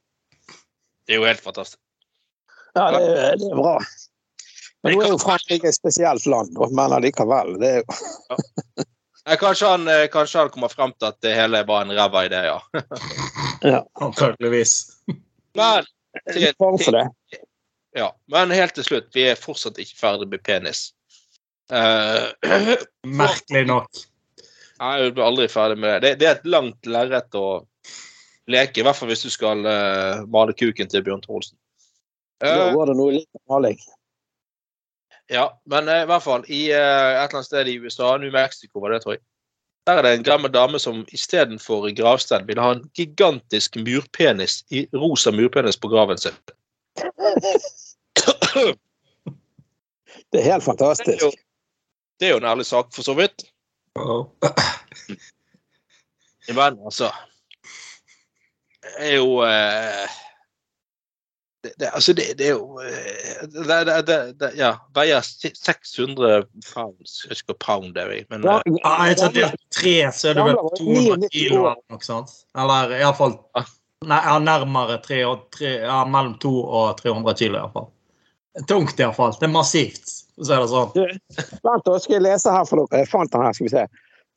det 1.04 1.16
er 1.16 1.20
jo 1.20 1.26
helt 1.26 1.42
fantastisk. 1.42 1.80
Ja, 2.78 2.86
det 2.94 3.50
er 3.50 3.58
bra. 3.58 3.80
Men 4.82 4.96
nå 4.96 5.02
er 5.04 5.12
jo 5.12 5.18
Frankrike 5.20 5.68
et 5.68 5.76
spesielt 5.76 6.26
land, 6.30 6.56
men 6.56 6.94
allikevel. 6.96 7.56
Det 7.60 7.70
er 7.70 7.82
jo 7.82 7.84
ja. 9.28 9.36
Kanskje 9.40 9.68
han, 9.68 9.88
eh, 9.88 10.06
kanskje 10.12 10.40
han 10.40 10.50
kommer 10.50 10.72
frem 10.72 10.94
til 10.96 11.10
at 11.10 11.18
det 11.22 11.34
hele 11.36 11.60
var 11.68 11.84
en 11.84 11.92
ræva 11.94 12.24
idé, 12.26 12.40
ja. 12.48 12.56
ja, 13.72 13.82
Antakeligvis. 14.00 14.76
Men, 15.58 15.84
litt 16.34 16.56
fare 16.58 17.04
ja. 17.96 18.08
Men 18.32 18.54
helt 18.54 18.74
til 18.74 18.86
slutt, 18.86 19.10
vi 19.14 19.28
er 19.30 19.38
fortsatt 19.38 19.78
ikke 19.82 19.98
ferdig 19.98 20.30
med 20.32 20.42
penis. 20.46 20.88
Uh, 21.70 22.32
Merkelig 23.20 23.66
nok. 23.68 24.04
Nei, 24.80 24.94
du 25.02 25.12
blir 25.12 25.26
aldri 25.26 25.48
ferdig 25.52 25.78
med 25.82 26.00
det. 26.00 26.00
Det, 26.00 26.14
det 26.22 26.28
er 26.28 26.38
et 26.38 26.50
langt 26.56 26.88
lerret 26.88 27.36
å 27.36 27.46
leke, 28.50 28.80
i 28.80 28.86
hvert 28.86 28.96
fall 28.96 29.10
hvis 29.12 29.26
du 29.26 29.30
skal 29.30 29.66
uh, 29.66 30.26
male 30.32 30.56
kuken 30.56 30.90
til 30.90 31.04
Bjørn 31.06 31.22
Trolsen. 31.26 31.58
Eh, 32.40 32.70
går 32.72 32.88
det 32.88 32.96
noe 32.96 33.18
litt 33.18 33.42
maling. 33.50 33.76
Ja, 35.30 35.46
men 35.70 35.88
eh, 35.88 36.02
i 36.02 36.06
hvert 36.10 36.24
fall 36.24 36.44
i 36.50 36.60
eh, 36.74 36.76
et 36.76 37.30
eller 37.30 37.38
annet 37.38 37.46
sted 37.46 37.68
i 37.70 37.76
USA, 37.78 38.16
New 38.18 38.32
Mexico 38.34 38.82
var 38.82 38.94
det, 38.94 39.02
tror 39.04 39.14
jeg. 39.14 39.22
Der 39.86 39.98
er 39.98 40.02
det 40.04 40.12
en 40.18 40.26
gammel 40.26 40.52
dame 40.52 40.78
som 40.82 41.04
istedenfor 41.14 41.86
gravstein 41.96 42.46
ville 42.48 42.62
ha 42.62 42.74
en 42.74 42.82
gigantisk 42.98 43.78
murpenis, 43.80 44.60
i 44.70 44.84
rosa 44.94 45.32
murpenis 45.32 45.78
på 45.80 45.88
graven 45.88 46.18
sin. 46.20 46.36
Det 46.94 47.06
er 47.22 47.42
helt 47.46 48.78
Det 50.32 50.46
er 50.46 50.60
fantastisk. 50.60 51.22
jo, 51.22 51.30
det 52.20 52.28
er 52.28 52.30
jo 52.34 52.42
en 52.42 52.50
ærlig 52.50 52.66
sak, 52.66 52.90
for 52.94 53.02
så 53.02 53.14
vidt. 53.14 53.46
Men 56.48 56.78
altså 56.84 57.10
Det 58.82 59.06
er 59.12 59.16
jo 59.16 59.40
eh, 59.46 60.08
det, 61.62 61.72
det, 61.78 61.90
Altså, 61.94 62.12
det, 62.12 62.24
det 62.38 62.46
er 62.46 62.54
jo 62.56 62.80
eh, 62.80 63.42
det, 63.52 63.78
det, 63.86 63.96
det, 64.06 64.18
det, 64.40 64.50
Ja, 64.58 64.70
veier 64.96 65.20
600 65.24 66.46
pounds. 66.74 67.20
Jeg 67.24 67.34
husker 67.34 67.58
pound 67.60 67.94
det 67.94 68.06
er, 68.06 68.24
men 68.30 68.46
Ja, 68.46 68.60
eh, 68.64 68.78
Ja, 68.80 68.94
jeg 69.10 69.18
tror 69.20 69.34
det 69.36 69.44
er 69.44 69.56
tre, 69.70 69.94
så 70.16 70.30
er 70.30 70.40
det 70.40 70.48
vel 70.48 70.60
200 70.78 71.30
kilo 71.34 71.60
eller 71.60 71.84
noe 71.92 72.04
sånt. 72.04 72.34
Eller 72.58 72.96
iallfall 73.00 73.36
ja, 74.08 74.38
nærmere 74.40 75.00
tre 75.04 75.22
og 75.28 75.48
tre, 75.52 75.74
ja, 75.84 76.02
mellom 76.08 76.38
200 76.40 76.76
og 76.80 77.00
300 77.02 77.34
kilo, 77.42 77.58
iallfall. 77.60 77.90
Tungt, 78.68 79.00
iallfall. 79.00 79.34
Det 79.38 79.46
er 79.46 79.52
massivt, 79.54 80.14
for 80.34 80.44
å 80.44 80.48
si 80.48 80.60
det 80.62 80.70
sånn. 80.70 81.60
Vent, 81.66 81.84
da 81.86 81.98
skal 82.00 82.16
jeg 82.16 82.24
lese 82.24 82.54
her 82.54 82.64
for 82.68 82.82
dere. 82.82 83.04
Jeg 83.04 83.10
fant 83.12 83.32
den 83.32 83.44
her, 83.44 83.56
skal 83.56 83.68
vi 83.68 83.74
se. 83.74 83.84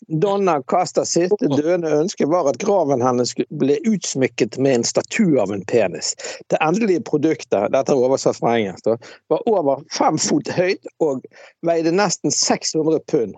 Donna 0.07 0.57
Castas 0.67 1.13
siste 1.15 1.47
døende 1.51 1.91
ønske 1.95 2.27
var 2.29 2.49
at 2.49 2.59
graven 2.63 3.03
hennes 3.03 3.33
ble 3.61 3.77
utsmykket 3.89 4.57
med 4.61 4.79
en 4.79 4.85
statue 4.87 5.39
av 5.41 5.53
en 5.53 5.63
penis. 5.69 6.13
Det 6.51 6.59
endelige 6.65 7.03
produktet, 7.07 7.71
dette 7.73 7.93
er 7.93 8.03
oversatt 8.07 8.39
fra 8.39 8.57
engelsk, 8.57 8.89
var 9.31 9.47
over 9.49 9.83
fem 9.95 10.19
fot 10.21 10.51
høyt 10.57 10.91
og 11.03 11.23
veide 11.67 11.93
nesten 11.95 12.33
600 12.33 12.99
pund. 13.11 13.37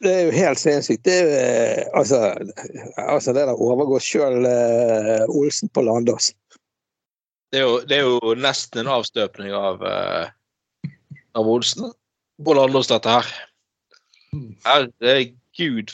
Det 0.00 0.12
er 0.16 0.26
jo 0.30 0.32
helt 0.32 0.60
sinnssykt. 0.60 1.04
Det 1.04 1.16
er 1.20 1.32
eh, 1.36 1.86
altså, 1.98 2.32
altså 2.96 3.34
det 3.36 3.44
der 3.50 3.60
overgår 3.60 4.00
sjøl 4.00 4.46
uh, 4.48 5.26
Olsen 5.28 5.68
på 5.68 5.84
Landås. 5.84 6.32
det, 7.52 7.60
er 7.60 7.66
jo, 7.66 7.80
det 7.84 7.98
er 7.98 8.06
jo 8.08 8.34
nesten 8.40 8.80
en 8.80 8.94
avstøpning 8.94 9.52
av 9.52 9.84
uh, 9.84 10.30
av 11.32 11.48
Olsen. 11.48 11.92
på 12.44 12.54
Landås 12.56 12.88
dette 12.88 13.12
her. 13.12 13.26
Herregud, 14.64 15.36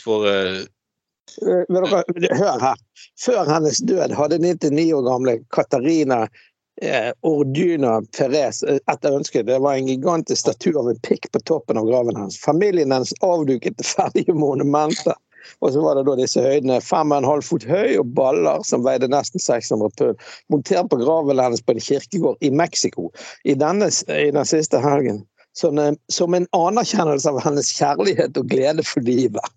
for 0.03 0.27
uh... 0.27 0.65
Men 1.69 1.85
dere, 1.85 2.37
hør 2.39 2.61
her. 2.63 2.77
Før 3.21 3.49
hennes 3.51 3.81
død 3.83 4.15
hadde 4.15 4.39
99 4.39 4.93
år 4.95 5.03
gamle 5.09 5.35
Katarina 5.53 6.21
eh, 6.83 7.11
Orduna 7.27 7.99
Perez 8.19 8.63
eh, 8.63 8.79
et 8.93 9.05
ønske. 9.11 9.43
Det 9.43 9.59
var 9.59 9.75
en 9.75 9.91
gigantisk 9.91 10.41
statue 10.47 10.79
av 10.81 10.91
en 10.91 11.01
pikk 11.07 11.31
på 11.33 11.43
toppen 11.51 11.81
av 11.81 11.89
graven 11.91 12.17
hennes. 12.17 12.39
Familien 12.41 12.95
hennes 12.95 13.15
avduket 13.27 13.83
ferdige 13.85 14.35
monumenter. 14.35 15.17
Og 15.63 15.73
så 15.73 15.83
var 15.83 15.95
det 15.95 16.07
da 16.09 16.17
disse 16.19 16.43
høydene, 16.43 16.81
fem 16.83 17.13
og 17.13 17.21
en 17.21 17.29
halv 17.29 17.45
fot 17.47 17.63
høy, 17.71 17.97
og 18.01 18.09
baller 18.19 18.65
som 18.67 18.83
veide 18.87 19.07
nesten 19.11 19.43
600 19.43 19.95
pund. 19.99 20.25
Montert 20.51 20.91
på 20.91 20.99
graven 21.01 21.39
hennes 21.39 21.63
på 21.63 21.77
en 21.77 21.83
kirkegård 21.83 22.43
i 22.43 22.51
Mexico 22.51 23.13
i, 23.45 23.55
denne, 23.55 23.91
i 24.11 24.33
den 24.35 24.49
siste 24.49 24.83
helgen. 24.83 25.23
Som 25.57 25.79
en, 25.81 25.97
som 26.13 26.35
en 26.37 26.45
anerkjennelse 26.53 27.31
av 27.33 27.41
hennes 27.47 27.71
kjærlighet 27.79 28.37
og 28.37 28.51
glede 28.51 28.85
for 28.85 29.01
livet. 29.07 29.41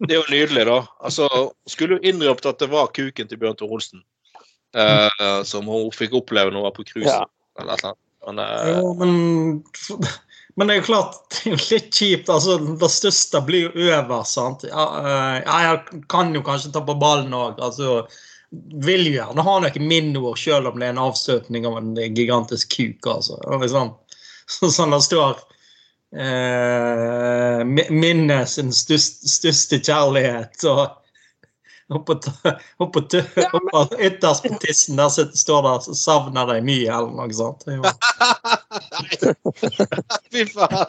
Det 0.00 0.14
er 0.14 0.20
jo 0.22 0.30
nydelig, 0.32 0.62
da. 0.64 0.78
Altså, 1.04 1.26
skulle 1.68 1.98
jo 1.98 2.08
innrømt 2.08 2.46
at 2.48 2.62
det 2.62 2.70
var 2.72 2.88
kuken 2.96 3.28
til 3.28 3.36
Bjørn 3.42 3.58
Tor 3.58 3.74
Olsen 3.74 4.00
eh, 4.76 5.42
som 5.44 5.66
hun 5.68 5.90
fikk 5.94 6.14
oppleve 6.20 6.52
når 6.52 6.60
hun 6.60 6.68
var 6.68 6.76
på 6.76 6.86
cruise. 6.88 7.10
Ja. 7.12 7.26
Eller 7.60 7.74
et 7.74 7.84
eller 7.84 7.92
annet. 7.92 8.06
Men, 8.26 8.38
eh, 8.44 8.70
Jo, 8.70 8.94
men, 9.00 10.02
men 10.56 10.68
det 10.68 10.74
er 10.74 10.80
jo 10.80 10.88
klart, 10.88 11.20
det 11.34 11.44
er 11.44 11.54
jo 11.54 11.60
litt 11.74 11.94
kjipt. 11.96 12.32
altså 12.32 12.58
Det 12.80 12.90
største 12.92 13.44
blir 13.46 13.68
jo 13.68 13.86
over. 13.98 14.24
sant? 14.28 14.66
Ja, 14.68 14.88
eh, 15.00 15.36
jeg 15.44 16.02
kan 16.12 16.34
jo 16.36 16.44
kanskje 16.46 16.72
ta 16.74 16.84
på 16.84 16.98
ballen 17.00 17.34
òg. 17.36 17.60
Altså, 17.60 18.04
vil 18.84 19.06
jo 19.06 19.12
gjerne 19.18 19.42
ha 19.46 19.54
noe 19.62 19.80
minneord, 19.82 20.38
selv 20.38 20.66
om 20.72 20.78
det 20.80 20.86
er 20.88 20.92
en 20.96 21.04
avstøtning 21.06 21.66
av 21.68 21.74
en 21.78 21.92
gigantisk 22.16 22.66
kuk. 22.76 23.06
altså. 23.06 23.34
Liksom, 23.62 23.86
så, 24.50 24.70
sånn 24.74 24.90
det 24.96 25.02
står 25.06 25.34
eh, 26.16 27.60
mi- 27.64 27.90
Minne 27.94 28.40
sin 28.50 28.72
største, 28.74 29.28
største 29.30 29.78
kjærlighet. 29.86 30.64
og 30.66 30.96
Oppå 31.90 32.14
oppå 32.78 33.00
oppå 33.50 33.80
ytterst 33.98 34.44
på 34.46 34.54
tissen 34.62 34.94
der 35.00 35.08
sitter- 35.10 35.34
står 35.40 35.62
det 35.66 35.72
'savner 35.98 36.46
deg 36.46 36.62
mye', 36.62 36.86
eller 36.86 37.10
noe 37.10 37.34
sånt. 37.34 37.66
Fy 40.30 40.44
faen! 40.52 40.86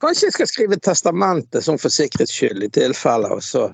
Kanskje 0.00 0.30
jeg 0.30 0.34
skal 0.38 0.48
skrive 0.48 0.78
testamentet 0.80 1.60
sånn 1.66 1.76
for 1.80 1.92
sikkerhets 1.92 2.32
skyld, 2.32 2.62
i 2.64 2.70
tilfelle, 2.72 3.28
og 3.36 3.42
så 3.44 3.66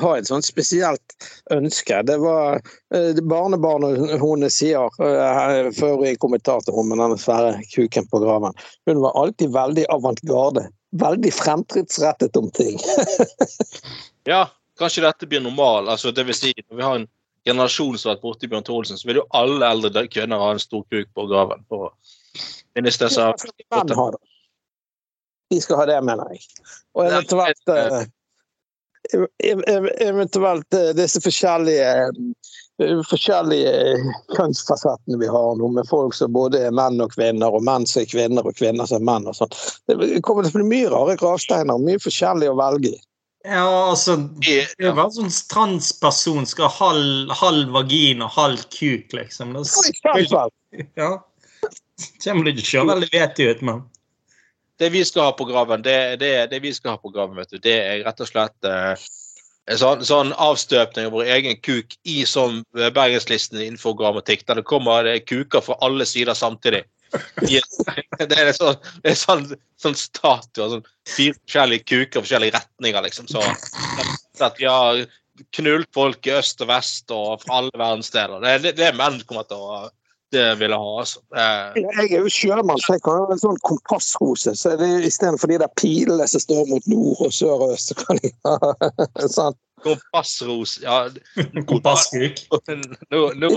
ha 0.00 0.12
et 0.18 0.28
sånt 0.28 0.46
spesielt 0.46 1.14
ønske. 1.52 1.98
Det 2.08 2.16
var 2.22 2.60
eh, 2.94 3.18
barnebarnet 3.28 4.14
hennes 4.22 4.56
sier, 4.56 4.88
før 4.96 5.70
for 5.76 5.96
øvrig 5.96 6.14
kommentator 6.22 6.78
om 6.80 6.92
denne 6.94 7.18
svære 7.20 7.58
kuken 7.74 8.06
på 8.12 8.22
graven, 8.24 8.54
hun 8.88 9.02
var 9.04 9.16
alltid 9.20 9.52
veldig 9.52 9.86
avantgarde. 9.92 10.68
Veldig 11.00 11.30
fremtidsrettet 11.32 12.36
om 12.36 12.50
ting. 12.52 12.78
Ja, 14.28 14.44
kanskje 14.78 15.02
dette 15.02 15.26
blir 15.26 15.40
normal. 15.42 15.88
Altså, 15.90 16.12
det 16.14 16.22
vil 16.28 16.36
si, 16.36 16.52
når 16.70 16.76
vi 16.78 16.82
har 16.86 16.98
en 17.00 17.08
generasjon 17.48 17.96
som 17.98 18.12
har 18.12 18.14
vært 18.20 18.22
borti 18.22 18.46
Bjørn 18.52 18.66
Thor 18.68 18.84
så 18.86 18.98
vil 19.08 19.18
jo 19.18 19.24
alle 19.34 19.66
eldre 19.66 20.04
kvinner 20.06 20.38
ha 20.38 20.52
en 20.54 20.60
stor 20.62 20.84
kuk 20.92 21.08
på 21.16 21.24
graven. 21.26 21.64
for 21.66 21.88
å 21.88 21.90
minnes 22.78 22.98
det 23.00 23.08
som. 23.10 23.34
De 25.50 25.58
skal 25.60 25.80
ha 25.82 25.86
det, 25.90 25.98
mener 26.06 26.30
jeg. 26.36 26.44
Og 26.94 27.08
eventuelt 27.08 27.72
eh, 27.74 27.80
ev- 27.82 27.96
ev- 28.04 28.10
Eventuelt 29.42 30.74
eh, 30.74 30.92
disse 30.96 31.20
forskjellige 31.20 31.88
eh, 32.82 33.00
forskjellige 33.08 33.72
kjønnsfasettene 34.36 35.18
vi 35.20 35.30
har 35.30 35.56
nå, 35.58 35.68
med 35.76 35.88
folk 35.88 36.14
som 36.16 36.32
både 36.34 36.60
er 36.66 36.74
menn 36.74 37.02
og 37.02 37.14
kvinner, 37.14 37.52
og 37.52 37.64
menn 37.66 37.86
som 37.88 38.02
er 38.02 38.10
kvinner 38.10 38.46
og 38.46 38.56
kvinner 38.58 38.88
som 38.88 39.02
er 39.02 39.08
menn. 39.10 39.28
og 39.30 39.36
sånt. 39.38 39.58
Det 39.90 40.22
kommer 40.26 40.46
til 40.46 40.54
å 40.54 40.60
bli 40.60 40.68
mye 40.70 40.92
rare 40.92 41.16
gravsteiner, 41.20 41.82
mye 41.82 42.02
forskjellig 42.02 42.50
å 42.50 42.58
velge 42.58 42.94
i. 42.94 43.00
Ja, 43.44 43.66
altså 43.90 44.16
Det 44.38 44.68
er 44.78 44.94
bare 44.94 45.10
sånn 45.10 45.32
transperson 45.50 46.46
skal 46.46 46.70
ha 46.70 46.90
halv, 46.92 47.32
halv 47.40 47.72
vagin 47.74 48.22
og 48.22 48.30
halv 48.36 48.62
kuk, 48.70 49.10
liksom. 49.16 49.56
Det 49.58 50.86
ja. 50.94 51.10
kommer 52.22 52.46
det 52.46 52.54
ikke 52.54 52.68
så 52.68 52.84
veldig 52.86 53.10
vettig 53.10 53.48
ut, 53.50 53.64
men 53.66 53.82
Det 54.82 54.90
vi 54.90 55.04
skal 55.06 55.30
ha 55.30 55.32
på 55.38 55.46
graven, 55.46 55.84
det, 55.86 55.98
det, 56.18 56.32
det 56.50 56.58
vi 56.64 56.72
skal 56.74 56.96
ha 56.96 57.00
på 57.00 57.12
graven, 57.14 57.38
vet 57.38 57.52
du, 57.54 57.60
det 57.62 57.76
er 57.78 58.00
rett 58.06 58.22
og 58.24 58.30
slett 58.30 58.66
eh, 58.66 59.04
en 59.70 59.78
sånn, 59.78 60.02
sånn 60.06 60.32
avstøpning 60.42 61.06
av 61.06 61.14
vår 61.14 61.28
egen 61.36 61.60
kuk 61.62 61.94
i 62.08 62.22
sånn 62.26 62.62
eh, 62.78 62.90
bergenslisten 62.94 63.60
innenfor 63.60 63.94
grammatikk, 64.00 64.42
der 64.48 64.58
det 64.58 64.66
kommer 64.66 65.06
det 65.06 65.14
er 65.20 65.24
kuker 65.28 65.62
fra 65.62 65.78
alle 65.86 66.06
sider 66.08 66.34
samtidig. 66.34 66.82
Yes. 67.46 67.78
det 68.30 68.38
er 68.40 68.52
sånn, 68.56 68.78
det 69.04 69.14
sånn, 69.20 69.46
sånn 69.80 69.98
statue, 69.98 70.68
sånn 70.74 70.86
fire 71.08 71.38
forskjellige 71.38 71.86
kuker, 71.86 72.24
forskjellige 72.24 72.56
retninger, 72.58 73.06
liksom. 73.06 73.30
Så 73.30 73.42
at 74.42 74.58
vi 74.58 74.66
har 74.66 75.04
knullt 75.56 75.90
folk 75.94 76.26
i 76.26 76.34
øst 76.34 76.62
og 76.64 76.70
vest 76.72 77.12
og 77.14 77.42
fra 77.44 77.60
alle 77.60 77.72
verdensdeler. 77.76 78.42
Det, 78.42 78.56
det, 78.64 78.76
det 78.80 78.88
er 78.90 78.98
menn 78.98 79.20
kommer 79.28 79.46
til 79.48 79.62
å 79.62 79.82
det 80.32 80.44
vil 80.60 80.72
ha, 80.72 80.84
altså. 81.02 81.20
Eh, 81.36 81.80
Jeg 81.82 82.12
er 82.16 82.22
jo 82.24 82.30
sjømann, 82.32 82.80
så 82.80 82.94
jeg 82.96 83.02
kan 83.04 83.18
ha 83.20 83.34
en 83.34 83.40
sånn 83.42 83.58
kompassrose. 83.68 84.54
Så 84.58 84.72
det 84.80 84.88
er 84.88 85.04
istedenfor 85.08 85.50
de 85.52 85.58
der 85.62 85.72
pilene 85.78 86.26
som 86.30 86.40
står 86.42 86.70
mot 86.70 86.86
nord 86.90 87.20
og 87.28 87.34
sør 87.36 87.66
og 87.66 87.74
øst, 87.76 87.92
så 87.92 87.98
kan 88.00 88.20
jeg 88.22 88.32
ha 88.46 89.28
sånn. 89.28 89.58
Kompassros 89.82 90.76
Ja, 90.84 91.08
Kompasskuk. 91.70 92.44
nå, 92.70 92.78
nå, 93.10 93.20
nå, 93.42 93.50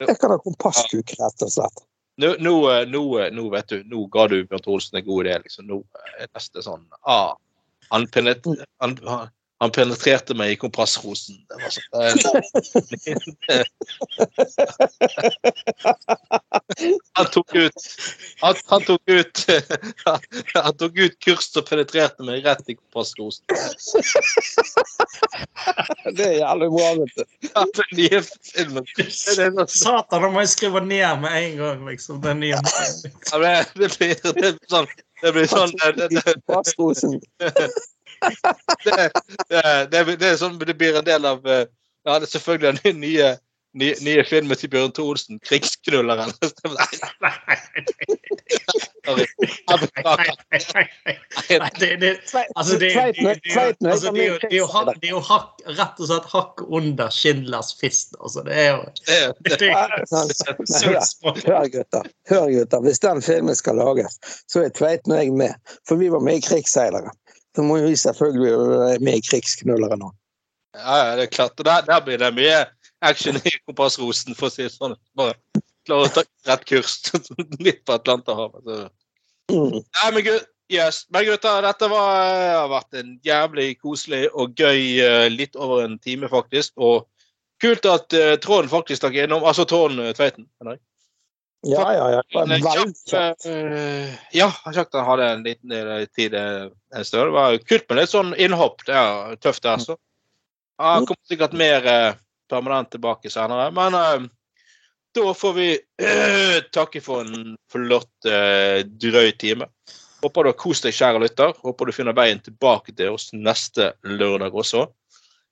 Jeg 0.00 0.16
kan 0.20 0.32
ha 0.32 0.38
kompasskuk, 0.40 1.12
rett 1.20 1.42
og 1.44 1.50
slett. 1.52 1.82
nå, 2.20 2.34
nå, 2.40 2.54
nå, 2.88 3.02
nå 3.36 3.44
vet 3.52 3.68
du, 3.68 3.82
nå 3.90 4.06
ga 4.12 4.26
du 4.32 4.38
Bjørn 4.48 4.66
Olsen 4.74 4.98
en 5.00 5.04
god 5.06 5.26
idé. 5.26 5.36
liksom. 5.44 5.66
Nå 5.68 5.82
er 6.18 6.30
neste 6.34 6.64
sånn 6.64 6.86
ah, 7.04 7.34
han, 7.92 8.06
penet, 8.08 8.46
han, 8.80 8.96
han 9.60 9.72
penetrerte 9.76 10.34
meg 10.34 10.54
i 10.54 10.56
kompassrosen. 10.56 11.36
Det 11.48 11.56
var 11.60 11.70
sånn, 11.76 12.40
han 17.18 17.26
tok 17.34 17.54
ut 17.54 17.74
han, 18.40 18.54
han 18.70 18.82
tok 18.86 19.02
ut 19.10 19.42
Han 20.54 20.76
tok 20.80 20.96
ut 20.96 21.18
kurs 21.20 21.50
og 21.60 21.66
penetrerte 21.68 22.24
meg 22.24 22.46
rett 22.46 22.72
i 22.72 22.78
kompassrosen. 22.78 23.44
Det 26.16 26.24
er 26.24 26.36
jævlig 26.40 26.70
bra, 26.72 26.88
vet 27.02 27.14
du. 27.20 27.24
Ja, 27.50 27.66
Den 27.76 27.94
nye 28.00 28.22
filmen. 28.24 28.88
Det, 28.96 29.06
det, 29.36 29.50
det, 29.58 29.68
Satan, 29.68 30.24
da 30.24 30.32
må 30.32 30.40
jeg 30.40 30.54
skrive 30.56 30.80
ned 30.86 31.20
med 31.20 31.36
en 31.36 31.54
gang, 31.60 31.86
liksom. 31.90 32.24
Den 32.24 32.40
nye. 32.46 32.56
Ja, 32.56 33.44
det, 33.44 33.54
det 33.76 33.92
blir 33.98 34.16
det 34.24 34.34
blir 34.40 34.58
sånn 34.72 34.88
Det 35.20 35.30
blir 35.36 35.48
sånn 35.52 35.72
det, 35.76 35.92
det, 36.00 36.08
det, 36.16 36.22
Kompassrosen. 36.48 37.20
det, 38.84 39.10
det, 39.50 39.62
det, 39.92 40.16
det, 40.20 40.32
sånn, 40.40 40.58
det 40.60 40.76
blir 40.80 40.96
en 41.00 41.04
del 41.06 41.24
av 41.28 41.46
eh, 41.46 41.66
Ja, 42.08 42.16
det 42.18 42.24
er 42.28 42.32
selvfølgelig 42.32 42.80
den 42.84 43.00
nye, 43.02 43.26
nye, 43.76 43.94
nye 44.06 44.22
filmen 44.24 44.56
til 44.56 44.70
Bjørn 44.72 44.92
Thor 44.96 45.10
Olsen, 45.12 45.36
'Krigsknulleren'. 45.44 46.32
nei 49.10 49.10
nei 49.10 49.20
nei 50.50 50.86
Nei, 51.50 51.70
det, 51.80 51.96
det, 52.00 52.18
altså, 52.54 52.78
det, 52.78 52.94
det, 52.94 53.14
det, 53.16 53.20
det, 53.20 53.32
det, 53.80 53.80
det, 53.80 53.88
er 54.52 54.56
jo- 55.10 55.20
hakk- 55.24 55.62
rett 55.66 56.00
og 56.00 56.06
slett 56.10 56.24
hakk 56.32 56.60
under 56.68 57.08
Schindlers 57.14 57.72
fist. 57.80 58.14
Altså, 58.20 58.42
det 58.46 58.54
er 58.54 58.68
jo 58.70 58.76
Hør, 59.70 59.88
hør, 61.46 61.66
gutter. 61.74 62.04
Hør, 62.30 62.46
gutter. 62.54 62.80
Hvis 62.86 62.98
den 63.02 63.22
filmen 63.22 63.56
skal 63.58 63.74
lages, 63.80 64.14
så 64.50 64.56
er 64.64 64.68
Tveiten 64.76 65.12
og 65.14 65.18
jeg 65.24 65.32
med. 65.32 65.52
For 65.88 65.94
vi 66.00 66.08
var 66.12 66.20
med 66.24 66.34
i 66.40 66.44
Krigsseilere. 66.44 67.10
Så 67.56 67.64
må 67.66 67.80
vi 67.82 67.96
selvfølgelig 67.98 68.52
være 68.52 68.98
med 69.02 69.18
i 69.18 69.24
Krigsknullere 69.26 69.98
nå. 69.98 70.12
ja, 70.76 71.16
det 71.18 71.26
er 71.26 71.32
klart. 71.34 71.58
Der, 71.58 71.82
der 71.86 72.04
blir 72.04 72.20
det 72.22 72.30
mye 72.36 72.60
action 73.02 73.36
i 73.36 73.52
kompassrosen, 73.66 74.36
for 74.38 74.50
å 74.50 74.54
si 74.54 74.66
det 74.66 74.74
sånn. 74.74 74.94
Bare 75.18 75.34
klare 75.88 76.06
å 76.06 76.14
ta 76.14 76.24
rett 76.48 76.64
kurs 76.68 76.98
midt 77.64 77.82
på 77.86 77.96
Atlanterhavet. 77.96 78.90
Mm. 79.50 79.80
Nei, 79.80 80.10
men, 80.14 80.22
gud, 80.26 80.44
yes. 80.70 81.02
men 81.10 81.26
gutter, 81.26 81.62
dette 81.66 81.88
var, 81.90 82.12
har 82.60 82.68
vært 82.70 83.00
en 83.00 83.16
jævlig 83.26 83.72
koselig 83.80 84.28
og 84.30 84.54
gøy 84.54 85.00
eh, 85.02 85.26
litt 85.32 85.58
over 85.58 85.84
en 85.86 85.98
time, 85.98 86.30
faktisk. 86.30 86.76
Og 86.78 87.08
kult 87.60 87.88
at 87.88 88.14
uh, 88.16 88.36
Trond 88.40 88.70
faktisk 88.72 89.02
stakk 89.02 89.18
innom. 89.18 89.44
Altså 89.44 89.66
Trond 89.68 90.00
eh, 90.00 90.14
Tveiten. 90.16 90.46
jeg. 90.64 90.80
Ja, 91.68 91.84
ja, 91.94 92.06
ja. 92.10 92.22
Det 92.46 92.62
var 92.62 92.76
kjapt, 92.76 93.02
kjapt. 93.10 93.46
eh, 93.46 94.14
ja, 94.32 94.48
kjekt 94.72 94.96
han 94.96 95.04
hadde 95.04 95.26
en 95.34 95.42
liten 95.44 95.68
del 95.72 96.06
tid 96.16 96.34
eh, 96.34 96.70
en 96.96 97.04
stund. 97.04 97.28
Det 97.28 97.36
var 97.36 97.58
kult 97.68 97.88
med 97.90 98.00
litt 98.00 98.12
sånn 98.14 98.32
innhopp. 98.40 98.84
Det 98.88 98.96
er 98.96 99.36
tøft, 99.44 99.62
det, 99.66 99.74
altså. 99.76 99.96
Han 100.80 101.04
kommer 101.04 101.28
sikkert 101.28 101.56
mer 101.60 101.86
eh, 101.86 102.14
permanent 102.50 102.90
tilbake 102.90 103.30
senere. 103.30 103.70
Men 103.76 103.94
uh, 103.94 104.28
da 105.14 105.34
får 105.34 105.52
vi 105.58 105.68
uh, 105.76 106.58
takke 106.72 107.02
for 107.04 107.28
en 107.28 107.56
flott, 107.72 108.12
uh, 108.26 108.80
drøy 108.84 109.32
time. 109.38 109.68
Håper 110.20 110.44
du 110.44 110.52
har 110.52 110.58
kost 110.60 110.84
deg, 110.84 110.96
kjære 110.96 111.22
lytter. 111.22 111.52
Håper 111.64 111.88
du 111.88 111.96
finner 111.96 112.16
veien 112.16 112.42
tilbake 112.44 112.96
til 112.96 113.16
oss 113.16 113.30
neste 113.36 113.92
lørdag 114.04 114.56
også. 114.56 114.86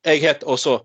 Jeg 0.07 0.23
het 0.25 0.45
også 0.45 0.81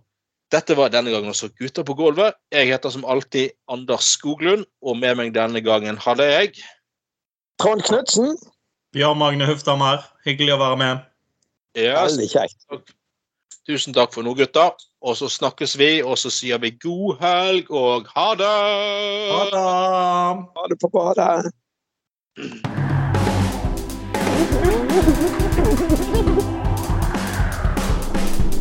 Dette 0.54 0.76
var 0.78 0.92
denne 0.94 1.10
gangen 1.10 1.32
også 1.32 1.48
Gutter 1.58 1.82
på 1.82 1.96
gulvet. 1.98 2.36
Jeg 2.54 2.68
heter 2.70 2.92
som 2.94 3.06
alltid 3.10 3.56
Anders 3.74 4.06
Skoglund, 4.14 4.66
og 4.86 4.98
med 5.02 5.16
meg 5.18 5.32
denne 5.34 5.64
gangen 5.66 5.98
hadde 5.98 6.28
jeg 6.30 6.52
Trond 7.62 7.82
Knutsen, 7.88 8.36
Bjørn 8.94 9.18
Magne 9.18 9.48
Huftammer, 9.50 10.04
hyggelig 10.26 10.54
å 10.54 10.60
være 10.62 10.78
med. 10.78 10.98
yes, 11.78 12.14
veldig 12.14 12.30
kjekt. 12.30 12.94
Tusen 13.66 13.96
takk 13.96 14.14
for 14.14 14.22
nå, 14.22 14.36
gutter. 14.38 14.76
Og 15.02 15.18
så 15.18 15.30
snakkes 15.32 15.74
vi, 15.80 16.04
og 16.04 16.18
så 16.22 16.30
sier 16.30 16.62
vi 16.62 16.70
god 16.84 17.18
helg 17.24 17.72
og 17.72 18.06
ha 18.14 18.28
det! 18.38 18.52
Ha 19.34 19.42
det! 19.56 19.64
Ha 20.54 20.68
det 20.70 20.78
på 20.84 20.92
badet. 20.94 21.50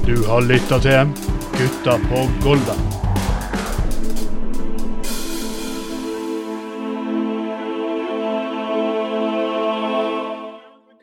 Du 0.09 0.17
har 0.27 0.41
lytta 0.49 0.81
til 0.83 1.32
Gutta 1.63 1.99
på 1.99 2.29
Golvet. 2.43 3.02